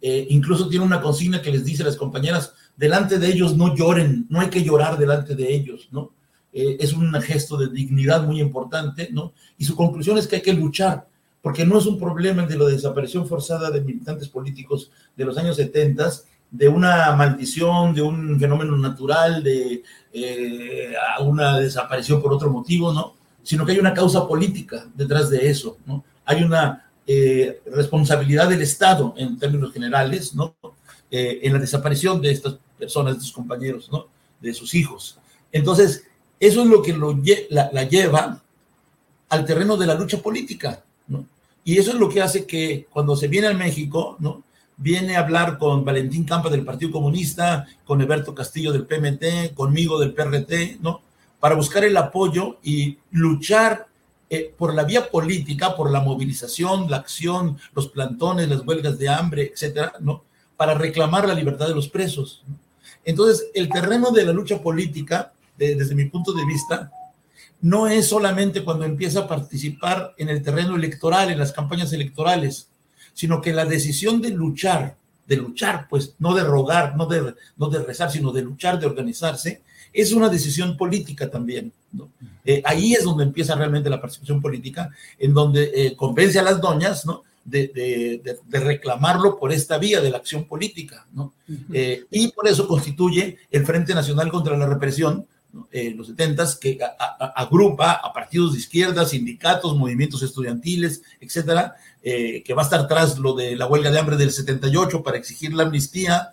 incluso 0.00 0.68
tiene 0.68 0.84
una 0.84 1.00
consigna 1.00 1.42
que 1.42 1.50
les 1.50 1.64
dice 1.64 1.82
a 1.82 1.86
las 1.86 1.96
compañeras, 1.96 2.54
delante 2.76 3.18
de 3.18 3.28
ellos 3.28 3.56
no 3.56 3.74
lloren, 3.74 4.26
no 4.28 4.40
hay 4.40 4.50
que 4.50 4.62
llorar 4.62 4.98
delante 4.98 5.34
de 5.34 5.54
ellos, 5.54 5.88
¿no? 5.90 6.12
Eh, 6.52 6.76
es 6.78 6.92
un 6.92 7.12
gesto 7.20 7.56
de 7.56 7.68
dignidad 7.68 8.24
muy 8.24 8.40
importante, 8.40 9.08
¿no? 9.12 9.32
Y 9.58 9.64
su 9.64 9.74
conclusión 9.74 10.18
es 10.18 10.28
que 10.28 10.36
hay 10.36 10.42
que 10.42 10.52
luchar, 10.52 11.08
porque 11.44 11.66
no 11.66 11.78
es 11.78 11.84
un 11.84 11.98
problema 11.98 12.46
de 12.46 12.56
la 12.56 12.64
desaparición 12.64 13.28
forzada 13.28 13.70
de 13.70 13.82
militantes 13.82 14.28
políticos 14.30 14.90
de 15.14 15.26
los 15.26 15.36
años 15.36 15.56
70, 15.56 16.10
de 16.50 16.68
una 16.68 17.14
maldición, 17.14 17.92
de 17.94 18.00
un 18.00 18.40
fenómeno 18.40 18.78
natural, 18.78 19.42
de 19.42 19.82
eh, 20.14 20.94
una 21.20 21.58
desaparición 21.58 22.22
por 22.22 22.32
otro 22.32 22.48
motivo, 22.48 22.94
¿no? 22.94 23.12
Sino 23.42 23.66
que 23.66 23.72
hay 23.72 23.78
una 23.78 23.92
causa 23.92 24.26
política 24.26 24.86
detrás 24.94 25.28
de 25.28 25.50
eso, 25.50 25.76
¿no? 25.84 26.02
Hay 26.24 26.42
una 26.42 26.90
eh, 27.06 27.60
responsabilidad 27.66 28.48
del 28.48 28.62
Estado 28.62 29.12
en 29.18 29.38
términos 29.38 29.70
generales, 29.70 30.34
¿no? 30.34 30.56
en 31.10 31.52
la 31.52 31.60
desaparición 31.60 32.20
de 32.20 32.32
estas 32.32 32.56
personas, 32.76 33.14
de 33.14 33.20
sus 33.20 33.32
compañeros, 33.32 33.88
¿no? 33.92 34.08
De 34.40 34.52
sus 34.52 34.74
hijos. 34.74 35.20
Entonces, 35.52 36.04
eso 36.40 36.62
es 36.62 36.66
lo 36.66 36.82
que 36.82 36.94
lo, 36.94 37.16
la, 37.50 37.84
lleva 37.84 38.42
al 39.28 39.44
terreno 39.44 39.76
de 39.76 39.86
la 39.86 39.94
lucha 39.94 40.18
política, 40.20 40.82
¿no? 41.06 41.24
Y 41.64 41.78
eso 41.78 41.92
es 41.92 41.96
lo 41.96 42.08
que 42.08 42.20
hace 42.20 42.46
que 42.46 42.86
cuando 42.90 43.16
se 43.16 43.28
viene 43.28 43.48
a 43.48 43.54
México, 43.54 44.16
¿no? 44.20 44.42
Viene 44.76 45.16
a 45.16 45.20
hablar 45.20 45.56
con 45.56 45.84
Valentín 45.84 46.24
Campa 46.24 46.50
del 46.50 46.64
Partido 46.64 46.92
Comunista, 46.92 47.66
con 47.84 48.02
Eberto 48.02 48.34
Castillo 48.34 48.72
del 48.72 48.86
PMT, 48.86 49.54
conmigo 49.54 49.98
del 49.98 50.12
PRT, 50.12 50.80
¿no? 50.80 51.00
Para 51.40 51.54
buscar 51.54 51.84
el 51.84 51.96
apoyo 51.96 52.58
y 52.62 52.98
luchar 53.12 53.86
eh, 54.28 54.52
por 54.56 54.74
la 54.74 54.84
vía 54.84 55.10
política, 55.10 55.76
por 55.76 55.90
la 55.90 56.00
movilización, 56.00 56.90
la 56.90 56.98
acción, 56.98 57.58
los 57.74 57.88
plantones, 57.88 58.48
las 58.48 58.66
huelgas 58.66 58.98
de 58.98 59.08
hambre, 59.08 59.52
etcétera, 59.52 59.94
¿no? 60.00 60.24
Para 60.56 60.74
reclamar 60.74 61.26
la 61.26 61.34
libertad 61.34 61.68
de 61.68 61.74
los 61.74 61.88
presos. 61.88 62.42
Entonces, 63.04 63.48
el 63.54 63.68
terreno 63.68 64.10
de 64.10 64.24
la 64.24 64.32
lucha 64.32 64.60
política, 64.60 65.32
desde 65.56 65.94
mi 65.94 66.06
punto 66.06 66.32
de 66.32 66.44
vista, 66.44 66.90
no 67.64 67.86
es 67.88 68.08
solamente 68.08 68.62
cuando 68.62 68.84
empieza 68.84 69.20
a 69.20 69.26
participar 69.26 70.12
en 70.18 70.28
el 70.28 70.42
terreno 70.42 70.76
electoral, 70.76 71.30
en 71.30 71.38
las 71.38 71.50
campañas 71.50 71.94
electorales, 71.94 72.68
sino 73.14 73.40
que 73.40 73.54
la 73.54 73.64
decisión 73.64 74.20
de 74.20 74.28
luchar, 74.28 74.96
de 75.26 75.36
luchar, 75.38 75.86
pues 75.88 76.14
no 76.18 76.34
de 76.34 76.44
rogar, 76.44 76.94
no 76.94 77.06
de, 77.06 77.34
no 77.56 77.70
de 77.70 77.82
rezar, 77.82 78.10
sino 78.10 78.32
de 78.32 78.42
luchar, 78.42 78.78
de 78.78 78.84
organizarse, 78.84 79.62
es 79.94 80.12
una 80.12 80.28
decisión 80.28 80.76
política 80.76 81.30
también. 81.30 81.72
Eh, 82.44 82.60
ahí 82.66 82.92
es 82.92 83.04
donde 83.04 83.24
empieza 83.24 83.54
realmente 83.54 83.88
la 83.88 83.98
participación 83.98 84.42
política, 84.42 84.90
en 85.18 85.32
donde 85.32 85.70
eh, 85.74 85.96
convence 85.96 86.38
a 86.38 86.42
las 86.42 86.60
doñas, 86.60 87.06
¿no? 87.06 87.22
de, 87.46 88.36
reclamarlo 88.50 89.38
por 89.38 89.52
esta 89.52 89.78
vía 89.78 90.02
de 90.02 90.10
la 90.10 90.18
acción 90.18 90.44
política, 90.44 91.06
¿no? 91.12 91.32
Eh, 91.72 92.04
y 92.10 92.28
por 92.28 92.46
eso 92.46 92.66
constituye 92.66 93.38
el 93.50 93.64
Frente 93.64 93.94
Nacional 93.94 94.30
contra 94.30 94.56
la 94.56 94.66
Represión, 94.66 95.26
en 95.70 95.96
los 95.96 96.08
70 96.08 96.46
que 96.60 96.78
agrupa 97.34 97.92
a 97.92 98.12
partidos 98.12 98.52
de 98.52 98.58
izquierda, 98.58 99.04
sindicatos, 99.04 99.76
movimientos 99.76 100.22
estudiantiles, 100.22 101.02
etcétera, 101.20 101.76
eh, 102.02 102.42
que 102.44 102.54
va 102.54 102.62
a 102.62 102.64
estar 102.64 102.86
tras 102.88 103.18
lo 103.18 103.34
de 103.34 103.56
la 103.56 103.66
huelga 103.66 103.90
de 103.90 103.98
hambre 103.98 104.16
del 104.16 104.30
78 104.30 105.02
para 105.02 105.16
exigir 105.16 105.54
la 105.54 105.64
amnistía, 105.64 106.32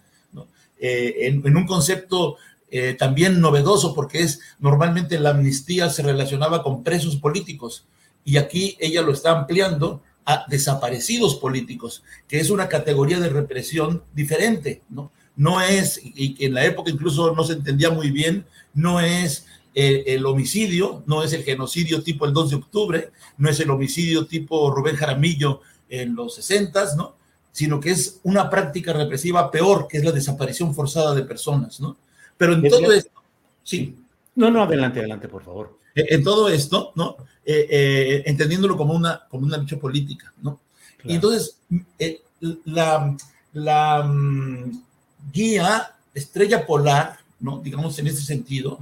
eh, 0.79 1.27
en, 1.27 1.55
un 1.55 1.67
concepto 1.67 2.37
eh, 2.69 2.95
también 2.97 3.39
novedoso, 3.39 3.93
porque 3.93 4.23
es 4.23 4.39
normalmente 4.59 5.19
la 5.19 5.29
amnistía 5.29 5.89
se 5.89 6.01
relacionaba 6.01 6.63
con 6.63 6.83
presos 6.83 7.17
políticos, 7.17 7.85
y 8.25 8.37
aquí 8.37 8.77
ella 8.79 9.01
lo 9.01 9.13
está 9.13 9.31
ampliando 9.31 10.01
a 10.25 10.45
desaparecidos 10.47 11.35
políticos, 11.35 12.03
que 12.27 12.39
es 12.39 12.49
una 12.49 12.67
categoría 12.67 13.19
de 13.19 13.29
represión 13.29 14.03
diferente, 14.13 14.81
¿no? 14.89 15.11
No 15.35 15.61
es, 15.61 15.99
y 16.03 16.35
que 16.35 16.47
en 16.47 16.53
la 16.53 16.65
época 16.65 16.91
incluso 16.91 17.33
no 17.33 17.43
se 17.43 17.53
entendía 17.53 17.89
muy 17.89 18.11
bien, 18.11 18.45
no 18.73 18.99
es 18.99 19.45
eh, 19.73 20.03
el, 20.07 20.25
homicidio, 20.25 21.03
no 21.05 21.23
es 21.23 21.33
el 21.33 21.43
genocidio 21.43 22.03
tipo 22.03 22.25
el 22.25 22.33
2 22.33 22.49
de 22.49 22.55
octubre, 22.57 23.11
no 23.37 23.49
es 23.49 23.59
el 23.59 23.69
homicidio 23.69 24.25
tipo 24.25 24.71
Rubén 24.71 24.97
Jaramillo 24.97 25.61
en 25.89 26.15
los 26.15 26.35
60, 26.35 26.95
¿no? 26.95 27.15
Sino 27.51 27.79
que 27.79 27.91
es 27.91 28.19
una 28.23 28.49
práctica 28.49 28.93
represiva 28.93 29.49
peor, 29.49 29.87
que 29.87 29.97
es 29.97 30.05
la 30.05 30.11
desaparición 30.11 30.75
forzada 30.75 31.15
de 31.15 31.23
personas, 31.23 31.79
¿no? 31.79 31.97
Pero 32.37 32.53
en 32.53 32.67
todo 32.67 32.91
esto, 32.91 33.21
sí. 33.63 33.95
No, 34.35 34.49
no, 34.49 34.63
adelante, 34.63 34.99
adelante, 34.99 35.27
por 35.27 35.43
favor. 35.43 35.77
En 35.93 36.23
todo 36.23 36.49
esto, 36.49 36.91
¿no? 36.95 37.17
Eh, 37.45 37.67
eh, 37.69 38.23
entendiéndolo 38.25 38.77
como 38.77 38.93
una, 38.93 39.27
como 39.29 39.45
una 39.45 39.57
lucha 39.57 39.77
política, 39.77 40.33
¿no? 40.41 40.59
Y 41.03 41.15
entonces, 41.15 41.57
eh, 41.97 42.21
la, 42.65 43.15
la 43.53 44.03
mm, 44.03 44.83
guía 45.31 45.93
estrella 46.13 46.65
polar, 46.65 47.17
¿no? 47.39 47.59
Digamos 47.59 47.97
en 47.99 48.07
ese 48.07 48.21
sentido. 48.21 48.79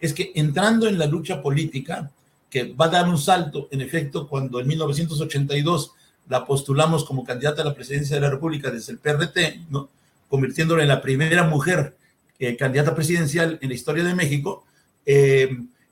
Es 0.00 0.12
que 0.12 0.32
entrando 0.34 0.86
en 0.86 0.98
la 0.98 1.06
lucha 1.06 1.42
política, 1.42 2.10
que 2.50 2.72
va 2.72 2.86
a 2.86 2.90
dar 2.90 3.08
un 3.08 3.18
salto, 3.18 3.68
en 3.70 3.80
efecto, 3.80 4.28
cuando 4.28 4.60
en 4.60 4.68
1982 4.68 5.92
la 6.28 6.44
postulamos 6.44 7.04
como 7.04 7.24
candidata 7.24 7.62
a 7.62 7.64
la 7.66 7.74
presidencia 7.74 8.16
de 8.16 8.22
la 8.22 8.30
República 8.30 8.70
desde 8.70 8.92
el 8.92 8.98
PRT, 8.98 9.66
convirtiéndola 10.28 10.82
en 10.82 10.88
la 10.88 11.00
primera 11.00 11.44
mujer 11.44 11.96
candidata 12.58 12.94
presidencial 12.94 13.58
en 13.60 13.68
la 13.68 13.74
historia 13.74 14.04
de 14.04 14.14
México, 14.14 14.64
eh, 15.04 15.48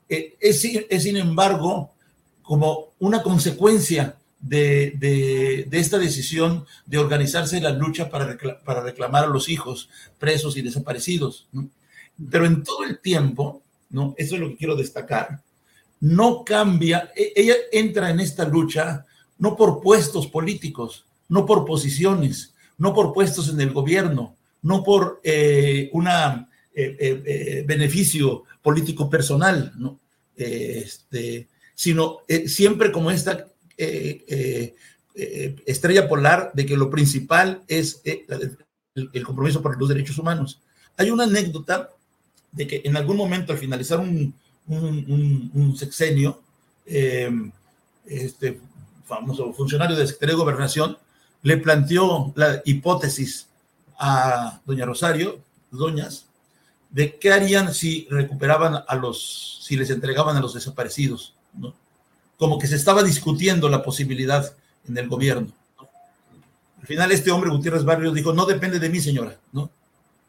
eh, 0.07 0.37
es, 0.39 0.61
sin 0.61 1.17
embargo 1.17 1.91
como 2.41 2.93
una 2.99 3.21
consecuencia 3.21 4.15
de, 4.39 5.67
esta 5.71 5.97
decisión 5.97 6.65
de 6.85 6.97
organizarse 6.97 7.59
la 7.59 7.71
lucha 7.71 8.09
para, 8.09 8.37
para, 8.63 8.81
reclamar 8.81 9.25
a 9.25 9.27
los 9.27 9.49
hijos 9.49 9.89
presos 10.19 10.57
y 10.57 10.61
desaparecidos. 10.61 11.47
Pero 12.29 12.45
en 12.45 12.63
todo 12.63 12.83
el 12.83 12.99
tiempo, 12.99 13.61
¿no? 13.89 14.13
eso 14.17 14.35
es 14.35 14.41
lo 14.41 14.49
que 14.49 14.57
quiero 14.57 14.75
destacar, 14.75 15.41
no 15.99 16.43
cambia, 16.43 17.11
e, 17.15 17.33
ella 17.35 17.55
entra 17.71 18.09
en 18.09 18.19
esta 18.19 18.45
lucha 18.45 19.05
no 19.39 19.55
por 19.55 19.81
puestos 19.81 20.27
políticos, 20.27 21.05
no 21.29 21.45
por 21.45 21.65
posiciones, 21.65 22.53
no 22.77 22.93
por 22.93 23.13
puestos 23.13 23.49
en 23.49 23.61
el 23.61 23.71
gobierno, 23.71 24.35
no 24.63 24.83
por 24.83 25.19
eh, 25.23 25.89
un 25.93 26.07
eh, 26.73 27.63
beneficio 27.65 28.43
político 28.61 29.09
personal, 29.09 29.73
¿no? 29.77 29.99
Este, 30.35 31.47
sino 31.73 32.19
eh, 32.27 32.47
siempre 32.47 32.91
como 32.91 33.11
esta 33.11 33.47
eh, 33.77 34.75
eh, 35.15 35.55
estrella 35.65 36.07
polar 36.07 36.51
de 36.53 36.65
que 36.65 36.77
lo 36.77 36.89
principal 36.89 37.61
es 37.67 38.01
el, 38.03 39.23
compromiso 39.23 39.61
por 39.61 39.77
los 39.77 39.89
derechos 39.89 40.17
humanos. 40.17 40.61
Hay 40.97 41.11
una 41.11 41.23
anécdota 41.23 41.89
de 42.51 42.67
que 42.67 42.81
en 42.83 42.97
algún 42.97 43.17
momento 43.17 43.51
al 43.51 43.59
finalizar 43.59 43.99
un, 43.99 44.33
sexenio, 45.77 46.41
este 46.85 48.59
famoso 49.05 49.53
funcionario 49.53 49.95
de 49.95 50.07
Secretaría 50.07 50.35
de 50.35 50.41
Gobernación 50.41 50.97
le 51.43 51.57
planteó 51.57 52.33
la 52.35 52.61
hipótesis 52.65 53.47
a 53.97 54.59
doña 54.65 54.85
Rosario, 54.85 55.39
doñas, 55.71 56.25
de 56.89 57.17
qué 57.17 57.31
harían 57.31 57.73
si 57.73 58.07
recuperaban 58.09 58.83
a 58.87 58.95
los, 58.95 59.59
si 59.61 59.75
les 59.75 59.89
entregaban 59.89 60.35
a 60.35 60.41
los 60.41 60.53
desaparecidos, 60.53 61.35
¿no? 61.53 61.73
Como 62.37 62.59
que 62.59 62.67
se 62.67 62.75
estaba 62.75 63.03
discutiendo 63.03 63.67
la 63.69 63.83
posibilidad 63.83 64.53
en 64.87 64.97
el 64.97 65.07
gobierno. 65.07 65.51
Al 66.79 66.87
final 66.87 67.11
este 67.11 67.31
hombre, 67.31 67.49
Gutiérrez 67.49 67.83
Barrios, 67.83 68.13
dijo, 68.13 68.33
no 68.33 68.45
depende 68.45 68.79
de 68.79 68.89
mí, 68.89 68.99
señora, 68.99 69.37
¿no? 69.51 69.69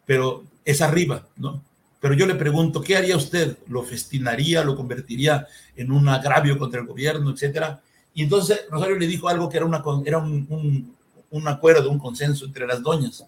Pero 0.06 0.44
es 0.64 0.80
arriba, 0.80 1.26
¿no? 1.36 1.62
Pero 2.00 2.14
yo 2.14 2.26
le 2.26 2.34
pregunto, 2.34 2.80
¿qué 2.80 2.96
haría 2.96 3.16
usted? 3.16 3.58
¿Lo 3.68 3.82
festinaría, 3.82 4.64
lo 4.64 4.76
convertiría 4.76 5.46
en 5.76 5.92
un 5.92 6.08
agravio 6.08 6.56
contra 6.58 6.80
el 6.80 6.86
gobierno, 6.86 7.30
etcétera? 7.30 7.80
Y 8.14 8.22
entonces 8.22 8.60
Rosario 8.70 8.96
le 8.96 9.06
dijo 9.06 9.28
algo 9.28 9.48
que 9.48 9.56
era, 9.58 9.66
una, 9.66 9.82
era 10.04 10.18
un, 10.18 10.46
un, 10.48 10.96
un 11.30 11.48
acuerdo, 11.48 11.90
un 11.90 11.98
consenso 11.98 12.44
entre 12.44 12.66
las 12.66 12.82
doñas. 12.82 13.24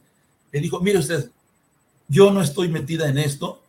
Le 0.53 0.61
dijo, 0.61 0.81
mire 0.81 0.99
usted, 0.99 1.31
yo 2.09 2.31
no 2.31 2.43
estoy 2.43 2.69
metida 2.69 3.09
en 3.09 3.19
esto 3.19 3.63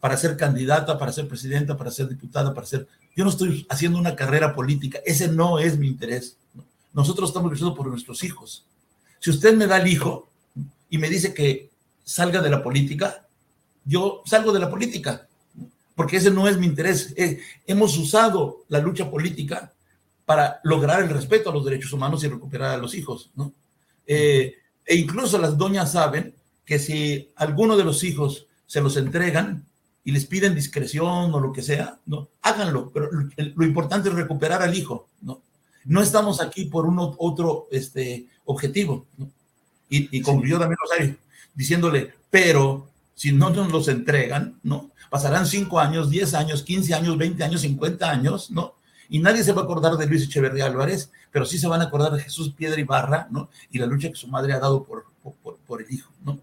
para 0.00 0.16
ser 0.16 0.36
candidata, 0.36 0.98
para 0.98 1.12
ser 1.12 1.28
presidenta, 1.28 1.76
para 1.76 1.90
ser 1.90 2.08
diputada, 2.08 2.52
para 2.52 2.66
ser... 2.66 2.86
Yo 3.18 3.24
no 3.24 3.30
estoy 3.30 3.66
haciendo 3.68 3.98
una 3.98 4.14
carrera 4.14 4.54
política. 4.54 5.00
Ese 5.04 5.26
no 5.26 5.58
es 5.58 5.76
mi 5.76 5.88
interés. 5.88 6.36
Nosotros 6.92 7.30
estamos 7.30 7.50
luchando 7.50 7.74
por 7.74 7.88
nuestros 7.88 8.22
hijos. 8.22 8.64
Si 9.18 9.30
usted 9.30 9.56
me 9.56 9.66
da 9.66 9.78
el 9.78 9.88
hijo 9.88 10.30
y 10.88 10.98
me 10.98 11.08
dice 11.08 11.34
que 11.34 11.68
salga 12.04 12.40
de 12.40 12.48
la 12.48 12.62
política, 12.62 13.26
yo 13.84 14.22
salgo 14.24 14.52
de 14.52 14.60
la 14.60 14.70
política, 14.70 15.26
porque 15.96 16.18
ese 16.18 16.30
no 16.30 16.46
es 16.46 16.58
mi 16.58 16.66
interés. 16.66 17.12
Eh, 17.16 17.40
hemos 17.66 17.98
usado 17.98 18.64
la 18.68 18.78
lucha 18.78 19.10
política 19.10 19.72
para 20.24 20.60
lograr 20.62 21.02
el 21.02 21.10
respeto 21.10 21.50
a 21.50 21.52
los 21.52 21.64
derechos 21.64 21.92
humanos 21.92 22.22
y 22.22 22.28
recuperar 22.28 22.70
a 22.70 22.78
los 22.78 22.94
hijos, 22.94 23.32
¿no? 23.34 23.52
Eh, 24.06 24.54
e 24.86 24.94
incluso 24.94 25.38
las 25.38 25.58
doñas 25.58 25.90
saben 25.90 26.36
que 26.64 26.78
si 26.78 27.32
alguno 27.34 27.76
de 27.76 27.82
los 27.82 28.04
hijos 28.04 28.46
se 28.68 28.80
los 28.80 28.96
entregan 28.96 29.66
y 30.08 30.10
les 30.10 30.24
piden 30.24 30.54
discreción 30.54 31.34
o 31.34 31.38
lo 31.38 31.52
que 31.52 31.60
sea, 31.60 31.98
no, 32.06 32.30
háganlo, 32.40 32.90
pero 32.94 33.10
lo, 33.12 33.62
importante 33.62 34.08
es 34.08 34.14
recuperar 34.14 34.62
al 34.62 34.74
hijo, 34.74 35.06
¿no? 35.20 35.42
No 35.84 36.00
estamos 36.00 36.40
aquí 36.40 36.64
por 36.64 36.86
un 36.86 36.96
otro 36.98 37.68
este, 37.70 38.26
objetivo, 38.46 39.04
¿no? 39.18 39.28
Y, 39.90 40.16
y 40.16 40.22
concluyó 40.22 40.58
también 40.58 40.78
Rosario 40.80 41.14
diciéndole, 41.54 42.14
pero 42.30 42.88
si 43.14 43.32
no 43.32 43.50
nos 43.50 43.70
los 43.70 43.86
entregan, 43.88 44.58
¿no? 44.62 44.90
Pasarán 45.10 45.46
cinco 45.46 45.78
años, 45.78 46.08
diez 46.08 46.32
años, 46.32 46.62
quince 46.62 46.94
años, 46.94 47.18
veinte 47.18 47.44
años, 47.44 47.60
cincuenta 47.60 48.10
años, 48.10 48.50
¿no? 48.50 48.76
Y 49.10 49.18
nadie 49.18 49.44
se 49.44 49.52
va 49.52 49.60
a 49.60 49.64
acordar 49.64 49.98
de 49.98 50.06
Luis 50.06 50.22
Echeverría 50.22 50.64
Álvarez, 50.64 51.10
pero 51.30 51.44
sí 51.44 51.58
se 51.58 51.68
van 51.68 51.82
a 51.82 51.84
acordar 51.84 52.12
de 52.12 52.22
Jesús 52.22 52.54
Piedra 52.54 52.80
Ibarra, 52.80 53.28
¿no? 53.30 53.50
Y 53.70 53.78
la 53.78 53.84
lucha 53.84 54.08
que 54.08 54.16
su 54.16 54.28
madre 54.28 54.54
ha 54.54 54.58
dado 54.58 54.84
por, 54.84 55.04
por, 55.42 55.58
por 55.58 55.82
el 55.82 55.92
hijo, 55.92 56.10
¿no? 56.24 56.40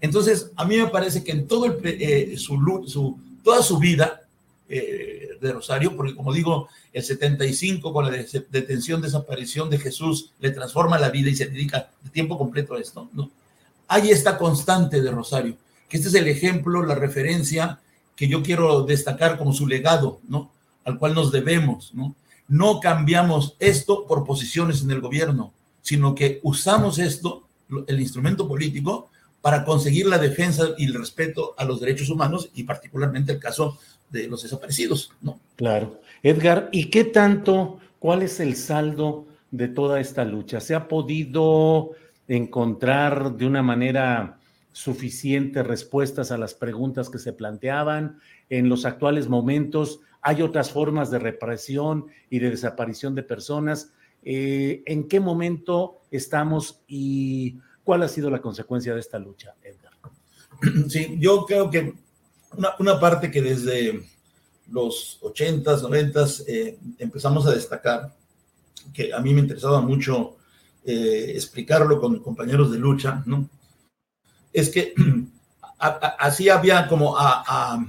Entonces, 0.00 0.50
a 0.56 0.64
mí 0.64 0.76
me 0.76 0.88
parece 0.88 1.22
que 1.22 1.32
en 1.32 1.46
todo 1.46 1.78
eh, 1.84 2.34
su, 2.36 3.18
toda 3.42 3.62
su 3.62 3.78
vida 3.78 4.22
eh, 4.68 5.30
de 5.40 5.52
Rosario, 5.52 5.96
porque 5.96 6.14
como 6.14 6.32
digo, 6.32 6.68
el 6.92 7.02
75 7.02 7.92
con 7.92 8.04
la 8.04 8.10
detención, 8.10 9.02
desaparición 9.02 9.68
de 9.70 9.78
Jesús, 9.78 10.32
le 10.40 10.50
transforma 10.50 10.98
la 10.98 11.10
vida 11.10 11.30
y 11.30 11.36
se 11.36 11.46
dedica 11.46 11.90
de 12.02 12.10
tiempo 12.10 12.38
completo 12.38 12.74
a 12.74 12.80
esto, 12.80 13.08
¿no? 13.12 13.30
Hay 13.88 14.10
esta 14.10 14.38
constante 14.38 15.02
de 15.02 15.10
Rosario, 15.10 15.56
que 15.88 15.96
este 15.96 16.08
es 16.08 16.14
el 16.14 16.28
ejemplo, 16.28 16.84
la 16.84 16.94
referencia 16.94 17.80
que 18.14 18.28
yo 18.28 18.42
quiero 18.42 18.84
destacar 18.84 19.38
como 19.38 19.52
su 19.52 19.66
legado, 19.66 20.20
¿no? 20.28 20.50
Al 20.84 20.98
cual 20.98 21.14
nos 21.14 21.32
debemos, 21.32 21.92
¿no? 21.94 22.14
No 22.46 22.80
cambiamos 22.80 23.56
esto 23.58 24.06
por 24.06 24.24
posiciones 24.24 24.82
en 24.82 24.90
el 24.90 25.00
gobierno, 25.00 25.52
sino 25.82 26.14
que 26.14 26.40
usamos 26.42 26.98
esto, 26.98 27.44
el 27.86 28.00
instrumento 28.00 28.46
político, 28.46 29.10
para 29.40 29.64
conseguir 29.64 30.06
la 30.06 30.18
defensa 30.18 30.68
y 30.76 30.86
el 30.86 30.94
respeto 30.94 31.54
a 31.56 31.64
los 31.64 31.80
derechos 31.80 32.10
humanos 32.10 32.50
y 32.54 32.64
particularmente 32.64 33.32
el 33.32 33.38
caso 33.38 33.78
de 34.10 34.28
los 34.28 34.42
desaparecidos, 34.42 35.12
¿no? 35.22 35.40
Claro. 35.56 36.00
Edgar, 36.22 36.68
¿y 36.72 36.90
qué 36.90 37.04
tanto, 37.04 37.78
cuál 37.98 38.22
es 38.22 38.40
el 38.40 38.56
saldo 38.56 39.26
de 39.50 39.68
toda 39.68 40.00
esta 40.00 40.24
lucha? 40.24 40.60
¿Se 40.60 40.74
ha 40.74 40.88
podido 40.88 41.92
encontrar 42.28 43.36
de 43.36 43.46
una 43.46 43.62
manera 43.62 44.38
suficiente 44.72 45.62
respuestas 45.62 46.30
a 46.30 46.38
las 46.38 46.54
preguntas 46.54 47.08
que 47.08 47.18
se 47.18 47.32
planteaban? 47.32 48.18
En 48.50 48.68
los 48.68 48.84
actuales 48.84 49.28
momentos, 49.28 50.00
¿hay 50.20 50.42
otras 50.42 50.70
formas 50.70 51.10
de 51.10 51.18
represión 51.18 52.06
y 52.28 52.40
de 52.40 52.50
desaparición 52.50 53.14
de 53.14 53.22
personas? 53.22 53.92
Eh, 54.22 54.82
¿En 54.86 55.08
qué 55.08 55.18
momento 55.18 56.00
estamos 56.10 56.80
y 56.86 57.58
¿Cuál 57.90 58.04
ha 58.04 58.08
sido 58.08 58.30
la 58.30 58.40
consecuencia 58.40 58.94
de 58.94 59.00
esta 59.00 59.18
lucha, 59.18 59.56
Edgar? 59.64 59.92
Sí, 60.88 61.16
yo 61.18 61.44
creo 61.44 61.68
que 61.68 61.92
una, 62.78 63.00
parte 63.00 63.32
que 63.32 63.42
desde 63.42 64.08
los 64.70 65.18
80s, 65.22 65.80
90s 65.82 66.44
eh, 66.46 66.78
empezamos 66.98 67.48
a 67.48 67.50
destacar, 67.50 68.14
que 68.94 69.12
a 69.12 69.18
mí 69.18 69.34
me 69.34 69.40
interesaba 69.40 69.80
mucho 69.80 70.36
eh, 70.84 71.32
explicarlo 71.34 72.00
con 72.00 72.20
compañeros 72.20 72.70
de 72.70 72.78
lucha, 72.78 73.24
¿no? 73.26 73.48
Es 74.52 74.70
que 74.70 74.94
así 75.80 76.48
había 76.48 76.86
como 76.86 77.16
a, 77.18 77.84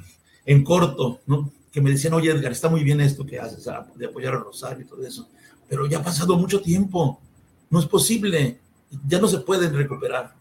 en 0.47 0.63
corto, 0.63 1.19
¿no? 1.27 1.51
Que 1.71 1.79
me 1.79 1.91
decían, 1.91 2.15
oye 2.15 2.31
Edgar, 2.31 2.53
está 2.53 2.69
muy 2.69 2.83
bien 2.83 3.01
esto 3.01 3.23
que 3.23 3.39
haces, 3.39 3.69
de 3.93 4.07
apoyar 4.07 4.33
a 4.33 4.39
Rosario 4.39 4.83
y 4.83 4.89
todo 4.89 5.05
eso, 5.05 5.29
pero 5.69 5.85
ya 5.85 5.99
ha 5.99 6.03
pasado 6.03 6.35
mucho 6.37 6.59
tiempo, 6.59 7.21
no 7.69 7.79
es 7.79 7.85
posible, 7.85 8.61
ya 9.07 9.19
no 9.19 9.27
se 9.27 9.39
pueden 9.39 9.73
recuperar. 9.73 10.33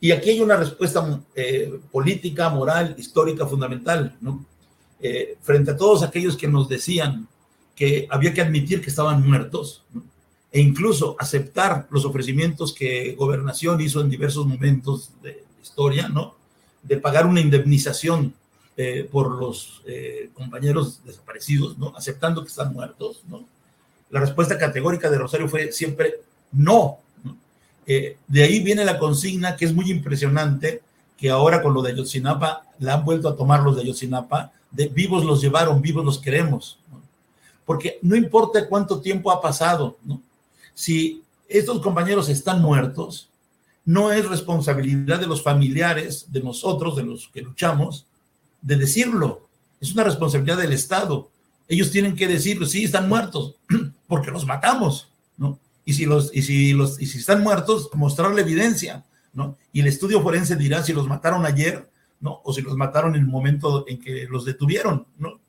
Y 0.00 0.12
aquí 0.12 0.30
hay 0.30 0.40
una 0.40 0.56
respuesta 0.56 1.20
eh, 1.34 1.78
política, 1.92 2.48
moral, 2.48 2.94
histórica 2.98 3.46
fundamental, 3.46 4.16
¿no? 4.20 4.44
Eh, 4.98 5.36
frente 5.42 5.70
a 5.70 5.76
todos 5.76 6.02
aquellos 6.02 6.36
que 6.36 6.48
nos 6.48 6.68
decían 6.68 7.26
que 7.74 8.06
había 8.10 8.34
que 8.34 8.42
admitir 8.42 8.82
que 8.82 8.90
estaban 8.90 9.26
muertos, 9.26 9.82
¿no? 9.92 10.02
e 10.52 10.60
incluso 10.60 11.16
aceptar 11.18 11.86
los 11.90 12.04
ofrecimientos 12.04 12.74
que 12.74 13.14
Gobernación 13.14 13.80
hizo 13.80 14.00
en 14.00 14.10
diversos 14.10 14.46
momentos 14.46 15.10
de 15.22 15.44
historia, 15.62 16.08
¿no? 16.08 16.34
De 16.82 16.96
pagar 16.96 17.24
una 17.26 17.40
indemnización 17.40 18.34
eh, 18.76 19.08
por 19.10 19.30
los 19.30 19.82
compañeros 20.34 21.02
desaparecidos, 21.04 21.78
¿no? 21.78 21.94
Aceptando 21.96 22.42
que 22.42 22.48
están 22.48 22.72
muertos, 22.72 23.22
¿no? 23.28 23.46
La 24.10 24.20
respuesta 24.20 24.58
categórica 24.58 25.08
de 25.08 25.18
Rosario 25.18 25.48
fue 25.48 25.70
siempre 25.72 26.20
no. 26.52 26.98
De 28.26 28.42
ahí 28.42 28.60
viene 28.60 28.84
la 28.84 28.98
consigna 28.98 29.56
que 29.56 29.64
es 29.64 29.74
muy 29.74 29.90
impresionante, 29.90 30.82
que 31.16 31.30
ahora 31.30 31.62
con 31.62 31.74
lo 31.74 31.82
de 31.82 31.92
Ayotzinapa 31.92 32.64
la 32.78 32.94
han 32.94 33.04
vuelto 33.04 33.28
a 33.28 33.36
tomar 33.36 33.62
los 33.62 33.76
de 33.76 33.82
Ayotzinapa, 33.82 34.52
de 34.70 34.88
vivos 34.88 35.24
los 35.24 35.40
llevaron, 35.40 35.82
vivos 35.82 36.04
los 36.04 36.18
queremos. 36.18 36.78
Porque 37.64 37.98
no 38.02 38.16
importa 38.16 38.68
cuánto 38.68 39.00
tiempo 39.00 39.30
ha 39.30 39.40
pasado, 39.40 39.96
si 40.74 41.22
estos 41.48 41.80
compañeros 41.80 42.28
están 42.28 42.62
muertos, 42.62 43.28
no 43.84 44.12
es 44.12 44.28
responsabilidad 44.28 45.18
de 45.18 45.26
los 45.26 45.42
familiares, 45.42 46.26
de 46.30 46.42
nosotros, 46.42 46.96
de 46.96 47.02
los 47.02 47.28
que 47.28 47.42
luchamos, 47.42 48.06
de 48.62 48.76
decirlo. 48.76 49.48
Es 49.80 49.92
una 49.92 50.04
responsabilidad 50.04 50.58
del 50.58 50.72
Estado. 50.72 51.28
Ellos 51.68 51.90
tienen 51.90 52.14
que 52.14 52.28
decirlo, 52.28 52.66
sí, 52.66 52.84
están 52.84 53.08
muertos, 53.08 53.56
porque 54.06 54.30
los 54.30 54.46
matamos. 54.46 55.09
Y 55.90 55.92
si, 55.92 56.06
los, 56.06 56.30
y, 56.32 56.42
si 56.42 56.72
los, 56.72 57.02
y 57.02 57.06
si 57.06 57.18
están 57.18 57.42
muertos, 57.42 57.90
mostrar 57.94 58.32
la 58.32 58.42
evidencia, 58.42 59.04
¿no? 59.32 59.58
Y 59.72 59.80
el 59.80 59.88
estudio 59.88 60.22
forense 60.22 60.54
dirá 60.54 60.84
si 60.84 60.92
los 60.92 61.08
mataron 61.08 61.44
ayer, 61.44 61.90
¿no? 62.20 62.40
O 62.44 62.52
si 62.52 62.62
los 62.62 62.76
mataron 62.76 63.16
en 63.16 63.22
el 63.22 63.26
momento 63.26 63.84
en 63.88 63.98
que 63.98 64.28
los 64.30 64.44
detuvieron, 64.44 65.08
¿no? 65.18 65.40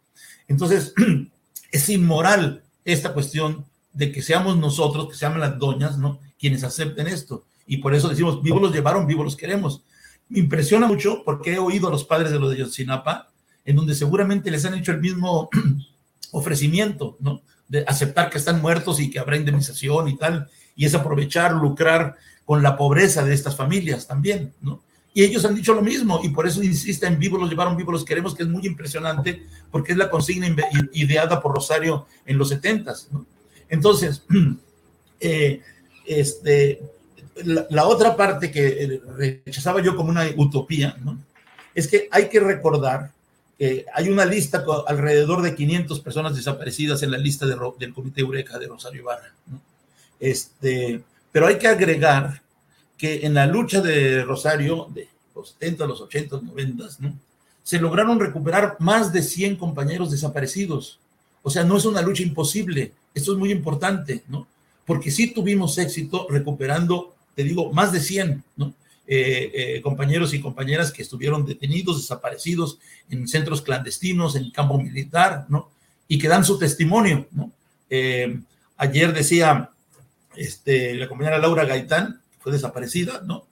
Entonces, 0.47 0.95
es 1.71 1.89
inmoral 1.89 2.63
esta 2.83 3.13
cuestión 3.13 3.65
de 3.93 4.11
que 4.11 4.23
seamos 4.23 4.57
nosotros, 4.57 5.09
que 5.09 5.15
sean 5.15 5.39
las 5.39 5.59
doñas, 5.59 5.99
¿no? 5.99 6.17
Quienes 6.39 6.63
acepten 6.63 7.05
esto. 7.05 7.43
Y 7.67 7.77
por 7.77 7.93
eso 7.93 8.09
decimos, 8.09 8.41
vivos 8.41 8.63
los 8.63 8.73
llevaron, 8.73 9.05
vivos 9.05 9.25
los 9.25 9.35
queremos. 9.35 9.83
Me 10.27 10.39
impresiona 10.39 10.87
mucho 10.87 11.21
porque 11.23 11.53
he 11.53 11.59
oído 11.59 11.87
a 11.87 11.91
los 11.91 12.03
padres 12.03 12.31
de 12.31 12.39
los 12.39 12.49
de 12.49 12.57
Yotzinapa, 12.57 13.29
en 13.63 13.75
donde 13.75 13.93
seguramente 13.93 14.49
les 14.49 14.65
han 14.65 14.73
hecho 14.73 14.91
el 14.91 15.01
mismo 15.01 15.51
ofrecimiento, 16.31 17.15
¿no? 17.19 17.43
De 17.71 17.85
aceptar 17.87 18.29
que 18.29 18.37
están 18.37 18.61
muertos 18.61 18.99
y 18.99 19.09
que 19.09 19.19
habrá 19.19 19.37
indemnización 19.37 20.09
y 20.09 20.17
tal, 20.17 20.49
y 20.75 20.85
es 20.85 20.93
aprovechar, 20.93 21.53
lucrar 21.53 22.17
con 22.45 22.61
la 22.61 22.75
pobreza 22.75 23.23
de 23.23 23.33
estas 23.33 23.55
familias 23.55 24.07
también, 24.07 24.53
¿no? 24.61 24.81
Y 25.13 25.23
ellos 25.23 25.43
han 25.45 25.55
dicho 25.55 25.73
lo 25.73 25.81
mismo, 25.81 26.19
y 26.23 26.29
por 26.29 26.47
eso 26.47 26.63
insisten, 26.63 27.19
vivos 27.19 27.39
los 27.39 27.49
llevaron, 27.49 27.75
vivos 27.75 27.93
los 27.93 28.05
queremos, 28.05 28.35
que 28.35 28.43
es 28.43 28.49
muy 28.49 28.65
impresionante, 28.65 29.43
porque 29.69 29.93
es 29.93 29.97
la 29.97 30.09
consigna 30.09 30.53
ideada 30.93 31.41
por 31.41 31.53
Rosario 31.55 32.07
en 32.25 32.37
los 32.37 32.49
setentas, 32.49 33.09
¿no? 33.11 33.25
Entonces, 33.69 34.23
eh, 35.19 35.61
este, 36.05 36.81
la, 37.43 37.67
la, 37.69 37.85
otra 37.87 38.15
parte 38.15 38.51
que 38.51 39.01
rechazaba 39.17 39.81
yo 39.81 39.95
como 39.95 40.09
una 40.09 40.25
utopía, 40.35 40.97
¿no? 41.03 41.17
es 41.73 41.87
que 41.87 42.07
hay 42.11 42.29
que 42.29 42.39
recordar 42.39 43.11
hay 43.93 44.09
una 44.09 44.25
lista 44.25 44.63
con 44.63 44.81
alrededor 44.87 45.41
de 45.41 45.55
500 45.55 45.99
personas 45.99 46.35
desaparecidas 46.35 47.03
en 47.03 47.11
la 47.11 47.17
lista 47.17 47.45
de, 47.45 47.55
del 47.77 47.93
Comité 47.93 48.21
Eureka 48.21 48.57
de 48.57 48.67
Rosario 48.67 49.01
Ibarra. 49.01 49.33
¿no? 49.47 49.61
Este, 50.19 51.03
pero 51.31 51.47
hay 51.47 51.57
que 51.57 51.67
agregar 51.67 52.41
que 52.97 53.25
en 53.25 53.33
la 53.33 53.45
lucha 53.45 53.81
de 53.81 54.23
Rosario, 54.23 54.87
de 54.93 55.07
los 55.35 55.49
70, 55.51 55.85
los 55.85 56.01
80, 56.01 56.35
los 56.37 56.43
90, 56.43 56.85
¿no? 56.99 57.13
se 57.63 57.79
lograron 57.79 58.19
recuperar 58.19 58.77
más 58.79 59.13
de 59.13 59.21
100 59.21 59.55
compañeros 59.57 60.11
desaparecidos. 60.11 60.99
O 61.43 61.49
sea, 61.49 61.63
no 61.63 61.77
es 61.77 61.85
una 61.85 62.01
lucha 62.01 62.23
imposible. 62.23 62.91
Esto 63.13 63.33
es 63.33 63.37
muy 63.37 63.51
importante, 63.51 64.23
¿no? 64.27 64.47
Porque 64.85 65.11
sí 65.11 65.27
tuvimos 65.33 65.77
éxito 65.77 66.27
recuperando, 66.29 67.15
te 67.35 67.43
digo, 67.43 67.71
más 67.71 67.91
de 67.91 67.99
100, 67.99 68.43
¿no? 68.57 68.73
Eh, 69.13 69.51
eh, 69.53 69.81
compañeros 69.81 70.33
y 70.33 70.39
compañeras 70.39 70.89
que 70.89 71.01
estuvieron 71.01 71.45
detenidos, 71.45 71.97
desaparecidos 71.97 72.79
en 73.09 73.27
centros 73.27 73.61
clandestinos, 73.61 74.37
en 74.37 74.51
campo 74.51 74.77
militar, 74.77 75.47
¿no? 75.49 75.69
Y 76.07 76.17
que 76.17 76.29
dan 76.29 76.45
su 76.45 76.57
testimonio, 76.57 77.27
¿no? 77.31 77.51
Eh, 77.89 78.39
ayer 78.77 79.11
decía 79.11 79.71
este, 80.37 80.95
la 80.95 81.09
compañera 81.09 81.39
Laura 81.39 81.65
Gaitán, 81.65 82.21
fue 82.39 82.53
desaparecida, 82.53 83.21
¿no? 83.25 83.47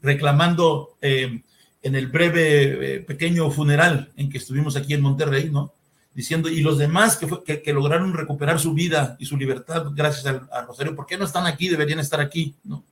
Reclamando 0.00 0.96
en 1.02 1.44
el 1.82 2.06
breve, 2.06 3.00
pequeño 3.00 3.50
funeral 3.50 4.12
en 4.16 4.30
que 4.30 4.38
estuvimos 4.38 4.76
aquí 4.76 4.94
en 4.94 5.02
Monterrey, 5.02 5.50
¿no? 5.50 5.74
diciendo, 6.14 6.48
y 6.48 6.62
los 6.62 6.78
demás 6.78 7.18
que, 7.18 7.28
que, 7.44 7.60
que, 7.60 7.72
lograron 7.74 8.14
recuperar 8.14 8.58
su 8.58 8.72
vida 8.72 9.16
y 9.18 9.26
su 9.26 9.36
libertad 9.36 9.86
gracias 9.94 10.26
a, 10.26 10.58
a, 10.58 10.62
Rosario, 10.62 10.94
¿por 10.94 11.06
qué 11.06 11.18
no 11.18 11.24
están 11.26 11.46
aquí? 11.46 11.68
Deberían 11.68 12.00
estar 12.00 12.20
aquí, 12.20 12.54
¿no? 12.64 12.82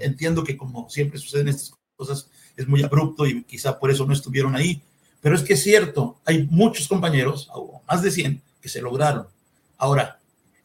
Entiendo 0.00 0.44
que 0.44 0.56
como 0.56 0.88
siempre 0.88 1.18
suceden 1.18 1.48
estas 1.48 1.72
cosas, 1.96 2.28
es 2.56 2.66
muy 2.68 2.82
abrupto 2.82 3.26
y 3.26 3.42
quizá 3.44 3.78
por 3.78 3.90
eso 3.90 4.06
no 4.06 4.12
estuvieron 4.12 4.54
ahí, 4.54 4.80
pero 5.20 5.34
es 5.34 5.42
que 5.42 5.54
es 5.54 5.62
cierto, 5.62 6.18
hay 6.24 6.46
muchos 6.50 6.88
compañeros, 6.88 7.50
más 7.88 8.02
de 8.02 8.10
100, 8.10 8.42
que 8.60 8.68
se 8.68 8.80
lograron. 8.80 9.26
Ahora, 9.78 10.18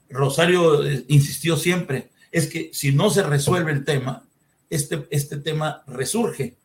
Rosario 0.09 0.85
eh, 0.85 1.03
insistió 1.07 1.57
siempre, 1.57 2.09
es 2.31 2.47
que 2.47 2.69
si 2.73 2.91
no 2.91 3.09
se 3.09 3.23
resuelve 3.23 3.71
el 3.71 3.83
tema, 3.83 4.23
este, 4.69 5.07
este 5.09 5.37
tema 5.37 5.83
resurge 5.87 6.55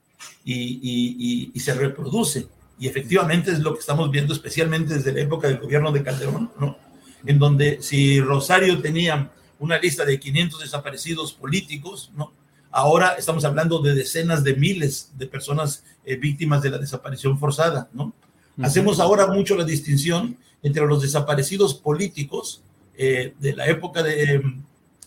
y, 0.44 0.54
y, 0.54 1.50
y, 1.52 1.60
se 1.60 1.74
reproduce 1.74 2.46
y 2.78 2.86
efectivamente 2.86 3.50
es 3.50 3.58
lo 3.58 3.74
que 3.74 3.80
estamos 3.80 4.10
viendo, 4.10 4.32
especialmente 4.32 4.94
desde 4.94 5.12
la 5.12 5.20
época 5.20 5.48
del 5.48 5.58
gobierno 5.58 5.90
de 5.90 6.02
Calderón, 6.02 6.50
¿no? 6.60 6.78
En 7.24 7.38
donde 7.38 7.82
si 7.82 8.20
Rosario 8.20 8.80
tenía 8.80 9.30
una 9.58 9.78
lista 9.78 10.04
de 10.04 10.18
500 10.18 10.60
desaparecidos 10.60 11.32
políticos, 11.32 12.10
¿no? 12.14 12.32
Ahora 12.70 13.14
estamos 13.18 13.44
hablando 13.44 13.80
de 13.80 13.94
decenas 13.94 14.44
de 14.44 14.54
miles 14.54 15.10
de 15.16 15.26
personas 15.26 15.84
eh, 16.04 16.16
víctimas 16.16 16.62
de 16.62 16.70
la 16.70 16.78
desaparición 16.78 17.38
forzada, 17.38 17.88
¿no? 17.92 18.04
Uh 18.04 18.12
-huh. 18.58 18.66
Hacemos 18.66 19.00
ahora 19.00 19.26
mucho 19.28 19.56
la 19.56 19.64
distinción 19.64 20.36
entre 20.62 20.84
los 20.86 21.02
desaparecidos 21.02 21.74
políticos 21.74 22.62
eh, 22.98 23.34
de 23.38 23.54
la 23.54 23.66
época 23.66 24.02
de, 24.02 24.42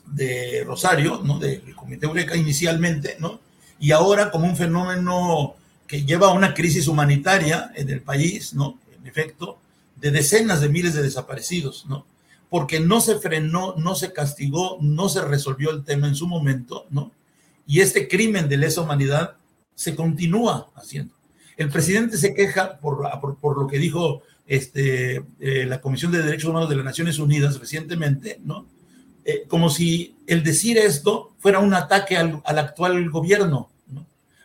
de 0.05 0.63
Rosario, 0.65 1.21
¿no? 1.23 1.39
Del 1.39 1.76
Comité 1.76 2.05
Eureka 2.05 2.35
inicialmente, 2.35 3.17
¿no? 3.19 3.39
Y 3.80 3.91
ahora 3.91 4.31
como 4.31 4.45
un 4.45 4.55
fenómeno 4.55 5.55
que 5.88 6.03
lleva 6.05 6.27
a 6.27 6.34
una 6.34 6.53
crisis 6.53 6.88
humanitaria 6.88 7.71
en 7.76 7.89
el 7.89 8.01
país, 8.01 8.53
¿no? 8.53 8.80
En 8.99 9.07
efecto, 9.07 9.57
de 9.95 10.11
decenas 10.11 10.61
de 10.61 10.69
miles 10.69 10.93
de 10.93 11.01
desaparecidos, 11.01 11.85
¿no? 11.88 12.05
Porque 12.49 12.80
no 12.80 12.99
se 13.01 13.19
frenó, 13.19 13.76
no 13.77 13.95
se 13.95 14.11
castigó, 14.11 14.77
no 14.81 15.09
se 15.09 15.21
resolvió 15.23 15.71
el 15.71 15.84
tema 15.84 16.07
en 16.07 16.15
su 16.15 16.27
momento, 16.27 16.88
¿no? 16.89 17.11
Y 17.67 17.81
este 17.81 18.07
crimen 18.07 18.49
de 18.49 18.57
lesa 18.57 18.81
humanidad 18.81 19.35
se 19.76 19.95
continúa 19.95 20.71
haciendo. 20.76 21.13
El 21.55 21.69
presidente 21.69 22.17
se 22.17 22.34
queja 22.34 22.80
por, 22.80 23.07
por, 23.19 23.38
por 23.38 23.61
lo 23.61 23.67
que 23.67 23.77
dijo 23.77 24.23
este, 24.47 25.23
eh, 25.39 25.65
la 25.67 25.80
Comisión 25.80 26.11
de 26.11 26.23
Derechos 26.23 26.49
Humanos 26.49 26.69
de 26.69 26.76
las 26.76 26.85
Naciones 26.85 27.19
Unidas 27.19 27.59
recientemente, 27.59 28.39
¿no? 28.43 28.65
Eh, 29.23 29.45
como 29.47 29.69
si 29.69 30.15
el 30.26 30.43
decir 30.43 30.77
esto 30.77 31.35
fuera 31.38 31.59
un 31.59 31.73
ataque 31.73 32.17
al, 32.17 32.41
al 32.43 32.57
actual 32.57 33.09
gobierno, 33.11 33.69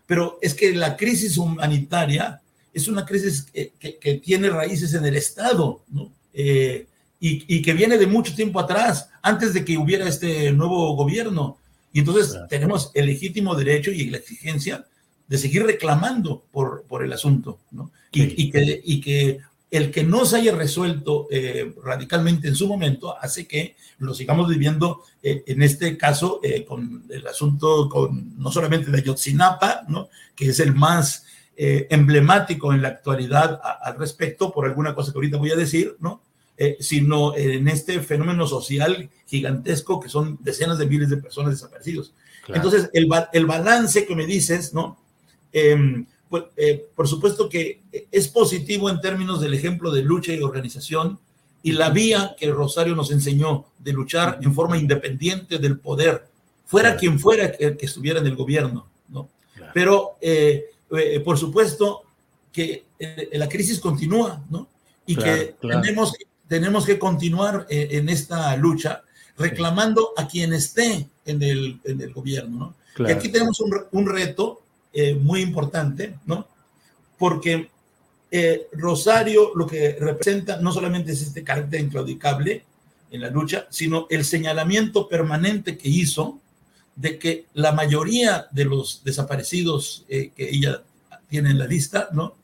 pero 0.07 0.39
es 0.43 0.53
que 0.53 0.75
la 0.75 0.97
crisis 0.97 1.39
humanitaria 1.39 2.43
es 2.75 2.89
una 2.89 3.07
crisis 3.07 3.43
que, 3.43 3.73
que, 3.79 3.97
que 3.97 4.15
tiene 4.15 4.51
raíces 4.51 4.93
en 4.93 5.07
el 5.07 5.17
Estado, 5.17 5.83
¿no? 5.89 6.13
Eh, 6.35 6.87
y, 7.25 7.43
y, 7.49 7.63
que 7.63 7.73
viene 7.73 7.97
de 7.97 8.07
mucho 8.07 8.35
tiempo 8.35 8.61
atrás, 8.61 9.09
antes 9.23 9.55
de 9.55 9.65
que 9.65 9.79
hubiera 9.79 10.07
este 10.07 10.53
nuevo 10.53 10.95
gobierno. 10.95 11.57
Y 11.91 12.01
entonces 12.01 12.33
claro. 12.33 12.49
tenemos 12.49 12.91
el 12.93 13.07
legítimo 13.07 13.55
derecho 13.55 13.91
y 13.91 14.11
la 14.11 14.19
exigencia 14.19 14.85
de 15.27 15.39
seguir 15.39 15.65
reclamando 15.65 16.45
por, 16.53 16.83
por 16.83 17.03
el 17.03 17.11
asunto, 17.15 17.61
¿no? 17.71 17.91
Sí. 18.13 18.35
Y, 18.37 18.43
y, 18.43 18.51
que, 18.51 18.83
y 18.85 19.01
que 19.01 19.41
el 19.71 19.91
que 19.91 20.05
no 20.05 20.27
se 20.27 20.37
haya 20.37 20.55
resuelto 20.55 21.27
eh, 21.31 21.75
radicalmente 21.83 22.47
en 22.47 22.57
su 22.57 22.69
momento 22.69 23.17
hace 23.19 23.47
que 23.47 23.75
lo 24.01 24.13
sigamos 24.13 24.47
viviendo 24.47 25.03
eh, 25.23 25.45
en 25.47 25.63
este 25.63 25.97
caso 25.97 26.41
eh, 26.43 26.67
con 26.67 27.05
el 27.09 27.27
asunto 27.27 27.89
con 27.89 28.39
no 28.39 28.53
solamente 28.53 28.91
de 28.91 28.99
Ayotzinapa, 28.99 29.85
¿no? 29.89 30.11
que 30.37 30.51
es 30.51 30.61
el 30.61 30.75
más 30.75 31.25
eh, 31.57 31.87
emblemático 31.89 32.75
en 32.75 32.83
la 32.83 32.89
actualidad 32.89 33.61
a, 33.65 33.79
al 33.83 33.97
respecto, 33.97 34.53
por 34.53 34.67
alguna 34.67 34.95
cosa 34.95 35.11
que 35.11 35.19
ahorita 35.19 35.39
voy 35.39 35.53
a 35.53 35.57
decir, 35.57 35.97
¿no? 36.01 36.21
Sino 36.79 37.37
en 37.37 37.67
este 37.67 38.01
fenómeno 38.01 38.47
social 38.47 39.11
gigantesco 39.27 40.01
que 40.01 40.09
son 40.09 40.39
decenas 40.41 40.79
de 40.79 40.87
miles 40.87 41.11
de 41.11 41.17
personas 41.17 41.53
desaparecidos. 41.53 42.15
Claro. 42.45 42.63
Entonces, 42.63 42.91
el, 42.93 43.09
el, 43.33 43.47
balance 43.47 44.07
que 44.07 44.15
me 44.15 44.27
dices, 44.27 44.73
¿no? 44.73 44.99
Em, 45.53 46.07
pues, 46.29 46.45
eh, 46.57 46.89
por 46.97 47.07
supuesto 47.07 47.49
que 47.49 47.81
es 48.11 48.27
positivo 48.27 48.91
en 48.91 49.01
términos 49.01 49.41
del 49.41 49.55
ejemplo 49.55 49.93
de 49.93 50.03
lucha 50.03 50.33
y 50.33 50.43
organización 50.43 51.21
y 51.63 51.71
la 51.73 51.91
vía 51.91 52.35
que 52.37 52.51
Rosario 52.51 52.97
nos 52.97 53.13
enseñó 53.13 53.67
de 53.79 53.93
luchar 53.93 54.41
en 54.43 54.53
forma 54.53 54.77
independiente 54.77 55.59
del 55.59 55.79
poder, 55.79 56.27
fuera 56.67 56.97
quien 56.97 57.21
fuera 57.21 57.53
que, 57.53 57.77
estuviera 57.81 58.19
en 58.19 58.27
el 58.27 58.35
gobierno, 58.35 58.89
¿no? 59.09 59.29
Pero, 59.73 60.17
eh, 60.21 60.65
eh, 60.91 61.21
por 61.21 61.39
supuesto, 61.39 62.03
que 62.53 62.85
la 63.31 63.49
crisis 63.49 63.79
continúa, 63.79 64.45
¿no? 64.51 64.67
Y 65.07 65.15
que 65.15 65.55
Tenemos, 65.61 66.15
tenemos 66.49 66.85
que 66.87 66.99
continuar 66.99 67.67
en 67.69 68.09
esta 68.09 68.57
lucha 68.57 69.03
reclamando 69.37 70.13
a 70.17 70.29
quien 70.29 70.53
esté 70.53 71.09
en 71.25 71.43
el, 71.43 71.81
en 71.85 72.01
el 72.01 72.13
gobierno, 72.13 72.75
¿no? 72.97 73.07
Y 73.07 73.11
aquí 73.11 73.29
tenemos 73.29 73.61
un, 73.61 73.75
un 73.91 74.07
reto 74.07 74.63
eh, 74.93 75.15
muy 75.15 75.41
importante, 75.41 76.19
¿no? 76.27 76.47
Porque 77.19 77.69
eh, 78.31 78.69
Rosario 78.73 79.53
lo 79.55 79.67
que 79.67 79.97
representa 79.99 80.59
no 80.61 80.73
solamente 80.73 81.13
es 81.13 81.23
este 81.23 81.43
carácter 81.43 81.81
inclaudicable 81.81 82.65
en 83.11 83.21
la 83.21 83.31
lucha, 83.31 83.67
sino 83.71 84.07
el 84.11 84.25
señalamiento 84.25 85.09
permanente 85.09 85.77
que 85.77 85.89
hizo 85.89 86.39
de 86.95 87.19
que 87.19 87.47
la 87.55 87.73
mayoría 87.73 88.47
de 88.53 88.65
los 88.67 89.03
desaparecidos 89.03 90.05
eh, 90.09 90.31
que 90.37 90.49
ella 90.49 90.83
tiene 91.29 91.51
en 91.51 91.59
la 91.59 91.67
lista, 91.67 92.09
¿no? 92.13 92.37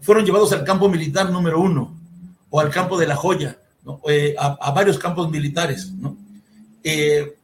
Fueron 0.00 0.24
llevados 0.24 0.52
al 0.52 0.62
campo 0.62 0.88
militar 0.88 1.30
número 1.30 1.60
uno 1.60 1.92
o 2.50 2.60
al 2.60 2.70
campo 2.70 2.98
de 2.98 3.06
la 3.06 3.16
joya, 3.16 3.58
¿no? 3.84 4.00
a, 4.38 4.70
varios 4.72 4.98
campos 4.98 5.30
militares, 5.30 5.92
¿no? 5.92 6.16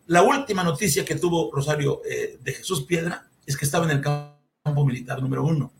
la 0.07 0.23
última 0.23 0.63
noticia 0.63 1.05
que 1.05 1.17
tuvo 1.17 1.51
Rosario 1.53 2.01
de 2.41 2.53
Jesús 2.53 2.85
Piedra 2.85 3.27
es 3.45 3.57
que 3.57 3.65
estaba 3.65 3.85
en 3.87 3.99
el 3.99 4.01
campo 4.01 4.85
militar 4.85 5.21
número 5.21 5.45
uno. 5.45 5.73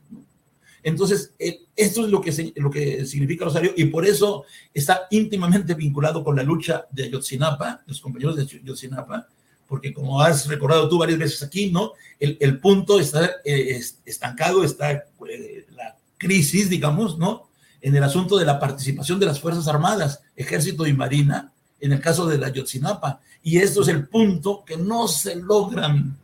Entonces, 0.83 1.33
eh, 1.39 1.61
esto 1.77 2.05
es 2.05 2.11
lo 2.11 2.21
que, 2.21 2.53
lo 2.57 2.71
que 2.71 3.07
significa 3.07 3.45
Rosario 3.45 3.73
y 3.77 3.85
por 3.87 4.05
eso 4.05 4.45
está 4.75 5.07
íntimamente 5.11 5.75
vinculado 5.75 6.25
con 6.25 6.35
la 6.35 6.43
lucha 6.43 6.87
de 6.91 7.05
Ayotzinapa, 7.05 7.83
los 7.87 8.01
compañeros 8.01 8.37
de 8.37 8.43
Ayotzinapa, 8.43 9.29
porque 9.69 9.93
como 9.93 10.21
has 10.21 10.47
recordado 10.49 10.89
tú 10.89 10.99
varias 10.99 11.19
veces 11.19 11.43
aquí, 11.43 11.71
¿no? 11.71 11.93
El, 12.19 12.59
punto 12.61 13.01
está 13.01 13.31
eh, 13.45 13.81
estancado, 14.05 14.65
está 14.65 14.93
eh, 14.93 15.67
la 15.71 15.97
crisis, 16.19 16.69
digamos, 16.69 17.17
¿no? 17.17 17.49
En 17.83 17.95
el 17.95 18.03
asunto 18.03 18.39
de 18.39 18.47
la 18.47 18.59
participación 18.59 19.21
de 19.21 19.27
las 19.27 19.41
Fuerzas 19.41 19.69
Armadas, 19.69 20.23
Ejército 20.37 20.87
y 20.87 20.95
Marina, 20.95 21.53
en 21.81 21.93
el 21.93 22.01
caso 22.01 22.27
de 22.27 22.39
la 22.39 22.47
Ayotzinapa. 22.47 23.21
Y 23.43 23.59
esto 23.59 23.83
es 23.83 23.89
el 23.89 24.07
punto 24.07 24.65
que 24.65 24.77
no 24.77 25.09
se 25.09 25.37
logran 25.37 26.17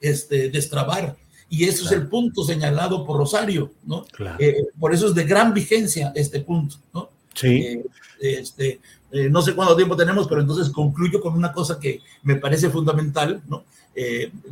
este, 0.00 0.50
destrabar. 0.50 1.16
Y 1.48 1.64
eso 1.64 1.86
es 1.86 1.92
el 1.92 2.08
punto 2.08 2.44
señalado 2.44 3.04
por 3.04 3.18
Rosario, 3.18 3.72
¿no? 3.84 4.04
Eh, 4.38 4.66
por 4.78 4.92
eso 4.92 5.08
es 5.08 5.14
de 5.14 5.24
gran 5.24 5.54
vigencia 5.54 6.12
este 6.14 6.40
punto, 6.40 6.76
¿no? 6.92 7.10
Sí. 7.34 7.62
Eh, 7.62 7.84
este, 8.20 8.80
eh, 9.12 9.28
no 9.30 9.42
sé 9.42 9.54
cuánto 9.54 9.76
tiempo 9.76 9.96
tenemos, 9.96 10.26
pero 10.26 10.40
entonces 10.40 10.70
concluyo 10.70 11.20
con 11.20 11.34
una 11.34 11.52
cosa 11.52 11.78
que 11.78 12.00
me 12.22 12.36
parece 12.36 12.70
fundamental, 12.70 13.42
¿no? 13.48 13.64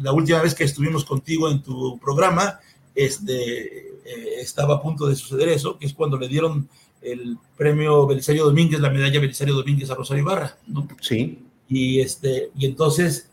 la 0.00 0.10
última 0.12 0.40
vez 0.40 0.54
que 0.54 0.64
estuvimos 0.64 1.04
contigo 1.04 1.50
en 1.50 1.62
tu 1.62 1.98
programa, 1.98 2.60
este, 2.94 3.83
estaba 4.04 4.74
a 4.74 4.82
punto 4.82 5.06
de 5.06 5.16
suceder 5.16 5.48
eso, 5.48 5.78
que 5.78 5.86
es 5.86 5.94
cuando 5.94 6.18
le 6.18 6.28
dieron 6.28 6.68
el 7.04 7.36
premio 7.56 8.06
Belisario 8.06 8.44
Domínguez, 8.44 8.80
la 8.80 8.90
medalla 8.90 9.20
Belisario 9.20 9.54
Domínguez 9.54 9.90
a 9.90 9.94
Rosario 9.94 10.22
Ibarra, 10.22 10.56
¿no? 10.66 10.88
Sí. 11.00 11.38
Y, 11.68 12.00
este, 12.00 12.50
y 12.56 12.66
entonces 12.66 13.28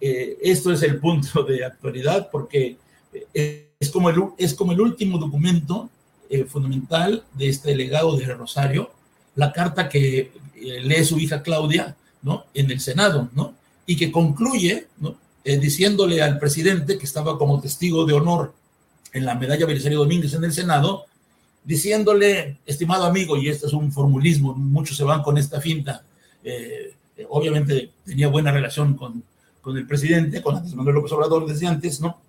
eh, 0.00 0.38
esto 0.42 0.72
es 0.72 0.82
el 0.82 0.98
punto 0.98 1.42
de 1.42 1.64
actualidad 1.64 2.28
porque 2.30 2.76
eh, 3.34 3.70
es 3.78 3.90
como 3.90 4.10
el, 4.10 4.22
es 4.38 4.54
como 4.54 4.72
el 4.72 4.80
último 4.80 5.18
documento 5.18 5.90
eh, 6.28 6.44
fundamental 6.44 7.24
de 7.34 7.48
este 7.48 7.74
legado 7.74 8.16
de 8.16 8.26
Rosario, 8.26 8.90
la 9.34 9.52
carta 9.52 9.88
que 9.88 10.32
lee 10.54 11.04
su 11.04 11.18
hija 11.18 11.42
Claudia 11.42 11.96
¿no? 12.22 12.46
en 12.54 12.70
el 12.70 12.80
Senado, 12.80 13.28
¿no? 13.34 13.54
y 13.86 13.96
que 13.96 14.10
concluye 14.10 14.86
¿no? 14.98 15.16
diciéndole 15.44 16.22
al 16.22 16.38
presidente, 16.38 16.98
que 16.98 17.04
estaba 17.04 17.38
como 17.38 17.60
testigo 17.60 18.04
de 18.04 18.14
honor 18.14 18.54
en 19.16 19.24
la 19.24 19.34
medalla 19.34 19.66
Belisario 19.66 19.98
Domínguez 19.98 20.34
en 20.34 20.44
el 20.44 20.52
Senado, 20.52 21.06
diciéndole, 21.64 22.58
estimado 22.66 23.04
amigo, 23.04 23.36
y 23.36 23.48
este 23.48 23.66
es 23.66 23.72
un 23.72 23.90
formulismo, 23.90 24.54
muchos 24.54 24.96
se 24.96 25.04
van 25.04 25.22
con 25.22 25.38
esta 25.38 25.60
finta, 25.60 26.04
obviamente 27.28 27.90
tenía 28.04 28.28
buena 28.28 28.52
relación 28.52 28.94
con, 28.94 29.22
con 29.60 29.76
el 29.76 29.86
presidente, 29.86 30.42
con 30.42 30.56
Andrés 30.56 30.74
Manuel 30.74 30.96
López 30.96 31.12
Obrador 31.12 31.46
desde 31.46 31.66
antes, 31.66 32.00
¿no? 32.00 32.20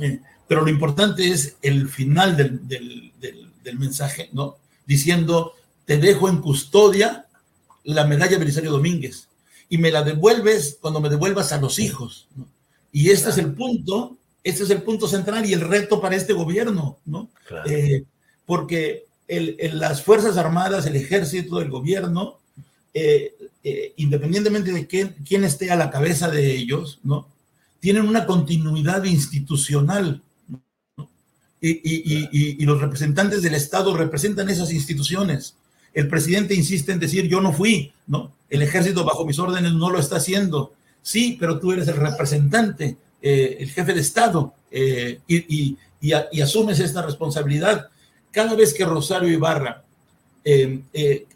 Eh, 0.00 0.20
pero 0.48 0.62
lo 0.62 0.70
importante 0.70 1.28
es 1.28 1.56
el 1.62 1.88
final 1.88 2.36
del, 2.36 2.66
del, 2.66 3.12
del, 3.20 3.78
mensaje, 3.78 4.30
¿no? 4.32 4.56
Diciendo, 4.86 5.52
te 5.84 5.98
dejo 5.98 6.28
en 6.28 6.38
custodia 6.38 7.26
la 7.84 8.04
medalla 8.04 8.38
Belisario 8.38 8.72
Domínguez 8.72 9.28
y 9.68 9.78
me 9.78 9.90
la 9.90 10.02
devuelves 10.02 10.78
cuando 10.80 11.00
me 11.00 11.08
devuelvas 11.08 11.52
a 11.52 11.60
los 11.60 11.78
hijos, 11.78 12.26
¿no? 12.34 12.46
Y 12.90 13.10
este 13.10 13.30
es 13.30 13.38
el 13.38 13.52
punto, 13.54 14.16
este 14.44 14.64
es 14.64 14.70
el 14.70 14.82
punto 14.82 15.06
central 15.06 15.46
y 15.46 15.52
el 15.52 15.60
reto 15.60 16.00
para 16.00 16.16
este 16.16 16.32
gobierno, 16.32 16.98
¿no? 17.04 17.30
Eh, 17.66 18.04
porque 18.44 19.06
el, 19.28 19.56
las 19.74 20.02
Fuerzas 20.02 20.36
Armadas, 20.36 20.86
el 20.86 20.96
ejército, 20.96 21.60
el 21.60 21.70
gobierno, 21.70 22.38
eh, 22.92 23.34
eh, 23.62 23.92
independientemente 23.96 24.72
de 24.72 24.86
quién, 24.86 25.14
quién, 25.26 25.44
esté 25.44 25.70
a 25.70 25.76
la 25.76 25.90
cabeza 25.90 26.28
de 26.28 26.52
ellos, 26.52 26.98
¿no? 27.04 27.28
Tienen 27.80 28.06
una 28.06 28.26
continuidad 28.26 29.04
institucional. 29.04 30.20
¿no? 30.48 31.08
Y, 31.60 31.70
y, 31.70 32.28
y, 32.32 32.62
y, 32.62 32.64
los 32.64 32.80
representantes 32.80 33.42
del 33.42 33.54
Estado 33.54 33.96
representan 33.96 34.48
esas 34.48 34.72
instituciones. 34.72 35.54
El 35.94 36.08
presidente 36.08 36.54
insiste 36.54 36.90
en 36.90 36.98
decir, 36.98 37.28
yo 37.28 37.40
no 37.40 37.52
fui, 37.52 37.92
¿no? 38.08 38.32
El 38.50 38.62
ejército 38.62 39.04
bajo 39.04 39.24
mis 39.24 39.38
órdenes 39.38 39.72
no 39.72 39.90
lo 39.90 40.00
está 40.00 40.16
haciendo. 40.16 40.74
Sí, 41.00 41.36
pero 41.38 41.60
tú 41.60 41.72
eres 41.72 41.88
el 41.88 41.96
representante, 41.96 42.96
eh, 43.22 43.56
el 43.60 43.70
jefe 43.70 43.94
de 43.94 44.00
Estado, 44.00 44.54
eh, 44.70 45.20
y, 45.28 45.76
asumes 46.42 46.80
esta 46.80 47.02
responsabilidad. 47.02 47.88
Cada 48.32 48.54
vez 48.54 48.74
que 48.74 48.84
Rosario 48.84 49.30
Ibarra 49.30 49.84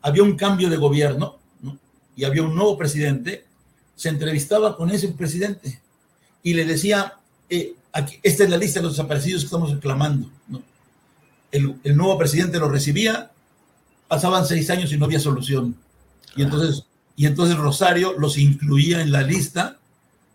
había 0.02 0.22
un 0.24 0.36
cambio 0.36 0.68
de 0.68 0.76
gobierno, 0.76 1.38
y 2.16 2.24
había 2.24 2.42
un 2.42 2.54
nuevo 2.54 2.76
presidente, 2.78 3.44
se 3.94 4.08
entrevistaba 4.08 4.76
con 4.76 4.90
ese 4.90 5.08
presidente 5.08 5.80
y 6.42 6.54
le 6.54 6.64
decía, 6.64 7.14
eh, 7.48 7.74
aquí, 7.92 8.18
esta 8.22 8.44
es 8.44 8.50
la 8.50 8.56
lista 8.56 8.80
de 8.80 8.84
los 8.84 8.96
desaparecidos 8.96 9.42
que 9.42 9.46
estamos 9.46 9.70
reclamando. 9.70 10.28
¿no? 10.48 10.62
El, 11.52 11.76
el, 11.84 11.96
nuevo 11.96 12.16
presidente 12.18 12.58
lo 12.58 12.68
recibía, 12.68 13.30
pasaban 14.08 14.46
seis 14.46 14.70
años 14.70 14.92
y 14.92 14.96
no 14.96 15.04
había 15.04 15.20
solución. 15.20 15.76
Y 16.34 16.42
entonces, 16.42 16.86
y 17.16 17.26
entonces 17.26 17.56
Rosario 17.56 18.14
los 18.18 18.38
incluía 18.38 19.02
en 19.02 19.12
la 19.12 19.22
lista 19.22 19.78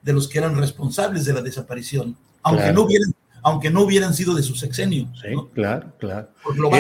de 0.01 0.13
los 0.13 0.27
que 0.27 0.39
eran 0.39 0.57
responsables 0.57 1.25
de 1.25 1.33
la 1.33 1.41
desaparición, 1.41 2.15
aunque, 2.43 2.63
claro. 2.63 2.75
no, 2.75 2.81
hubieran, 2.83 3.15
aunque 3.43 3.69
no 3.69 3.81
hubieran 3.81 4.13
sido 4.13 4.33
de 4.33 4.43
su 4.43 4.55
sexenio. 4.55 5.07
Sí, 5.21 5.33
¿no? 5.33 5.47
claro, 5.49 5.93
claro. 5.99 6.29
Porque 6.43 6.59
lo 6.59 6.69
va 6.69 6.79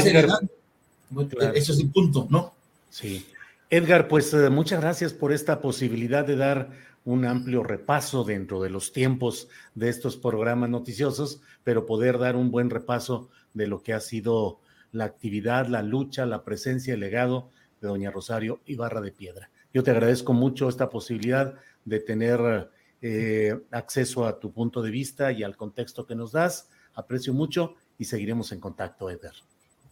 Claro. 1.29 1.53
Ese 1.53 1.73
es 1.73 1.79
el 1.79 1.89
punto, 1.89 2.25
¿no? 2.29 2.53
Sí. 2.89 3.25
Edgar, 3.69 4.07
pues 4.07 4.33
eh, 4.33 4.49
muchas 4.49 4.79
gracias 4.79 5.11
por 5.11 5.33
esta 5.33 5.61
posibilidad 5.61 6.25
de 6.25 6.37
dar 6.37 6.71
un 7.03 7.25
amplio 7.25 7.63
repaso 7.63 8.23
dentro 8.23 8.61
de 8.61 8.69
los 8.69 8.93
tiempos 8.93 9.49
de 9.75 9.89
estos 9.89 10.17
programas 10.17 10.69
noticiosos, 10.69 11.41
pero 11.63 11.85
poder 11.85 12.17
dar 12.19 12.35
un 12.35 12.51
buen 12.51 12.69
repaso 12.69 13.29
de 13.53 13.67
lo 13.67 13.81
que 13.81 13.93
ha 13.93 13.99
sido 13.99 14.59
la 14.91 15.05
actividad, 15.05 15.67
la 15.67 15.81
lucha, 15.81 16.25
la 16.25 16.43
presencia, 16.43 16.93
el 16.93 16.99
legado 16.99 17.49
de 17.81 17.87
doña 17.87 18.11
Rosario 18.11 18.61
Ibarra 18.65 19.01
de 19.01 19.11
Piedra. 19.11 19.49
Yo 19.73 19.83
te 19.83 19.91
agradezco 19.91 20.33
mucho 20.33 20.69
esta 20.69 20.89
posibilidad 20.89 21.55
de 21.85 21.99
tener 21.99 22.69
eh, 23.01 23.59
acceso 23.71 24.25
a 24.25 24.39
tu 24.39 24.53
punto 24.53 24.81
de 24.81 24.91
vista 24.91 25.31
y 25.31 25.43
al 25.43 25.57
contexto 25.57 26.05
que 26.05 26.15
nos 26.15 26.31
das. 26.31 26.69
Aprecio 26.93 27.33
mucho 27.33 27.75
y 27.97 28.05
seguiremos 28.05 28.51
en 28.51 28.59
contacto, 28.59 29.09
Edgar. 29.09 29.33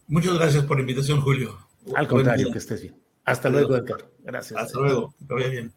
Muchas 0.06 0.34
gracias 0.34 0.64
por 0.64 0.76
la 0.76 0.82
invitación, 0.82 1.20
Julio. 1.20 1.58
Al 1.94 2.08
contrario, 2.08 2.50
que 2.50 2.58
estés 2.58 2.82
bien. 2.82 2.96
Hasta 3.24 3.48
luego, 3.48 3.76
Edgar. 3.76 4.10
Gracias. 4.20 4.60
Hasta 4.60 4.78
luego. 4.78 5.14
Que 5.26 5.34
vaya 5.34 5.48
bien. 5.48 5.72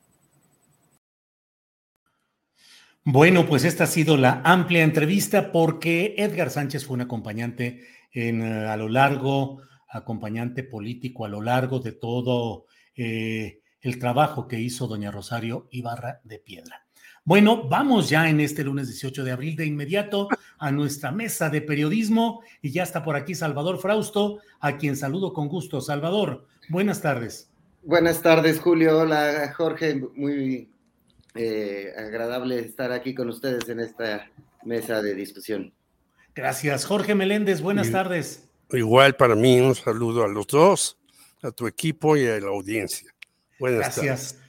Bueno, 3.05 3.45
pues 3.45 3.65
esta 3.65 3.84
ha 3.84 3.88
sido 3.88 4.15
la 4.15 4.41
amplia 4.45 4.84
entrevista 4.84 5.51
porque 5.51 6.15
Edgar 6.18 6.49
Sánchez 6.49 6.85
fue 6.85 6.95
un 6.95 7.01
acompañante 7.01 7.85
en, 8.14 8.41
a 8.41 8.77
lo 8.77 8.88
largo, 8.88 9.61
acompañante 9.89 10.64
político 10.64 11.26
a 11.26 11.30
lo 11.30 11.41
largo 11.41 11.80
de 11.80 11.91
todo 11.91 12.65
eh, 12.95 13.61
el 13.81 13.99
trabajo 13.99 14.47
que 14.47 14.60
hizo 14.60 14.88
doña 14.88 15.11
Rosario 15.11 15.68
Ibarra 15.72 16.22
de 16.23 16.39
Piedra. 16.39 16.82
Bueno, 17.26 17.68
vamos 17.70 18.10
ya 18.10 18.30
en 18.30 18.40
este 18.40 18.64
lunes 18.64 18.88
18 18.88 19.24
de 19.24 19.32
abril 19.32 19.56
de 19.56 19.66
inmediato 19.66 20.28
a 20.58 20.72
nuestra 20.72 21.12
mesa 21.12 21.50
de 21.50 21.62
periodismo 21.62 22.41
y 22.62 22.72
ya 22.72 22.84
está 22.84 23.04
por 23.04 23.16
aquí 23.16 23.34
Salvador 23.36 23.80
Frausto, 23.80 24.40
a 24.60 24.78
quien 24.78 24.95
saludo 24.95 25.34
con 25.34 25.48
gusto. 25.48 25.80
Salvador, 25.82 26.45
Buenas 26.70 27.02
tardes. 27.02 27.50
Buenas 27.84 28.22
tardes, 28.22 28.60
Julio. 28.60 29.00
Hola, 29.00 29.54
Jorge. 29.56 30.02
Muy 30.16 30.70
eh, 31.36 31.94
agradable 31.98 32.60
estar 32.60 32.91
aquí 32.91 33.14
con 33.14 33.30
ustedes 33.30 33.68
en 33.68 33.80
esta 33.82 34.30
mesa 34.64 35.02
de 35.02 35.14
discusión. 35.14 35.74
Gracias. 36.36 36.86
Jorge 36.86 37.16
Meléndez, 37.16 37.62
buenas 37.62 37.91
tardes. 37.91 38.48
Igual 38.72 39.16
para 39.16 39.36
mí, 39.36 39.60
un 39.60 39.76
saludo 39.76 40.24
a 40.24 40.28
los 40.28 40.48
dos, 40.48 40.98
a 41.41 41.52
tu 41.52 41.68
equipo 41.68 42.18
y 42.18 42.26
a 42.26 42.40
la 42.40 42.48
audiencia. 42.48 43.14
Buenas 43.60 43.80
Gracias. 43.80 44.40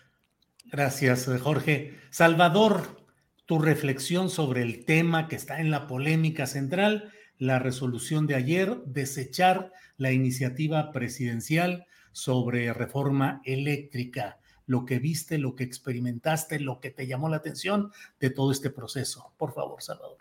Gracias, 0.76 1.30
Jorge. 1.40 1.94
Salvador, 2.10 3.00
tu 3.46 3.60
reflexión 3.60 4.28
sobre 4.28 4.62
el 4.62 4.84
tema 4.84 5.28
que 5.28 5.36
está 5.36 5.60
en 5.60 5.70
la 5.70 5.86
polémica 5.86 6.48
central, 6.48 7.12
la 7.38 7.60
resolución 7.60 8.26
de 8.26 8.34
ayer, 8.34 8.78
desechar 8.84 9.70
la 9.98 10.10
iniciativa 10.10 10.90
presidencial 10.90 11.86
sobre 12.10 12.72
reforma 12.72 13.40
eléctrica, 13.44 14.40
lo 14.66 14.84
que 14.84 14.98
viste, 14.98 15.38
lo 15.38 15.54
que 15.54 15.62
experimentaste, 15.62 16.58
lo 16.58 16.80
que 16.80 16.90
te 16.90 17.06
llamó 17.06 17.28
la 17.28 17.36
atención 17.36 17.92
de 18.18 18.30
todo 18.30 18.50
este 18.50 18.70
proceso. 18.70 19.32
Por 19.36 19.54
favor, 19.54 19.80
Salvador. 19.80 20.18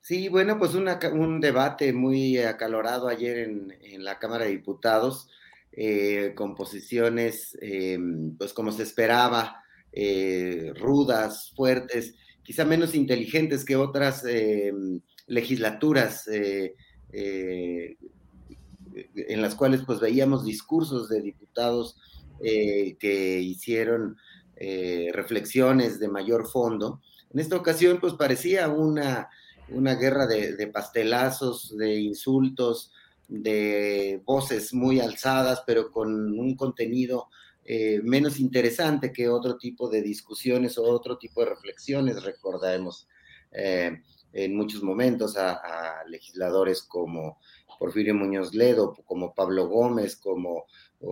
Sí, 0.00 0.28
bueno, 0.28 0.58
pues 0.58 0.74
un 0.74 1.40
debate 1.40 1.92
muy 1.92 2.36
acalorado 2.38 3.06
ayer 3.06 3.38
en, 3.38 4.02
la 4.02 4.18
Cámara 4.18 4.46
de 4.46 4.50
Diputados, 4.50 5.30
eh, 5.70 6.32
con 6.34 6.56
posiciones, 6.56 7.56
eh, 7.62 7.96
pues 8.36 8.52
como 8.52 8.72
se 8.72 8.82
esperaba, 8.82 9.62
eh, 9.92 10.72
rudas, 10.76 11.52
fuertes, 11.56 12.14
quizá 12.42 12.64
menos 12.64 12.94
inteligentes 12.94 13.64
que 13.64 13.76
otras 13.76 14.24
legislaturas 15.26 16.26
en 17.12 17.96
las 19.42 19.54
cuales 19.54 19.82
pues 19.84 20.00
veíamos 20.00 20.44
discursos 20.44 21.08
de 21.10 21.20
diputados 21.20 21.96
que 22.40 23.40
hicieron 23.42 24.16
reflexiones 25.12 26.00
de 26.00 26.08
mayor 26.08 26.48
fondo. 26.48 27.02
En 27.34 27.40
esta 27.40 27.56
ocasión 27.56 28.00
pues 28.00 28.14
parecía 28.14 28.68
una 28.68 29.28
una 29.70 29.94
guerra 29.94 30.26
de, 30.26 30.66
pastelazos, 30.68 31.76
de 31.76 32.00
insultos, 32.00 32.92
de 33.28 34.22
voces 34.24 34.72
muy 34.72 35.00
alzadas, 35.00 35.62
pero 35.66 35.90
con 35.90 36.38
un 36.38 36.56
contenido 36.56 37.28
eh, 37.70 38.00
menos 38.02 38.40
interesante 38.40 39.12
que 39.12 39.28
otro 39.28 39.58
tipo 39.58 39.90
de 39.90 40.00
discusiones 40.00 40.78
o 40.78 40.84
otro 40.84 41.18
tipo 41.18 41.42
de 41.42 41.50
reflexiones. 41.50 42.22
Recordemos 42.22 43.06
eh, 43.52 44.00
en 44.32 44.56
muchos 44.56 44.82
momentos 44.82 45.36
a, 45.36 46.02
legisladores 46.08 46.82
como 46.82 47.38
Porfirio 47.78 48.14
Muñoz 48.14 48.54
Ledo, 48.54 48.94
como 49.04 49.34
Pablo 49.34 49.68
Gómez, 49.68 50.16
como 50.16 50.64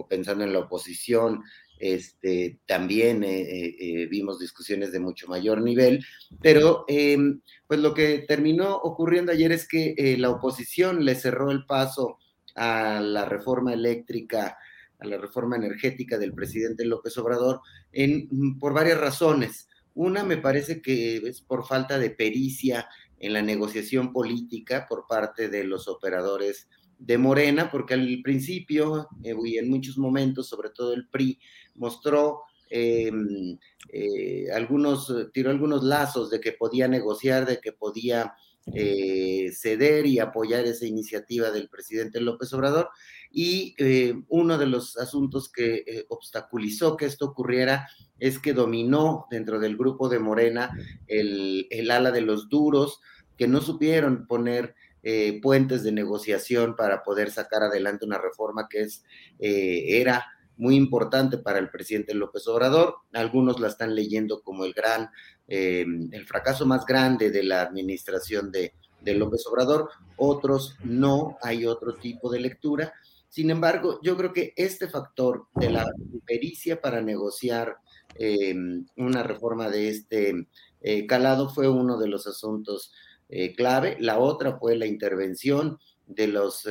pensando 0.08 0.44
en 0.44 0.54
la 0.54 0.60
oposición, 0.60 1.42
este, 1.78 2.60
también 2.64 3.22
eh, 3.22 4.08
vimos 4.10 4.38
discusiones 4.38 4.92
de 4.92 4.98
mucho 4.98 5.28
mayor 5.28 5.60
nivel, 5.60 6.02
pero 6.40 6.86
em, 6.88 7.42
pues 7.66 7.80
lo 7.80 7.92
que 7.92 8.24
terminó 8.26 8.76
ocurriendo 8.76 9.30
ayer 9.30 9.52
es 9.52 9.68
que 9.68 10.16
la 10.18 10.30
oposición 10.30 11.04
le 11.04 11.16
cerró 11.16 11.50
el 11.50 11.66
paso 11.66 12.16
a 12.54 13.00
la 13.02 13.26
reforma 13.26 13.74
eléctrica, 13.74 14.56
a 14.98 15.06
la 15.06 15.18
reforma 15.18 15.56
energética 15.56 16.18
del 16.18 16.32
presidente 16.32 16.84
López 16.84 17.16
Obrador 17.18 17.60
en, 17.92 18.28
mm, 18.30 18.58
por 18.58 18.72
varias 18.72 19.00
razones. 19.00 19.68
Una 19.94 20.24
me 20.24 20.36
parece 20.36 20.82
que 20.82 21.16
es 21.16 21.40
por 21.40 21.66
falta 21.66 21.98
de 21.98 22.10
pericia 22.10 22.88
en 23.18 23.32
la 23.32 23.42
negociación 23.42 24.12
política 24.12 24.86
por 24.88 25.06
parte 25.06 25.48
de 25.48 25.64
los 25.64 25.88
operadores 25.88 26.68
de 26.98 27.18
Morena, 27.18 27.70
porque 27.70 27.94
al 27.94 28.20
principio 28.22 29.08
y 29.22 29.58
en 29.58 29.70
muchos 29.70 29.98
momentos, 29.98 30.48
sobre 30.48 30.70
todo 30.70 30.92
el 30.92 31.08
PRI, 31.08 31.38
mostró 31.74 32.42
eh, 32.70 33.12
eh, 33.92 34.46
algunos, 34.52 35.12
tiró 35.32 35.50
algunos 35.50 35.84
lazos 35.84 36.30
de 36.30 36.40
que 36.40 36.52
podía 36.52 36.88
negociar, 36.88 37.46
de 37.46 37.60
que 37.60 37.72
podía 37.72 38.34
eh, 38.74 39.52
ceder 39.52 40.06
y 40.06 40.18
apoyar 40.18 40.64
esa 40.64 40.86
iniciativa 40.86 41.50
del 41.50 41.68
presidente 41.68 42.20
López 42.20 42.52
Obrador. 42.52 42.88
Y 43.30 43.74
uno 44.28 44.58
de 44.58 44.66
los 44.66 44.96
asuntos 44.96 45.50
que 45.50 46.06
obstaculizó 46.08 46.96
que 46.96 47.06
esto 47.06 47.26
ocurriera 47.26 47.88
es 48.18 48.38
que 48.38 48.52
dominó 48.52 49.26
dentro 49.30 49.58
del 49.58 49.76
grupo 49.76 50.08
de 50.08 50.18
Morena 50.18 50.70
el, 51.06 51.66
el 51.70 51.90
ala 51.90 52.10
de 52.10 52.22
los 52.22 52.48
duros, 52.48 53.00
que 53.36 53.46
no 53.46 53.60
supieron 53.60 54.26
poner 54.26 54.74
puentes 55.42 55.84
de 55.84 55.92
negociación 55.92 56.74
para 56.74 57.02
poder 57.02 57.30
sacar 57.30 57.62
adelante 57.62 58.06
una 58.06 58.18
reforma 58.18 58.68
que 58.68 58.80
es, 58.80 59.04
era 59.38 60.26
muy 60.56 60.76
importante 60.76 61.38
para 61.38 61.58
el 61.58 61.70
presidente 61.70 62.14
López 62.14 62.46
Obrador. 62.48 62.96
Algunos 63.12 63.60
la 63.60 63.68
están 63.68 63.94
leyendo 63.94 64.42
como 64.42 64.64
el 64.64 64.72
gran, 64.72 65.10
eh, 65.48 65.84
el 66.12 66.26
fracaso 66.26 66.66
más 66.66 66.84
grande 66.86 67.30
de 67.30 67.42
la 67.42 67.62
administración 67.62 68.50
de, 68.50 68.72
López 69.04 69.46
Obrador, 69.46 69.88
otros 70.16 70.74
no, 70.82 71.38
hay 71.40 71.64
otro 71.64 71.94
tipo 71.94 72.28
de 72.28 72.40
lectura. 72.40 72.92
Sin 73.36 73.50
embargo, 73.50 74.00
yo 74.02 74.16
creo 74.16 74.32
que 74.32 74.54
este 74.56 74.88
factor 74.88 75.48
de 75.54 75.68
la 75.68 75.84
pericia 76.24 76.80
para 76.80 77.02
negociar 77.02 77.76
eh, 78.14 78.54
una 78.96 79.22
reforma 79.22 79.68
de 79.68 79.90
este 79.90 80.48
eh, 80.80 81.06
calado 81.06 81.50
fue 81.50 81.68
uno 81.68 81.98
de 81.98 82.08
los 82.08 82.26
asuntos 82.26 82.92
clave. 83.56 83.96
La 83.98 84.20
otra 84.20 84.56
fue 84.56 84.76
la 84.76 84.86
intervención 84.86 85.78
de 86.06 86.28
los 86.28 86.64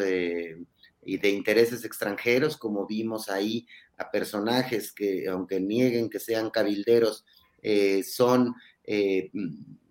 y 1.05 1.17
de 1.17 1.29
intereses 1.29 1.85
extranjeros, 1.85 2.57
como 2.57 2.87
vimos 2.87 3.29
ahí 3.29 3.67
a 3.97 4.09
personajes 4.11 4.91
que, 4.91 5.27
aunque 5.29 5.59
nieguen 5.59 6.09
que 6.09 6.19
sean 6.19 6.49
cabilderos, 6.49 7.23
eh, 7.61 8.03
son 8.03 8.55
eh, 8.83 9.29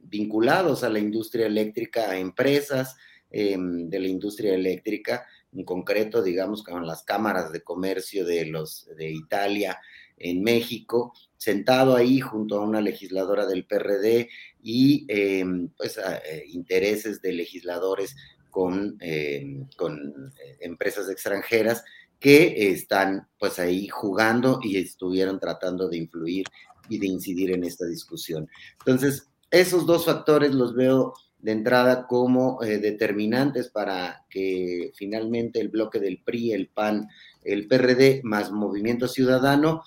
vinculados 0.03 0.83
a 0.83 0.91
la 0.91 0.99
industria 0.99 1.47
eléctrica, 1.47 2.11
a 2.11 2.19
empresas 2.19 2.97
em, 3.31 3.89
de 3.89 4.01
la 4.01 4.09
industria 4.09 4.55
eléctrica, 4.55 5.27
en 5.55 5.65
concreto, 5.65 6.23
digamos, 6.23 6.63
con 6.63 6.87
las 6.87 7.03
cámaras 7.05 7.53
de 7.53 7.63
comercio 7.63 8.25
de, 8.25 8.47
los, 8.47 8.89
de 8.97 9.11
Italia 9.11 9.79
en 10.17 10.43
México, 10.43 11.13
sentado 11.37 11.97
ahí 11.97 12.21
junto 12.21 12.57
a 12.57 12.65
una 12.65 12.81
legisladora 12.81 13.47
del 13.47 13.67
PRD 13.67 14.29
y 14.63 15.07
em, 15.09 15.69
pues, 15.77 15.99
eh, 15.99 16.45
intereses 16.49 17.21
de 17.21 17.33
legisladores 17.33 18.17
con, 18.51 18.97
eh, 19.01 19.65
con 19.77 20.33
eh, 20.45 20.59
empresas 20.61 21.11
extranjeras 21.11 21.85
que 22.21 22.71
están 22.71 23.29
pues 23.39 23.59
ahí 23.59 23.89
jugando 23.89 24.61
y 24.63 24.79
estuvieron 24.79 25.39
tratando 25.39 25.89
de 25.89 25.99
influir 25.99 26.47
y 26.89 26.99
de 26.99 27.07
incidir 27.07 27.51
en 27.51 27.65
esta 27.65 27.87
discusión. 27.87 28.49
Entonces, 28.79 29.29
esos 29.51 29.87
dos 29.87 30.07
factores 30.07 30.55
los 30.55 30.75
veo 30.75 31.15
de 31.45 31.53
entrada 31.53 32.07
como 32.07 32.63
eh, 32.63 32.79
determinantes 32.79 33.69
para 33.69 34.25
que 34.31 34.93
finalmente 34.97 35.61
el 35.61 35.69
bloque 35.69 36.01
del 36.01 36.23
PRI, 36.25 36.53
el 36.53 36.69
PAN, 36.69 37.09
el 37.45 37.69
PRD 37.69 38.23
más 38.25 38.51
Movimiento 38.51 39.09
Ciudadano 39.09 39.83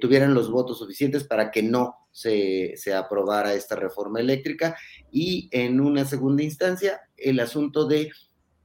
tuvieran 0.00 0.32
los 0.32 0.48
votos 0.48 0.78
suficientes 0.78 1.24
para 1.24 1.50
que 1.50 1.60
no 1.60 2.06
se, 2.12 2.74
se, 2.76 2.94
aprobara 2.94 3.52
esta 3.52 3.74
reforma 3.74 4.20
eléctrica 4.20 4.76
y 5.10 5.48
en 5.50 5.80
una 5.80 6.04
segunda 6.04 6.44
instancia 6.44 7.00
el 7.16 7.40
asunto 7.40 7.84
de, 7.84 8.12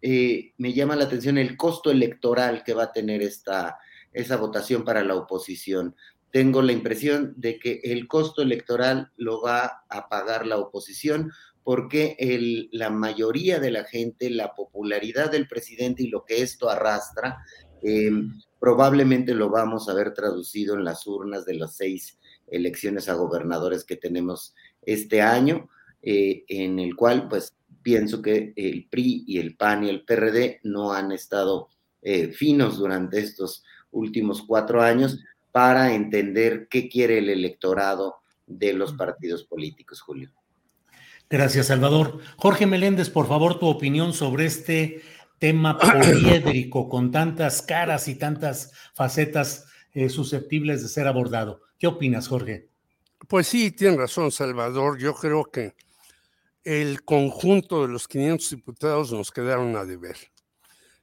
eh, 0.02 0.54
me 0.58 0.74
llama 0.74 0.96
la 0.96 1.04
atención 1.04 1.38
el 1.38 1.56
costo 1.58 1.92
electoral 1.92 2.64
que 2.64 2.74
va 2.74 2.84
a 2.84 2.92
tener 2.92 3.22
esta, 3.22 3.78
esa 4.14 4.38
votación 4.38 4.84
para 4.84 5.04
la 5.04 5.16
oposición. 5.16 5.96
Tengo 6.32 6.62
la 6.62 6.72
impresión 6.72 7.34
de 7.38 7.60
que 7.60 7.82
el 7.84 8.08
costo 8.08 8.42
electoral 8.42 9.12
lo 9.18 9.42
va 9.42 9.84
a 9.90 10.10
pagar 10.10 10.48
la 10.48 10.58
oposición 10.58 11.32
porque 11.64 12.16
el, 12.20 12.70
la 12.72 12.90
mayoría 12.90 13.60
de 13.60 13.72
la 13.72 13.84
gente, 13.84 14.30
la 14.30 14.54
popularidad 14.56 15.32
del 15.32 15.48
presidente 15.48 16.04
y 16.04 16.10
lo 16.10 16.26
que 16.26 16.42
esto 16.42 16.70
arrastra, 16.70 17.38
em, 17.84 18.40
probablemente 18.60 19.34
lo 19.34 19.50
vamos 19.50 19.90
a 19.90 19.94
ver 19.94 20.14
traducido 20.14 20.76
en 20.76 20.84
las 20.84 21.06
urnas 21.08 21.46
de 21.46 21.56
las 21.56 21.76
seis 21.76 22.20
elecciones 22.48 23.10
a 23.10 23.14
gobernadores 23.14 23.84
que 23.84 23.96
tenemos 23.96 24.54
este 24.82 25.22
año, 25.22 25.70
eh, 26.02 26.44
en 26.48 26.80
el 26.80 26.96
cual 26.96 27.28
pues 27.28 27.54
pienso 27.82 28.22
que 28.22 28.54
el 28.56 28.88
PRI 28.90 29.24
y 29.28 29.40
el 29.40 29.56
PAN 29.56 29.84
y 29.84 29.90
el 29.90 30.04
PRD 30.04 30.60
no 30.64 30.94
han 30.94 31.12
estado 31.12 31.70
eh, 32.02 32.30
finos 32.30 32.78
durante 32.78 33.20
estos 33.20 33.64
últimos 33.92 34.44
cuatro 34.44 34.82
años 34.82 35.20
para 35.52 35.94
entender 35.94 36.68
qué 36.70 36.90
quiere 36.90 37.20
el 37.20 37.30
electorado 37.30 38.18
de 38.48 38.74
los 38.74 38.94
partidos 38.94 39.44
políticos, 39.44 40.02
Julio. 40.02 40.32
Gracias, 41.32 41.68
Salvador. 41.68 42.20
Jorge 42.36 42.66
Meléndez, 42.66 43.10
por 43.10 43.26
favor, 43.26 43.58
tu 43.58 43.68
opinión 43.68 44.12
sobre 44.12 44.46
este 44.46 45.02
tema 45.40 45.80
poliédrico 45.80 46.90
con 46.90 47.10
tantas 47.10 47.62
caras 47.62 48.10
y 48.10 48.16
tantas 48.16 48.74
facetas 48.94 49.66
eh, 49.94 50.10
susceptibles 50.10 50.82
de 50.82 50.90
ser 50.90 51.08
abordado. 51.08 51.62
¿Qué 51.80 51.88
opinas, 51.88 52.28
Jorge? 52.28 52.68
Pues 53.30 53.48
sí, 53.48 53.72
tiene 53.72 53.96
razón, 53.96 54.30
Salvador. 54.30 55.00
Yo 55.00 55.14
creo 55.14 55.46
que 55.46 55.74
el 56.66 57.06
conjunto 57.06 57.84
de 57.84 57.94
los 57.94 58.10
500 58.10 58.50
diputados 58.50 59.14
nos 59.14 59.32
quedaron 59.32 59.78
a 59.78 59.86
deber. 59.86 60.18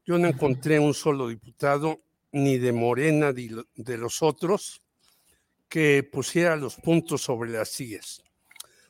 Yo 0.04 0.18
no 0.18 0.28
encontré 0.28 0.78
un 0.78 0.92
solo 0.92 1.28
diputado, 1.28 2.02
ni 2.32 2.58
de 2.58 2.72
Morena, 2.72 3.32
ni 3.32 3.48
de 3.76 3.96
los 3.96 4.22
otros, 4.22 4.82
que 5.70 6.02
pusiera 6.02 6.54
los 6.54 6.76
puntos 6.76 7.22
sobre 7.22 7.50
las 7.50 7.70
sillas. 7.70 8.22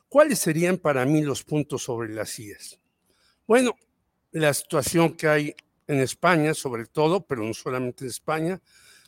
¿Cuáles 0.09 0.39
serían 0.39 0.79
para 0.79 1.05
mí 1.05 1.21
los 1.21 1.43
puntos 1.43 1.83
sobre 1.83 2.09
las 2.09 2.31
sillas? 2.31 2.79
Bueno, 3.45 3.77
la 4.31 4.53
situación 4.55 5.15
que 5.15 5.27
hay 5.27 5.55
en 5.85 5.99
España, 5.99 6.55
sobre 6.55 6.87
todo, 6.87 7.25
pero 7.25 7.43
no 7.43 7.53
solamente 7.53 8.03
en 8.05 8.09
España, 8.09 8.59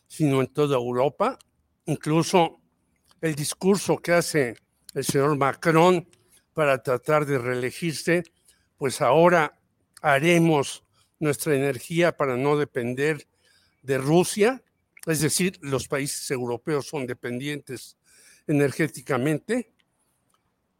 sino 0.08 0.42
en 0.42 0.48
toda 0.48 0.78
Europa. 0.78 1.40
Incluso 1.86 2.62
el 3.20 3.34
discurso 3.34 3.98
que 3.98 4.14
hace 4.14 4.56
el 4.94 5.04
señor 5.04 5.36
Macron 5.38 6.08
para 6.54 6.82
tratar 6.84 7.26
de 7.26 7.40
reelegirse, 7.40 8.24
pues 8.78 9.02
ahora 9.02 9.60
haremos 10.04 10.84
nuestra 11.20 11.56
energía 11.56 12.16
para 12.16 12.38
no 12.38 12.58
depender 12.58 13.28
de 13.82 13.98
Rusia, 13.98 14.64
es 15.08 15.22
decir, 15.22 15.58
los 15.62 15.88
países 15.88 16.30
europeos 16.30 16.88
son 16.88 17.08
dependientes 17.08 17.98
energéticamente. 18.46 19.72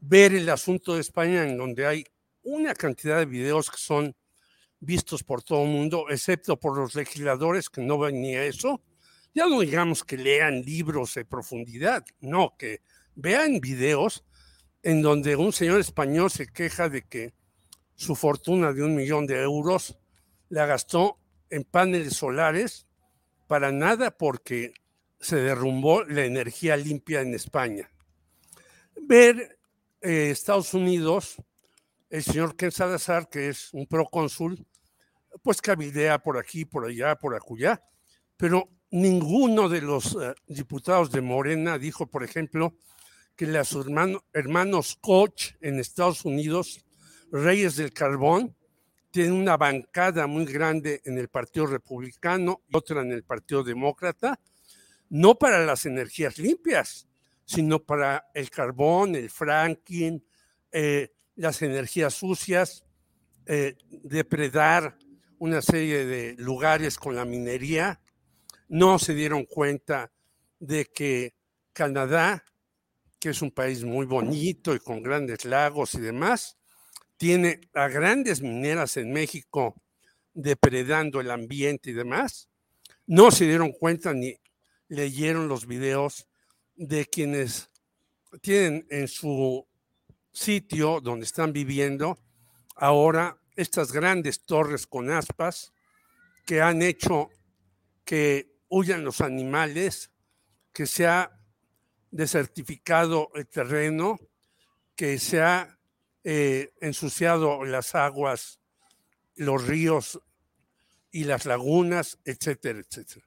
Ver 0.02 0.34
el 0.34 0.50
asunto 0.50 0.96
de 0.96 1.02
España 1.02 1.44
en 1.44 1.58
donde 1.58 1.86
hay 1.86 2.04
una 2.44 2.74
cantidad 2.74 3.20
de 3.20 3.26
videos 3.26 3.70
que 3.70 3.78
son 3.78 4.16
vistos 4.80 5.24
por 5.24 5.44
todo 5.44 5.64
el 5.64 5.70
mundo, 5.70 6.08
excepto 6.10 6.60
por 6.60 6.76
los 6.78 6.96
legisladores 6.96 7.70
que 7.70 7.82
no 7.82 8.00
ven 8.00 8.20
ni 8.20 8.36
eso. 8.36 8.82
Ya 9.34 9.48
no 9.48 9.62
digamos 9.62 10.04
que 10.04 10.18
lean 10.18 10.64
libros 10.64 11.14
de 11.14 11.24
profundidad, 11.24 12.04
no, 12.20 12.56
que 12.58 12.82
vean 13.16 13.62
videos 13.62 14.26
en 14.84 15.02
donde 15.02 15.36
un 15.36 15.54
señor 15.54 15.80
español 15.80 16.32
se 16.32 16.48
queja 16.48 16.90
de 16.90 17.04
que 17.04 17.34
su 17.96 18.16
fortuna 18.16 18.74
de 18.74 18.84
un 18.84 18.96
millón 18.96 19.28
de 19.28 19.40
euros 19.42 20.00
la 20.50 20.66
gastó 20.66 21.20
en 21.52 21.64
paneles 21.64 22.16
solares 22.16 22.88
para 23.48 23.72
nada 23.72 24.12
porque 24.12 24.74
se 25.20 25.36
derrumbó 25.36 26.04
la 26.04 26.26
energía 26.26 26.76
limpia 26.76 27.22
en 27.22 27.36
España. 27.36 27.92
Ver 29.04 29.60
eh, 30.02 30.32
Estados 30.32 30.74
Unidos, 30.74 31.36
el 32.10 32.24
señor 32.24 32.56
Ken 32.56 32.72
Salazar, 32.72 33.30
que 33.30 33.50
es 33.50 33.74
un 33.74 33.86
procónsul, 33.88 34.66
pues 35.44 35.62
cabildea 35.62 36.20
por 36.20 36.38
aquí, 36.38 36.66
por 36.66 36.86
allá, 36.86 37.16
por 37.16 37.36
acullá, 37.36 37.82
pero 38.36 38.70
ninguno 38.90 39.70
de 39.70 39.82
los 39.82 40.16
eh, 40.16 40.34
diputados 40.48 41.12
de 41.12 41.22
Morena 41.22 41.78
dijo, 41.78 42.08
por 42.08 42.24
ejemplo, 42.24 42.76
que 43.36 43.48
los 43.48 43.76
hermanos 44.34 44.98
Koch 45.00 45.54
en 45.62 45.80
Estados 45.80 46.26
Unidos, 46.26 46.86
Reyes 47.32 47.76
del 47.78 47.94
Carbón, 47.94 48.56
tienen 49.12 49.34
una 49.34 49.58
bancada 49.58 50.28
muy 50.28 50.46
grande 50.46 51.02
en 51.06 51.18
el 51.18 51.28
Partido 51.28 51.66
Republicano 51.66 52.62
y 52.68 52.78
otra 52.78 53.02
en 53.02 53.12
el 53.12 53.24
Partido 53.24 53.64
Demócrata, 53.64 54.40
no 55.10 55.36
para 55.36 55.66
las 55.66 55.86
energías 55.86 56.38
limpias, 56.38 57.08
sino 57.52 57.84
para 57.84 58.30
el 58.34 58.50
carbón, 58.50 59.14
el 59.14 59.30
fracking, 59.30 60.26
eh, 60.72 61.12
las 61.36 61.62
energías 61.62 62.14
sucias, 62.14 62.86
eh, 63.46 63.76
depredar 63.90 64.98
una 65.38 65.62
serie 65.62 66.06
de 66.06 66.36
lugares 66.38 66.98
con 66.98 67.14
la 67.14 67.26
minería. 67.26 68.00
No 68.70 69.00
se 69.00 69.14
dieron 69.14 69.44
cuenta 69.44 70.14
de 70.60 70.86
que 70.86 71.36
Canadá, 71.74 72.46
que 73.20 73.32
es 73.32 73.42
un 73.42 73.52
país 73.52 73.84
muy 73.84 74.06
bonito 74.06 74.74
y 74.74 74.80
con 74.80 75.04
grandes 75.04 75.44
lagos 75.44 75.96
y 75.96 76.00
demás, 76.00 76.58
tiene 77.18 77.60
a 77.74 77.90
grandes 77.90 78.42
mineras 78.42 78.96
en 78.96 79.12
México 79.12 79.76
depredando 80.34 81.20
el 81.20 81.32
ambiente 81.32 81.90
y 81.90 81.94
demás. 81.94 82.48
No 83.08 83.30
se 83.30 83.46
dieron 83.46 83.74
cuenta 83.74 84.14
ni 84.14 84.38
leyeron 84.88 85.50
los 85.50 85.68
videos 85.68 86.31
de 86.76 87.06
quienes 87.06 87.70
tienen 88.42 88.86
en 88.90 89.08
su 89.08 89.66
sitio 90.32 91.02
donde 91.02 91.26
están 91.26 91.52
viviendo 91.52 92.18
ahora 92.76 93.38
estas 93.56 93.92
grandes 93.92 94.44
torres 94.46 94.88
con 94.88 95.10
aspas 95.12 95.74
que 96.46 96.62
han 96.62 96.82
hecho 96.82 97.30
que 98.06 98.52
huyan 98.70 99.04
los 99.04 99.22
animales, 99.22 100.12
que 100.74 100.88
se 100.88 101.06
ha 101.06 101.40
desertificado 102.10 103.30
el 103.36 103.48
terreno, 103.48 104.18
que 104.96 105.20
se 105.20 105.42
ha 105.42 105.78
eh, 106.24 106.74
ensuciado 106.82 107.64
las 107.66 107.96
aguas, 107.96 108.60
los 109.36 109.66
ríos 109.66 110.20
y 111.12 111.26
las 111.26 111.46
lagunas, 111.46 112.20
etcétera, 112.26 112.80
etcétera. 112.80 113.26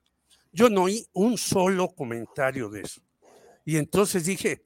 Yo 0.52 0.68
no 0.70 0.84
oí 0.84 1.06
un 1.12 1.36
solo 1.36 1.88
comentario 1.94 2.68
de 2.68 2.82
eso. 2.82 3.02
Y 3.64 3.76
entonces 3.76 4.24
dije, 4.24 4.62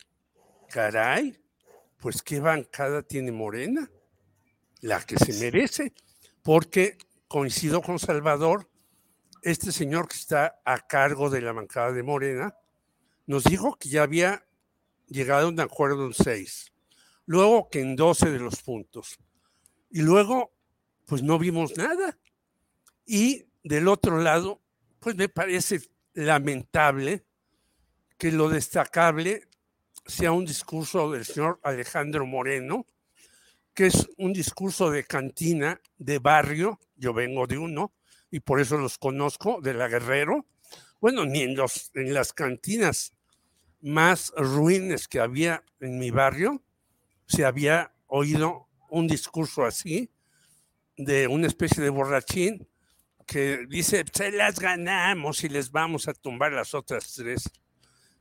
caray, 0.69 1.41
pues 1.99 2.23
qué 2.23 2.41
bancada 2.41 3.03
tiene 3.03 3.33
Morena, 3.33 3.91
la 4.81 5.01
que 5.05 5.17
se 5.17 5.33
merece, 5.35 5.93
porque 6.43 6.99
coincido 7.29 7.83
con 7.83 7.99
Salvador, 7.99 8.71
este 9.43 9.73
señor 9.73 10.09
que 10.09 10.17
está 10.17 10.61
a 10.65 10.87
cargo 10.87 11.31
de 11.31 11.41
la 11.41 11.53
bancada 11.53 11.93
de 11.93 12.03
Morena, 12.03 12.57
nos 13.27 13.45
dijo 13.45 13.77
que 13.77 13.89
ya 13.89 14.03
había 14.03 14.47
llegado 15.07 15.47
a 15.47 15.51
un 15.51 15.61
acuerdo 15.61 16.07
en 16.07 16.15
seis, 16.15 16.73
luego 17.27 17.69
que 17.69 17.81
en 17.81 17.97
doce 17.97 18.31
de 18.31 18.39
los 18.39 18.63
puntos, 18.63 19.19
y 19.91 20.03
luego, 20.03 20.53
pues 21.07 21.23
no 21.23 21.39
vimos 21.39 21.77
nada. 21.77 22.19
Y 23.07 23.47
del 23.63 23.89
otro 23.89 24.19
lado, 24.19 24.63
pues 25.01 25.17
me 25.17 25.29
parece 25.29 25.81
lamentable 26.13 27.25
que 28.19 28.33
lo 28.33 28.49
destacable 28.49 29.49
sea 30.05 30.33
un 30.33 30.45
discurso 30.45 31.11
del 31.13 31.25
señor 31.25 31.61
Alejandro 31.63 32.27
Moreno, 32.27 32.87
que 33.73 33.87
es 33.87 34.09
un 34.17 34.33
discurso 34.33 34.91
de 34.91 35.05
cantina, 35.05 35.81
de 35.99 36.19
barrio, 36.19 36.81
yo 36.97 37.15
vengo 37.15 37.47
de 37.47 37.59
uno 37.59 37.93
y 38.31 38.41
por 38.41 38.61
eso 38.61 38.77
los 38.77 38.99
conozco, 38.99 39.61
de 39.61 39.75
la 39.75 39.89
Guerrero. 39.89 40.47
Bueno, 41.01 41.25
ni 41.25 41.43
en, 41.43 41.55
los, 41.55 41.93
en 41.95 42.13
las 42.13 42.33
cantinas 42.33 43.13
más 43.81 44.33
ruines 44.37 45.07
que 45.07 45.21
había 45.21 45.63
en 45.81 45.99
mi 45.99 46.11
barrio 46.11 46.63
se 47.27 47.45
había 47.45 47.93
oído 48.09 48.69
un 48.91 49.07
discurso 49.07 49.65
así, 49.65 50.11
de 50.97 51.29
una 51.29 51.47
especie 51.47 51.83
de 51.83 51.91
borrachín 51.91 52.69
que 53.27 53.67
dice, 53.69 54.05
se 54.13 54.33
las 54.33 54.59
ganamos 54.59 55.45
y 55.45 55.49
les 55.49 55.71
vamos 55.71 56.09
a 56.09 56.15
tumbar 56.15 56.51
las 56.53 56.75
otras 56.75 57.13
tres. 57.15 57.49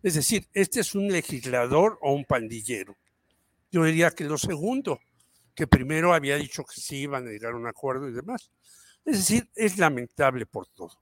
Es 0.03 0.13
decir, 0.13 0.47
este 0.53 0.81
es 0.81 0.95
un 0.95 1.07
legislador 1.07 1.97
o 2.01 2.13
un 2.13 2.25
pandillero. 2.25 2.95
Yo 3.71 3.83
diría 3.83 4.11
que 4.11 4.23
lo 4.23 4.37
segundo, 4.37 4.99
que 5.55 5.67
primero 5.67 6.13
había 6.13 6.37
dicho 6.37 6.63
que 6.63 6.79
sí 6.79 6.97
iban 6.97 7.27
a 7.27 7.31
llegar 7.31 7.53
a 7.53 7.57
un 7.57 7.67
acuerdo 7.67 8.07
y 8.07 8.13
demás. 8.13 8.51
Es 9.03 9.17
decir, 9.17 9.49
es 9.55 9.77
lamentable 9.77 10.45
por 10.45 10.67
todo. 10.67 11.01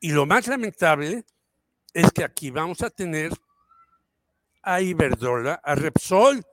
Y 0.00 0.10
lo 0.10 0.26
más 0.26 0.46
lamentable 0.46 1.24
es 1.92 2.10
que 2.12 2.24
aquí 2.24 2.50
vamos 2.50 2.82
a 2.82 2.90
tener 2.90 3.32
a 4.62 4.80
Iberdrola, 4.80 5.60
a 5.62 5.74
Repsol, 5.74 6.44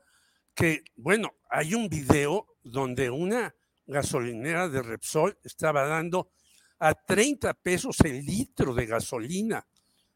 que, 0.53 0.83
bueno, 0.95 1.33
hay 1.49 1.73
un 1.73 1.87
video 1.87 2.47
donde 2.63 3.09
una 3.09 3.55
gasolinera 3.87 4.67
de 4.67 4.81
Repsol 4.81 5.37
estaba 5.43 5.85
dando 5.85 6.31
a 6.79 6.93
30 6.93 7.53
pesos 7.55 7.99
el 8.01 8.25
litro 8.25 8.73
de 8.73 8.85
gasolina 8.85 9.65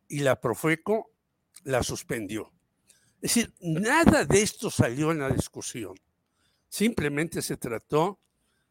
y 0.07 0.19
la 0.19 0.39
Profeco 0.39 1.14
la 1.65 1.83
suspendió. 1.83 2.53
Es 3.21 3.35
decir, 3.35 3.53
nada 3.59 4.23
de 4.23 4.41
esto 4.41 4.71
salió 4.71 5.11
en 5.11 5.19
la 5.19 5.29
discusión. 5.29 5.95
Simplemente 6.69 7.41
se 7.41 7.57
trató 7.57 8.19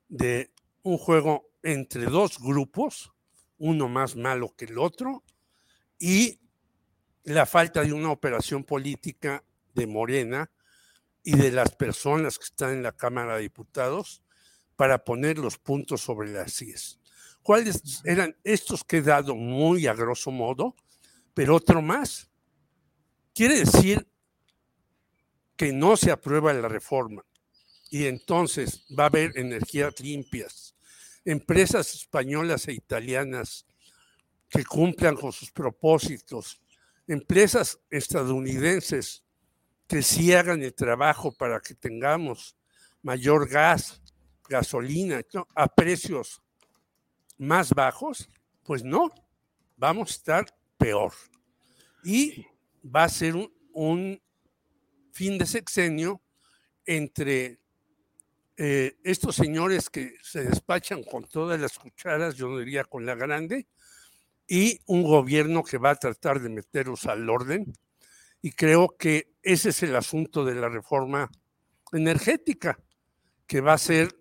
de 0.09 0.51
un 0.83 0.97
juego 0.97 1.51
entre 1.63 2.05
dos 2.05 2.39
grupos, 2.39 3.13
uno 3.59 3.89
más 3.89 4.17
malo 4.17 4.55
que 4.57 4.67
el 4.67 4.79
otro, 4.79 5.23
y 5.99 6.39
la 7.25 7.47
falta 7.47 7.83
de 7.83 7.93
una 7.93 8.11
operación 8.11 8.65
política 8.65 9.43
de 9.75 9.87
Morena 9.87 10.51
y 11.23 11.37
de 11.37 11.51
las 11.51 11.75
personas 11.75 12.39
que 12.39 12.45
están 12.45 12.75
en 12.75 12.83
la 12.83 12.93
Cámara 12.93 13.37
de 13.37 13.43
Diputados 13.43 14.23
para 14.77 15.05
poner 15.05 15.39
los 15.39 15.59
puntos 15.59 16.03
sobre 16.03 16.33
las 16.33 16.61
IES. 16.61 17.01
¿Cuáles 17.43 18.03
eran 18.05 18.37
estos 18.45 18.85
que 18.85 18.99
he 18.99 19.03
dado 19.03 19.35
muy 19.35 19.87
a 19.87 19.95
grosso 19.95 20.31
modo? 20.31 20.77
Pero 21.33 21.57
otro 21.57 21.83
más. 21.83 22.31
Quiere 23.35 23.59
decir 23.59 24.07
que 25.57 25.73
no 25.73 25.97
se 25.97 26.13
aprueba 26.13 26.53
la 26.53 26.69
reforma 26.69 27.25
y 27.91 28.07
entonces 28.07 28.87
va 28.97 29.05
a 29.05 29.07
haber 29.09 29.37
energías 29.37 29.99
limpias, 29.99 30.77
empresas 31.25 31.95
españolas 31.95 32.69
e 32.69 32.75
italianas 32.75 33.67
que 34.49 34.65
cumplan 34.65 35.17
con 35.17 35.33
sus 35.33 35.51
propósitos, 35.51 36.61
empresas 37.09 37.81
estadounidenses 37.91 39.25
que 39.89 40.01
sí 40.01 40.33
hagan 40.33 40.63
el 40.63 40.73
trabajo 40.73 41.33
para 41.33 41.59
que 41.59 41.75
tengamos 41.75 42.57
mayor 43.03 43.49
gas, 43.49 44.01
gasolina, 44.49 45.23
a 45.57 45.67
precios 45.67 46.41
más 47.37 47.71
bajos, 47.71 48.31
pues 48.63 48.85
no, 48.85 49.11
vamos 49.77 50.11
a 50.11 50.15
estar 50.15 50.59
peor. 50.79 51.13
Y 52.05 52.47
va 52.85 53.05
a 53.05 53.09
ser 53.09 53.35
un, 53.73 54.21
fin 55.13 55.39
de 55.39 55.47
sexenio 55.47 56.21
entre 56.85 57.61
eh, 58.57 58.97
estos 59.05 59.37
señores 59.37 59.89
que 59.89 60.17
se 60.23 60.43
despachan 60.43 61.05
con 61.05 61.25
todas 61.29 61.61
las 61.61 61.79
cucharas, 61.79 62.35
yo 62.35 62.59
diría 62.59 62.85
con 62.85 63.07
la 63.07 63.15
grande, 63.15 63.69
y 64.49 64.81
un 64.87 65.05
gobierno 65.05 65.63
que 65.63 65.79
va 65.79 65.91
a 65.91 65.97
tratar 65.97 66.41
de 66.41 66.49
meterlos 66.49 67.07
al 67.07 67.31
orden. 67.31 67.73
Y 68.43 68.53
creo 68.53 68.97
que 68.99 69.33
ese 69.43 69.71
es 69.71 69.83
el 69.85 69.97
asunto 69.97 70.45
de 70.45 70.57
la 70.57 70.69
reforma 70.69 71.31
energética, 71.93 72.79
que 73.47 73.61
va 73.61 73.75
a 73.75 73.79
ser 73.79 74.15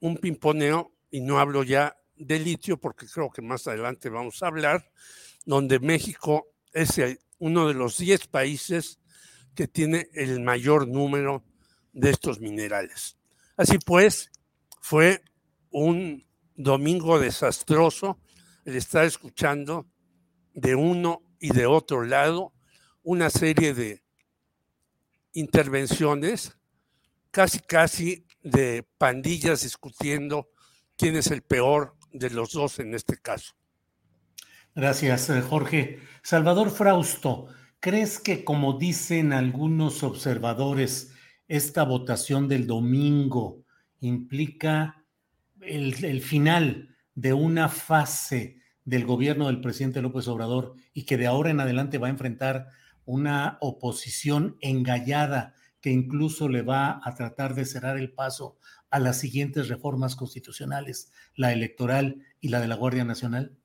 un 0.00 0.16
pimponeo, 0.16 0.92
y 1.10 1.20
no 1.20 1.40
hablo 1.40 1.64
ya 1.64 1.96
de 2.14 2.38
litio, 2.38 2.78
porque 2.78 3.06
creo 3.06 3.30
que 3.30 3.42
más 3.42 3.66
adelante 3.66 4.08
vamos 4.08 4.42
a 4.42 4.46
hablar, 4.46 4.90
donde 5.44 5.80
México 5.80 6.48
es 6.72 6.98
uno 7.38 7.68
de 7.68 7.74
los 7.74 7.98
10 7.98 8.28
países 8.28 8.98
que 9.54 9.68
tiene 9.68 10.08
el 10.12 10.40
mayor 10.40 10.86
número 10.86 11.44
de 11.92 12.10
estos 12.10 12.40
minerales. 12.40 13.16
Así 13.56 13.78
pues, 13.78 14.30
fue 14.80 15.22
un 15.70 16.26
domingo 16.54 17.18
desastroso 17.18 18.20
el 18.64 18.76
estar 18.76 19.04
escuchando 19.04 19.86
de 20.52 20.74
uno 20.74 21.22
y 21.38 21.52
de 21.52 21.66
otro 21.66 22.04
lado 22.04 22.52
una 23.02 23.30
serie 23.30 23.72
de 23.74 24.02
intervenciones, 25.32 26.56
casi 27.30 27.60
casi 27.60 28.26
de 28.42 28.86
pandillas 28.98 29.62
discutiendo 29.62 30.48
quién 30.96 31.16
es 31.16 31.28
el 31.28 31.42
peor 31.42 31.96
de 32.12 32.30
los 32.30 32.52
dos 32.52 32.78
en 32.78 32.94
este 32.94 33.18
caso. 33.18 33.54
Gracias, 34.76 35.30
eh, 35.30 35.40
Jorge. 35.40 36.00
Salvador 36.22 36.70
Frausto, 36.70 37.46
¿crees 37.80 38.20
que 38.20 38.44
como 38.44 38.74
dicen 38.76 39.32
algunos 39.32 40.02
observadores, 40.02 41.14
esta 41.48 41.82
votación 41.84 42.46
del 42.46 42.66
domingo 42.66 43.64
implica 44.00 45.02
el, 45.62 46.04
el, 46.04 46.20
final 46.20 46.94
de 47.14 47.32
una 47.32 47.70
fase 47.70 48.58
del 48.84 49.06
gobierno 49.06 49.46
del 49.46 49.62
presidente 49.62 50.02
López 50.02 50.28
Obrador 50.28 50.74
y 50.92 51.06
que 51.06 51.16
de 51.16 51.26
ahora 51.26 51.48
en 51.48 51.60
adelante 51.60 51.96
va 51.96 52.08
a 52.08 52.10
enfrentar 52.10 52.68
una 53.06 53.56
oposición 53.62 54.58
engallada 54.60 55.54
que 55.80 55.90
incluso 55.90 56.50
le 56.50 56.60
va 56.60 57.00
a 57.02 57.14
tratar 57.14 57.54
de 57.54 57.64
cerrar 57.64 57.96
el 57.96 58.12
paso 58.12 58.58
a 58.90 58.98
las 58.98 59.18
siguientes 59.18 59.68
reformas 59.68 60.16
constitucionales, 60.16 61.12
la 61.34 61.54
electoral 61.54 62.26
y 62.42 62.48
la 62.48 62.60
de 62.60 62.68
la 62.68 62.74
Guardia 62.74 63.06
Nacional? 63.06 63.56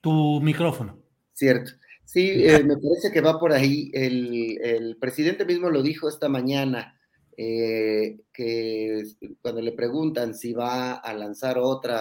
Tu 0.00 0.40
micrófono. 0.40 0.98
Cierto. 1.32 1.72
Sí, 2.04 2.28
eh, 2.44 2.64
me 2.64 2.76
parece 2.76 3.12
que 3.12 3.20
va 3.20 3.38
por 3.38 3.52
ahí. 3.52 3.90
El, 3.92 4.58
el, 4.62 4.96
presidente 4.96 5.44
mismo 5.44 5.70
lo 5.70 5.82
dijo 5.82 6.08
esta 6.08 6.28
mañana, 6.28 6.98
eh, 7.36 8.20
que 8.32 9.04
cuando 9.40 9.62
le 9.62 9.72
preguntan 9.72 10.34
si 10.34 10.52
va 10.52 10.94
a 10.94 11.14
lanzar 11.14 11.58
otro 11.58 11.94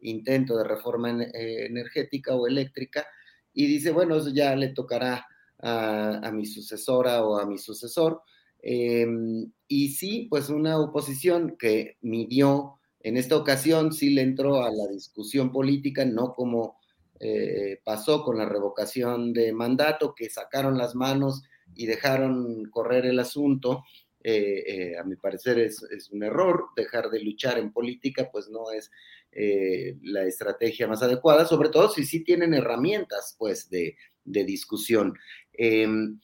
intento 0.00 0.56
de 0.58 0.64
reforma 0.64 1.10
en, 1.10 1.22
eh, 1.22 1.66
energética 1.66 2.34
o 2.34 2.46
eléctrica, 2.46 3.06
y 3.52 3.66
dice, 3.66 3.90
bueno, 3.90 4.16
eso 4.16 4.28
ya 4.28 4.54
le 4.54 4.68
tocará 4.68 5.26
a, 5.58 6.20
a 6.22 6.32
mi 6.32 6.44
sucesora 6.44 7.24
o 7.24 7.38
a 7.38 7.46
mi 7.46 7.56
sucesor. 7.58 8.22
Em, 8.60 9.50
y 9.68 9.90
sí, 9.90 10.26
pues 10.28 10.48
una 10.50 10.78
oposición 10.78 11.56
que 11.58 11.96
midió, 12.02 12.78
en 13.00 13.16
esta 13.16 13.36
ocasión 13.36 13.92
sí 13.92 14.10
le 14.10 14.22
entró 14.22 14.62
a 14.64 14.70
la 14.70 14.86
discusión 14.88 15.52
política, 15.52 16.04
no 16.04 16.34
como 16.34 16.76
eh, 17.20 17.80
pasó 17.84 18.22
con 18.22 18.38
la 18.38 18.46
revocación 18.46 19.32
de 19.32 19.52
mandato, 19.52 20.14
que 20.14 20.28
sacaron 20.28 20.76
las 20.76 20.94
manos 20.94 21.42
y 21.74 21.86
dejaron 21.86 22.66
correr 22.70 23.06
el 23.06 23.18
asunto. 23.18 23.84
Eh, 24.22 24.64
eh, 24.66 24.98
a 24.98 25.04
mi 25.04 25.16
parecer 25.16 25.58
es, 25.58 25.82
un 26.10 26.22
error 26.22 26.66
dejar 26.76 27.10
de 27.10 27.20
luchar 27.20 27.58
en 27.58 27.72
política, 27.72 28.28
pues 28.30 28.48
no 28.48 28.70
es 28.70 28.90
la 30.02 30.24
estrategia 30.24 30.88
más 30.88 31.02
adecuada, 31.02 31.44
sobre 31.44 31.68
todo 31.68 31.90
si 31.90 32.06
sí 32.06 32.24
tienen 32.24 32.54
herramientas, 32.54 33.36
pues, 33.38 33.68
de, 33.68 33.94
de 34.24 34.44
discusión. 34.44 35.12
Em, 35.52 36.18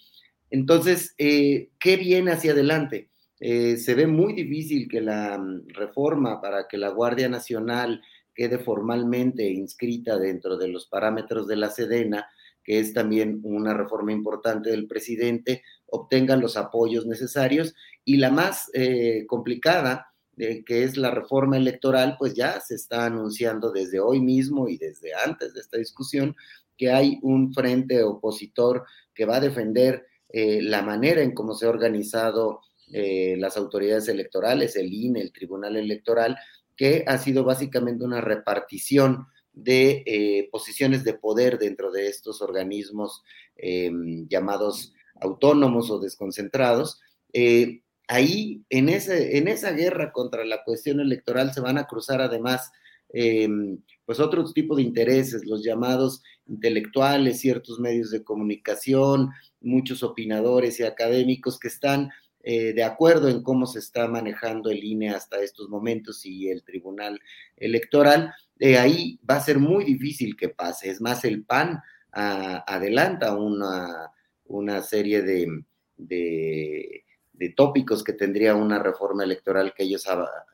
entonces, 0.49 1.15
¿qué 1.19 1.97
viene 1.99 2.33
hacia 2.33 2.53
adelante? 2.53 3.11
se 3.39 3.95
ve 3.97 4.07
muy 4.07 4.35
difícil 4.35 4.89
que 4.89 5.01
la 5.01 5.37
mm, 5.37 5.71
reforma 5.71 6.41
para 6.41 6.69
que 6.69 6.79
la 6.79 6.91
Guardia 6.91 7.29
Nacional 7.29 8.01
quede 8.35 8.59
formalmente 8.59 9.49
inscrita 9.49 10.19
dentro 10.19 10.57
de 10.57 10.69
los 10.69 10.87
parámetros 10.87 11.47
de 11.47 11.57
la 11.57 11.71
Sedena, 11.71 12.27
que 12.65 12.79
es 12.79 12.93
también 12.93 13.41
una 13.43 13.75
reforma 13.75 14.13
importante 14.13 14.71
del 14.71 14.87
presidente, 14.87 15.63
obtengan 15.87 16.41
los 16.41 16.57
apoyos 16.57 17.07
necesarios. 17.07 17.75
Y 18.05 18.17
la 18.17 18.31
más 18.31 18.71
eh, 18.73 19.25
complicada, 19.27 20.07
eh, 20.37 20.65
que 20.65 20.85
es 20.85 20.97
la 20.97 21.11
reforma 21.11 21.57
electoral, 21.57 22.17
pues 22.19 22.35
ya 22.35 22.61
se 22.61 22.75
está 22.75 23.07
anunciando 23.07 23.71
desde 23.73 24.01
hoy 24.01 24.21
mismo 24.21 24.69
y 24.69 24.79
desde 24.79 25.11
antes 25.15 25.55
de 25.55 25.61
esta 25.61 25.79
discusión 25.79 26.35
que 26.77 26.91
hay 26.91 27.19
un 27.23 27.53
frente 27.53 28.03
opositor 28.03 28.85
que 29.15 29.25
va 29.25 29.37
a 29.37 29.41
defender 29.41 30.07
eh, 30.29 30.63
la 30.63 30.83
manera 30.83 31.23
en 31.23 31.35
cómo 31.35 31.55
se 31.55 31.67
ha 31.67 31.71
organizado 31.71 32.61
las 32.95 33.57
autoridades 33.57 34.07
electorales, 34.09 34.77
el 34.77 34.93
INE, 34.93 35.23
el 35.23 35.33
Tribunal 35.33 35.77
Electoral, 35.77 36.37
que 36.77 37.05
ha 37.07 37.19
sido 37.19 37.45
básicamente 37.45 38.05
una 38.05 38.21
repartición 38.21 39.27
de 39.53 40.03
eh, 40.07 40.49
posiciones 40.51 41.05
de 41.05 41.15
poder 41.15 41.59
dentro 41.59 41.91
de 41.91 42.09
estos 42.09 42.41
organismos 42.41 43.23
eh, 43.57 43.91
llamados 44.29 44.95
autónomos 45.21 45.91
o 45.91 45.99
desconcentrados. 45.99 47.01
Eh, 47.33 47.83
ahí, 48.09 48.65
en, 48.71 48.89
ese, 48.89 49.39
en 49.39 49.49
esa 49.49 49.73
guerra 49.73 50.13
contra 50.13 50.45
la 50.45 50.65
cuestión 50.65 51.01
electoral, 51.01 51.53
se 51.53 51.61
van 51.61 51.79
a 51.79 51.87
cruzar 51.87 52.21
además 52.21 52.73
em, 53.11 53.79
pues 54.07 54.21
otros 54.21 54.55
tipos 54.55 54.79
de 54.79 54.83
intereses, 54.83 55.45
los 55.45 55.63
llamados 55.63 56.23
intelectuales, 56.47 57.41
ciertos 57.41 57.79
medios 57.79 58.11
de 58.11 58.25
comunicación, 58.25 59.31
muchos 59.61 60.03
opinadores 60.03 60.81
y 60.81 60.85
académicos 60.85 61.59
que 61.59 61.69
están 61.69 62.11
eh, 62.43 62.73
de 62.73 62.83
acuerdo 62.83 63.29
en 63.29 63.43
cómo 63.43 63.67
se 63.67 63.79
está 63.79 64.09
manejando 64.09 64.71
el 64.71 64.83
INE 64.83 65.11
hasta 65.11 65.41
estos 65.41 65.69
momentos 65.69 66.27
y 66.27 66.49
el 66.49 66.65
Tribunal 66.65 67.21
Electoral, 67.57 68.33
de 68.57 68.79
ahí 68.79 69.21
va 69.29 69.37
a 69.37 69.41
ser 69.41 69.59
muy 69.59 69.85
difícil 69.85 70.37
que 70.37 70.49
pase. 70.49 70.91
Es 70.91 71.01
más, 71.01 71.25
el 71.25 71.45
PAN 71.45 71.81
adelanta 72.13 73.35
una, 73.35 74.11
una 74.45 74.83
serie 74.83 75.23
de, 75.23 75.65
de, 75.97 77.05
de, 77.33 77.49
tópicos 77.51 78.05
que 78.05 78.13
tendría 78.13 78.55
una 78.55 78.79
reforma 78.79 79.25
electoral 79.25 79.73
que 79.75 79.85
ellos 79.85 80.07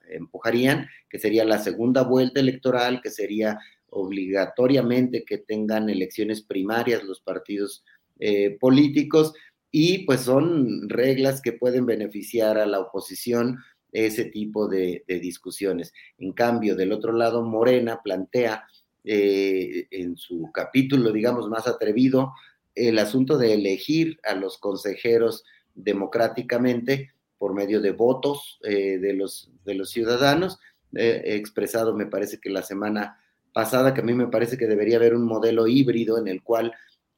empujarían, 0.08 0.86
que 1.10 1.18
sería 1.18 1.44
la 1.44 1.58
segunda 1.58 2.02
vuelta 2.02 2.38
electoral, 2.38 3.00
que 3.02 3.10
sería 3.10 3.58
obligatoriamente 3.90 5.24
que 5.24 5.38
tengan 5.38 5.88
elecciones 5.88 6.42
primarias 6.42 7.02
los 7.02 7.20
partidos 7.20 7.84
eh, 8.20 8.56
políticos 8.58 9.32
y 9.70 10.04
pues 10.04 10.22
son 10.22 10.88
reglas 10.88 11.40
que 11.40 11.52
pueden 11.52 11.86
beneficiar 11.86 12.58
a 12.58 12.66
la 12.66 12.80
oposición 12.80 13.58
ese 13.92 14.26
tipo 14.26 14.68
de, 14.68 15.04
discusiones. 15.06 15.92
En 16.18 16.32
cambio, 16.32 16.76
del 16.76 16.92
otro 16.92 17.12
lado, 17.12 17.42
Morena 17.42 18.00
plantea 18.02 18.64
eh, 19.04 19.86
en 19.90 20.16
su 20.16 20.50
capítulo, 20.52 21.12
digamos, 21.12 21.48
más 21.48 21.66
atrevido, 21.66 22.32
el 22.74 22.98
asunto 22.98 23.38
de 23.38 23.54
elegir 23.54 24.20
a 24.24 24.34
los 24.34 24.58
consejeros 24.58 25.44
democráticamente 25.74 27.12
por 27.38 27.54
medio 27.54 27.80
de 27.80 27.92
votos 27.92 28.58
eh, 28.64 28.98
de, 28.98 29.14
los, 29.14 29.50
de 29.64 29.74
los 29.74 29.90
ciudadanos. 29.90 30.58
Eh, 30.94 31.22
he 31.24 31.36
expresado, 31.36 31.94
me 31.94 32.06
parece 32.06 32.38
que 32.40 32.50
la 32.50 32.62
semana 32.62 33.18
pasada, 33.52 33.94
que 33.94 34.00
a 34.00 34.04
mí 34.04 34.14
me 34.14 34.28
parece 34.28 34.56
que 34.56 34.66
debería 34.66 34.96
haber 34.96 35.14
un 35.14 35.24
modelo 35.24 35.66
híbrido 35.66 36.18
en 36.18 36.28
el 36.28 36.42
cual 36.42 36.72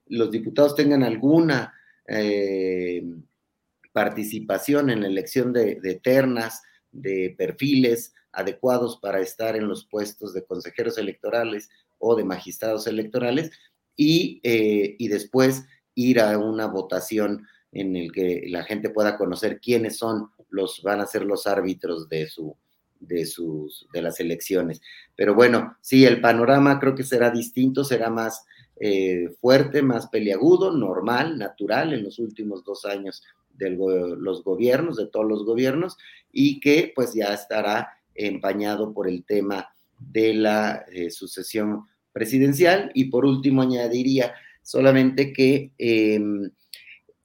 los 0.06 0.30
diputados 0.30 0.74
tengan 0.74 1.02
alguna 1.02 1.74
eh, 2.10 3.02
participación 3.92 4.90
en 4.90 5.02
la 5.02 5.06
elección 5.06 5.52
de, 5.52 6.00
ternas, 6.02 6.62
de 6.92 7.34
perfiles 7.38 8.12
adecuados 8.32 8.98
para 8.98 9.20
estar 9.20 9.56
en 9.56 9.68
los 9.68 9.86
puestos 9.86 10.34
de 10.34 10.44
consejeros 10.44 10.98
electorales 10.98 11.68
o 11.98 12.16
de 12.16 12.24
magistrados 12.24 12.86
electorales 12.86 13.50
y, 13.96 14.40
eh, 14.42 14.96
y 14.98 15.08
después 15.08 15.64
ir 15.94 16.20
a 16.20 16.38
una 16.38 16.66
votación 16.66 17.46
en 17.72 17.96
el 17.96 18.12
que 18.12 18.44
la 18.48 18.64
gente 18.64 18.90
pueda 18.90 19.16
conocer 19.16 19.60
quiénes 19.60 19.96
son 19.96 20.30
los, 20.48 20.82
van 20.82 21.00
a 21.00 21.06
ser 21.06 21.24
los 21.24 21.46
árbitros 21.46 22.08
de 22.08 22.28
su, 22.28 22.56
de 22.98 23.26
sus, 23.26 23.86
de 23.92 24.02
las 24.02 24.20
elecciones. 24.20 24.80
Pero 25.16 25.34
bueno, 25.34 25.76
sí, 25.80 26.04
el 26.04 26.20
panorama 26.20 26.78
creo 26.80 26.94
que 26.94 27.04
será 27.04 27.30
distinto, 27.30 27.84
será 27.84 28.10
más 28.10 28.44
eh, 28.82 29.28
fuerte, 29.40 29.82
más 29.82 30.08
peliagudo, 30.08 30.72
normal, 30.72 31.38
natural 31.38 31.92
en 31.92 32.02
los 32.02 32.18
últimos 32.18 32.64
dos 32.64 32.86
años 32.86 33.22
de 33.52 33.70
los 33.70 34.42
gobiernos, 34.42 34.96
de 34.96 35.06
todos 35.06 35.26
los 35.26 35.44
gobiernos, 35.44 35.98
y 36.32 36.60
que 36.60 36.90
pues 36.94 37.12
ya 37.12 37.34
estará 37.34 37.90
empañado 38.14 38.94
por 38.94 39.06
el 39.06 39.22
tema 39.24 39.68
de 39.98 40.32
la 40.32 40.86
eh, 40.90 41.10
sucesión 41.10 41.84
presidencial. 42.12 42.90
Y 42.94 43.10
por 43.10 43.26
último 43.26 43.60
añadiría 43.60 44.32
solamente 44.62 45.34
que 45.34 45.72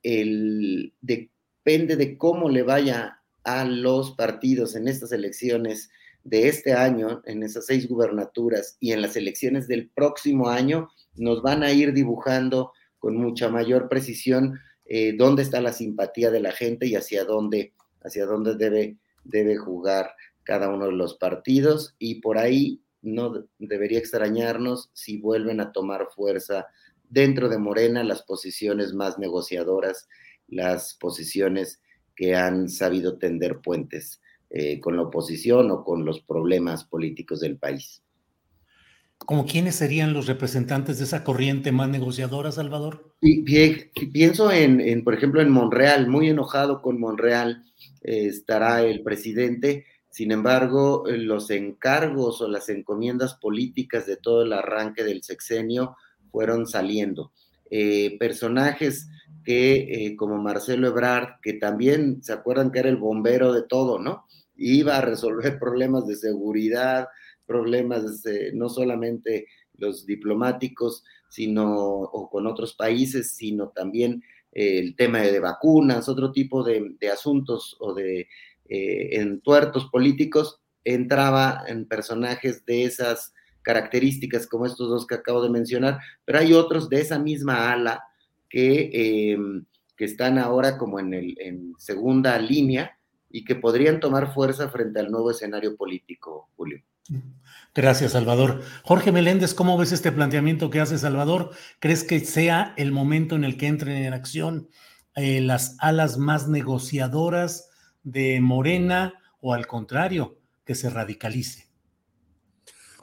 el, 0.04 0.94
depende 1.00 1.96
de 1.96 2.18
cómo 2.18 2.50
le 2.50 2.64
vaya 2.64 3.22
a 3.46 3.64
los 3.64 4.12
partidos 4.12 4.76
en 4.76 4.90
estas 4.90 5.14
elecciones 5.14 5.90
de 6.26 6.50
este 6.50 6.74
año, 6.74 7.22
en 7.26 7.44
esas 7.44 7.68
seis 7.68 7.88
gubernaturas 7.88 8.76
y 8.80 8.92
en 8.92 9.02
las 9.02 9.16
elecciones 9.16 9.68
del 9.68 9.90
próximo 9.90 10.50
año, 10.50 10.90
nos 11.18 11.42
van 11.42 11.64
a 11.64 11.72
ir 11.72 11.94
dibujando 11.94 12.74
con 13.00 13.16
mucha 13.18 13.50
mayor 13.50 13.90
precisión 13.90 14.60
eh, 14.86 15.16
dónde 15.18 15.44
está 15.44 15.62
la 15.62 15.74
simpatía 15.74 16.32
de 16.32 16.40
la 16.40 16.52
gente 16.52 16.88
y 16.88 16.96
hacia 16.96 17.26
dónde, 17.26 17.74
hacia 18.04 18.26
dónde 18.26 18.56
debe, 18.56 18.98
debe 19.24 19.58
jugar 19.58 20.12
cada 20.44 20.70
uno 20.70 20.86
de 20.86 20.94
los 20.94 21.16
partidos. 21.18 21.96
Y 21.98 22.22
por 22.22 22.38
ahí 22.38 22.82
no 23.02 23.48
debería 23.60 24.00
extrañarnos 24.00 24.90
si 24.94 25.18
vuelven 25.18 25.60
a 25.60 25.72
tomar 25.72 26.08
fuerza 26.16 26.68
dentro 27.10 27.50
de 27.50 27.58
Morena 27.58 28.04
las 28.04 28.24
posiciones 28.24 28.94
más 28.94 29.18
negociadoras, 29.18 30.08
las 30.48 30.96
posiciones 30.96 31.82
que 32.16 32.36
han 32.36 32.70
sabido 32.70 33.18
tender 33.18 33.60
puentes 33.62 34.22
eh, 34.50 34.80
con 34.80 34.96
la 34.96 35.04
oposición 35.04 35.72
o 35.72 35.84
con 35.84 36.06
los 36.06 36.22
problemas 36.22 36.86
políticos 36.86 37.40
del 37.40 37.58
país. 37.58 38.02
¿Cómo 39.20 39.46
quiénes 39.46 39.76
serían 39.76 40.14
los 40.14 40.28
representantes 40.28 41.00
de 41.00 41.06
esa 41.06 41.24
corriente 41.24 41.72
más 41.72 41.90
negociadora, 41.90 42.52
Salvador? 42.52 43.16
Pienso 44.14 44.52
en, 44.52 45.04
por 45.04 45.14
ejemplo, 45.16 45.42
en 45.42 45.50
Monreal, 45.50 46.08
muy 46.08 46.30
enojado 46.30 46.82
con 46.82 47.00
Monreal 47.00 47.64
eh, 48.02 48.28
estará 48.28 48.84
el 48.84 49.02
presidente. 49.02 49.86
Sin 50.10 50.32
embargo, 50.32 51.04
los 51.08 51.50
encargos 51.50 52.42
o 52.42 52.48
las 52.48 52.70
encomiendas 52.70 53.36
políticas 53.36 54.06
de 54.06 54.18
todo 54.18 54.44
el 54.44 54.54
arranque 54.54 55.04
del 55.04 55.24
sexenio 55.24 55.96
fueron 56.32 56.68
saliendo. 56.68 57.32
Eh, 57.72 58.18
personajes 58.20 59.10
que, 59.44 60.06
eh, 60.08 60.16
como 60.16 60.38
Marcelo 60.38 60.88
Ebrard, 60.88 61.40
que 61.42 61.54
también 61.54 62.22
se 62.24 62.34
acuerdan 62.34 62.72
que 62.72 62.80
era 62.80 62.90
el 62.90 62.98
bombero 62.98 63.54
de 63.54 63.64
todo, 63.64 64.00
¿no? 64.00 64.26
Iba 64.56 64.98
a 64.98 65.02
resolver 65.02 65.58
problemas 65.60 66.06
de 66.06 66.16
seguridad, 66.16 67.08
problemas 67.46 68.24
no 68.54 68.70
solamente 68.70 69.48
los 69.78 70.06
diplomáticos, 70.06 71.04
sino 71.30 71.76
o 71.76 72.30
con 72.30 72.48
otros 72.48 72.76
países, 72.76 73.36
sino 73.36 73.70
también 73.70 74.24
eh, 74.52 74.80
el 74.80 74.96
tema 74.96 75.20
de 75.20 75.40
vacunas, 75.40 76.10
otro 76.10 76.32
tipo 76.32 76.64
de, 76.64 76.96
asuntos 77.12 77.76
o 77.80 77.94
de 77.94 78.28
eh, 78.70 79.10
entuertos 79.20 79.86
políticos, 79.86 80.62
entraba 80.84 81.64
en 81.68 81.88
personajes 81.88 82.66
de 82.66 82.86
esas 82.86 83.34
características 83.64 84.48
como 84.48 84.66
estos 84.66 84.90
dos 84.90 85.08
que 85.08 85.16
acabo 85.16 85.42
de 85.42 85.50
mencionar, 85.50 86.00
pero 86.24 86.40
hay 86.40 86.54
otros 86.54 86.88
de 86.90 87.02
esa 87.02 87.18
misma 87.18 87.72
ala 87.72 88.04
que, 88.48 89.32
em, 89.34 89.66
que 89.98 90.06
están 90.06 90.38
ahora 90.38 90.78
como 90.78 91.00
en, 91.00 91.14
el, 91.14 91.36
en 91.40 91.74
segunda 91.78 92.38
línea 92.38 92.98
y 93.30 93.44
que 93.44 93.56
podrían 93.56 94.00
tomar 94.00 94.34
fuerza 94.34 94.70
frente 94.70 95.00
al 95.00 95.12
nuevo 95.12 95.32
escenario 95.32 95.76
político, 95.76 96.50
Julio. 96.56 96.82
Gracias, 97.74 98.14
Salvador. 98.14 98.64
Jorge 98.84 99.12
Meléndez, 99.12 99.54
¿cómo 99.54 99.78
ves 99.78 99.92
este 99.92 100.12
planteamiento 100.12 100.70
que 100.70 100.80
hace 100.80 100.98
Salvador? 100.98 101.52
¿Crees 101.80 102.04
que 102.04 102.22
sea 102.22 102.74
el 102.78 102.92
momento 102.92 103.36
en 103.36 103.44
el 103.44 103.58
que 103.58 103.68
entren 103.68 103.98
en 103.98 104.14
acción 104.14 104.70
eh, 105.16 105.42
las 105.42 105.76
alas 105.80 106.18
más 106.18 106.48
negociadoras 106.48 107.70
de 108.04 108.40
Morena 108.40 109.14
o 109.42 109.54
al 109.54 109.68
contrario, 109.68 110.40
que 110.64 110.74
se 110.74 110.90
radicalice? 110.90 111.68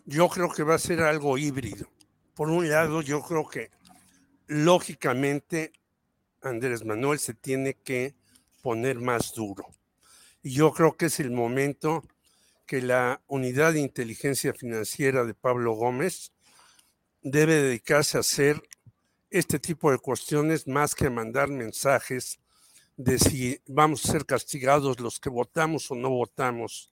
Yo 0.04 0.28
creo 0.28 0.50
que 0.50 0.62
va 0.62 0.74
a 0.74 0.78
ser 0.78 1.00
algo 1.00 1.38
híbrido. 1.38 1.86
Por 2.34 2.50
un 2.50 2.68
lado, 2.68 3.02
yo 3.02 3.22
creo 3.22 3.46
que 3.46 3.70
lógicamente 4.46 5.72
Andrés 6.40 6.84
Manuel 6.84 7.18
se 7.18 7.34
tiene 7.34 7.74
que 7.74 8.14
poner 8.62 8.98
más 9.00 9.34
duro. 9.34 9.66
Y 10.42 10.52
yo 10.52 10.72
creo 10.72 10.96
que 10.96 11.06
es 11.06 11.20
el 11.20 11.30
momento 11.30 12.02
que 12.72 12.80
la 12.80 13.20
unidad 13.26 13.74
de 13.74 13.80
inteligencia 13.80 14.54
financiera 14.54 15.26
de 15.26 15.34
Pablo 15.34 15.74
Gómez 15.74 16.32
debe 17.20 17.56
dedicarse 17.56 18.16
a 18.16 18.20
hacer 18.20 18.62
este 19.28 19.58
tipo 19.58 19.90
de 19.90 19.98
cuestiones 19.98 20.66
más 20.66 20.94
que 20.94 21.10
mandar 21.10 21.50
mensajes 21.50 22.40
de 22.96 23.18
si 23.18 23.60
vamos 23.66 24.02
a 24.06 24.12
ser 24.12 24.24
castigados 24.24 25.00
los 25.00 25.20
que 25.20 25.28
votamos 25.28 25.90
o 25.90 25.96
no 25.96 26.08
votamos 26.08 26.90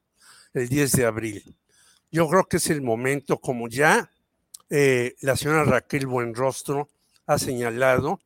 el 0.53 0.69
10 0.69 0.93
de 0.93 1.07
abril. 1.07 1.57
Yo 2.11 2.29
creo 2.29 2.45
que 2.45 2.59
es 2.59 2.69
el 2.69 2.83
momento, 2.83 3.39
como 3.39 3.67
ya 3.67 4.11
eh, 4.69 5.15
la 5.23 5.35
señora 5.35 5.65
Raquel 5.65 6.07
Buenrostro 6.07 6.91
ha 7.25 7.39
señalado, 7.39 8.21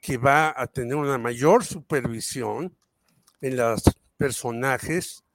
que 0.00 0.16
va 0.16 0.54
a 0.56 0.66
tener 0.66 0.94
una 0.94 1.18
mayor 1.18 1.62
supervisión 1.62 2.74
en 3.42 3.58
los 3.58 3.82
personajes 4.16 5.25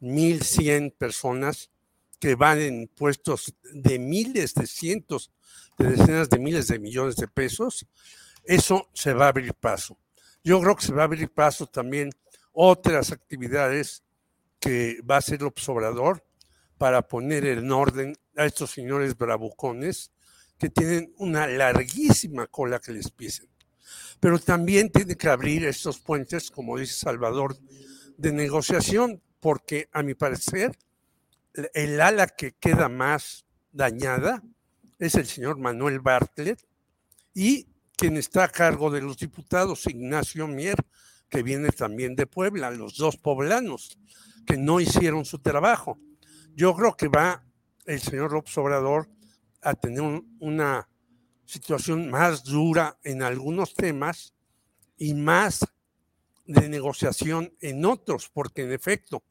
1.100 0.00 0.94
personas 0.96 1.70
que 2.18 2.34
van 2.34 2.60
en 2.60 2.88
puestos 2.88 3.54
de 3.72 3.98
miles, 3.98 4.54
de 4.54 4.66
cientos, 4.66 5.30
de 5.78 5.90
decenas 5.90 6.28
de 6.28 6.38
miles 6.38 6.68
de 6.68 6.78
millones 6.78 7.16
de 7.16 7.28
pesos, 7.28 7.86
eso 8.44 8.88
se 8.92 9.14
va 9.14 9.26
a 9.26 9.28
abrir 9.28 9.54
paso. 9.54 9.98
Yo 10.44 10.60
creo 10.60 10.76
que 10.76 10.86
se 10.86 10.92
va 10.92 11.02
a 11.02 11.04
abrir 11.06 11.30
paso 11.30 11.66
también 11.66 12.10
otras 12.52 13.12
actividades 13.12 14.02
que 14.58 15.00
va 15.08 15.16
a 15.16 15.18
hacer 15.18 15.40
el 15.42 15.52
para 16.76 17.06
poner 17.06 17.44
en 17.46 17.70
orden 17.72 18.16
a 18.36 18.46
estos 18.46 18.70
señores 18.70 19.16
bravucones 19.16 20.10
que 20.58 20.68
tienen 20.68 21.12
una 21.18 21.46
larguísima 21.46 22.46
cola 22.46 22.78
que 22.78 22.92
les 22.92 23.10
pisen. 23.10 23.48
Pero 24.20 24.38
también 24.38 24.90
tiene 24.90 25.16
que 25.16 25.28
abrir 25.28 25.64
estos 25.64 25.98
puentes, 25.98 26.50
como 26.50 26.78
dice 26.78 26.94
Salvador, 26.94 27.56
de 28.16 28.32
negociación 28.32 29.22
porque 29.40 29.88
a 29.92 30.02
mi 30.02 30.14
parecer 30.14 30.78
el 31.74 32.00
ala 32.00 32.28
que 32.28 32.52
queda 32.52 32.88
más 32.88 33.44
dañada 33.72 34.42
es 34.98 35.14
el 35.14 35.26
señor 35.26 35.58
Manuel 35.58 36.00
Bartlett 36.00 36.64
y 37.34 37.66
quien 37.96 38.16
está 38.16 38.44
a 38.44 38.48
cargo 38.48 38.90
de 38.90 39.02
los 39.02 39.18
diputados, 39.18 39.86
Ignacio 39.86 40.46
Mier, 40.46 40.78
que 41.28 41.42
viene 41.42 41.70
también 41.70 42.16
de 42.16 42.26
Puebla, 42.26 42.70
los 42.70 42.96
dos 42.96 43.16
poblanos 43.16 43.98
que 44.46 44.56
no 44.56 44.80
hicieron 44.80 45.24
su 45.24 45.38
trabajo. 45.38 45.98
Yo 46.54 46.74
creo 46.74 46.96
que 46.96 47.08
va 47.08 47.44
el 47.86 48.00
señor 48.00 48.32
López 48.32 48.56
Obrador 48.58 49.08
a 49.62 49.74
tener 49.74 50.22
una 50.38 50.88
situación 51.44 52.10
más 52.10 52.44
dura 52.44 52.98
en 53.02 53.22
algunos 53.22 53.74
temas 53.74 54.34
y 54.96 55.14
más 55.14 55.60
de 56.46 56.68
negociación 56.68 57.54
en 57.60 57.84
otros, 57.84 58.28
porque 58.32 58.62
en 58.62 58.72
efecto, 58.72 59.22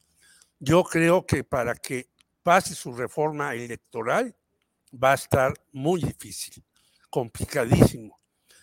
yo 0.60 0.84
creo 0.84 1.26
que 1.26 1.42
para 1.42 1.74
que 1.74 2.10
pase 2.42 2.74
su 2.74 2.94
reforma 2.94 3.54
electoral 3.54 4.36
va 4.92 5.12
a 5.12 5.14
estar 5.14 5.54
muy 5.72 6.02
difícil, 6.02 6.62
complicadísimo. 7.08 8.20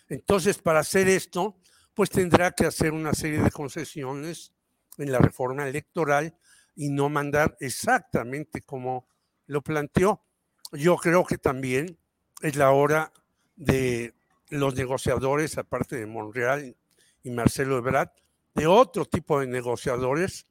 Entonces, 0.08 0.58
para 0.58 0.80
hacer 0.80 1.08
esto, 1.08 1.60
pues 1.92 2.08
tendrá 2.08 2.52
que 2.52 2.66
hacer 2.66 2.92
una 2.92 3.12
serie 3.12 3.42
de 3.42 3.50
concesiones 3.50 4.52
en 4.96 5.10
la 5.10 5.18
reforma 5.18 5.68
electoral 5.68 6.38
y 6.76 6.88
no 6.88 7.08
mandar 7.08 7.56
exactamente 7.60 8.62
como 8.62 9.08
lo 9.46 9.62
planteó. 9.62 10.24
Yo 10.72 10.96
creo 10.96 11.24
que 11.24 11.38
también 11.38 11.98
es 12.40 12.54
la 12.54 12.70
hora 12.70 13.12
de 13.56 14.14
los 14.50 14.76
negociadores, 14.76 15.58
aparte 15.58 15.96
de 15.96 16.06
Monreal 16.06 16.76
y 17.22 17.30
Marcelo 17.30 17.78
Ebrard, 17.78 18.10
de 18.54 18.66
otro 18.66 19.04
tipo 19.04 19.40
de 19.40 19.48
negociadores 19.48 20.46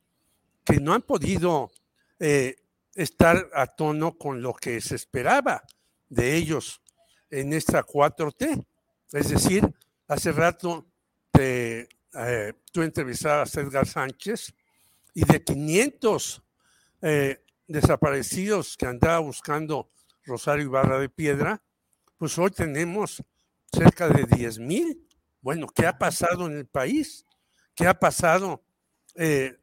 que 0.68 0.81
no 0.81 0.94
han 0.94 1.02
podido 1.02 1.72
eh, 2.19 2.57
estar 2.94 3.49
a 3.53 3.68
tono 3.68 4.18
con 4.18 4.41
lo 4.41 4.53
que 4.53 4.81
se 4.81 4.95
esperaba 4.95 5.64
de 6.10 6.35
ellos 6.35 6.81
en 7.30 7.53
esta 7.53 7.85
4T. 7.85 8.65
Es 9.14 9.30
decir, 9.30 9.65
hace 10.10 10.34
rato 10.34 10.85
te, 11.31 11.88
eh, 12.14 12.53
tú 12.73 12.81
entrevistabas 12.81 13.56
a 13.56 13.61
Edgar 13.61 13.88
Sánchez 13.88 14.53
y 15.14 15.23
de 15.23 15.41
500 15.41 16.44
eh, 17.02 17.41
desaparecidos 17.65 18.76
que 18.76 18.88
andaba 18.88 19.19
buscando 19.19 19.89
Rosario 20.26 20.65
Ibarra 20.65 20.99
de 20.99 21.07
Piedra, 21.07 21.61
pues 22.18 22.38
hoy 22.38 22.52
tenemos 22.52 23.23
cerca 23.72 24.10
de 24.10 24.26
10 24.26 24.60
mil. 24.60 25.07
Bueno, 25.39 25.68
¿qué 25.73 25.85
ha 25.88 25.98
pasado 25.98 26.45
en 26.48 26.57
el 26.57 26.65
país? 26.65 27.26
¿Qué 27.73 27.88
ha 27.88 27.98
pasado 27.98 28.61
eh, 29.15 29.57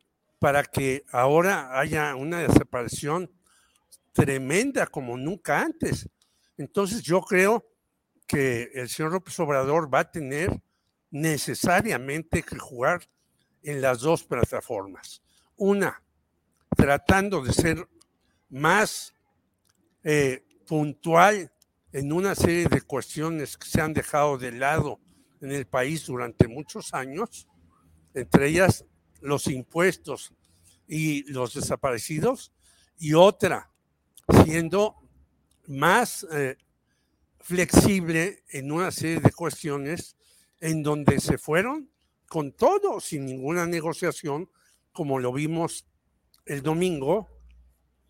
para 0.45 0.62
que 0.62 1.07
ahora 1.11 1.81
haya 1.81 2.15
una 2.15 2.41
desaparición 2.41 3.31
tremenda 4.12 4.87
como 4.87 5.16
nunca 5.16 5.62
antes? 5.62 6.07
Entonces 6.59 7.01
yo 7.01 7.23
creo 7.23 7.66
que 8.27 8.69
el 8.75 8.91
señor 8.91 9.12
López 9.12 9.41
Obrador 9.41 9.93
va 9.93 10.01
a 10.01 10.11
tener 10.11 10.61
necesariamente 11.11 12.43
que 12.43 12.59
jugar 12.59 13.09
en 13.62 13.81
las 13.81 14.01
dos 14.01 14.23
plataformas. 14.23 15.23
Una, 15.57 16.03
tratando 16.77 17.41
de 17.41 17.51
ser 17.55 17.89
más 18.51 19.15
eh, 20.03 20.45
puntual 20.66 21.51
en 21.91 22.12
una 22.12 22.35
serie 22.35 22.69
de 22.69 22.83
cuestiones 22.83 23.57
que 23.57 23.66
se 23.66 23.81
han 23.81 23.95
dejado 23.95 24.37
de 24.37 24.53
lado 24.53 25.01
en 25.41 25.53
el 25.53 25.66
país 25.66 26.05
durante 26.05 26.49
muchos 26.49 26.93
años, 26.93 27.49
entre 28.12 28.49
ellas 28.49 28.85
los 29.24 29.46
impuestos 29.46 30.32
y 30.86 31.24
los 31.32 31.55
desaparecidos, 31.55 32.52
y 32.98 33.14
otra 33.14 33.70
siendo 34.44 34.96
más 35.66 36.26
eh, 36.30 36.56
flexible 37.40 38.44
en 38.51 38.70
una 38.70 38.90
serie 38.90 39.20
de 39.20 39.32
cuestiones 39.32 40.16
en 40.60 40.82
donde 40.82 41.20
se 41.20 41.38
fueron 41.38 41.90
con 42.28 42.52
todo, 42.52 43.01
sin 43.01 43.24
ninguna 43.24 43.66
negociación, 43.66 44.51
como 44.92 45.18
lo 45.18 45.32
vimos 45.32 45.86
el 46.46 46.62
domingo, 46.62 47.28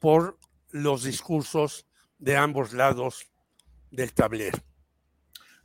por 0.01 0.39
los 0.71 1.05
discursos 1.05 1.87
de 2.19 2.37
ambos 2.37 2.73
lados 2.73 3.27
del 3.91 4.13
tablero. 4.13 4.59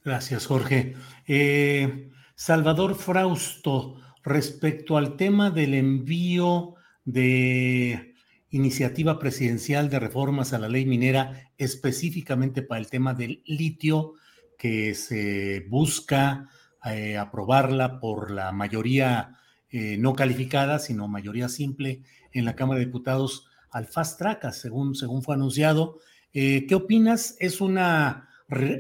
Gracias, 0.03 0.45
Jorge. 0.45 0.95
Eh, 1.27 2.11
Salvador 2.35 2.95
Frausto, 2.95 3.99
respecto 4.29 4.97
al 4.97 5.17
tema 5.17 5.49
del 5.49 5.73
envío 5.73 6.75
de 7.03 8.15
iniciativa 8.51 9.19
presidencial 9.19 9.89
de 9.89 9.99
reformas 9.99 10.53
a 10.53 10.59
la 10.59 10.69
ley 10.69 10.85
minera, 10.85 11.51
específicamente 11.57 12.61
para 12.61 12.79
el 12.79 12.87
tema 12.87 13.13
del 13.13 13.43
litio, 13.45 14.13
que 14.57 14.93
se 14.93 15.65
busca 15.69 16.49
eh, 16.85 17.17
aprobarla 17.17 17.99
por 17.99 18.31
la 18.31 18.51
mayoría 18.51 19.37
eh, 19.69 19.97
no 19.97 20.13
calificada, 20.13 20.79
sino 20.79 21.07
mayoría 21.07 21.49
simple 21.49 22.03
en 22.31 22.45
la 22.45 22.55
Cámara 22.55 22.79
de 22.79 22.85
Diputados 22.85 23.47
al 23.71 23.85
fast 23.85 24.19
track, 24.19 24.51
según, 24.51 24.95
según 24.95 25.21
fue 25.21 25.35
anunciado. 25.35 25.99
Eh, 26.33 26.65
¿Qué 26.67 26.75
opinas? 26.75 27.35
¿Es, 27.39 27.61
una, 27.61 28.29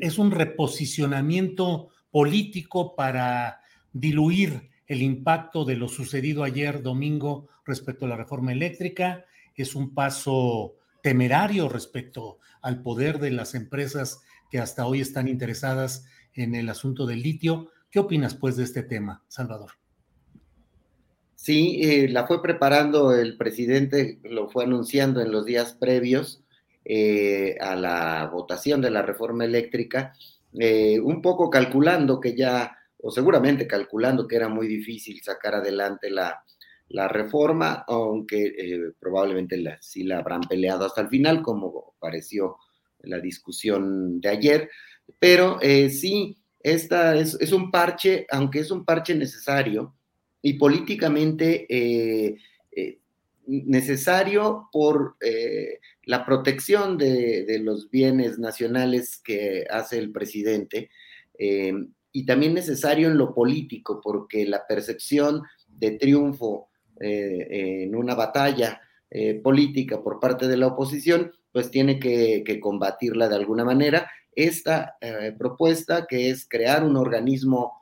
¿Es 0.01 0.17
un 0.17 0.31
reposicionamiento 0.31 1.89
político 2.11 2.95
para 2.95 3.61
diluir 3.93 4.68
el 4.89 5.01
impacto 5.01 5.63
de 5.63 5.77
lo 5.77 5.87
sucedido 5.87 6.43
ayer 6.43 6.81
domingo 6.81 7.47
respecto 7.65 8.05
a 8.05 8.09
la 8.09 8.17
reforma 8.17 8.51
eléctrica? 8.51 9.23
¿Es 9.55 9.75
un 9.75 9.93
paso 9.93 10.75
temerario 11.01 11.69
respecto 11.69 12.39
al 12.61 12.81
poder 12.81 13.19
de 13.19 13.31
las 13.31 13.55
empresas 13.55 14.21
que 14.51 14.59
hasta 14.59 14.85
hoy 14.85 14.99
están 14.99 15.29
interesadas 15.29 16.05
en 16.33 16.55
el 16.55 16.67
asunto 16.67 17.05
del 17.05 17.21
litio? 17.21 17.69
¿Qué 17.89 17.99
opinas 17.99 18.35
pues 18.35 18.57
de 18.57 18.65
este 18.65 18.83
tema, 18.83 19.23
Salvador? 19.29 19.71
Sí, 21.35 21.79
eh, 21.83 22.09
la 22.09 22.27
fue 22.27 22.41
preparando 22.41 23.15
el 23.15 23.37
presidente, 23.37 24.19
lo 24.23 24.49
fue 24.49 24.65
anunciando 24.65 25.21
en 25.21 25.31
los 25.31 25.45
días 25.45 25.71
previos 25.71 26.43
eh, 26.83 27.55
a 27.61 27.75
la 27.75 28.29
votación 28.33 28.81
de 28.81 28.89
la 28.89 29.03
reforma 29.03 29.45
eléctrica, 29.45 30.13
eh, 30.59 30.99
un 30.99 31.21
poco 31.21 31.49
calculando 31.49 32.19
que 32.19 32.35
ya, 32.35 32.78
o 33.01 33.11
seguramente 33.11 33.67
calculando 33.67 34.27
que 34.27 34.35
era 34.35 34.49
muy 34.49 34.67
difícil 34.67 35.21
sacar 35.21 35.55
adelante 35.55 36.09
la, 36.09 36.43
reforma, 37.07 37.85
aunque 37.87 38.91
probablemente 38.99 39.57
la, 39.57 39.79
sí 39.79 40.03
la 40.03 40.17
habrán 40.17 40.41
peleado 40.41 40.85
hasta 40.85 41.01
el 41.01 41.09
final, 41.09 41.43
como 41.43 41.93
pareció 41.99 42.57
la 43.01 43.19
discusión 43.19 44.19
de 44.19 44.29
ayer, 44.29 44.69
pero 45.19 45.59
sí, 45.61 46.37
esta 46.61 47.15
es, 47.15 47.37
es 47.39 47.51
un 47.51 47.69
parche, 47.69 48.25
aunque 48.31 48.59
es 48.59 48.71
un 48.71 48.85
parche 48.85 49.13
necesario, 49.13 49.93
y 50.41 50.53
políticamente 50.53 51.65
eh, 51.69 52.37
eh, 52.71 52.99
necesario 53.45 54.69
por 54.71 55.15
eh, 55.21 55.79
la 56.03 56.25
protección 56.25 56.97
de, 56.97 57.59
los 57.61 57.89
bienes 57.89 58.39
nacionales 58.39 59.19
que 59.23 59.65
hace 59.69 59.97
el 59.97 60.11
presidente 60.11 60.89
y 62.11 62.25
también 62.25 62.53
necesario 62.53 63.07
en 63.07 63.17
lo 63.17 63.33
político 63.33 64.01
porque 64.03 64.45
la 64.45 64.65
percepción 64.67 65.43
de 65.67 65.91
triunfo 65.91 66.69
en 67.01 67.95
una 67.95 68.13
batalla 68.13 68.81
política 69.41 70.03
por 70.03 70.19
parte 70.19 70.49
de 70.49 70.57
la 70.57 70.67
oposición 70.67 71.31
pues 71.53 71.71
tiene 71.71 71.97
que, 71.97 72.59
combatirla 72.61 73.29
de 73.29 73.35
alguna 73.37 73.63
manera. 73.63 74.11
Esta 74.35 74.97
propuesta 75.37 76.05
que 76.09 76.29
es 76.29 76.45
crear 76.49 76.83
un 76.83 76.97
organismo 76.97 77.81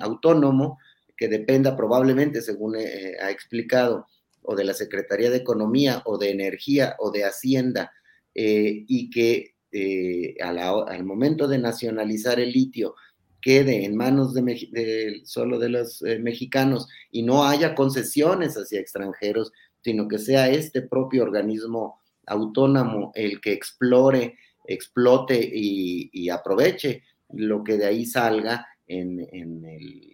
autónomo 0.00 0.78
que 1.22 1.28
dependa 1.28 1.76
probablemente, 1.76 2.42
según 2.42 2.74
eh, 2.74 3.14
ha 3.22 3.30
explicado, 3.30 4.08
o 4.42 4.56
de 4.56 4.64
la 4.64 4.74
Secretaría 4.74 5.30
de 5.30 5.36
Economía 5.36 6.02
o 6.04 6.18
de 6.18 6.32
Energía 6.32 6.96
o 6.98 7.12
de 7.12 7.24
Hacienda, 7.24 7.92
eh, 8.34 8.84
y 8.88 9.08
que 9.08 9.54
eh, 9.70 10.34
al 10.42 11.04
momento 11.04 11.46
de 11.46 11.58
nacionalizar 11.58 12.40
el 12.40 12.50
litio 12.50 12.96
quede 13.42 13.84
en 13.84 13.96
manos 13.96 14.32
de, 14.32 15.20
solo 15.24 15.58
de 15.58 15.68
los 15.68 16.02
mexicanos 16.20 16.88
y 17.10 17.22
no 17.22 17.44
haya 17.44 17.74
concesiones 17.74 18.54
hacia 18.54 18.80
extranjeros, 18.80 19.52
sino 19.82 20.08
que 20.08 20.18
sea 20.18 20.48
este 20.48 20.82
propio 20.82 21.24
organismo 21.24 22.00
autónomo 22.26 23.12
el 23.14 23.40
que 23.40 23.52
explore, 23.52 24.36
explote 24.64 25.38
y, 25.52 26.30
aproveche 26.30 27.02
lo 27.30 27.64
que 27.64 27.76
de 27.76 27.86
ahí 27.86 28.06
salga 28.06 28.66
en 28.86 29.18
el 29.20 30.12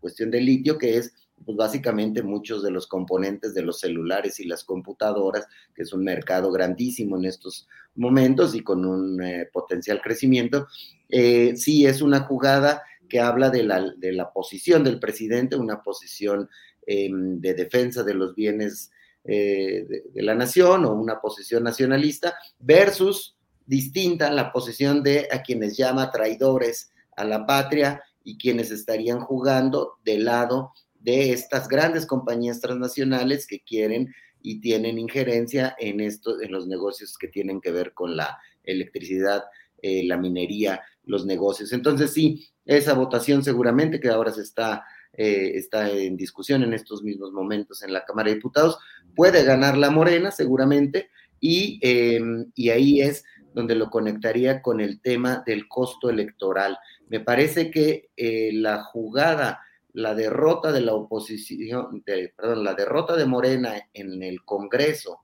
cuestión 0.00 0.30
del 0.30 0.46
litio, 0.46 0.78
que 0.78 0.96
es 0.98 1.12
pues 1.44 1.56
básicamente 1.56 2.22
muchos 2.22 2.62
de 2.62 2.70
los 2.70 2.86
componentes 2.86 3.54
de 3.54 3.62
los 3.62 3.80
celulares 3.80 4.40
y 4.40 4.44
las 4.46 4.64
computadoras, 4.64 5.46
que 5.74 5.82
es 5.82 5.92
un 5.92 6.02
mercado 6.04 6.50
grandísimo 6.50 7.16
en 7.18 7.26
estos 7.26 7.68
momentos 7.94 8.54
y 8.54 8.62
con 8.62 8.86
un 8.86 9.22
eh, 9.22 9.48
potencial 9.52 10.00
crecimiento. 10.00 10.68
Eh, 11.08 11.56
sí, 11.56 11.86
es 11.86 12.02
una 12.02 12.20
jugada 12.20 12.82
que 13.08 13.20
habla 13.20 13.50
de 13.50 13.62
la, 13.62 13.92
de 13.96 14.12
la 14.12 14.32
posición 14.32 14.82
del 14.84 14.98
presidente, 14.98 15.56
una 15.56 15.82
posición 15.82 16.48
em, 16.86 17.40
de 17.40 17.54
defensa 17.54 18.02
de 18.02 18.14
los 18.14 18.34
bienes 18.34 18.90
eh, 19.24 19.86
de, 19.88 20.04
de, 20.12 20.22
la 20.22 20.34
nación 20.34 20.84
o 20.84 20.92
una 20.92 21.20
posición 21.20 21.64
nacionalista 21.64 22.34
versus 22.58 23.36
distinta 23.66 24.30
la 24.30 24.52
posición 24.52 25.02
de 25.02 25.28
a 25.32 25.42
quienes 25.42 25.76
llama 25.76 26.10
traidores 26.10 26.92
a 27.16 27.24
la 27.24 27.44
patria 27.46 28.02
y 28.22 28.38
quienes 28.38 28.70
estarían 28.70 29.20
jugando 29.20 29.98
del 30.04 30.24
lado 30.24 30.72
de 31.00 31.32
estas 31.32 31.68
grandes 31.68 32.06
compañías 32.06 32.60
transnacionales 32.60 33.46
que 33.46 33.60
quieren 33.60 34.12
y 34.42 34.60
tienen 34.60 34.98
injerencia 34.98 35.74
en, 35.78 36.00
esto, 36.00 36.40
en 36.40 36.52
los 36.52 36.66
negocios 36.66 37.18
que 37.18 37.28
tienen 37.28 37.60
que 37.60 37.72
ver 37.72 37.94
con 37.94 38.16
la 38.16 38.38
electricidad, 38.64 39.44
eh, 39.82 40.04
la 40.04 40.16
minería, 40.16 40.82
los 41.06 41.24
negocios. 41.24 41.72
Entonces 41.72 42.12
sí, 42.12 42.46
esa 42.64 42.94
votación 42.94 43.42
seguramente 43.42 43.98
que 43.98 44.08
ahora 44.08 44.32
se 44.32 44.42
está, 44.42 44.84
eh, 45.12 45.52
está 45.54 45.90
en 45.90 46.16
discusión 46.16 46.62
en 46.62 46.74
estos 46.74 47.02
mismos 47.02 47.32
momentos 47.32 47.82
en 47.82 47.92
la 47.92 48.04
Cámara 48.04 48.28
de 48.28 48.34
Diputados, 48.34 48.78
puede 49.14 49.44
ganar 49.44 49.78
la 49.78 49.90
Morena 49.90 50.30
seguramente 50.30 51.08
y, 51.40 51.78
em, 51.82 52.50
y 52.54 52.70
ahí 52.70 53.00
es 53.00 53.24
donde 53.54 53.74
lo 53.74 53.88
conectaría 53.88 54.60
con 54.60 54.80
el 54.80 55.00
tema 55.00 55.42
del 55.46 55.66
costo 55.66 56.10
electoral. 56.10 56.78
Me 57.08 57.20
parece 57.20 57.70
que 57.70 58.10
eh, 58.14 58.50
la 58.52 58.82
jugada, 58.82 59.60
la 59.94 60.14
derrota 60.14 60.72
de 60.72 60.82
la 60.82 60.92
oposición, 60.92 62.02
perdón, 62.04 62.64
la 62.64 62.74
derrota 62.74 63.16
de 63.16 63.24
Morena 63.24 63.74
en 63.94 64.22
el 64.22 64.44
Congreso 64.44 65.20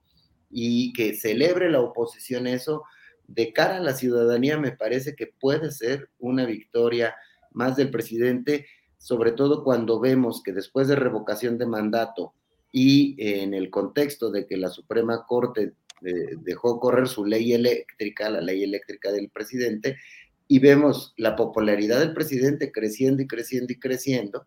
y 0.49 0.93
que 0.93 1.13
celebre 1.13 1.69
la 1.69 1.81
oposición 1.81 2.47
eso, 2.47 2.83
de 3.27 3.53
cara 3.53 3.77
a 3.77 3.81
la 3.81 3.93
ciudadanía 3.93 4.57
me 4.57 4.71
parece 4.71 5.15
que 5.15 5.27
puede 5.27 5.71
ser 5.71 6.09
una 6.19 6.45
victoria 6.45 7.15
más 7.51 7.75
del 7.75 7.89
presidente, 7.89 8.65
sobre 8.97 9.31
todo 9.31 9.63
cuando 9.63 9.99
vemos 9.99 10.41
que 10.43 10.51
después 10.51 10.87
de 10.87 10.95
revocación 10.95 11.57
de 11.57 11.65
mandato 11.65 12.33
y 12.71 13.15
en 13.19 13.53
el 13.53 13.69
contexto 13.69 14.31
de 14.31 14.47
que 14.47 14.57
la 14.57 14.69
Suprema 14.69 15.25
Corte 15.27 15.73
eh, 16.05 16.35
dejó 16.41 16.79
correr 16.79 17.07
su 17.07 17.25
ley 17.25 17.53
eléctrica, 17.53 18.29
la 18.29 18.41
ley 18.41 18.63
eléctrica 18.63 19.11
del 19.11 19.29
presidente, 19.29 19.97
y 20.47 20.59
vemos 20.59 21.13
la 21.17 21.35
popularidad 21.35 21.99
del 21.99 22.13
presidente 22.13 22.71
creciendo 22.71 23.21
y 23.21 23.27
creciendo 23.27 23.71
y 23.71 23.79
creciendo, 23.79 24.45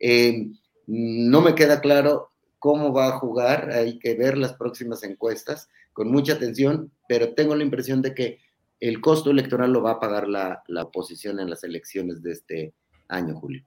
eh, 0.00 0.48
no 0.86 1.40
me 1.40 1.54
queda 1.54 1.80
claro 1.80 2.30
cómo 2.58 2.92
va 2.92 3.08
a 3.08 3.18
jugar, 3.18 3.70
hay 3.70 3.98
que 3.98 4.14
ver 4.14 4.38
las 4.38 4.54
próximas 4.54 5.02
encuestas 5.02 5.68
con 5.94 6.10
mucha 6.10 6.34
atención, 6.34 6.92
pero 7.08 7.32
tengo 7.32 7.56
la 7.56 7.64
impresión 7.64 8.02
de 8.02 8.14
que 8.14 8.40
el 8.80 9.00
costo 9.00 9.30
electoral 9.30 9.72
lo 9.72 9.82
va 9.82 9.92
a 9.92 10.00
pagar 10.00 10.28
la, 10.28 10.62
oposición 10.82 11.40
en 11.40 11.48
las 11.48 11.64
elecciones 11.64 12.22
de 12.22 12.32
este 12.32 12.74
año, 13.08 13.34
Julio. 13.34 13.64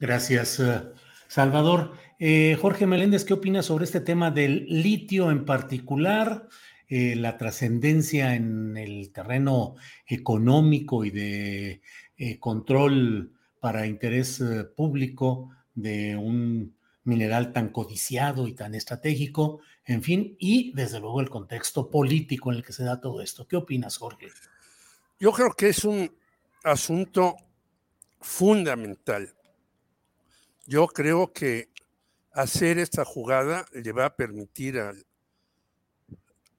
Gracias, 0.00 0.58
eh, 0.60 0.82
Salvador. 1.28 1.92
Eh, 2.18 2.56
Jorge 2.60 2.86
Meléndez, 2.86 3.24
¿qué 3.24 3.34
opinas 3.34 3.66
sobre 3.66 3.84
este 3.84 4.00
tema 4.00 4.30
del 4.30 4.64
litio 4.68 5.30
en 5.30 5.44
particular? 5.44 6.48
Eh, 6.88 7.16
la 7.16 7.36
trascendencia 7.36 8.34
en 8.34 8.76
el 8.76 9.12
terreno 9.12 9.74
económico 10.06 11.04
y 11.04 11.10
de 11.10 11.82
control 12.38 13.32
para 13.58 13.86
interés 13.86 14.40
público 14.76 15.50
de 15.74 16.16
un 16.16 16.76
mineral 17.04 17.52
tan 17.52 17.70
codiciado 17.70 18.46
y 18.46 18.54
tan 18.54 18.74
estratégico, 18.74 19.60
en 19.84 20.02
fin, 20.02 20.36
y 20.38 20.72
desde 20.74 21.00
luego 21.00 21.20
el 21.20 21.30
contexto 21.30 21.90
político 21.90 22.50
en 22.50 22.58
el 22.58 22.64
que 22.64 22.72
se 22.72 22.84
da 22.84 23.00
todo 23.00 23.20
esto. 23.20 23.46
¿Qué 23.48 23.56
opinas, 23.56 23.96
Jorge? 23.96 24.28
Yo 25.18 25.32
creo 25.32 25.52
que 25.52 25.68
es 25.68 25.84
un 25.84 26.14
asunto 26.62 27.36
fundamental. 28.20 29.34
Yo 30.66 30.86
creo 30.86 31.32
que 31.32 31.70
hacer 32.32 32.78
esta 32.78 33.04
jugada 33.04 33.66
le 33.72 33.92
va 33.92 34.06
a 34.06 34.16
permitir 34.16 34.78
al 34.78 35.04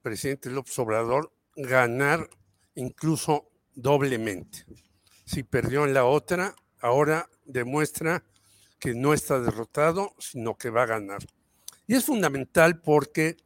presidente 0.02 0.50
López 0.50 0.78
Obrador 0.80 1.32
ganar 1.56 2.30
incluso 2.76 3.50
doblemente. 3.74 4.66
Si 5.26 5.44
perdió 5.44 5.86
en 5.86 5.94
la 5.94 6.06
otra, 6.06 6.54
ahora 6.82 7.30
demuestra 7.46 8.24
que 8.80 8.94
no 8.94 9.14
está 9.14 9.40
derrotado, 9.40 10.14
sino 10.20 10.58
que 10.58 10.70
va 10.70 10.84
a 10.84 10.88
ganar. 10.88 11.20
Es 11.94 12.06
fundamental 12.06 12.82
porque 12.82 13.38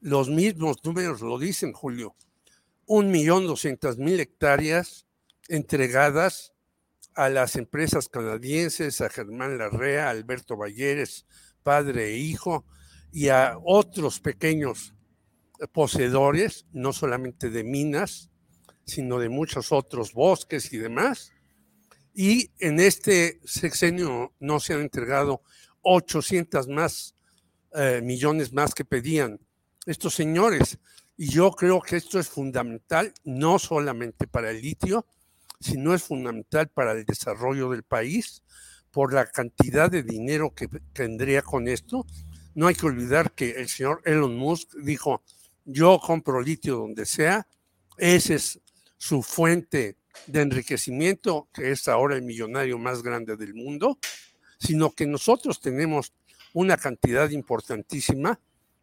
los 0.00 0.28
mismos 0.28 0.76
números 0.84 1.20
lo 1.20 1.36
dicen, 1.36 1.72
Julio. 1.72 2.14
Un 2.86 3.10
millón 3.10 3.48
doscientas 3.48 3.98
mil 3.98 4.20
hectáreas 4.20 5.08
entregadas 5.48 6.52
a 7.16 7.28
las 7.28 7.56
empresas 7.56 8.08
canadienses, 8.08 9.00
a 9.00 9.08
Germán 9.08 9.58
Larrea, 9.58 10.06
a 10.06 10.10
Alberto 10.10 10.56
Valleres, 10.56 11.26
padre 11.64 12.10
e 12.10 12.18
hijo, 12.18 12.64
y 13.10 13.30
a 13.30 13.58
otros 13.64 14.20
pequeños 14.20 14.94
poseedores, 15.72 16.66
no 16.70 16.92
solamente 16.92 17.50
de 17.50 17.64
minas, 17.64 18.30
sino 18.84 19.18
de 19.18 19.28
muchos 19.28 19.72
otros 19.72 20.12
bosques 20.12 20.72
y 20.72 20.78
demás. 20.78 21.32
Y 22.14 22.52
en 22.60 22.78
este 22.78 23.40
sexenio 23.44 24.36
no 24.38 24.60
se 24.60 24.74
han 24.74 24.82
entregado 24.82 25.42
800 25.82 26.68
más 26.68 27.17
eh, 27.74 28.00
millones 28.02 28.52
más 28.52 28.74
que 28.74 28.84
pedían 28.84 29.40
estos 29.86 30.14
señores. 30.14 30.78
Y 31.16 31.28
yo 31.28 31.50
creo 31.50 31.80
que 31.80 31.96
esto 31.96 32.18
es 32.18 32.28
fundamental, 32.28 33.12
no 33.24 33.58
solamente 33.58 34.26
para 34.26 34.50
el 34.50 34.60
litio, 34.60 35.06
sino 35.60 35.94
es 35.94 36.02
fundamental 36.02 36.68
para 36.68 36.92
el 36.92 37.04
desarrollo 37.04 37.70
del 37.70 37.82
país 37.82 38.42
por 38.90 39.12
la 39.12 39.26
cantidad 39.26 39.90
de 39.90 40.02
dinero 40.02 40.54
que 40.54 40.68
tendría 40.92 41.42
con 41.42 41.68
esto. 41.68 42.06
No 42.54 42.66
hay 42.66 42.74
que 42.74 42.86
olvidar 42.86 43.32
que 43.32 43.50
el 43.50 43.68
señor 43.68 44.00
Elon 44.04 44.36
Musk 44.36 44.74
dijo, 44.82 45.22
yo 45.64 46.00
compro 46.00 46.40
litio 46.40 46.76
donde 46.76 47.04
sea, 47.04 47.46
esa 47.96 48.34
es 48.34 48.60
su 48.96 49.22
fuente 49.22 49.96
de 50.26 50.40
enriquecimiento, 50.40 51.48
que 51.52 51.70
es 51.70 51.88
ahora 51.88 52.16
el 52.16 52.22
millonario 52.22 52.78
más 52.78 53.02
grande 53.02 53.36
del 53.36 53.54
mundo, 53.54 53.98
sino 54.58 54.92
que 54.92 55.06
nosotros 55.06 55.60
tenemos 55.60 56.12
una 56.54 56.76
cantidad 56.76 57.30
importantísima 57.30 58.40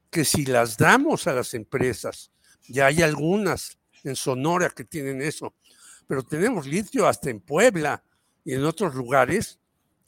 que 0.09 0.25
si 0.25 0.45
las 0.45 0.77
damos 0.77 1.27
a 1.27 1.33
las 1.33 1.53
empresas, 1.53 2.31
ya 2.67 2.87
hay 2.87 3.01
algunas 3.01 3.77
en 4.03 4.15
Sonora 4.15 4.69
que 4.69 4.83
tienen 4.83 5.21
eso, 5.21 5.53
pero 6.07 6.23
tenemos 6.23 6.67
litio 6.67 7.07
hasta 7.07 7.29
en 7.29 7.39
Puebla 7.39 8.03
y 8.43 8.53
en 8.53 8.63
otros 8.63 8.95
lugares 8.95 9.59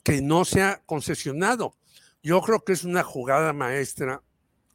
que 0.02 0.22
no 0.22 0.44
se 0.44 0.62
ha 0.62 0.82
concesionado. 0.86 1.74
Yo 2.22 2.40
creo 2.40 2.64
que 2.64 2.72
es 2.72 2.84
una 2.84 3.02
jugada 3.02 3.52
maestra 3.52 4.22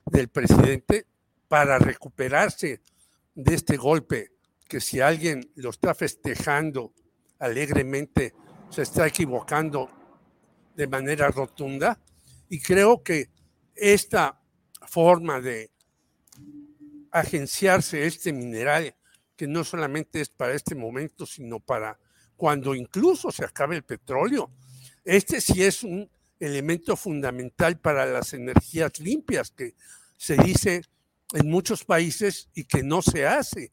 del 0.05 0.27
presidente 0.27 1.07
para 1.47 1.79
recuperarse 1.79 2.81
de 3.35 3.55
este 3.55 3.77
golpe, 3.77 4.31
que 4.67 4.79
si 4.79 4.99
alguien 4.99 5.51
lo 5.55 5.69
está 5.69 5.93
festejando 5.93 6.93
alegremente, 7.39 8.33
se 8.69 8.83
está 8.83 9.07
equivocando 9.07 9.89
de 10.75 10.87
manera 10.87 11.29
rotunda. 11.29 11.99
Y 12.53 12.59
creo 12.59 13.01
que 13.01 13.31
esta 13.73 14.39
forma 14.85 15.41
de 15.41 15.71
agenciarse 17.09 18.05
este 18.05 18.31
mineral, 18.31 18.95
que 19.35 19.47
no 19.47 19.63
solamente 19.63 20.21
es 20.21 20.29
para 20.29 20.53
este 20.53 20.75
momento, 20.75 21.25
sino 21.25 21.59
para 21.59 21.97
cuando 22.37 22.75
incluso 22.75 23.31
se 23.31 23.43
acabe 23.43 23.77
el 23.77 23.83
petróleo. 23.83 24.51
Este 25.03 25.41
sí 25.41 25.63
es 25.63 25.81
un 25.81 26.07
elemento 26.39 26.95
fundamental 26.95 27.79
para 27.79 28.05
las 28.05 28.33
energías 28.35 28.99
limpias, 28.99 29.49
que 29.49 29.73
se 30.15 30.37
dice 30.37 30.83
en 31.33 31.49
muchos 31.49 31.83
países 31.83 32.49
y 32.53 32.65
que 32.65 32.83
no 32.83 33.01
se 33.01 33.25
hace. 33.25 33.71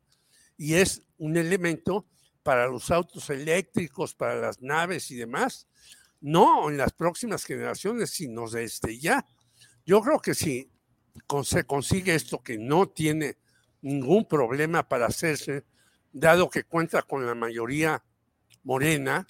Y 0.57 0.77
es 0.77 1.02
un 1.19 1.36
elemento 1.36 2.07
para 2.43 2.66
los 2.66 2.90
autos 2.90 3.28
eléctricos, 3.28 4.15
para 4.15 4.36
las 4.36 4.62
naves 4.62 5.11
y 5.11 5.16
demás. 5.16 5.66
No 6.20 6.68
en 6.68 6.76
las 6.76 6.92
próximas 6.92 7.44
generaciones, 7.44 8.10
sino 8.10 8.48
desde 8.48 8.98
ya. 8.98 9.26
Yo 9.86 10.01
creo 10.02 10.20
que 10.20 10.34
si 10.34 10.70
se 11.44 11.64
consigue 11.64 12.14
esto 12.14 12.42
que 12.42 12.59
no 12.59 12.88
tiene 12.88 13.38
ningún 13.82 14.26
problema 14.26 14.86
para 14.88 15.06
hacerse, 15.06 15.64
dado 16.12 16.51
que 16.51 16.64
cuenta 16.64 17.02
con 17.02 17.26
la 17.26 17.34
mayoría 17.34 18.02
morena, 18.62 19.26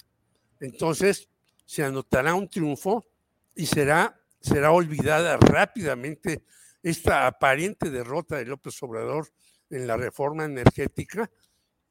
entonces 0.59 1.29
se 1.65 1.83
anotará 1.83 2.35
un 2.35 2.49
triunfo 2.49 3.07
y 3.55 3.65
será, 3.65 4.19
será 4.39 4.71
olvidada 4.71 5.37
rápidamente 5.37 6.43
esta 6.83 7.27
aparente 7.27 7.89
derrota 7.89 8.37
de 8.37 8.45
López 8.45 8.81
Obrador 8.83 9.31
en 9.69 9.87
la 9.87 9.97
reforma 9.97 10.45
energética 10.45 11.29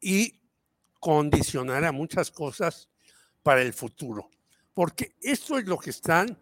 y 0.01 0.41
condicionará 0.99 1.93
muchas 1.93 2.31
cosas 2.31 2.91
para 3.43 3.63
el 3.63 3.73
futuro. 3.73 4.29
Porque 4.81 5.15
esto 5.21 5.59
es 5.59 5.67
lo 5.67 5.77
que 5.77 5.91
están 5.91 6.41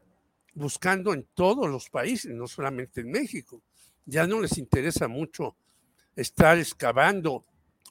buscando 0.54 1.12
en 1.12 1.26
todos 1.34 1.68
los 1.68 1.90
países, 1.90 2.32
no 2.32 2.46
solamente 2.46 3.00
en 3.00 3.10
México. 3.10 3.64
Ya 4.06 4.28
no 4.28 4.40
les 4.40 4.58
interesa 4.58 5.08
mucho 5.08 5.56
estar 6.14 6.56
excavando 6.56 7.44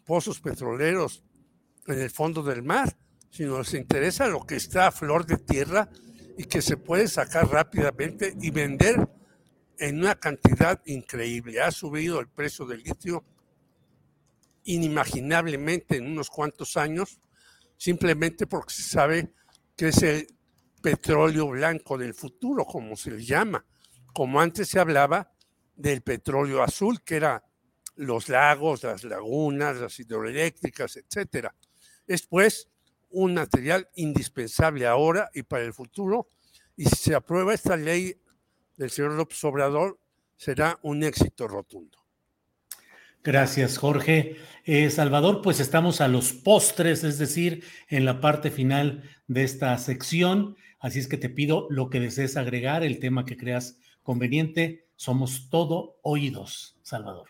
pozos 0.06 0.40
petroleros 0.40 1.22
en 1.86 2.00
el 2.00 2.10
fondo 2.10 2.44
del 2.44 2.64
mar, 2.64 2.98
sino 3.30 3.58
les 3.58 3.74
interesa 3.74 4.30
lo 4.30 4.46
que 4.46 4.56
está 4.56 4.88
a 4.88 4.92
flor 4.94 5.26
de 5.26 5.36
tierra 5.36 5.90
y 6.38 6.46
que 6.46 6.62
se 6.62 6.78
puede 6.78 7.10
sacar 7.10 7.50
rápidamente 7.50 8.34
y 8.40 8.50
vender 8.50 9.06
en 9.80 10.00
una 10.00 10.16
cantidad 10.16 10.82
increíble. 10.86 11.60
Ha 11.60 11.72
subido 11.72 12.22
el 12.22 12.30
precio 12.30 12.66
del 12.66 12.84
litio 12.84 13.26
inimaginablemente 14.64 15.98
en 15.98 16.08
unos 16.08 16.30
cuantos 16.30 16.78
años, 16.78 17.20
simplemente 17.76 18.48
porque 18.48 18.74
se 18.76 18.84
sabe 18.84 19.34
que 19.76 19.90
es 19.90 20.02
el 20.04 20.37
petróleo 20.92 21.50
blanco 21.50 21.98
del 21.98 22.14
futuro, 22.14 22.64
como 22.64 22.96
se 22.96 23.12
le 23.12 23.22
llama, 23.22 23.66
como 24.14 24.40
antes 24.40 24.70
se 24.70 24.80
hablaba 24.80 25.30
del 25.76 26.02
petróleo 26.02 26.64
azul, 26.64 27.02
que 27.04 27.18
era 27.18 27.44
los 27.98 28.30
lagos, 28.30 28.84
las 28.84 29.04
lagunas, 29.04 29.76
las 29.76 30.00
hidroeléctricas, 30.00 30.96
etcétera. 30.96 31.54
Es 32.08 32.26
pues 32.26 32.70
un 33.10 33.34
material 33.34 33.90
indispensable 33.96 34.88
ahora 34.88 35.30
y 35.34 35.44
para 35.44 35.66
el 35.66 35.74
futuro, 35.74 36.30
y 36.78 36.86
si 36.86 36.96
se 36.96 37.16
aprueba 37.16 37.54
esta 37.54 37.76
ley 37.76 38.16
del 38.78 38.90
señor 38.90 39.12
López 39.12 39.44
Obrador, 39.44 40.00
será 40.38 40.80
un 40.84 41.04
éxito 41.04 41.50
rotundo. 41.50 41.98
Gracias, 43.24 43.78
Jorge. 43.78 44.38
Eh, 44.64 44.90
Salvador, 44.90 45.42
pues 45.42 45.60
estamos 45.60 46.00
a 46.00 46.08
los 46.08 46.32
postres, 46.32 47.04
es 47.04 47.18
decir, 47.18 47.66
en 47.90 48.06
la 48.06 48.22
parte 48.22 48.52
final 48.52 49.04
de 49.28 49.44
esta 49.44 49.78
sección. 49.80 50.56
Así 50.80 51.00
es 51.00 51.08
que 51.08 51.18
te 51.18 51.30
pido 51.30 51.68
lo 51.70 51.90
que 51.90 52.00
desees 52.00 52.38
agregar, 52.38 52.84
el 52.84 53.00
tema 53.00 53.26
que 53.26 53.38
creas 53.38 53.78
conveniente. 54.04 54.88
Somos 54.96 55.50
todo 55.50 55.98
oídos, 56.02 56.78
Salvador. 56.84 57.30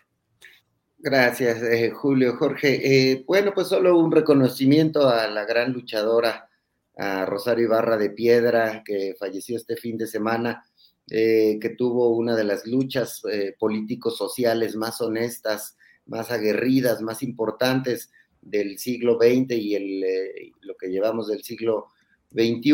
Gracias, 0.98 1.62
eh, 1.62 1.90
Julio. 1.90 2.36
Jorge, 2.36 3.12
eh, 3.12 3.24
bueno, 3.26 3.52
pues 3.54 3.68
solo 3.68 3.96
un 3.96 4.10
reconocimiento 4.10 5.08
a 5.08 5.28
la 5.28 5.44
gran 5.44 5.72
luchadora, 5.72 6.50
a 6.96 7.24
Rosario 7.24 7.66
Ibarra 7.66 7.96
de 7.96 8.10
Piedra, 8.10 8.82
que 8.84 9.14
falleció 9.18 9.56
este 9.56 9.76
fin 9.76 9.96
de 9.96 10.08
semana, 10.08 10.64
eh, 11.08 11.58
que 11.60 11.70
tuvo 11.70 12.16
una 12.16 12.34
de 12.34 12.44
las 12.44 12.66
luchas 12.66 13.22
políticos 13.58 14.16
sociales 14.16 14.74
más 14.74 15.00
honestas, 15.00 15.76
más 16.06 16.30
aguerridas, 16.32 17.00
más 17.00 17.22
importantes 17.22 18.10
del 18.42 18.78
siglo 18.78 19.18
XX 19.20 19.52
y 19.52 19.74
el, 19.76 20.52
lo 20.60 20.76
que 20.76 20.88
llevamos 20.88 21.28
del 21.28 21.42
siglo 21.44 21.86
XXI 22.32 22.72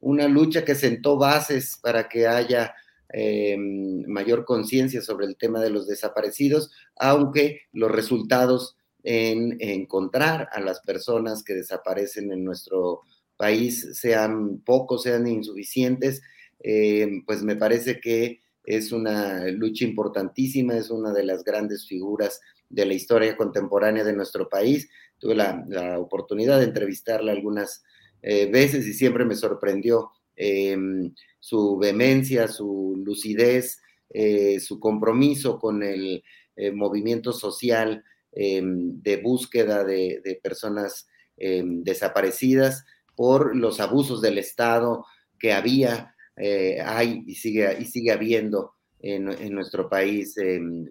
una 0.00 0.28
lucha 0.28 0.64
que 0.64 0.74
sentó 0.74 1.16
bases 1.16 1.78
para 1.82 2.08
que 2.08 2.26
haya 2.26 2.74
eh, 3.12 3.56
mayor 3.58 4.44
conciencia 4.44 5.02
sobre 5.02 5.26
el 5.26 5.36
tema 5.36 5.60
de 5.60 5.70
los 5.70 5.86
desaparecidos, 5.86 6.70
aunque 6.96 7.62
los 7.72 7.90
resultados 7.90 8.76
en, 9.02 9.56
encontrar 9.60 10.48
a 10.52 10.60
las 10.60 10.80
personas 10.80 11.42
que 11.42 11.54
desaparecen 11.54 12.32
en 12.32 12.44
nuestro 12.44 13.00
país 13.36 13.88
sean 13.98 14.58
pocos, 14.60 15.02
sean 15.02 15.26
insuficientes, 15.26 16.22
eh, 16.62 17.22
pues 17.26 17.42
me 17.42 17.56
parece 17.56 18.00
que 18.00 18.40
es 18.64 18.92
una 18.92 19.48
lucha 19.48 19.84
importantísima, 19.84 20.76
es 20.76 20.90
una 20.90 21.12
de 21.12 21.24
las 21.24 21.42
grandes 21.42 21.88
figuras 21.88 22.40
de 22.68 22.86
la 22.86 22.94
historia 22.94 23.36
contemporánea 23.36 24.04
de 24.04 24.12
nuestro 24.12 24.48
país. 24.48 24.88
Tuve 25.18 25.34
la, 25.34 25.64
la 25.68 25.98
oportunidad 25.98 26.58
de 26.58 26.66
entrevistarla 26.66 27.32
algunas 27.32 27.82
eh, 28.22 28.46
veces 28.50 28.86
y 28.86 28.92
siempre 28.92 29.24
me 29.24 29.34
sorprendió 29.34 30.10
em, 30.36 31.14
su 31.38 31.78
vehemencia, 31.78 32.48
su 32.48 33.00
lucidez, 33.04 33.80
eh, 34.10 34.58
su 34.60 34.80
compromiso 34.80 35.58
con 35.58 35.82
el 35.82 36.22
eh, 36.56 36.72
movimiento 36.72 37.32
social 37.32 38.04
de 38.32 39.20
búsqueda 39.24 39.82
de, 39.82 40.40
personas 40.40 41.08
em, 41.36 41.82
desaparecidas 41.82 42.84
por 43.16 43.56
los 43.56 43.80
abusos 43.80 44.22
del 44.22 44.38
Estado 44.38 45.04
que 45.36 45.52
había 45.52 46.14
eh, 46.36 46.80
hay 46.80 47.22
y 47.26 47.34
sigue, 47.34 47.76
y 47.80 47.84
sigue 47.84 48.12
habiendo 48.12 48.74
en, 49.00 49.30
en 49.30 49.54
nuestro 49.54 49.88
país, 49.88 50.36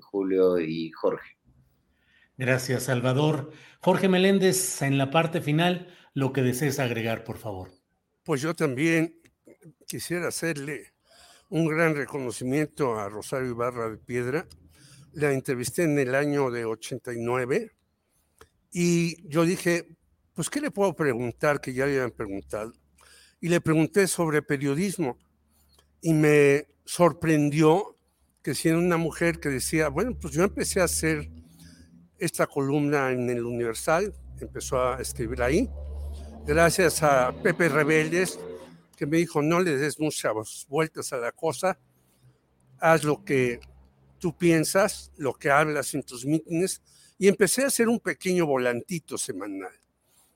Julio 0.01 0.59
y 0.59 0.91
Jorge. 0.91 1.37
Gracias, 2.37 2.83
Salvador. 2.83 3.51
Jorge 3.81 4.07
Meléndez, 4.09 4.81
en 4.81 4.97
la 4.97 5.11
parte 5.11 5.41
final, 5.41 5.87
lo 6.19 6.33
que 6.33 6.41
desees 6.41 6.79
agregar, 6.79 7.23
por 7.23 7.37
favor. 7.37 7.71
Pues 8.23 8.41
yo 8.41 8.53
también 8.53 9.15
quisiera 9.87 10.27
hacerle 10.27 10.93
un 11.49 11.65
gran 11.65 11.95
reconocimiento 11.95 12.99
a 12.99 13.07
Rosario 13.07 13.49
Ibarra 13.49 13.89
de 13.89 13.97
Piedra. 13.97 14.45
La 15.13 15.31
entrevisté 15.31 15.83
en 15.83 15.97
el 15.97 16.13
año 16.13 16.51
de 16.51 16.65
89 16.65 17.71
y 18.71 19.27
yo 19.27 19.45
dije, 19.45 19.87
pues, 20.33 20.49
¿qué 20.49 20.59
le 20.61 20.71
puedo 20.71 20.93
preguntar 20.93 21.59
que 21.61 21.73
ya 21.73 21.85
le 21.85 21.93
habían 21.93 22.11
preguntado? 22.11 22.73
Y 23.39 23.47
le 23.47 23.61
pregunté 23.61 24.05
sobre 24.07 24.41
periodismo 24.41 25.17
y 26.01 26.13
me 26.13 26.67
sorprendió 26.83 27.95
que 28.43 28.53
siendo 28.53 28.81
una 28.81 28.97
mujer 28.97 29.39
que 29.39 29.49
decía, 29.49 29.87
bueno, 29.87 30.17
pues 30.19 30.33
yo 30.33 30.43
empecé 30.43 30.81
a 30.81 30.85
hacer 30.85 31.29
esta 32.17 32.45
columna 32.45 33.11
en 33.11 33.29
el 33.29 33.45
Universal, 33.45 34.13
empezó 34.39 34.81
a 34.81 35.01
escribir 35.01 35.41
ahí, 35.41 35.69
gracias 36.49 37.03
a 37.03 37.31
Pepe 37.43 37.69
Rebeldes, 37.69 38.39
que 38.97 39.05
me 39.05 39.17
dijo, 39.17 39.39
no 39.43 39.59
le 39.59 39.77
des 39.77 39.99
muchas 39.99 40.65
vueltas 40.67 41.13
a 41.13 41.17
la 41.17 41.31
cosa, 41.31 41.77
haz 42.79 43.03
lo 43.03 43.23
que 43.23 43.59
tú 44.17 44.35
piensas, 44.35 45.11
lo 45.15 45.35
que 45.35 45.51
hablas 45.51 45.93
en 45.93 46.01
tus 46.01 46.25
mítines, 46.25 46.81
y 47.19 47.27
empecé 47.27 47.63
a 47.63 47.67
hacer 47.67 47.87
un 47.87 47.99
pequeño 47.99 48.47
volantito 48.47 49.15
semanal, 49.15 49.79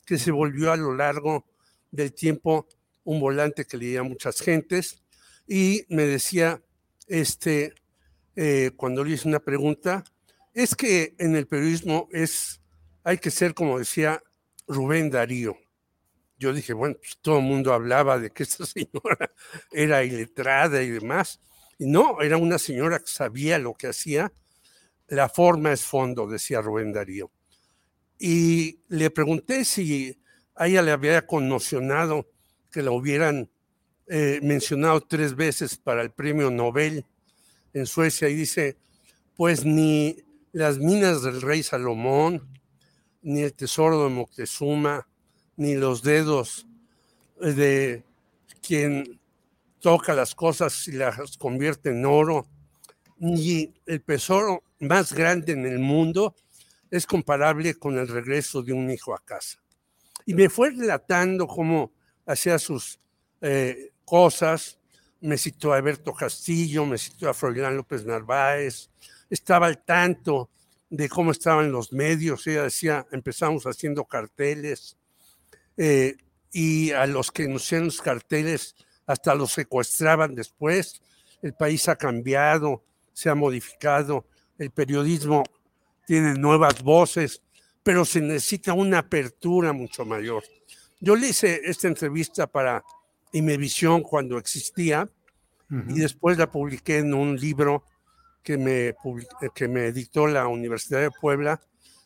que 0.06 0.19
se 0.19 0.30
volvió 0.30 0.72
a 0.72 0.77
lo 0.77 0.95
largo 0.95 1.45
del 1.90 2.14
tiempo 2.14 2.68
un 3.06 3.19
volante 3.19 3.65
que 3.65 3.77
leía 3.77 4.03
muchas 4.03 4.40
gentes, 4.40 5.02
y 5.48 5.84
me 5.90 6.03
decía, 6.03 6.61
este, 7.07 7.73
eh, 8.35 8.69
cuando 8.77 9.03
le 9.03 9.15
hice 9.15 9.27
una 9.27 9.40
pregunta, 9.40 10.03
es 10.53 10.76
que 10.76 11.15
en 11.18 11.35
el 11.35 11.48
periodismo 11.48 12.07
es, 12.11 12.61
hay 13.03 13.18
que 13.18 13.31
ser, 13.31 13.56
como 13.56 13.80
decía 13.80 14.22
Rubén 14.68 15.10
Darío. 15.10 15.57
Yo 16.43 16.51
dije, 16.51 16.73
bueno, 16.73 16.97
pues 16.99 17.17
todo 17.21 17.37
el 17.37 17.45
mundo 17.45 17.71
hablaba 17.71 18.19
de 18.19 18.29
que 18.29 18.43
esta 18.43 18.65
señora 18.65 19.31
era 19.71 20.03
iletrada 20.03 20.83
y 20.83 20.89
demás. 20.89 21.39
Y 21.77 21.85
no, 21.85 22.21
era 22.21 22.35
una 22.35 22.59
señora 22.59 22.99
que 22.99 23.07
sabía 23.07 23.57
lo 23.59 23.73
que 23.75 23.87
hacía. 23.87 24.33
La 25.07 25.29
forma 25.29 25.71
es 25.71 25.85
fondo, 25.85 26.27
decía 26.27 26.59
Rubén 26.59 26.91
Darío. 26.91 27.31
Y 28.19 28.81
le 28.89 29.09
pregunté 29.09 29.63
si 29.63 30.21
a 30.55 30.67
ella 30.67 30.81
le 30.81 30.91
había 30.91 31.25
conmocionado 31.25 32.29
que 32.69 32.81
la 32.81 32.91
hubieran 32.91 33.49
eh, 34.07 34.41
mencionado 34.43 34.99
tres 34.99 35.35
veces 35.35 35.77
para 35.77 36.01
el 36.01 36.11
premio 36.11 36.51
Nobel 36.51 37.05
en 37.71 37.85
Suecia 37.85 38.27
y 38.27 38.35
dice, 38.35 38.75
pues 39.37 39.63
ni 39.63 40.17
las 40.51 40.77
minas 40.77 41.23
del 41.23 41.41
rey 41.41 41.63
Salomón, 41.63 42.49
ni 43.21 43.43
el 43.43 43.53
tesoro 43.53 44.03
de 44.03 44.09
Moctezuma, 44.09 45.07
ni 45.57 45.75
los 45.75 46.01
dedos 46.01 46.65
de 47.39 48.03
quien 48.61 49.19
toca 49.80 50.13
las 50.13 50.34
cosas 50.34 50.88
y 50.88 50.93
las 50.93 51.38
convierte 51.38 51.89
en 51.89 52.05
oro, 52.05 52.47
ni 53.17 53.73
el 53.85 54.01
tesoro 54.01 54.63
más 54.80 55.13
grande 55.13 55.53
en 55.53 55.65
el 55.65 55.80
mundo 55.80 56.35
es 56.89 57.05
comparable 57.05 57.75
con 57.75 57.97
el 57.97 58.07
regreso 58.07 58.61
de 58.61 58.73
un 58.73 58.89
hijo 58.89 59.13
a 59.13 59.23
casa. 59.23 59.59
Y 60.25 60.34
me 60.34 60.49
fue 60.49 60.71
relatando 60.71 61.47
cómo 61.47 61.91
hacía 62.25 62.57
sus 62.59 62.99
eh, 63.41 63.91
cosas, 64.05 64.80
me 65.19 65.38
citó 65.38 65.73
a 65.73 65.77
Alberto 65.77 66.13
Castillo, 66.13 66.85
me 66.85 66.97
citó 66.97 67.30
a 67.30 67.34
Froilán 67.34 67.77
López 67.77 68.05
Narváez, 68.05 68.89
estaba 69.30 69.67
al 69.67 69.84
tanto 69.84 70.49
de 70.89 71.09
cómo 71.09 71.31
estaban 71.31 71.71
los 71.71 71.91
medios. 71.91 72.45
Ella 72.45 72.63
decía, 72.63 73.05
empezamos 73.11 73.65
haciendo 73.65 74.05
carteles 74.05 74.97
eh, 75.77 76.15
y 76.51 76.91
a 76.91 77.05
los 77.07 77.31
que 77.31 77.51
hacían 77.53 77.85
los 77.85 78.01
carteles 78.01 78.75
hasta 79.05 79.35
los 79.35 79.51
secuestraban 79.51 80.35
después. 80.35 81.01
El 81.41 81.53
país 81.53 81.89
ha 81.89 81.95
cambiado, 81.95 82.83
se 83.11 83.29
ha 83.29 83.35
modificado, 83.35 84.25
el 84.57 84.71
periodismo 84.71 85.43
tiene 86.05 86.35
nuevas 86.35 86.81
voces, 86.83 87.41
pero 87.81 88.05
se 88.05 88.21
necesita 88.21 88.73
una 88.73 88.99
apertura 88.99 89.73
mucho 89.73 90.05
mayor. 90.05 90.43
Yo 90.99 91.15
le 91.15 91.29
hice 91.29 91.61
esta 91.65 91.87
entrevista 91.87 92.47
para 92.47 92.83
Imevisión 93.33 94.03
cuando 94.03 94.37
existía 94.37 95.09
y 95.89 95.99
después 95.99 96.37
la 96.37 96.51
publiqué 96.51 96.99
en 96.99 97.15
un 97.15 97.35
libro 97.35 97.83
que 98.43 98.57
me, 98.57 98.95
que 99.55 99.67
me 99.67 99.91
dictó 99.91 100.27
la 100.27 100.47
Universidad 100.47 101.01
de 101.01 101.09
Puebla 101.09 101.59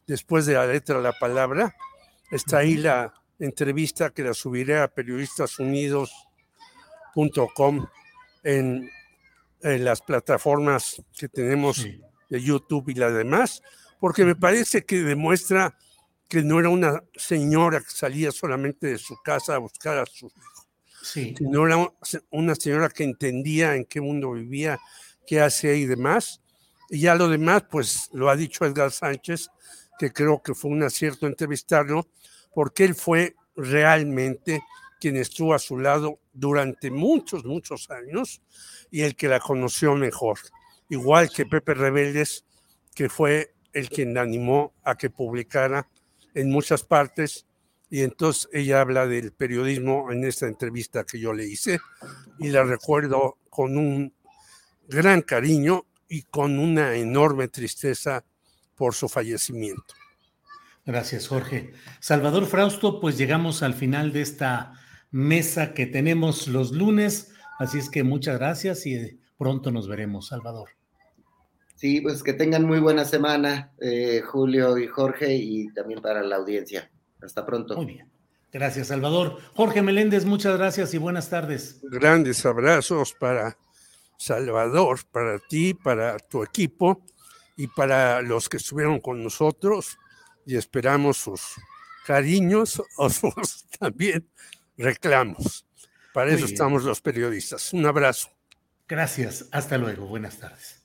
después 0.06 0.46
de 0.46 0.54
la 0.54 0.66
letra 0.66 1.02
la 1.02 1.12
palabra. 1.12 1.76
Está 2.32 2.60
ahí 2.60 2.78
la 2.78 3.14
entrevista 3.40 4.12
que 4.12 4.24
la 4.24 4.34
subiré 4.34 4.80
a 4.80 4.88
periodistasunidos.com 4.88 7.88
en, 8.44 8.90
en 9.62 9.86
las 9.86 10.02
plataformas 10.02 11.02
que 11.18 11.30
tenemos 11.30 11.86
de 12.30 12.42
YouTube 12.42 12.90
y 12.90 12.96
las 12.96 13.14
demás, 13.14 13.62
porque 14.00 14.26
me 14.26 14.36
parece 14.36 14.86
que 14.86 14.98
demuestra 14.98 15.78
que 16.28 16.44
no 16.44 16.60
era 16.60 16.70
una 16.70 17.04
señora 17.16 17.80
que 17.80 17.90
salía 17.90 18.32
solamente 18.32 18.88
de 18.88 18.98
su 18.98 19.16
casa 19.24 19.56
a 19.56 19.60
buscar 19.60 19.98
a 19.98 20.06
su 20.06 20.28
hijo, 20.28 20.68
sino 21.02 21.66
era 21.66 21.90
una 22.32 22.56
señora 22.56 22.90
que 22.90 23.04
entendía 23.04 23.76
en 23.76 23.86
qué 23.86 24.02
mundo 24.02 24.32
vivía, 24.32 24.78
qué 25.26 25.40
hace 25.40 25.78
y 25.78 25.86
demás. 25.86 26.42
Y 26.90 27.02
ya 27.02 27.16
lo 27.16 27.30
demás, 27.30 27.64
pues 27.70 28.10
lo 28.14 28.30
ha 28.30 28.36
dicho 28.36 28.66
Edgar 28.66 28.92
Sánchez, 28.92 29.50
que 29.98 30.12
creo 30.12 30.42
que 30.42 30.54
fue 30.54 30.72
un 30.72 30.84
acierto 30.84 31.28
entrevistarlo, 31.28 32.08
porque 32.58 32.86
él 32.86 32.96
fue 32.96 33.36
realmente 33.56 34.64
quien 35.00 35.16
estuvo 35.16 35.54
a 35.54 35.60
su 35.60 35.78
lado 35.78 36.22
durante 36.34 36.90
muchos, 36.90 37.46
muchos 37.46 37.92
años 37.92 38.42
y 38.90 39.04
el 39.04 39.16
que 39.16 39.28
la 39.28 39.40
conoció 39.40 39.94
mejor. 39.94 40.40
Igual 40.90 41.30
que 41.30 41.46
Pepe 41.46 41.76
Rebeldes, 41.76 42.46
que 42.96 43.10
fue 43.10 43.54
el 43.74 43.90
quien 43.90 44.16
la 44.16 44.22
animó 44.24 44.74
a 44.84 44.96
que 44.96 45.12
publicara 45.12 45.88
en 46.34 46.50
muchas 46.50 46.82
partes. 46.82 47.46
Y 47.92 48.02
entonces 48.02 48.50
ella 48.52 48.82
habla 48.82 49.06
del 49.06 49.34
periodismo 49.34 50.12
en 50.12 50.24
esta 50.24 50.48
entrevista 50.48 51.04
que 51.04 51.20
yo 51.20 51.34
le 51.34 51.46
hice 51.46 51.80
y 52.40 52.48
la 52.48 52.64
recuerdo 52.64 53.38
con 53.52 53.78
un 53.78 54.16
gran 54.88 55.22
cariño 55.22 55.86
y 56.10 56.24
con 56.24 56.58
una 56.58 56.96
enorme 56.96 57.50
tristeza 57.50 58.26
por 58.76 58.96
su 58.96 59.08
fallecimiento. 59.08 59.94
Gracias, 60.88 61.28
Jorge. 61.28 61.74
Salvador 62.00 62.46
Frausto, 62.46 63.02
pues 63.02 63.18
llegamos 63.18 63.62
al 63.62 63.74
final 63.74 64.14
de 64.14 64.22
esta 64.22 64.72
mesa 65.12 65.74
que 65.74 65.86
tenemos 65.86 66.48
los 66.48 66.72
lunes, 66.72 67.34
así 67.60 67.78
es 67.78 67.90
que 67.90 68.06
muchas 68.06 68.40
gracias 68.40 68.86
y 68.86 69.20
pronto 69.38 69.70
nos 69.70 69.90
veremos, 69.90 70.28
Salvador. 70.28 70.70
Sí, 71.76 72.00
pues 72.00 72.24
que 72.24 72.32
tengan 72.32 72.64
muy 72.64 72.80
buena 72.80 73.04
semana, 73.04 73.74
eh, 73.82 74.22
Julio 74.26 74.78
y 74.78 74.88
Jorge, 74.88 75.36
y 75.36 75.74
también 75.74 76.02
para 76.02 76.24
la 76.24 76.38
audiencia. 76.38 76.90
Hasta 77.22 77.46
pronto. 77.46 77.76
Muy 77.76 77.88
bien. 77.88 78.10
Gracias, 78.54 78.88
Salvador. 78.88 79.40
Jorge 79.56 79.82
Meléndez, 79.82 80.24
muchas 80.24 80.58
gracias 80.58 80.94
y 80.94 80.98
buenas 80.98 81.30
tardes. 81.30 81.82
Grandes 81.84 82.46
abrazos 82.46 83.14
para 83.14 83.58
Salvador, 84.18 85.00
para 85.12 85.38
ti, 85.50 85.74
para 85.74 86.18
tu 86.18 86.44
equipo 86.44 87.04
y 87.58 87.68
para 87.68 88.22
los 88.22 88.48
que 88.48 88.56
estuvieron 88.56 89.02
con 89.02 89.22
nosotros 89.22 89.98
y 90.48 90.56
esperamos 90.56 91.18
sus 91.18 91.42
cariños 92.06 92.82
o 92.96 93.10
sus 93.10 93.66
también 93.80 94.28
reclamos. 94.78 95.66
Para 96.14 96.32
eso 96.32 96.46
estamos 96.46 96.84
los 96.84 97.02
periodistas. 97.02 97.74
Un 97.74 97.86
abrazo. 97.86 98.30
Gracias. 98.88 99.50
Hasta 99.52 99.78
luego. 99.78 100.08
Buenas 100.08 100.38
tardes. 100.38 100.82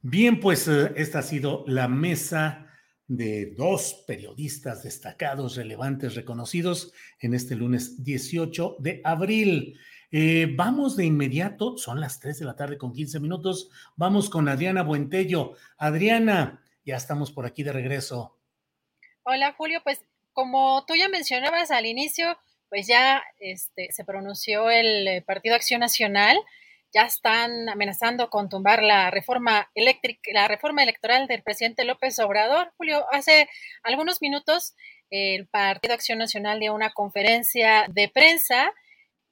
Bien, 0.00 0.40
pues 0.40 0.66
eh, 0.68 0.92
esta 0.96 1.18
ha 1.18 1.22
sido 1.22 1.64
la 1.66 1.88
mesa 1.88 2.68
de 3.08 3.52
dos 3.56 4.04
periodistas 4.06 4.84
destacados, 4.84 5.56
relevantes, 5.56 6.14
reconocidos 6.14 6.92
en 7.18 7.34
este 7.34 7.56
lunes 7.56 8.02
18 8.04 8.76
de 8.78 9.00
abril. 9.04 9.76
Eh, 10.12 10.54
vamos 10.56 10.96
de 10.96 11.04
inmediato, 11.04 11.76
son 11.76 12.00
las 12.00 12.20
3 12.20 12.38
de 12.38 12.44
la 12.44 12.54
tarde 12.54 12.78
con 12.78 12.92
15 12.92 13.18
minutos. 13.18 13.70
Vamos 13.96 14.30
con 14.30 14.48
Adriana 14.48 14.84
Buentello. 14.84 15.54
Adriana, 15.76 16.62
ya 16.84 16.96
estamos 16.96 17.32
por 17.32 17.44
aquí 17.44 17.64
de 17.64 17.72
regreso. 17.72 18.39
Hola 19.22 19.52
Julio, 19.52 19.80
pues 19.84 20.04
como 20.32 20.84
tú 20.86 20.94
ya 20.94 21.08
mencionabas 21.08 21.70
al 21.70 21.84
inicio, 21.86 22.38
pues 22.70 22.86
ya 22.86 23.22
este, 23.38 23.92
se 23.92 24.04
pronunció 24.04 24.70
el 24.70 25.06
eh, 25.06 25.22
Partido 25.22 25.54
Acción 25.54 25.80
Nacional, 25.80 26.38
ya 26.92 27.02
están 27.02 27.68
amenazando 27.68 28.30
con 28.30 28.48
tumbar 28.48 28.82
la 28.82 29.10
reforma 29.10 29.70
eléctrica, 29.74 30.22
la 30.32 30.48
reforma 30.48 30.82
electoral 30.82 31.26
del 31.26 31.42
presidente 31.42 31.84
López 31.84 32.18
Obrador. 32.18 32.72
Julio, 32.78 33.04
hace 33.12 33.48
algunos 33.82 34.22
minutos 34.22 34.74
el 35.10 35.46
Partido 35.48 35.94
Acción 35.94 36.18
Nacional 36.18 36.58
dio 36.58 36.74
una 36.74 36.90
conferencia 36.90 37.86
de 37.88 38.08
prensa 38.08 38.72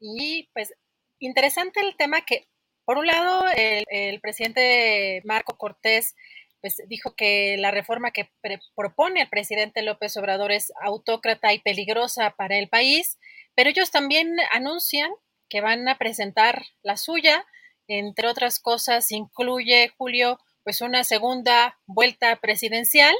y 0.00 0.50
pues 0.52 0.75
interesante 1.18 1.81
el 1.81 1.97
tema 1.97 2.20
que, 2.23 2.49
por 2.84 2.99
un 2.99 3.07
lado, 3.07 3.47
el, 3.57 4.20
presidente 4.20 5.23
Marco 5.25 5.57
Cortés 5.57 6.15
pues, 6.60 6.82
dijo 6.88 7.14
que 7.14 7.56
la 7.58 7.70
reforma 7.70 8.10
que 8.10 8.30
propone 8.74 9.22
el 9.22 9.28
presidente 9.28 9.82
López 9.82 10.16
Obrador 10.16 10.52
es 10.52 10.72
autócrata 10.82 11.52
y 11.52 11.60
peligrosa 11.60 12.34
para 12.36 12.58
el 12.58 12.68
país, 12.68 13.18
pero 13.54 13.70
ellos 13.70 13.90
también 13.90 14.36
anuncian 14.50 15.10
que 15.48 15.60
van 15.60 15.88
a 15.88 15.98
presentar 15.98 16.64
la 16.82 16.96
suya, 16.96 17.46
entre 17.86 18.28
otras 18.28 18.60
cosas, 18.60 19.10
incluye, 19.12 19.88
Julio, 19.96 20.38
pues 20.62 20.82
una 20.82 21.04
segunda 21.04 21.78
vuelta 21.86 22.36
presidencial 22.36 23.14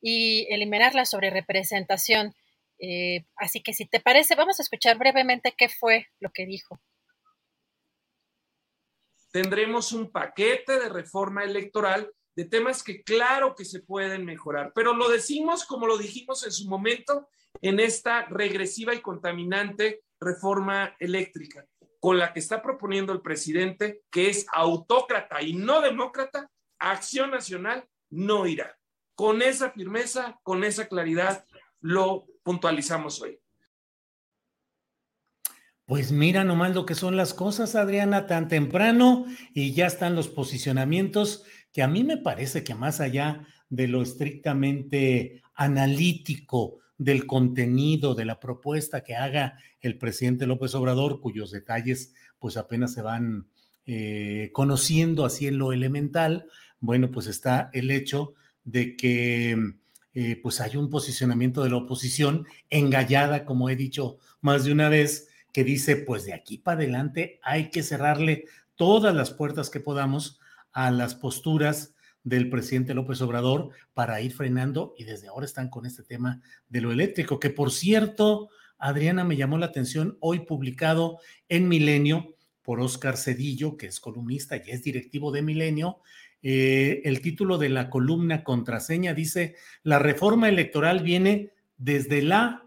y 0.00 0.46
eliminar 0.52 0.94
la 0.94 1.06
sobrerepresentación. 1.06 2.34
Eh, 2.78 3.24
así 3.36 3.62
que 3.62 3.72
si 3.72 3.86
te 3.86 4.00
parece, 4.00 4.34
vamos 4.34 4.58
a 4.58 4.62
escuchar 4.62 4.98
brevemente 4.98 5.54
qué 5.56 5.68
fue 5.68 6.08
lo 6.20 6.30
que 6.30 6.44
dijo. 6.44 6.80
Tendremos 9.30 9.92
un 9.92 10.10
paquete 10.10 10.78
de 10.78 10.90
reforma 10.90 11.44
electoral 11.44 12.12
de 12.34 12.44
temas 12.44 12.82
que 12.82 13.02
claro 13.02 13.54
que 13.54 13.64
se 13.64 13.80
pueden 13.80 14.24
mejorar, 14.24 14.72
pero 14.74 14.94
lo 14.94 15.08
decimos 15.08 15.64
como 15.64 15.86
lo 15.86 15.98
dijimos 15.98 16.44
en 16.44 16.52
su 16.52 16.68
momento 16.68 17.28
en 17.60 17.80
esta 17.80 18.26
regresiva 18.26 18.94
y 18.94 19.00
contaminante 19.00 20.02
reforma 20.20 20.96
eléctrica, 20.98 21.66
con 22.00 22.18
la 22.18 22.32
que 22.32 22.40
está 22.40 22.62
proponiendo 22.62 23.12
el 23.12 23.20
presidente, 23.20 24.02
que 24.10 24.30
es 24.30 24.46
autócrata 24.52 25.42
y 25.42 25.52
no 25.52 25.80
demócrata, 25.80 26.50
Acción 26.78 27.30
Nacional 27.30 27.86
no 28.10 28.46
irá. 28.46 28.76
Con 29.14 29.42
esa 29.42 29.70
firmeza, 29.70 30.38
con 30.42 30.64
esa 30.64 30.88
claridad, 30.88 31.44
lo 31.80 32.26
puntualizamos 32.42 33.20
hoy. 33.20 33.38
Pues 35.84 36.10
mira 36.10 36.42
nomás 36.44 36.74
lo 36.74 36.86
que 36.86 36.94
son 36.94 37.16
las 37.16 37.34
cosas, 37.34 37.74
Adriana, 37.74 38.26
tan 38.26 38.48
temprano 38.48 39.26
y 39.52 39.74
ya 39.74 39.86
están 39.86 40.14
los 40.14 40.28
posicionamientos 40.28 41.44
que 41.72 41.82
a 41.82 41.88
mí 41.88 42.04
me 42.04 42.18
parece 42.18 42.62
que 42.64 42.74
más 42.74 43.00
allá 43.00 43.46
de 43.68 43.88
lo 43.88 44.02
estrictamente 44.02 45.42
analítico 45.54 46.78
del 46.98 47.26
contenido 47.26 48.14
de 48.14 48.24
la 48.24 48.38
propuesta 48.38 49.02
que 49.02 49.16
haga 49.16 49.58
el 49.80 49.98
presidente 49.98 50.46
López 50.46 50.74
Obrador, 50.74 51.20
cuyos 51.20 51.50
detalles 51.50 52.14
pues 52.38 52.56
apenas 52.56 52.92
se 52.92 53.02
van 53.02 53.48
eh, 53.86 54.50
conociendo 54.52 55.24
así 55.24 55.46
en 55.46 55.58
lo 55.58 55.72
elemental, 55.72 56.46
bueno, 56.80 57.10
pues 57.10 57.26
está 57.26 57.70
el 57.72 57.90
hecho 57.90 58.34
de 58.64 58.96
que 58.96 59.56
eh, 60.14 60.36
pues 60.42 60.60
hay 60.60 60.76
un 60.76 60.90
posicionamiento 60.90 61.64
de 61.64 61.70
la 61.70 61.76
oposición 61.76 62.46
engallada, 62.70 63.44
como 63.44 63.70
he 63.70 63.76
dicho 63.76 64.18
más 64.40 64.64
de 64.64 64.72
una 64.72 64.88
vez, 64.88 65.28
que 65.52 65.64
dice, 65.64 65.96
pues 65.96 66.24
de 66.24 66.34
aquí 66.34 66.58
para 66.58 66.78
adelante 66.78 67.40
hay 67.42 67.70
que 67.70 67.82
cerrarle 67.82 68.44
todas 68.76 69.14
las 69.14 69.30
puertas 69.30 69.70
que 69.70 69.80
podamos 69.80 70.40
a 70.72 70.90
las 70.90 71.14
posturas 71.14 71.94
del 72.24 72.48
presidente 72.48 72.94
López 72.94 73.20
Obrador 73.20 73.70
para 73.94 74.20
ir 74.20 74.32
frenando 74.32 74.94
y 74.96 75.04
desde 75.04 75.28
ahora 75.28 75.46
están 75.46 75.68
con 75.68 75.86
este 75.86 76.02
tema 76.02 76.40
de 76.68 76.80
lo 76.80 76.92
eléctrico, 76.92 77.40
que 77.40 77.50
por 77.50 77.72
cierto, 77.72 78.48
Adriana 78.78 79.24
me 79.24 79.36
llamó 79.36 79.58
la 79.58 79.66
atención 79.66 80.16
hoy 80.20 80.40
publicado 80.40 81.18
en 81.48 81.68
Milenio 81.68 82.36
por 82.62 82.80
Oscar 82.80 83.16
Cedillo, 83.16 83.76
que 83.76 83.86
es 83.86 84.00
columnista 84.00 84.56
y 84.56 84.70
es 84.70 84.82
directivo 84.82 85.32
de 85.32 85.42
Milenio. 85.42 85.98
Eh, 86.42 87.02
el 87.04 87.20
título 87.20 87.58
de 87.58 87.68
la 87.68 87.90
columna 87.90 88.44
contraseña 88.44 89.14
dice, 89.14 89.56
la 89.82 89.98
reforma 89.98 90.48
electoral 90.48 91.02
viene 91.02 91.52
desde 91.76 92.22
la 92.22 92.64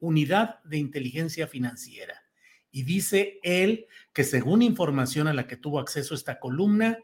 unidad 0.00 0.62
de 0.64 0.78
inteligencia 0.78 1.46
financiera. 1.46 2.22
Y 2.70 2.82
dice 2.82 3.38
él 3.42 3.86
que 4.12 4.24
según 4.24 4.62
información 4.62 5.28
a 5.28 5.34
la 5.34 5.46
que 5.46 5.56
tuvo 5.56 5.78
acceso 5.78 6.14
esta 6.14 6.40
columna, 6.40 6.98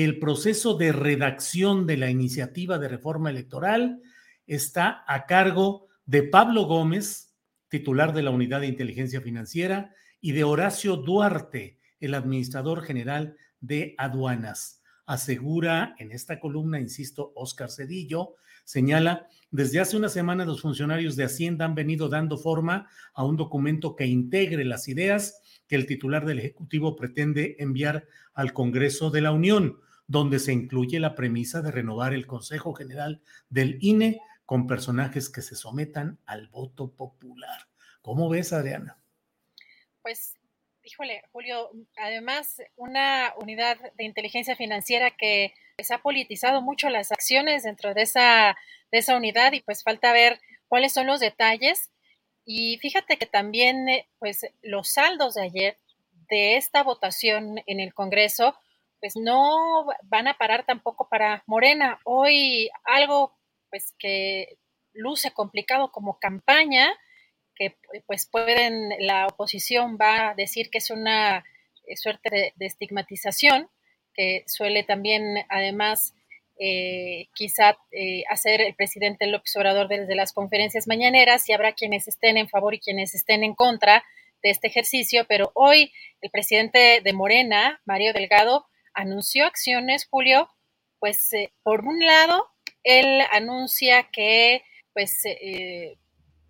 el 0.00 0.18
proceso 0.18 0.72
de 0.72 0.90
redacción 0.90 1.86
de 1.86 1.98
la 1.98 2.08
iniciativa 2.08 2.78
de 2.78 2.88
reforma 2.88 3.28
electoral 3.28 4.00
está 4.46 5.04
a 5.06 5.26
cargo 5.26 5.86
de 6.06 6.22
Pablo 6.22 6.64
Gómez, 6.64 7.34
titular 7.68 8.14
de 8.14 8.22
la 8.22 8.30
Unidad 8.30 8.62
de 8.62 8.68
Inteligencia 8.68 9.20
Financiera, 9.20 9.94
y 10.18 10.32
de 10.32 10.44
Horacio 10.44 10.96
Duarte, 10.96 11.78
el 12.00 12.14
administrador 12.14 12.82
general 12.84 13.36
de 13.60 13.94
aduanas. 13.98 14.80
Asegura 15.04 15.94
en 15.98 16.12
esta 16.12 16.40
columna, 16.40 16.80
insisto, 16.80 17.30
Oscar 17.34 17.70
Cedillo, 17.70 18.36
señala, 18.64 19.26
desde 19.50 19.80
hace 19.80 19.98
una 19.98 20.08
semana 20.08 20.46
los 20.46 20.62
funcionarios 20.62 21.16
de 21.16 21.24
Hacienda 21.24 21.66
han 21.66 21.74
venido 21.74 22.08
dando 22.08 22.38
forma 22.38 22.88
a 23.12 23.26
un 23.26 23.36
documento 23.36 23.94
que 23.94 24.06
integre 24.06 24.64
las 24.64 24.88
ideas 24.88 25.41
que 25.72 25.76
el 25.76 25.86
titular 25.86 26.26
del 26.26 26.38
Ejecutivo 26.38 26.96
pretende 26.96 27.56
enviar 27.58 28.06
al 28.34 28.52
Congreso 28.52 29.08
de 29.08 29.22
la 29.22 29.32
Unión, 29.32 29.80
donde 30.06 30.38
se 30.38 30.52
incluye 30.52 31.00
la 31.00 31.14
premisa 31.14 31.62
de 31.62 31.70
renovar 31.70 32.12
el 32.12 32.26
Consejo 32.26 32.74
General 32.74 33.22
del 33.48 33.78
INE 33.80 34.20
con 34.44 34.66
personajes 34.66 35.30
que 35.30 35.40
se 35.40 35.56
sometan 35.56 36.18
al 36.26 36.48
voto 36.48 36.92
popular. 36.92 37.68
¿Cómo 38.02 38.28
ves, 38.28 38.52
Adriana? 38.52 38.98
Pues, 40.02 40.34
híjole, 40.84 41.22
Julio, 41.32 41.70
además, 41.96 42.58
una 42.76 43.32
unidad 43.38 43.78
de 43.96 44.04
inteligencia 44.04 44.56
financiera 44.56 45.10
que 45.10 45.54
pues, 45.78 45.90
ha 45.90 46.02
politizado 46.02 46.60
mucho 46.60 46.90
las 46.90 47.12
acciones 47.12 47.62
dentro 47.62 47.94
de 47.94 48.02
esa, 48.02 48.58
de 48.90 48.98
esa 48.98 49.16
unidad 49.16 49.54
y 49.54 49.62
pues 49.62 49.82
falta 49.82 50.12
ver 50.12 50.38
cuáles 50.68 50.92
son 50.92 51.06
los 51.06 51.20
detalles 51.20 51.91
y 52.44 52.78
fíjate 52.78 53.16
que 53.16 53.26
también, 53.26 53.88
eh, 53.88 54.08
pues, 54.18 54.46
los 54.62 54.90
saldos 54.90 55.34
de 55.34 55.42
ayer 55.42 55.78
de 56.28 56.56
esta 56.56 56.82
votación 56.82 57.62
en 57.66 57.80
el 57.80 57.94
Congreso, 57.94 58.56
pues 59.00 59.16
no 59.16 59.86
van 60.04 60.28
a 60.28 60.38
parar 60.38 60.64
tampoco 60.64 61.08
para 61.08 61.42
Morena. 61.46 62.00
Hoy 62.04 62.70
algo, 62.84 63.36
pues, 63.70 63.94
que 63.98 64.58
luce 64.92 65.32
complicado 65.32 65.90
como 65.90 66.18
campaña, 66.18 66.92
que 67.54 67.76
pues 68.06 68.28
pueden, 68.30 68.90
la 69.00 69.26
oposición 69.26 69.98
va 70.00 70.30
a 70.30 70.34
decir 70.34 70.70
que 70.70 70.78
es 70.78 70.90
una 70.90 71.44
eh, 71.86 71.96
suerte 71.96 72.30
de, 72.30 72.52
de 72.56 72.66
estigmatización, 72.66 73.68
que 74.14 74.44
suele 74.46 74.84
también, 74.84 75.44
además, 75.48 76.14
eh, 76.58 77.28
quizá 77.34 77.76
eh, 77.90 78.24
hacer 78.28 78.60
el 78.60 78.74
presidente 78.74 79.26
López 79.26 79.56
Obrador 79.56 79.88
desde 79.88 80.14
las 80.14 80.32
conferencias 80.32 80.86
mañaneras 80.86 81.48
y 81.48 81.52
habrá 81.52 81.72
quienes 81.72 82.08
estén 82.08 82.36
en 82.36 82.48
favor 82.48 82.74
y 82.74 82.78
quienes 82.78 83.14
estén 83.14 83.42
en 83.42 83.54
contra 83.54 84.04
de 84.42 84.50
este 84.50 84.68
ejercicio, 84.68 85.24
pero 85.28 85.50
hoy 85.54 85.92
el 86.20 86.30
presidente 86.30 87.00
de 87.02 87.12
Morena, 87.12 87.80
Mario 87.84 88.12
Delgado, 88.12 88.66
anunció 88.92 89.46
acciones, 89.46 90.06
Julio, 90.08 90.48
pues 90.98 91.32
eh, 91.32 91.52
por 91.62 91.86
un 91.86 92.04
lado, 92.04 92.48
él 92.84 93.22
anuncia 93.32 94.08
que 94.12 94.62
pues, 94.92 95.22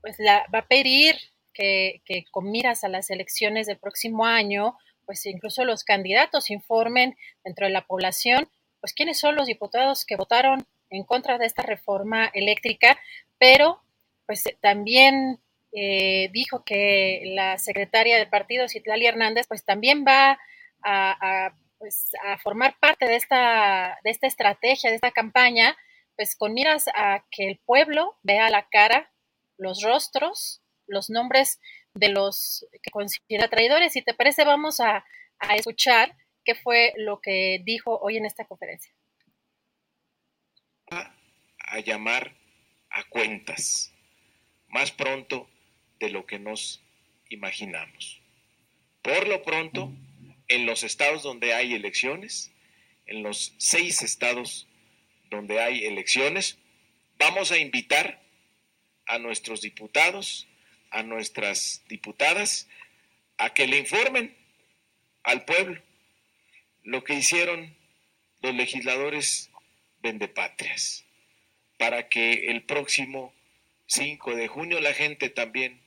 pues 0.01 0.17
la, 0.19 0.45
va 0.53 0.61
a 0.61 0.69
pedir 0.69 1.17
que, 1.55 2.03
que 2.05 2.25
con 2.31 2.51
miras 2.51 2.83
a 2.83 2.89
las 2.89 3.09
elecciones 3.11 3.67
del 3.67 3.79
próximo 3.79 4.25
año, 4.27 4.77
pues 5.07 5.25
incluso 5.27 5.65
los 5.65 5.85
candidatos 5.85 6.51
informen 6.51 7.17
dentro 7.45 7.67
de 7.67 7.73
la 7.73 7.87
población 7.87 8.49
pues 8.83 8.93
quiénes 8.95 9.19
son 9.19 9.37
los 9.37 9.47
diputados 9.47 10.05
que 10.05 10.17
votaron 10.17 10.67
en 10.91 11.05
contra 11.05 11.39
de 11.39 11.47
esta 11.47 11.63
reforma 11.63 12.27
eléctrica, 12.35 12.99
pero 13.39 13.81
pues 14.27 14.43
también 14.61 15.39
eh, 15.73 16.31
dijo 16.33 16.65
que 16.65 17.23
la 17.27 17.59
secretaria 17.59 18.19
del 18.19 18.29
partido, 18.29 18.69
Citlali 18.69 19.07
Hernández, 19.07 19.47
pues 19.47 19.65
también 19.65 20.05
va 20.07 20.37
a, 20.83 21.55
pues, 21.79 22.11
a 22.27 22.39
formar 22.39 22.77
parte 22.81 23.07
de 23.07 23.15
esta, 23.15 23.99
de 24.03 24.11
esta 24.11 24.27
estrategia, 24.27 24.91
de 24.91 24.97
esta 24.97 25.13
campaña, 25.13 25.77
pues 26.17 26.35
con 26.35 26.53
miras 26.53 26.87
a 26.95 27.25
que 27.31 27.49
el 27.49 27.61
pueblo 27.65 28.19
vea 28.25 28.51
la 28.51 28.69
cara, 28.69 29.13
los 29.59 29.81
rostros, 29.83 30.61
los 30.89 31.09
nombres 31.09 31.61
de 31.95 32.09
los 32.09 32.67
que 32.83 32.91
considera 32.91 33.49
traidores. 33.49 33.93
Si 33.93 34.03
te 34.03 34.13
parece, 34.13 34.45
vamos 34.45 34.81
a 34.81 35.05
escuchar 35.55 36.17
qué 36.45 36.55
fue 36.55 36.93
lo 36.97 37.21
que 37.21 37.61
dijo 37.65 37.99
hoy 38.01 38.17
en 38.17 38.27
esta 38.27 38.45
conferencia. 38.45 38.93
A 40.91 41.81
llamar 41.81 42.35
a 42.91 43.05
cuentas 43.05 43.93
más 44.69 44.91
pronto 44.91 45.49
de 45.99 46.11
lo 46.11 46.27
que 46.27 46.39
nos 46.39 46.83
imaginamos. 47.31 48.21
Por 49.01 49.27
lo 49.27 49.43
pronto, 49.43 49.91
en 50.49 50.67
los 50.67 50.83
estados 50.83 51.23
donde 51.23 51.55
hay 51.55 51.75
elecciones, 51.75 52.53
en 53.07 53.23
los 53.23 53.55
seis 53.59 54.03
estados 54.03 54.69
donde 55.31 55.61
hay 55.61 55.85
elecciones, 55.85 56.59
vamos 57.19 57.53
a 57.53 57.59
invitar 57.59 58.23
a 59.07 59.19
nuestros 59.19 59.63
diputados, 59.63 60.47
a 60.91 61.03
nuestras 61.03 61.83
diputadas, 61.89 62.69
a 63.39 63.55
que 63.55 63.67
le 63.67 63.79
informen 63.79 64.37
al 65.23 65.45
pueblo 65.45 65.83
lo 66.83 67.05
que 67.05 67.15
hicieron 67.15 67.75
los 68.41 68.55
legisladores 68.55 69.51
vendepatrias, 70.01 71.05
para 71.79 72.09
que 72.09 72.51
el 72.51 72.63
próximo 72.63 73.33
5 73.87 74.35
de 74.35 74.49
junio 74.49 74.81
la 74.81 74.95
gente 74.95 75.31
también 75.31 75.81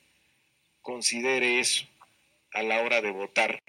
considere 0.82 1.60
eso 1.60 1.88
a 2.54 2.64
la 2.64 2.82
hora 2.82 3.02
de 3.02 3.12
votar 3.12 3.62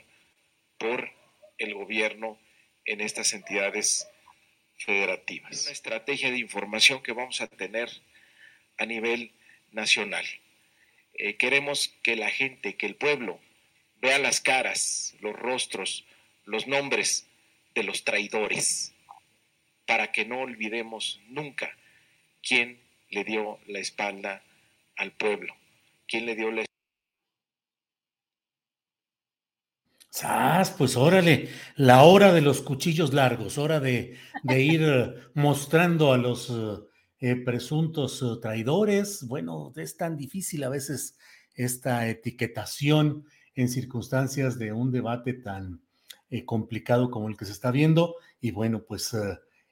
por 0.78 1.10
el 1.58 1.74
gobierno 1.74 2.38
en 2.84 3.00
estas 3.00 3.32
entidades 3.32 4.08
federativas. 4.78 5.62
Una 5.62 5.72
estrategia 5.72 6.30
de 6.30 6.38
información 6.38 7.02
que 7.02 7.12
vamos 7.12 7.40
a 7.40 7.46
tener 7.46 7.90
a 8.78 8.86
nivel 8.86 9.32
nacional. 9.72 10.24
Eh, 11.14 11.36
queremos 11.36 11.94
que 12.02 12.14
la 12.14 12.30
gente, 12.30 12.76
que 12.76 12.86
el 12.86 12.94
pueblo 12.94 13.40
vea 14.00 14.18
las 14.18 14.40
caras, 14.40 15.14
los 15.20 15.34
rostros, 15.34 16.04
los 16.46 16.66
nombres 16.66 17.28
de 17.74 17.82
los 17.82 18.04
traidores, 18.04 18.94
para 19.86 20.10
que 20.10 20.24
no 20.24 20.40
olvidemos 20.40 21.20
nunca 21.28 21.76
quién 22.42 22.80
le 23.10 23.24
dio 23.24 23.58
la 23.66 23.80
espalda 23.80 24.42
al 24.96 25.12
pueblo, 25.12 25.54
quién 26.06 26.24
le 26.26 26.34
dio 26.34 26.50
la 26.50 26.64
Ah, 30.22 30.64
pues 30.78 30.96
órale, 30.96 31.50
la 31.76 32.02
hora 32.04 32.32
de 32.32 32.40
los 32.40 32.62
cuchillos 32.62 33.12
largos, 33.12 33.58
hora 33.58 33.80
de, 33.80 34.16
ir 34.48 34.82
eh, 34.82 35.14
mostrando 35.34 36.12
a 36.12 36.16
los 36.16 36.50
eh, 37.20 37.36
presuntos 37.44 38.22
eh, 38.22 38.40
traidores. 38.40 39.26
Bueno, 39.28 39.72
es 39.76 39.96
tan 39.96 40.16
difícil 40.16 40.64
a 40.64 40.70
veces 40.70 41.18
esta 41.54 42.08
etiquetación 42.08 43.26
en 43.54 43.68
circunstancias 43.68 44.58
de 44.58 44.72
un 44.72 44.90
debate 44.90 45.34
tan 45.34 45.85
complicado 46.44 47.10
como 47.10 47.28
el 47.28 47.36
que 47.36 47.44
se 47.44 47.52
está 47.52 47.70
viendo. 47.70 48.16
Y 48.40 48.50
bueno, 48.50 48.82
pues 48.82 49.16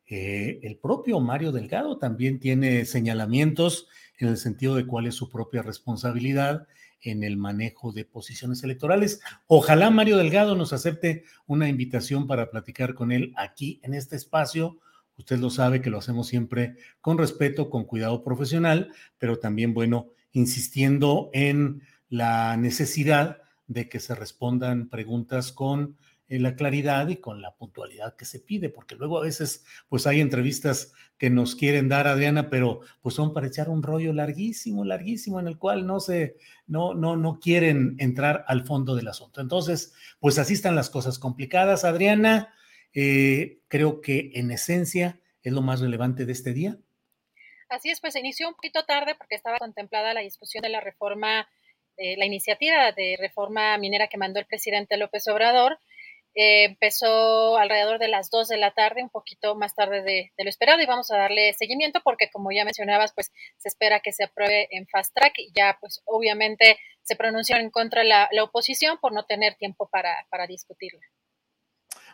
el 0.07 0.79
propio 0.81 1.21
Mario 1.21 1.53
Delgado 1.53 1.99
también 1.99 2.39
tiene 2.41 2.85
señalamientos 2.85 3.89
en 4.19 4.29
el 4.29 4.37
sentido 4.37 4.77
de 4.77 4.87
cuál 4.87 5.07
es 5.07 5.15
su 5.15 5.29
propia 5.29 5.63
responsabilidad 5.63 6.67
en 7.01 7.23
el 7.23 7.37
manejo 7.37 7.93
de 7.93 8.05
posiciones 8.07 8.63
electorales. 8.63 9.21
Ojalá 9.47 9.91
Mario 9.91 10.17
Delgado 10.17 10.57
nos 10.57 10.73
acepte 10.73 11.25
una 11.47 11.69
invitación 11.69 12.27
para 12.27 12.51
platicar 12.51 12.95
con 12.95 13.13
él 13.13 13.35
aquí 13.37 13.81
en 13.83 13.93
este 13.93 14.17
espacio. 14.17 14.79
Usted 15.19 15.39
lo 15.39 15.51
sabe 15.51 15.83
que 15.83 15.91
lo 15.91 15.99
hacemos 15.99 16.29
siempre 16.29 16.77
con 17.01 17.19
respeto, 17.19 17.69
con 17.69 17.85
cuidado 17.85 18.25
profesional, 18.25 18.91
pero 19.19 19.39
también, 19.39 19.75
bueno, 19.75 20.11
insistiendo 20.33 21.31
en 21.35 21.83
la 22.09 22.57
necesidad 22.57 23.43
de 23.67 23.89
que 23.89 24.01
se 24.01 24.15
respondan 24.15 24.89
preguntas 24.89 25.53
con 25.53 25.99
la 26.29 26.57
claridad 26.57 27.09
y 27.09 27.17
con 27.17 27.43
la 27.43 27.55
puntualidad 27.55 28.17
que 28.17 28.25
se 28.25 28.41
pide, 28.41 28.71
porque 28.71 28.95
luego 28.95 29.19
a 29.19 29.23
veces 29.23 29.65
pues 29.89 30.07
hay 30.07 30.21
entrevistas 30.21 30.93
que 31.19 31.31
nos 31.31 31.55
quieren 31.55 31.89
dar 31.89 32.07
Adriana, 32.07 32.49
pero 32.49 32.81
pues 33.03 33.15
son 33.15 33.33
para 33.33 33.47
echar 33.47 33.69
un 33.69 33.83
rollo 33.83 34.13
larguísimo, 34.13 34.85
larguísimo 34.85 35.39
en 35.39 35.49
el 35.49 35.59
cual 35.59 35.87
no 35.87 36.01
se 36.01 36.37
no 36.67 36.95
no 36.95 37.17
no 37.17 37.39
quieren 37.41 37.97
entrar 37.99 38.45
al 38.49 38.65
fondo 38.65 38.95
del 38.95 39.09
asunto. 39.09 39.41
Entonces, 39.41 39.95
pues 40.19 40.39
así 40.39 40.55
están 40.55 40.75
las 40.75 40.91
cosas 40.91 41.19
complicadas, 41.19 41.85
Adriana. 41.85 42.55
Eh, 42.95 43.61
creo 43.69 44.01
que 44.01 44.33
en 44.35 44.51
esencia 44.51 45.21
es 45.43 45.53
lo 45.53 45.63
más 45.63 45.81
relevante 45.81 46.25
de 46.25 46.33
este 46.33 46.53
día. 46.53 46.79
Así 47.69 47.91
es, 47.91 48.01
pues 48.01 48.13
se 48.13 48.21
inició 48.21 48.49
un 48.49 48.55
poquito 48.55 48.85
tarde 48.85 49.15
porque 49.17 49.35
estaba 49.35 49.59
contemplada 49.59 50.15
la 50.15 50.21
discusión 50.21 50.63
de 50.63 50.69
la 50.69 50.81
reforma, 50.81 51.49
eh, 51.97 52.17
la 52.17 52.25
iniciativa 52.25 52.93
de 52.93 53.17
reforma 53.19 53.77
minera 53.79 54.09
que 54.09 54.17
mandó 54.17 54.39
el 54.39 54.47
presidente 54.47 54.97
López 54.97 55.27
Obrador 55.29 55.79
eh, 56.35 56.65
empezó 56.65 57.57
alrededor 57.59 57.99
de 57.99 58.09
las 58.09 58.31
2 58.31 58.49
de 58.49 58.57
la 58.57 58.73
tarde, 58.73 59.03
un 59.03 59.11
poquito 59.11 59.55
más 59.55 59.75
tarde 59.75 60.03
de, 60.03 60.33
lo 60.37 60.49
esperado, 60.49 60.83
y 60.83 60.87
vamos 60.87 61.11
a 61.11 61.17
darle 61.17 61.53
seguimiento 61.55 62.01
porque, 62.03 62.31
como 62.31 62.51
ya 62.53 62.65
mencionabas, 62.65 63.13
pues 63.15 63.33
se 63.59 63.69
espera 63.69 64.01
que 64.01 64.13
se 64.13 64.25
apruebe 64.25 64.69
en 64.71 64.87
fast 64.87 65.15
track 65.15 65.35
y 65.39 65.53
ya, 65.55 65.79
pues 65.81 66.03
obviamente 66.05 66.79
se 67.03 67.17
pronunció 67.17 67.57
en 67.57 67.71
contra 67.71 68.05
la, 68.05 68.29
la 68.33 68.45
oposición 68.45 68.99
por 69.01 69.13
no 69.13 69.25
tener 69.25 69.55
tiempo 69.57 69.89
para, 69.89 70.27
para 70.31 70.47
discutirla. 70.47 71.03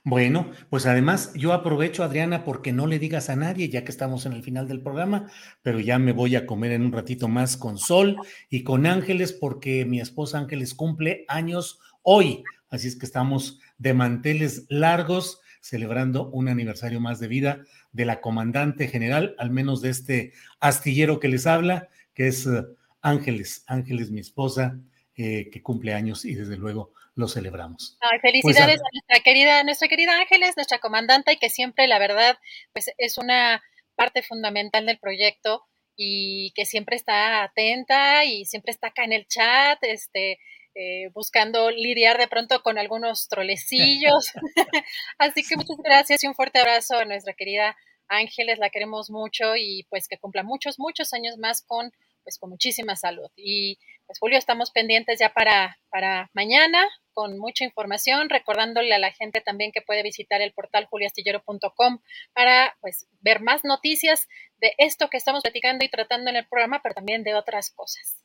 Bueno, 0.02 0.50
pues 0.70 0.86
además 0.86 1.32
yo 1.34 1.52
aprovecho, 1.52 2.02
Adriana, 2.02 2.42
porque 2.42 2.72
no 2.72 2.86
le 2.86 2.98
digas 2.98 3.28
a 3.28 3.36
nadie, 3.36 3.68
ya 3.68 3.84
que 3.84 3.90
estamos 3.90 4.24
en 4.24 4.32
el 4.32 4.42
final 4.42 4.66
del 4.66 4.82
programa, 4.82 5.30
pero 5.60 5.78
ya 5.78 5.98
me 5.98 6.12
voy 6.12 6.36
a 6.36 6.46
comer 6.46 6.72
en 6.72 6.86
un 6.86 6.92
ratito 6.92 7.28
más 7.28 7.58
con 7.58 7.76
Sol 7.76 8.16
y 8.48 8.64
con 8.64 8.86
Ángeles, 8.86 9.34
porque 9.34 9.84
mi 9.84 10.00
esposa 10.00 10.38
Ángeles 10.38 10.72
cumple 10.72 11.26
años 11.28 11.80
hoy. 12.02 12.44
Así 12.70 12.88
es 12.88 12.96
que 12.96 13.04
estamos 13.04 13.60
de 13.80 13.94
manteles 13.94 14.66
largos 14.68 15.40
celebrando 15.60 16.30
un 16.30 16.48
aniversario 16.48 17.00
más 17.00 17.18
de 17.18 17.28
vida 17.28 17.64
de 17.92 18.04
la 18.04 18.20
comandante 18.20 18.88
general, 18.88 19.34
al 19.38 19.50
menos 19.50 19.80
de 19.80 19.90
este 19.90 20.32
astillero 20.60 21.18
que 21.18 21.28
les 21.28 21.46
habla, 21.46 21.88
que 22.14 22.28
es 22.28 22.46
eh, 22.46 22.62
Ángeles, 23.00 23.64
Ángeles, 23.66 24.10
mi 24.10 24.20
esposa, 24.20 24.78
eh, 25.16 25.48
que 25.50 25.62
cumple 25.62 25.94
años 25.94 26.24
y 26.24 26.34
desde 26.34 26.56
luego 26.56 26.92
lo 27.14 27.26
celebramos. 27.26 27.98
felicidades 28.20 28.76
pues, 28.76 28.80
a, 28.80 28.92
nuestra 28.92 29.24
querida, 29.24 29.64
nuestra 29.64 29.88
querida 29.88 30.20
Ángeles, 30.20 30.52
nuestra 30.56 30.78
comandante, 30.78 31.32
y 31.32 31.38
que 31.38 31.48
siempre, 31.48 31.86
la 31.86 31.98
verdad, 31.98 32.38
pues 32.72 32.90
es 32.98 33.16
una 33.16 33.62
parte 33.96 34.22
fundamental 34.22 34.84
del 34.86 34.98
proyecto 34.98 35.66
y 35.96 36.52
que 36.54 36.66
siempre 36.66 36.96
está 36.96 37.42
atenta 37.42 38.24
y 38.24 38.44
siempre 38.44 38.72
está 38.72 38.88
acá 38.88 39.04
en 39.04 39.12
el 39.12 39.26
chat, 39.26 39.78
este, 39.82 40.38
eh, 40.74 41.08
buscando 41.12 41.70
lidiar 41.70 42.18
de 42.18 42.28
pronto 42.28 42.62
con 42.62 42.78
algunos 42.78 43.28
trolecillos. 43.28 44.32
Así 45.18 45.42
que 45.42 45.56
muchas 45.56 45.78
gracias 45.82 46.22
y 46.24 46.26
un 46.26 46.34
fuerte 46.34 46.58
abrazo 46.58 46.96
a 46.96 47.04
nuestra 47.04 47.34
querida 47.34 47.76
Ángeles, 48.08 48.58
la 48.58 48.70
queremos 48.70 49.08
mucho 49.08 49.54
y 49.56 49.86
pues 49.88 50.08
que 50.08 50.18
cumpla 50.18 50.42
muchos, 50.42 50.80
muchos 50.80 51.12
años 51.12 51.38
más 51.38 51.62
con 51.62 51.92
pues 52.22 52.38
con 52.38 52.50
muchísima 52.50 52.96
salud. 52.96 53.30
Y 53.36 53.78
pues 54.06 54.18
Julio, 54.18 54.38
estamos 54.38 54.70
pendientes 54.70 55.18
ya 55.18 55.32
para, 55.32 55.78
para 55.90 56.30
mañana 56.34 56.86
con 57.12 57.38
mucha 57.38 57.64
información, 57.64 58.28
recordándole 58.30 58.94
a 58.94 58.98
la 58.98 59.12
gente 59.12 59.40
también 59.40 59.72
que 59.72 59.82
puede 59.82 60.02
visitar 60.02 60.40
el 60.40 60.52
portal 60.52 60.86
juliastillero.com 60.86 62.00
para 62.32 62.76
pues 62.80 63.06
ver 63.20 63.40
más 63.40 63.64
noticias 63.64 64.28
de 64.58 64.72
esto 64.78 65.08
que 65.08 65.16
estamos 65.16 65.42
platicando 65.42 65.84
y 65.84 65.88
tratando 65.88 66.30
en 66.30 66.36
el 66.36 66.46
programa, 66.46 66.80
pero 66.82 66.94
también 66.94 67.24
de 67.24 67.34
otras 67.34 67.70
cosas. 67.70 68.19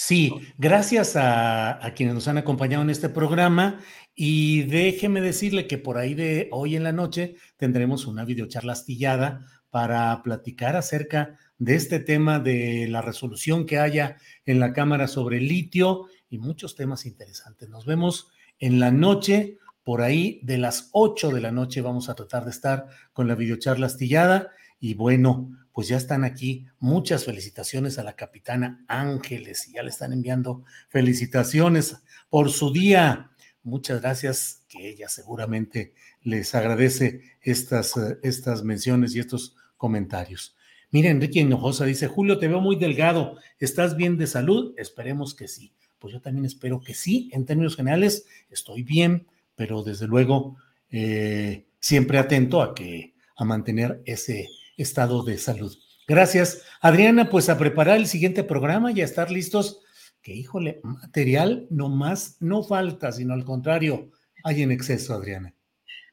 Sí, 0.00 0.32
gracias 0.58 1.16
a, 1.16 1.80
quienes 1.96 2.14
nos 2.14 2.28
han 2.28 2.38
acompañado 2.38 2.84
en 2.84 2.88
este 2.88 3.08
programa 3.08 3.80
y 4.14 4.62
déjeme 4.62 5.20
decirle 5.20 5.66
que 5.66 5.76
por 5.76 5.98
ahí 5.98 6.14
de 6.14 6.48
hoy 6.52 6.76
en 6.76 6.84
la 6.84 6.92
noche 6.92 7.34
tendremos 7.56 8.06
una 8.06 8.24
videocharla 8.24 8.74
astillada 8.74 9.44
para 9.70 10.22
platicar 10.22 10.76
acerca 10.76 11.36
de 11.58 11.74
este 11.74 11.98
tema 11.98 12.38
de 12.38 12.86
la 12.88 13.02
resolución 13.02 13.66
que 13.66 13.80
haya 13.80 14.18
en 14.46 14.60
la 14.60 14.72
Cámara 14.72 15.08
sobre 15.08 15.38
el 15.38 15.48
litio 15.48 16.06
y 16.30 16.38
muchos 16.38 16.76
temas 16.76 17.04
interesantes. 17.04 17.68
Nos 17.68 17.84
vemos 17.84 18.28
en 18.60 18.78
la 18.78 18.92
noche, 18.92 19.58
por 19.82 20.02
ahí 20.02 20.38
de 20.44 20.58
las 20.58 20.90
8 20.92 21.30
de 21.30 21.40
la 21.40 21.50
noche 21.50 21.80
vamos 21.80 22.08
a 22.08 22.14
tratar 22.14 22.44
de 22.44 22.52
estar 22.52 22.86
con 23.12 23.26
la 23.26 23.34
videocharla 23.34 23.86
astillada 23.86 24.52
y 24.78 24.94
bueno, 24.94 25.50
pues 25.78 25.86
ya 25.86 25.96
están 25.96 26.24
aquí. 26.24 26.66
Muchas 26.80 27.24
felicitaciones 27.24 28.00
a 28.00 28.02
la 28.02 28.16
capitana 28.16 28.84
Ángeles. 28.88 29.70
Ya 29.72 29.84
le 29.84 29.90
están 29.90 30.12
enviando 30.12 30.64
felicitaciones 30.88 32.02
por 32.28 32.50
su 32.50 32.72
día. 32.72 33.30
Muchas 33.62 34.00
gracias, 34.00 34.64
que 34.68 34.88
ella 34.88 35.08
seguramente 35.08 35.94
les 36.20 36.52
agradece 36.56 37.22
estas, 37.42 37.96
eh, 37.96 38.18
estas 38.24 38.64
menciones 38.64 39.14
y 39.14 39.20
estos 39.20 39.54
comentarios. 39.76 40.56
Mira, 40.90 41.10
Enrique 41.10 41.38
Hinojosa 41.38 41.84
dice, 41.84 42.08
Julio, 42.08 42.40
te 42.40 42.48
veo 42.48 42.60
muy 42.60 42.74
delgado. 42.74 43.38
¿Estás 43.60 43.94
bien 43.96 44.18
de 44.18 44.26
salud? 44.26 44.74
Esperemos 44.78 45.32
que 45.32 45.46
sí. 45.46 45.72
Pues 46.00 46.12
yo 46.12 46.20
también 46.20 46.44
espero 46.44 46.80
que 46.80 46.94
sí. 46.94 47.30
En 47.32 47.46
términos 47.46 47.76
generales, 47.76 48.26
estoy 48.50 48.82
bien, 48.82 49.28
pero 49.54 49.84
desde 49.84 50.08
luego 50.08 50.56
eh, 50.90 51.68
siempre 51.78 52.18
atento 52.18 52.62
a 52.62 52.74
que 52.74 53.14
a 53.36 53.44
mantener 53.44 54.02
ese 54.04 54.48
estado 54.78 55.22
de 55.22 55.38
salud. 55.38 55.76
Gracias, 56.06 56.62
Adriana, 56.80 57.28
pues 57.28 57.50
a 57.50 57.58
preparar 57.58 57.98
el 57.98 58.06
siguiente 58.06 58.42
programa 58.42 58.92
y 58.92 59.02
a 59.02 59.04
estar 59.04 59.30
listos, 59.30 59.82
que 60.22 60.32
híjole, 60.32 60.80
material 60.82 61.66
no 61.70 61.90
más 61.90 62.36
no 62.40 62.62
falta, 62.62 63.12
sino 63.12 63.34
al 63.34 63.44
contrario, 63.44 64.10
hay 64.44 64.62
en 64.62 64.72
exceso, 64.72 65.12
Adriana. 65.12 65.54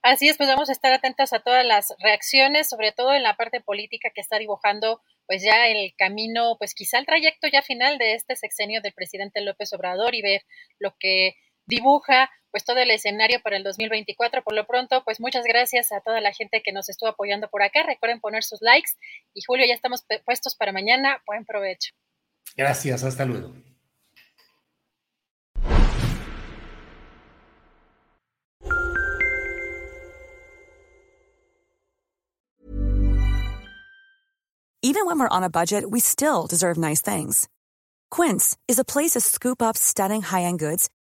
Así 0.02 0.27
es, 0.27 0.38
pues 0.38 0.50
vamos 0.50 0.69
a 0.69 0.72
estar 0.74 0.94
atentos 0.94 1.34
a 1.34 1.40
todas 1.40 1.66
las 1.66 1.95
reacciones, 2.00 2.69
sobre 2.69 2.92
todo 2.92 3.14
en 3.14 3.24
la 3.24 3.38
parte 3.38 3.60
política 3.61 4.11
que 4.14 4.22
está 4.22 4.38
dibujando 4.38 5.02
pues 5.26 5.42
ya 5.42 5.68
el 5.68 5.95
camino, 5.98 6.58
pues 6.60 6.76
quizá 6.76 7.00
el 7.00 7.08
trayecto 7.08 7.48
ya 7.48 7.64
final 7.64 7.98
de 7.98 8.14
este 8.14 8.35
sexenio 8.35 8.82
del 8.82 8.94
presidente 8.94 9.42
López 9.42 9.74
Obrador 9.74 10.14
y 10.14 10.22
ver 10.22 10.44
lo 10.77 10.95
que 11.00 11.35
dibuja 11.66 12.30
pues 12.56 12.64
todo 12.64 12.77
el 12.77 12.90
escenario 12.90 13.42
para 13.42 13.58
el 13.58 13.64
2024. 13.66 14.42
Por 14.42 14.53
lo 14.53 14.66
pronto, 14.66 15.03
pues 15.03 15.19
muchas 15.19 15.43
gracias 15.43 15.92
a 15.92 16.00
toda 16.00 16.22
la 16.22 16.32
gente 16.32 16.61
que 16.64 16.72
nos 16.72 16.88
estuvo 16.88 17.09
apoyando 17.09 17.50
por 17.50 17.61
acá. 17.61 17.84
Recuerden 17.85 18.22
poner 18.22 18.45
sus 18.45 18.61
likes 18.61 18.92
y 19.34 19.42
Julio, 19.45 19.66
ya 19.67 19.74
estamos 19.74 20.06
puestos 20.24 20.56
para 20.56 20.72
mañana. 20.72 21.22
Buen 21.27 21.43
provecho. 21.43 21.92
Gracias, 22.56 23.03
hasta 23.03 23.25
luego. 23.25 23.53
Even 34.82 35.08
when 35.08 35.19
we're 35.19 35.27
on 35.27 35.43
a 35.43 35.50
budget, 35.50 35.92
we 35.92 36.00
still 36.00 36.48
deserve 36.48 36.77
nice 36.77 37.01
things. 37.01 37.50
Quince 38.11 38.56
is 38.69 38.80
a 38.80 38.85
place 38.85 39.11
to 39.11 39.19
scoop 39.19 39.61
up 39.61 39.75
stunning 39.75 40.22
high-end 40.22 40.59
goods 40.59 40.90